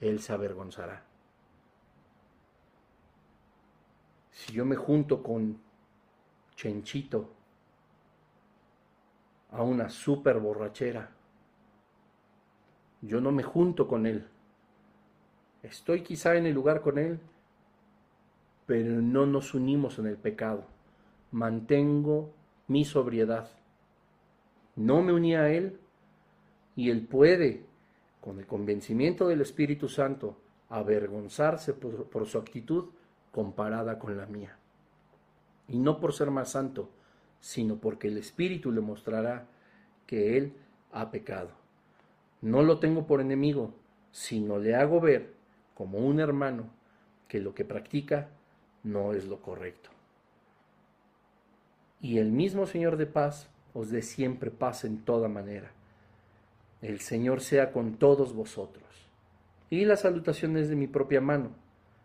Él 0.00 0.20
se 0.20 0.32
avergonzará. 0.32 1.04
Si 4.30 4.54
yo 4.54 4.64
me 4.64 4.76
junto 4.76 5.22
con 5.22 5.60
Chenchito 6.56 7.30
a 9.50 9.62
una 9.62 9.90
super 9.90 10.38
borrachera, 10.40 11.10
yo 13.02 13.20
no 13.20 13.30
me 13.30 13.42
junto 13.42 13.86
con 13.86 14.06
él 14.06 14.26
Estoy 15.64 16.02
quizá 16.02 16.36
en 16.36 16.44
el 16.44 16.52
lugar 16.52 16.82
con 16.82 16.98
Él, 16.98 17.18
pero 18.66 19.00
no 19.00 19.24
nos 19.24 19.54
unimos 19.54 19.98
en 19.98 20.06
el 20.06 20.18
pecado. 20.18 20.66
Mantengo 21.32 22.34
mi 22.68 22.84
sobriedad. 22.84 23.48
No 24.76 25.00
me 25.00 25.14
uní 25.14 25.36
a 25.36 25.48
Él 25.48 25.80
y 26.76 26.90
Él 26.90 27.06
puede 27.06 27.64
con 28.24 28.38
el 28.38 28.46
convencimiento 28.46 29.28
del 29.28 29.42
Espíritu 29.42 29.86
Santo, 29.86 30.38
avergonzarse 30.70 31.74
por, 31.74 32.26
su 32.26 32.38
actitud 32.38 32.86
comparada 33.30 33.98
con 33.98 34.16
la 34.16 34.24
mía. 34.24 34.56
Y 35.68 35.78
no 35.78 36.00
por 36.00 36.14
ser 36.14 36.30
más 36.30 36.52
santo, 36.52 36.88
sino 37.38 37.76
porque 37.76 38.08
el 38.08 38.16
Espíritu 38.16 38.72
le 38.72 38.80
mostrará 38.80 39.46
que 40.06 40.38
él 40.38 40.54
ha 40.90 41.10
pecado. 41.10 41.50
No 42.40 42.62
lo 42.62 42.78
tengo 42.78 43.06
por 43.06 43.20
enemigo, 43.20 43.74
sino 44.10 44.56
le 44.58 44.74
hago 44.74 45.02
ver 45.02 45.34
como 45.74 45.98
un 45.98 46.18
hermano 46.18 46.70
que 47.28 47.40
lo 47.40 47.54
que 47.54 47.66
practica 47.66 48.30
no 48.84 49.12
es 49.12 49.26
lo 49.26 49.42
correcto. 49.42 49.90
Y 52.00 52.16
el 52.16 52.32
mismo 52.32 52.64
Señor 52.64 52.96
de 52.96 53.04
paz 53.04 53.50
os 53.74 53.90
dé 53.90 54.00
siempre 54.00 54.50
paz 54.50 54.86
en 54.86 55.04
toda 55.04 55.28
manera. 55.28 55.72
El 56.84 57.00
Señor 57.00 57.40
sea 57.40 57.72
con 57.72 57.96
todos 57.96 58.34
vosotros. 58.34 58.84
Y 59.70 59.86
las 59.86 60.02
salutaciones 60.02 60.68
de 60.68 60.76
mi 60.76 60.86
propia 60.86 61.22
mano. 61.22 61.52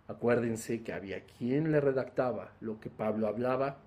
Acuérdense 0.07 0.83
que 0.83 0.93
había 0.93 1.25
quien 1.25 1.73
le 1.73 1.81
redactaba 1.81 2.53
lo 2.61 2.79
que 2.79 2.89
Pablo 2.89 3.27
hablaba, 3.27 3.79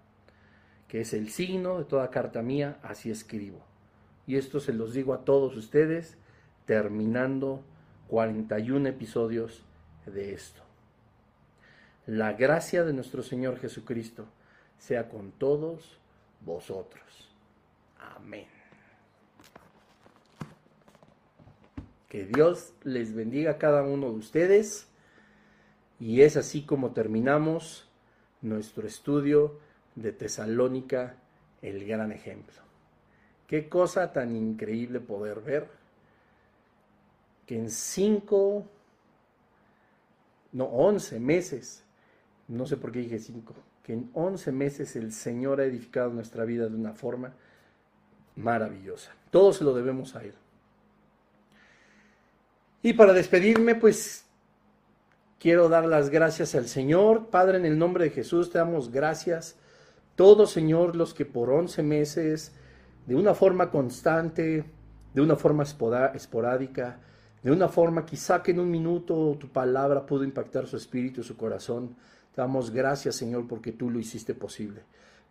que 0.89 1.01
es 1.01 1.15
el 1.15 1.31
signo 1.31 1.79
de 1.79 1.87
toda 1.87 2.11
carta 2.11 2.43
mía, 2.43 2.79
así 2.83 3.11
escribo. 3.11 3.65
Y 4.27 4.37
esto 4.37 4.61
se 4.61 4.75
los 4.75 4.93
digo 4.93 5.15
a 5.15 5.25
todos 5.25 5.57
ustedes, 5.57 6.19
terminando 6.67 7.65
41 8.09 8.91
episodios 8.91 9.65
de 10.05 10.35
esto. 10.35 10.61
La 12.05 12.35
gracia 12.35 12.85
de 12.85 12.93
nuestro 12.93 13.23
Señor 13.23 13.59
Jesucristo 13.59 14.27
sea 14.77 15.09
con 15.09 15.33
todos 15.33 15.99
vosotros. 16.43 17.31
Amén. 17.99 18.62
Que 22.13 22.27
Dios 22.27 22.75
les 22.83 23.15
bendiga 23.15 23.53
a 23.53 23.57
cada 23.57 23.83
uno 23.85 24.11
de 24.11 24.19
ustedes. 24.19 24.87
Y 25.99 26.21
es 26.21 26.37
así 26.37 26.67
como 26.67 26.93
terminamos 26.93 27.89
nuestro 28.43 28.87
estudio 28.87 29.59
de 29.95 30.13
Tesalónica, 30.13 31.17
el 31.63 31.87
gran 31.87 32.13
ejemplo. 32.13 32.61
Qué 33.47 33.67
cosa 33.67 34.13
tan 34.13 34.37
increíble 34.37 35.01
poder 35.01 35.41
ver 35.41 35.71
que 37.47 37.57
en 37.57 37.71
cinco, 37.71 38.67
no, 40.53 40.67
once 40.67 41.19
meses, 41.19 41.83
no 42.47 42.67
sé 42.67 42.77
por 42.77 42.93
qué 42.93 42.99
dije 42.99 43.21
cinco, 43.21 43.55
que 43.83 43.95
en 43.95 44.11
once 44.13 44.53
meses 44.53 44.97
el 44.97 45.15
Señor 45.15 45.63
ha 45.63 45.65
edificado 45.65 46.11
nuestra 46.11 46.45
vida 46.45 46.69
de 46.69 46.77
una 46.77 46.93
forma 46.93 47.33
maravillosa. 48.37 49.15
Todo 49.31 49.55
se 49.55 49.65
lo 49.65 49.73
debemos 49.73 50.15
a 50.15 50.25
Él. 50.25 50.35
Y 52.83 52.95
para 52.95 53.13
despedirme, 53.13 53.77
pues 53.77 54.25
quiero 55.39 55.69
dar 55.69 55.87
las 55.87 56.11
gracias 56.11 56.55
al 56.55 56.67
Señor. 56.67 57.29
Padre, 57.29 57.59
en 57.59 57.65
el 57.65 57.79
nombre 57.79 58.05
de 58.05 58.11
Jesús 58.11 58.51
te 58.51 58.59
damos 58.59 58.91
gracias. 58.91 59.57
Todos, 60.17 60.51
Señor, 60.51 60.97
los 60.97 61.15
que 61.15 61.25
por 61.25 61.51
once 61.51 61.83
meses, 61.83 62.53
de 63.07 63.15
una 63.15 63.35
forma 63.35 63.71
constante, 63.71 64.65
de 65.15 65.21
una 65.21 65.37
forma 65.37 65.65
esporádica, 66.15 66.99
de 67.43 67.53
una 67.53 67.69
forma 67.69 68.05
quizá 68.05 68.43
que 68.43 68.51
en 68.51 68.61
un 68.61 68.71
minuto 68.71 69.37
tu 69.39 69.49
palabra 69.49 70.05
pudo 70.05 70.25
impactar 70.25 70.67
su 70.67 70.77
espíritu, 70.77 71.23
su 71.23 71.37
corazón. 71.37 71.97
Te 72.35 72.41
damos 72.41 72.71
gracias, 72.71 73.15
Señor, 73.15 73.47
porque 73.47 73.73
tú 73.73 73.91
lo 73.91 73.99
hiciste 74.01 74.35
posible. 74.35 74.83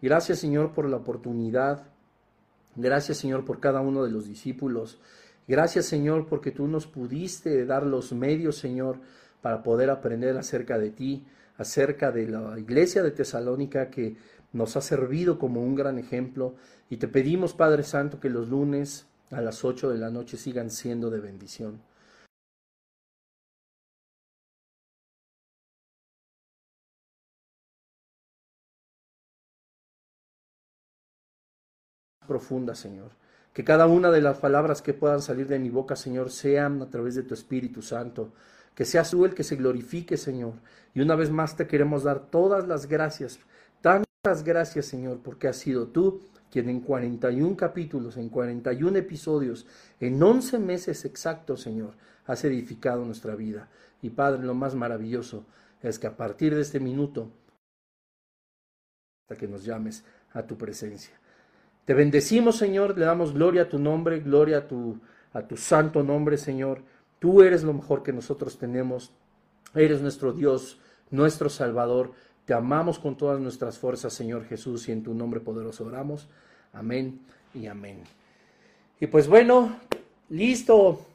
Gracias, 0.01 0.39
Señor, 0.39 0.71
por 0.71 0.85
la 0.89 0.97
oportunidad. 0.97 1.83
Gracias, 2.75 3.17
Señor, 3.17 3.43
por 3.43 3.59
cada 3.59 3.81
uno 3.81 4.03
de 4.03 4.11
los 4.11 4.25
discípulos. 4.25 4.99
Gracias, 5.47 5.85
Señor, 5.85 6.27
porque 6.27 6.51
tú 6.51 6.67
nos 6.67 6.87
pudiste 6.87 7.65
dar 7.65 7.85
los 7.85 8.13
medios, 8.13 8.57
Señor, 8.57 8.99
para 9.41 9.63
poder 9.63 9.89
aprender 9.89 10.37
acerca 10.37 10.77
de 10.77 10.91
ti, 10.91 11.25
acerca 11.57 12.11
de 12.11 12.27
la 12.27 12.57
iglesia 12.59 13.03
de 13.03 13.11
Tesalónica 13.11 13.89
que 13.89 14.15
nos 14.53 14.75
ha 14.77 14.81
servido 14.81 15.39
como 15.39 15.61
un 15.61 15.75
gran 15.75 15.97
ejemplo. 15.99 16.55
Y 16.89 16.97
te 16.97 17.07
pedimos, 17.07 17.53
Padre 17.53 17.83
Santo, 17.83 18.19
que 18.19 18.29
los 18.29 18.49
lunes 18.49 19.07
a 19.31 19.41
las 19.41 19.63
8 19.65 19.89
de 19.89 19.97
la 19.97 20.09
noche 20.09 20.37
sigan 20.37 20.69
siendo 20.69 21.09
de 21.09 21.19
bendición. 21.19 21.81
profunda, 32.31 32.73
Señor. 32.75 33.11
Que 33.53 33.63
cada 33.63 33.85
una 33.87 34.11
de 34.11 34.21
las 34.21 34.37
palabras 34.37 34.81
que 34.81 34.93
puedan 34.93 35.21
salir 35.21 35.47
de 35.47 35.59
mi 35.59 35.69
boca, 35.69 35.95
Señor, 35.95 36.31
sean 36.31 36.81
a 36.81 36.89
través 36.89 37.15
de 37.15 37.23
tu 37.23 37.33
Espíritu 37.33 37.81
Santo. 37.81 38.33
Que 38.75 38.85
seas 38.85 39.11
tú 39.11 39.25
el 39.25 39.33
que 39.33 39.43
se 39.43 39.57
glorifique, 39.57 40.15
Señor. 40.15 40.53
Y 40.93 41.01
una 41.01 41.15
vez 41.15 41.29
más 41.29 41.57
te 41.57 41.67
queremos 41.67 42.03
dar 42.03 42.27
todas 42.29 42.67
las 42.67 42.87
gracias, 42.87 43.39
tantas 43.81 44.43
gracias, 44.43 44.85
Señor, 44.85 45.19
porque 45.21 45.47
has 45.47 45.57
sido 45.57 45.87
tú 45.87 46.21
quien 46.51 46.69
en 46.69 46.81
41 46.81 47.55
capítulos, 47.55 48.17
en 48.17 48.29
41 48.29 48.97
episodios, 48.97 49.65
en 49.99 50.21
11 50.21 50.59
meses 50.59 51.05
exactos, 51.05 51.61
Señor, 51.61 51.95
has 52.25 52.43
edificado 52.43 53.05
nuestra 53.05 53.35
vida. 53.35 53.69
Y 54.01 54.09
Padre, 54.09 54.43
lo 54.43 54.53
más 54.53 54.75
maravilloso 54.75 55.45
es 55.81 55.97
que 55.97 56.07
a 56.07 56.17
partir 56.17 56.53
de 56.53 56.61
este 56.61 56.79
minuto, 56.79 57.31
hasta 59.23 59.39
que 59.39 59.47
nos 59.47 59.63
llames 59.63 60.03
a 60.33 60.43
tu 60.43 60.57
presencia. 60.57 61.20
Te 61.91 61.95
bendecimos, 61.95 62.55
Señor, 62.55 62.97
le 62.97 63.03
damos 63.03 63.33
gloria 63.33 63.63
a 63.63 63.67
tu 63.67 63.77
nombre, 63.77 64.21
gloria 64.21 64.59
a 64.59 64.65
tu, 64.65 65.01
a 65.33 65.41
tu 65.41 65.57
santo 65.57 66.03
nombre, 66.03 66.37
Señor. 66.37 66.83
Tú 67.19 67.41
eres 67.41 67.63
lo 67.63 67.73
mejor 67.73 68.01
que 68.01 68.13
nosotros 68.13 68.57
tenemos. 68.57 69.11
Eres 69.75 70.01
nuestro 70.01 70.31
Dios, 70.31 70.79
nuestro 71.09 71.49
Salvador. 71.49 72.13
Te 72.45 72.53
amamos 72.53 72.97
con 72.97 73.17
todas 73.17 73.41
nuestras 73.41 73.77
fuerzas, 73.77 74.13
Señor 74.13 74.45
Jesús, 74.45 74.87
y 74.87 74.93
en 74.93 75.03
tu 75.03 75.13
nombre 75.13 75.41
poderoso 75.41 75.83
oramos. 75.83 76.29
Amén 76.71 77.19
y 77.53 77.67
amén. 77.67 78.03
Y 79.01 79.07
pues 79.07 79.27
bueno, 79.27 79.75
listo. 80.29 81.05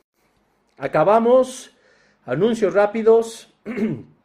Acabamos. 0.76 1.70
Anuncios 2.26 2.74
rápidos. 2.74 3.50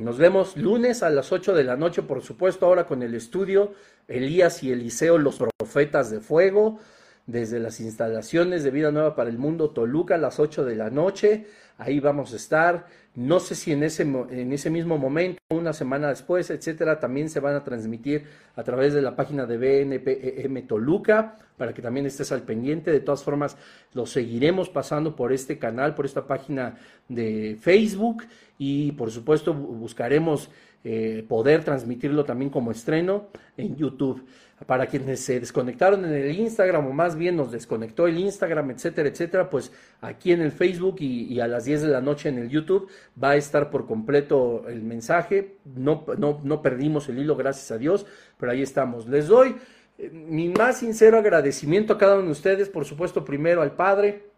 Nos 0.00 0.16
vemos 0.16 0.56
lunes 0.56 1.02
a 1.02 1.10
las 1.10 1.30
8 1.30 1.52
de 1.54 1.62
la 1.62 1.76
noche, 1.76 2.00
por 2.00 2.22
supuesto, 2.22 2.64
ahora 2.64 2.86
con 2.86 3.02
el 3.02 3.14
estudio 3.14 3.74
Elías 4.08 4.62
y 4.62 4.72
Eliseo, 4.72 5.18
los 5.18 5.36
profetas 5.36 6.10
de 6.10 6.20
fuego, 6.20 6.78
desde 7.26 7.60
las 7.60 7.80
instalaciones 7.80 8.64
de 8.64 8.70
Vida 8.70 8.90
Nueva 8.92 9.14
para 9.14 9.28
el 9.28 9.36
Mundo, 9.36 9.72
Toluca, 9.72 10.14
a 10.14 10.18
las 10.18 10.40
8 10.40 10.64
de 10.64 10.74
la 10.74 10.88
noche. 10.88 11.48
Ahí 11.76 12.00
vamos 12.00 12.32
a 12.32 12.36
estar. 12.36 12.86
No 13.14 13.40
sé 13.40 13.56
si 13.56 13.72
en 13.72 13.82
ese, 13.82 14.02
en 14.02 14.52
ese 14.52 14.70
mismo 14.70 14.96
momento, 14.96 15.40
una 15.50 15.72
semana 15.72 16.08
después, 16.08 16.48
etcétera, 16.50 17.00
también 17.00 17.28
se 17.28 17.40
van 17.40 17.56
a 17.56 17.64
transmitir 17.64 18.24
a 18.54 18.62
través 18.62 18.94
de 18.94 19.02
la 19.02 19.16
página 19.16 19.46
de 19.46 19.58
BNPM 19.58 20.66
Toluca, 20.66 21.36
para 21.56 21.74
que 21.74 21.82
también 21.82 22.06
estés 22.06 22.30
al 22.30 22.42
pendiente. 22.42 22.92
De 22.92 23.00
todas 23.00 23.24
formas, 23.24 23.56
lo 23.94 24.06
seguiremos 24.06 24.68
pasando 24.70 25.16
por 25.16 25.32
este 25.32 25.58
canal, 25.58 25.94
por 25.94 26.06
esta 26.06 26.26
página 26.26 26.76
de 27.08 27.58
Facebook 27.60 28.24
y 28.58 28.92
por 28.92 29.10
supuesto 29.10 29.52
buscaremos 29.54 30.48
eh, 30.84 31.24
poder 31.28 31.64
transmitirlo 31.64 32.24
también 32.24 32.50
como 32.50 32.70
estreno 32.70 33.28
en 33.56 33.76
YouTube. 33.76 34.24
Para 34.66 34.86
quienes 34.86 35.20
se 35.20 35.40
desconectaron 35.40 36.04
en 36.04 36.12
el 36.12 36.38
Instagram 36.38 36.86
o 36.86 36.92
más 36.92 37.16
bien 37.16 37.36
nos 37.36 37.50
desconectó 37.50 38.06
el 38.06 38.18
Instagram, 38.18 38.70
etcétera, 38.72 39.08
etcétera, 39.08 39.48
pues 39.48 39.72
aquí 40.02 40.32
en 40.32 40.42
el 40.42 40.52
Facebook 40.52 40.96
y, 41.00 41.40
a 41.40 41.48
las 41.48 41.64
10 41.64 41.82
de 41.82 41.88
la 41.88 42.02
noche 42.02 42.28
en 42.28 42.38
el 42.38 42.50
YouTube 42.50 42.88
va 43.22 43.30
a 43.30 43.36
estar 43.36 43.70
por 43.70 43.86
completo 43.86 44.68
el 44.68 44.82
mensaje. 44.82 45.56
No, 45.64 46.04
no, 46.18 46.40
no 46.44 46.60
perdimos 46.60 47.08
el 47.08 47.18
hilo, 47.18 47.36
gracias 47.36 47.70
a 47.70 47.78
Dios, 47.78 48.06
pero 48.38 48.52
ahí 48.52 48.60
estamos. 48.60 49.08
Les 49.08 49.28
doy 49.28 49.56
eh, 49.98 50.10
mi 50.10 50.48
más 50.50 50.78
sincero 50.78 51.18
agradecimiento 51.18 51.94
a 51.94 51.98
cada 51.98 52.16
uno 52.16 52.26
de 52.26 52.32
ustedes, 52.32 52.68
por 52.68 52.84
supuesto 52.84 53.24
primero 53.24 53.62
al 53.62 53.72
Padre, 53.72 54.30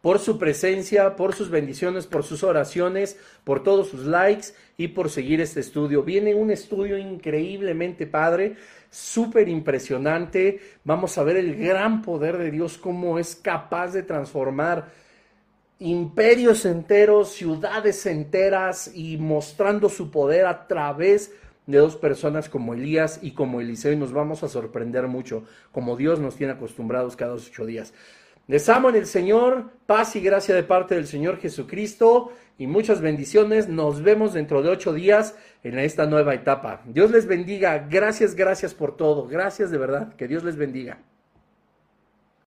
por 0.00 0.18
su 0.18 0.38
presencia, 0.38 1.16
por 1.16 1.34
sus 1.34 1.50
bendiciones, 1.50 2.06
por 2.06 2.24
sus 2.24 2.42
oraciones, 2.42 3.18
por 3.44 3.62
todos 3.62 3.88
sus 3.88 4.06
likes 4.06 4.48
y 4.78 4.88
por 4.88 5.10
seguir 5.10 5.40
este 5.40 5.60
estudio. 5.60 6.02
Viene 6.02 6.34
un 6.34 6.50
estudio 6.50 6.96
increíblemente 6.96 8.06
padre, 8.06 8.56
súper 8.90 9.48
impresionante. 9.48 10.60
Vamos 10.84 11.16
a 11.16 11.22
ver 11.22 11.36
el 11.36 11.56
gran 11.56 12.02
poder 12.02 12.36
de 12.36 12.50
Dios, 12.50 12.76
cómo 12.76 13.18
es 13.18 13.36
capaz 13.36 13.92
de 13.92 14.02
transformar 14.02 14.88
imperios 15.78 16.66
enteros, 16.66 17.32
ciudades 17.32 18.04
enteras 18.04 18.90
y 18.94 19.16
mostrando 19.16 19.88
su 19.88 20.10
poder 20.10 20.44
a 20.44 20.66
través 20.66 21.32
de 21.66 21.78
dos 21.78 21.96
personas 21.96 22.48
como 22.48 22.74
Elías 22.74 23.20
y 23.22 23.30
como 23.30 23.60
Eliseo 23.60 23.92
y 23.92 23.96
nos 23.96 24.12
vamos 24.12 24.42
a 24.42 24.48
sorprender 24.48 25.06
mucho, 25.06 25.44
como 25.72 25.96
Dios 25.96 26.18
nos 26.18 26.36
tiene 26.36 26.52
acostumbrados 26.52 27.16
cada 27.16 27.34
ocho 27.34 27.64
días. 27.64 27.94
Les 28.46 28.68
amo 28.68 28.88
en 28.88 28.96
el 28.96 29.06
Señor, 29.06 29.70
paz 29.86 30.16
y 30.16 30.20
gracia 30.20 30.54
de 30.54 30.64
parte 30.64 30.96
del 30.96 31.06
Señor 31.06 31.38
Jesucristo 31.38 32.32
y 32.60 32.66
muchas 32.66 33.00
bendiciones. 33.00 33.68
Nos 33.68 34.02
vemos 34.02 34.34
dentro 34.34 34.62
de 34.62 34.68
ocho 34.68 34.92
días 34.92 35.34
en 35.64 35.78
esta 35.78 36.04
nueva 36.04 36.34
etapa. 36.34 36.82
Dios 36.84 37.10
les 37.10 37.26
bendiga. 37.26 37.86
Gracias, 37.88 38.34
gracias 38.34 38.74
por 38.74 38.98
todo. 38.98 39.26
Gracias 39.26 39.70
de 39.70 39.78
verdad. 39.78 40.14
Que 40.14 40.28
Dios 40.28 40.44
les 40.44 40.56
bendiga. 40.56 40.98